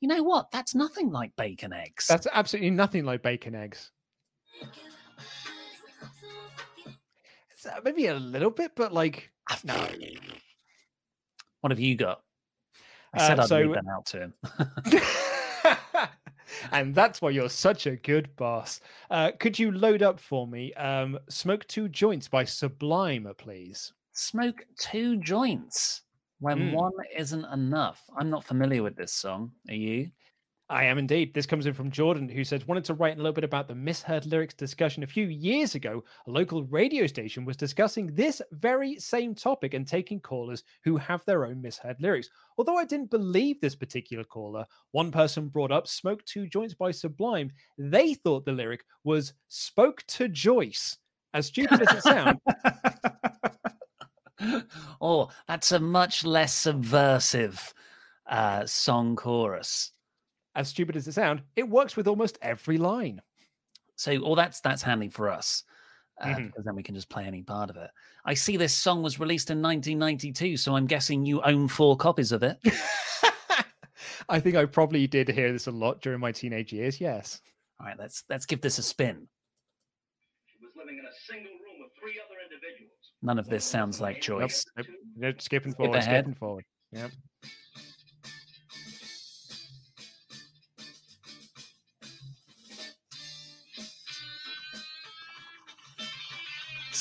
You 0.00 0.08
know 0.08 0.24
what? 0.24 0.50
That's 0.50 0.74
nothing 0.74 1.12
like 1.12 1.30
bacon 1.36 1.72
eggs. 1.72 2.08
That's 2.08 2.26
absolutely 2.32 2.70
nothing 2.70 3.04
like 3.04 3.22
bacon 3.22 3.54
eggs. 3.54 3.92
Uh, 7.66 7.80
maybe 7.84 8.06
a 8.06 8.14
little 8.14 8.50
bit, 8.50 8.72
but 8.76 8.92
like 8.92 9.30
no. 9.64 9.74
What 11.60 11.70
have 11.70 11.78
you 11.80 11.94
got? 11.96 12.22
I 13.14 13.18
said 13.28 13.38
Uh, 13.38 13.42
I'd 13.42 13.48
so- 13.48 13.60
read 13.60 13.74
that 13.74 13.84
out 13.92 14.06
to 14.06 14.20
him. 14.20 14.34
and 16.72 16.94
that's 16.94 17.22
why 17.22 17.30
you're 17.30 17.48
such 17.48 17.86
a 17.86 17.96
good 17.96 18.34
boss. 18.36 18.80
Uh, 19.10 19.30
could 19.38 19.58
you 19.58 19.70
load 19.72 20.02
up 20.02 20.18
for 20.18 20.46
me 20.46 20.72
um, 20.74 21.18
"Smoke 21.28 21.66
Two 21.68 21.88
Joints" 21.88 22.28
by 22.28 22.44
Sublime, 22.44 23.28
please? 23.38 23.92
Smoke 24.12 24.64
two 24.78 25.16
joints 25.18 26.02
when 26.40 26.58
Mm. 26.58 26.72
one 26.74 26.92
isn't 27.16 27.44
enough. 27.46 28.02
I'm 28.18 28.28
not 28.28 28.44
familiar 28.44 28.82
with 28.82 28.96
this 28.96 29.12
song. 29.12 29.52
Are 29.68 29.74
you? 29.74 30.10
I 30.72 30.84
am 30.84 30.96
indeed. 30.96 31.34
This 31.34 31.44
comes 31.44 31.66
in 31.66 31.74
from 31.74 31.90
Jordan, 31.90 32.30
who 32.30 32.44
says, 32.44 32.66
wanted 32.66 32.84
to 32.84 32.94
write 32.94 33.16
a 33.16 33.16
little 33.18 33.34
bit 33.34 33.44
about 33.44 33.68
the 33.68 33.74
misheard 33.74 34.24
lyrics 34.24 34.54
discussion. 34.54 35.02
A 35.02 35.06
few 35.06 35.26
years 35.26 35.74
ago, 35.74 36.02
a 36.26 36.30
local 36.30 36.64
radio 36.64 37.06
station 37.06 37.44
was 37.44 37.58
discussing 37.58 38.06
this 38.06 38.40
very 38.52 38.98
same 38.98 39.34
topic 39.34 39.74
and 39.74 39.86
taking 39.86 40.18
callers 40.18 40.64
who 40.82 40.96
have 40.96 41.22
their 41.26 41.44
own 41.44 41.60
misheard 41.60 42.00
lyrics. 42.00 42.30
Although 42.56 42.78
I 42.78 42.86
didn't 42.86 43.10
believe 43.10 43.60
this 43.60 43.74
particular 43.74 44.24
caller, 44.24 44.64
one 44.92 45.12
person 45.12 45.48
brought 45.48 45.72
up 45.72 45.86
Smoke 45.86 46.24
Two 46.24 46.46
Joints 46.46 46.72
by 46.72 46.90
Sublime. 46.90 47.50
They 47.76 48.14
thought 48.14 48.46
the 48.46 48.52
lyric 48.52 48.82
was 49.04 49.34
Spoke 49.48 50.02
to 50.08 50.26
Joyce. 50.26 50.96
As 51.34 51.46
stupid 51.46 51.82
as 51.82 51.96
it 51.98 52.02
sounds, 52.02 52.40
oh, 55.02 55.28
that's 55.46 55.72
a 55.72 55.80
much 55.80 56.24
less 56.24 56.54
subversive 56.54 57.74
uh, 58.26 58.64
song 58.64 59.16
chorus. 59.16 59.91
As 60.54 60.68
stupid 60.68 60.96
as 60.96 61.08
it 61.08 61.12
sounds, 61.12 61.40
it 61.56 61.68
works 61.68 61.96
with 61.96 62.06
almost 62.08 62.38
every 62.42 62.78
line. 62.78 63.20
So, 63.96 64.20
well, 64.22 64.34
that's 64.34 64.60
that's 64.60 64.82
handy 64.82 65.08
for 65.08 65.28
us 65.30 65.64
uh, 66.20 66.26
Mhm. 66.26 66.46
because 66.48 66.64
then 66.64 66.74
we 66.74 66.82
can 66.82 66.94
just 66.94 67.08
play 67.08 67.24
any 67.24 67.42
part 67.42 67.70
of 67.70 67.76
it. 67.76 67.90
I 68.24 68.34
see 68.34 68.56
this 68.56 68.74
song 68.74 69.02
was 69.02 69.18
released 69.20 69.50
in 69.50 69.62
1992, 69.62 70.56
so 70.56 70.74
I'm 70.76 70.86
guessing 70.86 71.24
you 71.24 71.40
own 71.42 71.68
four 71.68 71.96
copies 71.96 72.32
of 72.32 72.42
it. 72.42 72.58
I 74.28 74.40
think 74.40 74.56
I 74.56 74.64
probably 74.66 75.06
did 75.06 75.28
hear 75.28 75.52
this 75.52 75.66
a 75.66 75.70
lot 75.72 76.00
during 76.00 76.20
my 76.20 76.32
teenage 76.32 76.72
years. 76.72 77.00
Yes. 77.00 77.40
All 77.80 77.86
right, 77.86 77.98
let's 77.98 78.24
let's 78.28 78.46
give 78.46 78.60
this 78.60 78.78
a 78.78 78.82
spin. 78.82 79.26
None 83.24 83.38
of 83.38 83.48
this 83.48 83.64
sounds 83.64 84.00
like 84.00 84.16
Nope, 84.16 84.22
Joyce. 84.40 84.64
nope, 84.76 84.86
nope, 85.16 85.40
skipping 85.40 85.72
Skip 85.72 85.78
forward, 85.78 85.98
ahead. 85.98 86.24
skipping 86.24 86.34
forward. 86.34 86.64
Yep. 86.92 87.10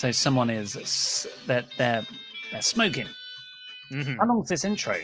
So 0.02 0.10
someone 0.12 0.50
is 0.50 1.28
that 1.46 1.68
they're, 1.78 2.04
they're 2.52 2.64
smoking. 2.64 3.06
Mhm. 3.92 4.18
How 4.18 4.26
long's 4.26 4.50
this 4.50 4.66
intro? 4.66 4.96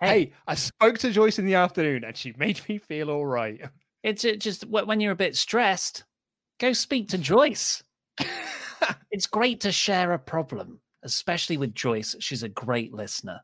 Hey, 0.00 0.32
I 0.48 0.56
spoke 0.56 0.98
to 0.98 1.12
Joyce 1.12 1.38
in 1.38 1.46
the 1.46 1.54
afternoon 1.54 2.02
and 2.02 2.16
she 2.16 2.34
made 2.36 2.60
me 2.68 2.78
feel 2.78 3.08
all 3.08 3.24
right. 3.24 3.60
It's 4.02 4.22
just 4.38 4.66
when 4.66 4.98
you're 4.98 5.12
a 5.12 5.14
bit 5.14 5.36
stressed, 5.36 6.02
go 6.58 6.72
speak 6.72 7.10
to 7.10 7.18
Joyce. 7.18 7.84
it's 9.12 9.28
great 9.28 9.60
to 9.60 9.70
share 9.70 10.12
a 10.12 10.18
problem, 10.18 10.80
especially 11.06 11.56
with 11.56 11.74
Joyce. 11.74 12.14
She's 12.20 12.42
a 12.42 12.48
great 12.50 12.92
listener. 12.92 13.40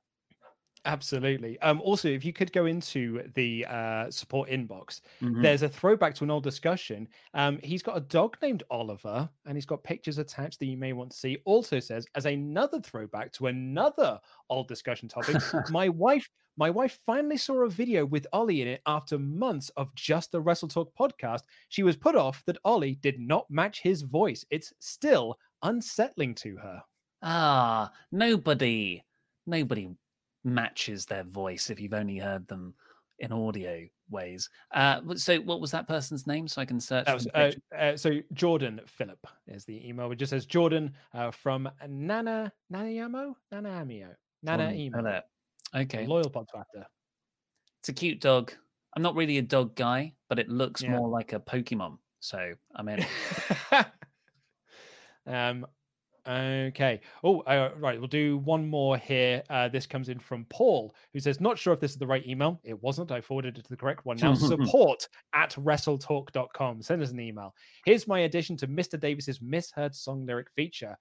Absolutely. 0.85 1.61
Um, 1.61 1.81
also, 1.81 2.09
if 2.09 2.25
you 2.25 2.33
could 2.33 2.53
go 2.53 2.67
into 2.67 3.23
the 3.37 3.65
uh, 3.67 4.11
support 4.11 4.51
inbox, 4.51 5.01
Mhm. 5.21 5.41
there's 5.41 5.63
a 5.63 5.69
throwback 5.69 6.13
to 6.17 6.25
an 6.25 6.31
old 6.33 6.43
discussion. 6.43 7.07
Um, 7.35 7.61
he's 7.63 7.85
got 7.85 7.97
a 7.97 8.01
dog 8.01 8.37
named 8.43 8.65
Oliver, 8.69 9.31
and 9.47 9.57
he's 9.57 9.65
got 9.65 9.85
pictures 9.85 10.19
attached 10.19 10.59
that 10.59 10.67
you 10.67 10.77
may 10.77 10.93
want 10.93 11.13
to 11.13 11.17
see. 11.17 11.39
Also 11.45 11.79
says, 11.79 12.05
as 12.17 12.27
another 12.27 12.81
throwback 12.81 13.31
to 13.35 13.47
another 13.47 14.19
old 14.51 14.67
discussion 14.67 15.09
topic, 15.09 15.37
my 15.71 15.89
wife, 15.89 16.29
my 16.57 16.69
wife 16.69 16.99
finally 17.07 17.37
saw 17.37 17.63
a 17.65 17.71
video 17.71 18.05
with 18.05 18.27
Ollie 18.33 18.61
in 18.63 18.67
it 18.67 18.83
after 18.85 19.21
months 19.21 19.69
of 19.77 19.95
just 19.95 20.33
the 20.33 20.41
Wrestle 20.41 20.67
Talk 20.69 20.93
podcast. 20.99 21.43
She 21.69 21.85
was 21.85 21.97
put 21.97 22.17
off 22.17 22.43
that 22.47 22.59
Ollie 22.65 22.97
did 22.97 23.21
not 23.21 23.49
match 23.49 23.81
his 23.83 24.03
voice. 24.03 24.45
It's 24.51 24.73
still 24.81 25.39
unsettling 25.63 26.35
to 26.37 26.57
her. 26.57 26.83
Ah, 27.23 27.91
nobody, 28.11 29.03
nobody 29.47 29.89
matches 30.45 31.07
their 31.07 31.25
voice 31.25 31.71
if 31.71 31.81
you've 31.81 31.95
only 31.95 32.19
heard 32.19 32.47
them 32.49 32.75
in 33.21 33.33
audio 33.33 33.87
ways. 34.11 34.51
Uh, 34.75 35.01
so, 35.15 35.39
what 35.41 35.61
was 35.61 35.71
that 35.71 35.87
person's 35.87 36.27
name? 36.27 36.49
So 36.49 36.61
I 36.61 36.65
can 36.65 36.81
search. 36.81 37.07
That 37.07 37.15
was, 37.15 37.29
uh, 37.35 37.53
uh, 37.79 37.97
so 37.97 38.19
Jordan 38.33 38.81
Phillip 38.87 39.25
is 39.47 39.65
the 39.65 39.87
email. 39.89 40.11
It 40.11 40.17
just 40.17 40.31
says 40.31 40.47
Jordan 40.47 40.93
uh, 41.15 41.31
from 41.31 41.69
Nana 41.89 42.53
Nanayamo 42.73 43.35
Nanaamio 43.55 44.09
Nana 44.43 44.73
email. 44.73 45.03
Phillip. 45.03 45.25
Okay, 45.75 46.07
Loyal 46.07 46.29
pod 46.29 46.49
Twitter. 46.53 46.87
it's 47.81 47.89
a 47.89 47.93
cute 47.93 48.21
dog. 48.21 48.53
I'm 48.95 49.03
not 49.03 49.15
really 49.15 49.39
a 49.39 49.43
dog 49.43 49.75
guy, 49.75 50.13
but 50.29 50.39
it 50.39 50.49
looks 50.51 50.83
Yeah. 50.83 50.91
more 50.99 51.09
like 51.09 51.33
a 51.33 51.41
Pokemon. 51.41 51.99
So 52.21 52.53
I'm 52.75 52.89
in. 52.89 53.07
um. 55.27 55.67
Okay. 56.29 57.01
Oh, 57.25 57.41
uh, 57.41 57.73
right. 57.79 57.99
We'll 57.99 58.07
do 58.07 58.39
one 58.39 58.69
more 58.69 58.97
here. 58.97 59.43
Uh, 59.51 59.69
this 59.69 59.87
comes 59.87 60.09
in 60.09 60.21
from 60.21 60.45
Paul, 60.51 60.95
who 61.13 61.19
says, 61.19 61.41
"Not 61.41 61.59
sure 61.59 61.73
if 61.73 61.81
this 61.81 61.91
is 61.91 61.99
the 61.99 62.07
right 62.07 62.25
email. 62.27 62.61
It 62.63 62.81
wasn't. 62.81 63.11
I 63.11 63.21
forwarded 63.21 63.59
it 63.59 63.65
to 63.65 63.69
the 63.69 63.77
correct 63.77 64.07
one. 64.07 64.19
Now 64.19 64.35
support 64.35 65.09
at 65.35 65.51
wrestletalk.com. 65.57 66.83
Send 66.83 67.03
us 67.03 67.11
an 67.11 67.19
email. 67.19 67.55
Here's 67.85 68.07
my 68.07 68.21
addition 68.21 68.57
to 68.59 68.69
Mr. 68.69 69.01
Davis's 69.01 69.43
misheard 69.43 69.97
song 69.97 70.25
lyric 70.25 70.49
feature. 70.55 70.97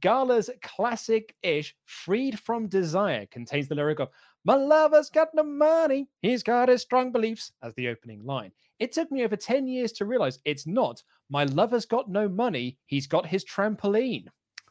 Gala's 0.00 0.50
classic-ish 0.62 1.76
"Freed 1.84 2.40
from 2.40 2.66
Desire" 2.66 3.26
contains 3.26 3.68
the 3.68 3.76
lyric 3.76 4.00
of 4.00 4.08
"My 4.44 4.56
lover's 4.56 5.10
got 5.10 5.28
no 5.32 5.44
money. 5.44 6.08
He's 6.22 6.42
got 6.42 6.68
his 6.68 6.82
strong 6.82 7.12
beliefs" 7.12 7.52
as 7.62 7.72
the 7.74 7.86
opening 7.86 8.24
line. 8.24 8.50
It 8.80 8.90
took 8.90 9.12
me 9.12 9.24
over 9.24 9.36
10 9.36 9.68
years 9.68 9.92
to 9.92 10.04
realize 10.04 10.40
it's 10.44 10.66
not 10.66 11.00
my 11.30 11.44
lover's 11.44 11.86
got 11.86 12.08
no 12.10 12.28
money, 12.28 12.78
he's 12.86 13.06
got 13.06 13.26
his 13.26 13.44
trampoline. 13.44 14.26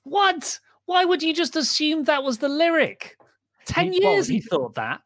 What? 0.05 0.59
Why 0.85 1.03
would 1.03 1.21
you 1.21 1.33
just 1.33 1.55
assume 1.55 2.03
that 2.05 2.23
was 2.23 2.37
the 2.37 2.47
lyric? 2.49 3.17
Ten 3.65 3.91
He- 3.91 3.99
well, 4.03 4.13
years 4.13 4.27
he 4.27 4.35
he- 4.35 4.41
thought 4.41 4.75
that. 4.75 5.01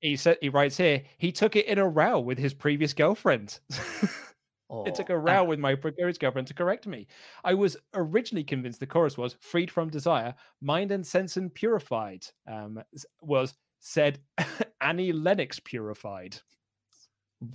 He 0.00 0.16
said 0.16 0.36
he 0.42 0.48
writes 0.50 0.76
here, 0.76 1.02
he 1.18 1.32
took 1.32 1.56
it 1.56 1.66
in 1.66 1.78
a 1.78 1.88
row 1.88 2.20
with 2.20 2.38
his 2.38 2.52
previous 2.54 2.92
girlfriend. 2.92 3.58
it 3.70 4.94
took 4.94 5.08
a 5.10 5.14
Oh, 5.14 5.16
row 5.16 5.40
and- 5.40 5.48
with 5.48 5.58
my 5.58 5.74
previous 5.74 6.18
girlfriend 6.18 6.46
to 6.48 6.54
correct 6.54 6.86
me. 6.86 7.06
I 7.42 7.54
was 7.54 7.76
originally 7.94 8.44
convinced 8.44 8.80
the 8.80 8.86
chorus 8.86 9.16
was 9.18 9.36
freed 9.40 9.70
from 9.70 9.88
desire, 9.90 10.34
mind 10.60 10.92
and 10.92 11.06
sense 11.06 11.36
and 11.36 11.52
purified. 11.52 12.26
Um, 12.46 12.82
was 13.22 13.54
said 13.80 14.20
Annie 14.80 15.12
Lennox 15.12 15.58
purified. 15.58 16.36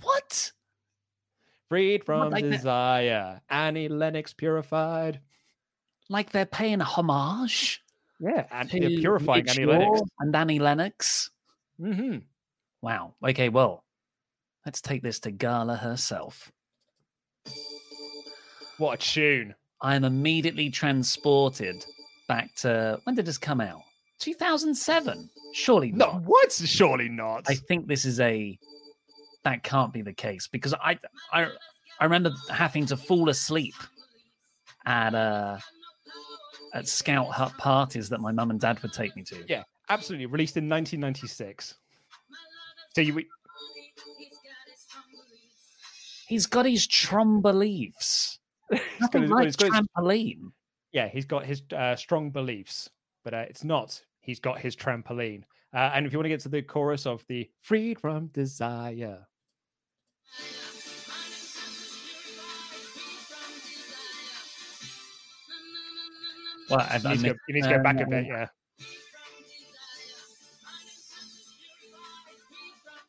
What? 0.02 0.52
Freed 1.68 2.04
from 2.04 2.30
like 2.30 2.44
that- 2.44 2.50
desire, 2.50 3.40
Annie 3.48 3.88
Lennox 3.88 4.32
purified. 4.32 5.20
Like 6.10 6.30
they're 6.32 6.44
paying 6.44 6.80
homage 6.80 7.82
Yeah, 8.18 8.44
and 8.50 8.68
purifying 8.68 9.48
Annie 9.48 9.64
Lennox. 9.64 10.02
And 10.18 10.34
Annie 10.36 10.58
Lennox. 10.58 11.30
hmm 11.78 12.18
Wow. 12.82 13.14
Okay, 13.24 13.48
well, 13.48 13.84
let's 14.66 14.80
take 14.80 15.02
this 15.02 15.20
to 15.20 15.30
Gala 15.30 15.76
herself. 15.76 16.50
What 18.78 18.94
a 18.94 18.96
tune! 18.96 19.54
I 19.82 19.94
am 19.94 20.04
immediately 20.04 20.68
transported 20.68 21.84
back 22.26 22.54
to 22.56 22.98
when 23.04 23.14
did 23.14 23.26
this 23.26 23.38
come 23.38 23.60
out? 23.60 23.82
2007. 24.18 25.30
Surely 25.52 25.92
No, 25.92 26.06
not. 26.12 26.22
what? 26.22 26.52
Surely 26.52 27.08
not. 27.08 27.44
I 27.48 27.54
think 27.54 27.86
this 27.86 28.04
is 28.04 28.18
a 28.20 28.58
that 29.44 29.62
can't 29.62 29.92
be 29.92 30.02
the 30.02 30.12
case 30.12 30.48
because 30.48 30.74
I 30.74 30.98
I 31.32 31.48
I 32.00 32.04
remember 32.04 32.32
having 32.50 32.86
to 32.86 32.96
fall 32.96 33.28
asleep 33.28 33.74
at 34.86 35.14
uh 35.14 35.58
at 36.74 36.86
scout 36.88 37.28
hut 37.32 37.52
parties 37.58 38.08
that 38.08 38.20
my 38.20 38.32
mum 38.32 38.50
and 38.50 38.60
dad 38.60 38.80
would 38.82 38.92
take 38.92 39.14
me 39.16 39.22
to. 39.24 39.44
Yeah, 39.48 39.62
absolutely. 39.88 40.26
Released 40.26 40.56
in 40.56 40.68
1996. 40.68 41.74
So 42.94 43.00
you 43.00 43.22
He's 46.28 46.46
got 46.46 46.64
his 46.64 46.86
trum 46.86 47.40
beliefs. 47.42 48.38
Nothing 49.00 49.22
his- 49.22 49.30
like 49.30 49.44
he's 49.46 49.56
his- 49.60 49.70
trampoline. 49.70 50.52
yeah, 50.92 51.08
he's 51.08 51.24
got 51.24 51.44
his 51.44 51.62
uh, 51.76 51.96
strong 51.96 52.30
beliefs, 52.30 52.88
but 53.24 53.34
uh, 53.34 53.44
it's 53.48 53.64
not. 53.64 54.00
He's 54.20 54.38
got 54.38 54.58
his 54.60 54.76
trampoline. 54.76 55.42
Uh, 55.74 55.90
and 55.94 56.06
if 56.06 56.12
you 56.12 56.18
want 56.18 56.26
to 56.26 56.28
get 56.30 56.40
to 56.40 56.48
the 56.48 56.62
chorus 56.62 57.04
of 57.06 57.24
the 57.28 57.48
"Freed 57.62 57.98
from 58.00 58.28
Desire," 58.28 59.26
Well, 66.70 66.80
I, 66.80 66.96
You 66.96 67.08
need, 67.08 67.20
to 67.20 67.28
go, 67.30 67.34
you 67.48 67.54
need 67.54 67.62
to 67.64 67.70
go 67.70 67.82
back 67.82 68.00
a 68.00 68.06
bit, 68.06 68.26
yeah. 68.26 68.46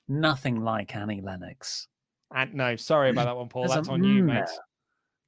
Nothing 0.07 0.61
like 0.61 0.95
Annie 0.95 1.21
Lennox. 1.21 1.87
And 2.33 2.53
no, 2.53 2.75
sorry 2.75 3.11
about 3.11 3.25
that 3.25 3.35
one, 3.37 3.49
Paul. 3.49 3.63
There's 3.63 3.75
That's 3.75 3.89
on 3.89 4.03
you, 4.03 4.23
mm 4.23 4.25
mate. 4.25 4.33
there. 4.33 4.47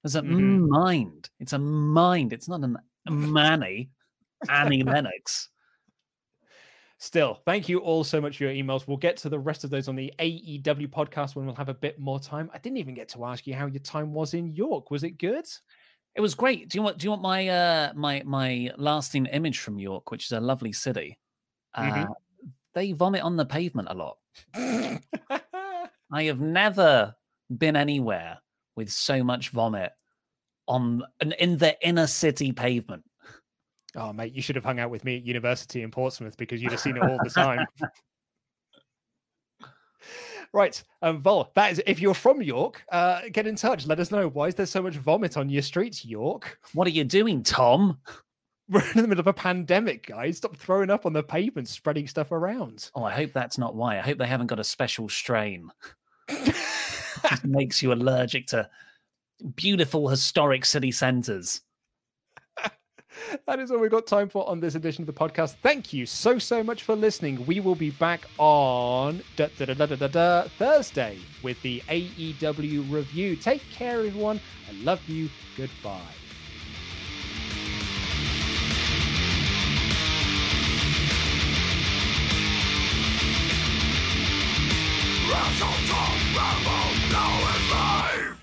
There's 0.03 0.15
a 0.15 0.21
Mhm. 0.21 0.67
mind. 0.67 1.29
It's 1.39 1.53
a 1.53 1.59
mind. 1.59 2.33
It's 2.33 2.49
not 2.49 2.61
an 2.61 2.77
a 3.07 3.11
manny. 3.11 3.91
Annie 4.49 4.83
Lennox. 4.83 5.49
Still, 6.97 7.35
thank 7.45 7.67
you 7.67 7.79
all 7.79 8.03
so 8.03 8.21
much 8.21 8.37
for 8.37 8.45
your 8.45 8.53
emails. 8.53 8.87
We'll 8.87 8.97
get 8.97 9.17
to 9.17 9.29
the 9.29 9.39
rest 9.39 9.63
of 9.63 9.69
those 9.69 9.87
on 9.89 9.95
the 9.95 10.13
AEW 10.19 10.87
podcast 10.87 11.35
when 11.35 11.45
we'll 11.45 11.55
have 11.55 11.69
a 11.69 11.73
bit 11.73 11.99
more 11.99 12.19
time. 12.19 12.49
I 12.53 12.57
didn't 12.59 12.77
even 12.77 12.93
get 12.93 13.09
to 13.09 13.25
ask 13.25 13.45
you 13.45 13.53
how 13.53 13.65
your 13.67 13.81
time 13.81 14.13
was 14.13 14.33
in 14.33 14.53
York. 14.53 14.89
Was 14.91 15.03
it 15.03 15.11
good? 15.17 15.45
It 16.15 16.21
was 16.21 16.35
great. 16.35 16.69
Do 16.69 16.77
you 16.77 16.83
want? 16.83 16.97
Do 16.99 17.05
you 17.05 17.09
want 17.09 17.21
my 17.23 17.47
uh 17.47 17.93
my 17.95 18.21
my 18.25 18.71
lasting 18.77 19.25
image 19.27 19.59
from 19.59 19.79
York, 19.79 20.11
which 20.11 20.25
is 20.25 20.31
a 20.31 20.39
lovely 20.39 20.71
city? 20.71 21.17
Uh, 21.73 21.83
Mhm. 21.83 22.13
They 22.75 22.91
vomit 22.91 23.21
on 23.21 23.35
the 23.37 23.45
pavement 23.45 23.87
a 23.91 23.93
lot. 23.93 24.17
I 24.53 26.23
have 26.23 26.41
never 26.41 27.15
been 27.55 27.75
anywhere 27.75 28.39
with 28.75 28.91
so 28.91 29.23
much 29.23 29.49
vomit 29.49 29.91
on 30.67 31.03
an 31.19 31.33
in 31.33 31.57
the 31.57 31.77
inner 31.87 32.07
city 32.07 32.51
pavement. 32.51 33.03
Oh, 33.95 34.11
mate, 34.11 34.33
you 34.33 34.41
should 34.41 34.55
have 34.55 34.65
hung 34.65 34.79
out 34.79 34.89
with 34.89 35.05
me 35.05 35.17
at 35.17 35.23
university 35.23 35.83
in 35.83 35.91
Portsmouth 35.91 36.35
because 36.37 36.63
you'd 36.63 36.71
have 36.71 36.79
seen 36.81 36.97
it 36.97 37.03
all 37.03 37.19
the 37.19 37.29
time. 37.29 37.67
right, 40.53 40.81
um, 41.01 41.19
Vol, 41.19 41.51
that 41.55 41.71
is 41.71 41.81
if 41.85 41.99
you're 41.99 42.13
from 42.13 42.41
York, 42.41 42.83
uh, 42.91 43.21
get 43.31 43.47
in 43.47 43.55
touch. 43.55 43.85
Let 43.85 43.99
us 43.99 44.11
know 44.11 44.29
why 44.29 44.47
is 44.47 44.55
there 44.55 44.65
so 44.65 44.81
much 44.81 44.95
vomit 44.95 45.35
on 45.35 45.49
your 45.49 45.61
streets, 45.61 46.05
York? 46.05 46.59
What 46.73 46.87
are 46.87 46.91
you 46.91 47.03
doing, 47.03 47.43
Tom? 47.43 47.97
We're 48.69 48.81
in 48.81 49.01
the 49.01 49.07
middle 49.07 49.19
of 49.19 49.27
a 49.27 49.33
pandemic, 49.33 50.07
guys. 50.07 50.37
Stop 50.37 50.55
throwing 50.55 50.89
up 50.89 51.05
on 51.05 51.11
the 51.11 51.21
pavement, 51.21 51.67
spreading 51.67 52.07
stuff 52.07 52.31
around. 52.31 52.89
Oh, 52.95 53.03
I 53.03 53.11
hope 53.11 53.33
that's 53.33 53.57
not 53.57 53.75
why. 53.75 53.97
I 53.97 54.01
hope 54.01 54.17
they 54.17 54.25
haven't 54.25 54.47
got 54.47 54.59
a 54.59 54.63
special 54.63 55.09
strain. 55.09 55.69
Just 56.29 57.43
makes 57.43 57.81
you 57.81 57.91
allergic 57.91 58.47
to 58.47 58.69
beautiful 59.55 60.07
historic 60.07 60.63
city 60.63 60.91
centres. 60.91 61.61
That 63.45 63.59
is 63.59 63.71
all 63.71 63.79
we've 63.79 63.91
got 63.91 64.07
time 64.07 64.29
for 64.29 64.47
on 64.47 64.59
this 64.59 64.75
edition 64.75 65.03
of 65.03 65.07
the 65.07 65.13
podcast. 65.13 65.55
Thank 65.61 65.93
you 65.93 66.05
so, 66.05 66.39
so 66.39 66.63
much 66.63 66.83
for 66.83 66.95
listening. 66.95 67.45
We 67.45 67.59
will 67.59 67.75
be 67.75 67.91
back 67.91 68.25
on 68.37 69.21
da, 69.35 69.47
da, 69.57 69.65
da, 69.65 69.73
da, 69.73 69.85
da, 69.85 69.95
da, 69.95 70.07
da, 70.07 70.41
Thursday 70.57 71.17
with 71.41 71.61
the 71.61 71.81
AEW 71.89 72.91
review. 72.91 73.35
Take 73.35 73.61
care, 73.71 73.99
everyone. 73.99 74.39
I 74.69 74.83
love 74.83 75.07
you. 75.07 75.29
Goodbye. 75.57 75.99
Rambo, 85.33 85.69
now 87.11 87.41
live. 87.71 88.42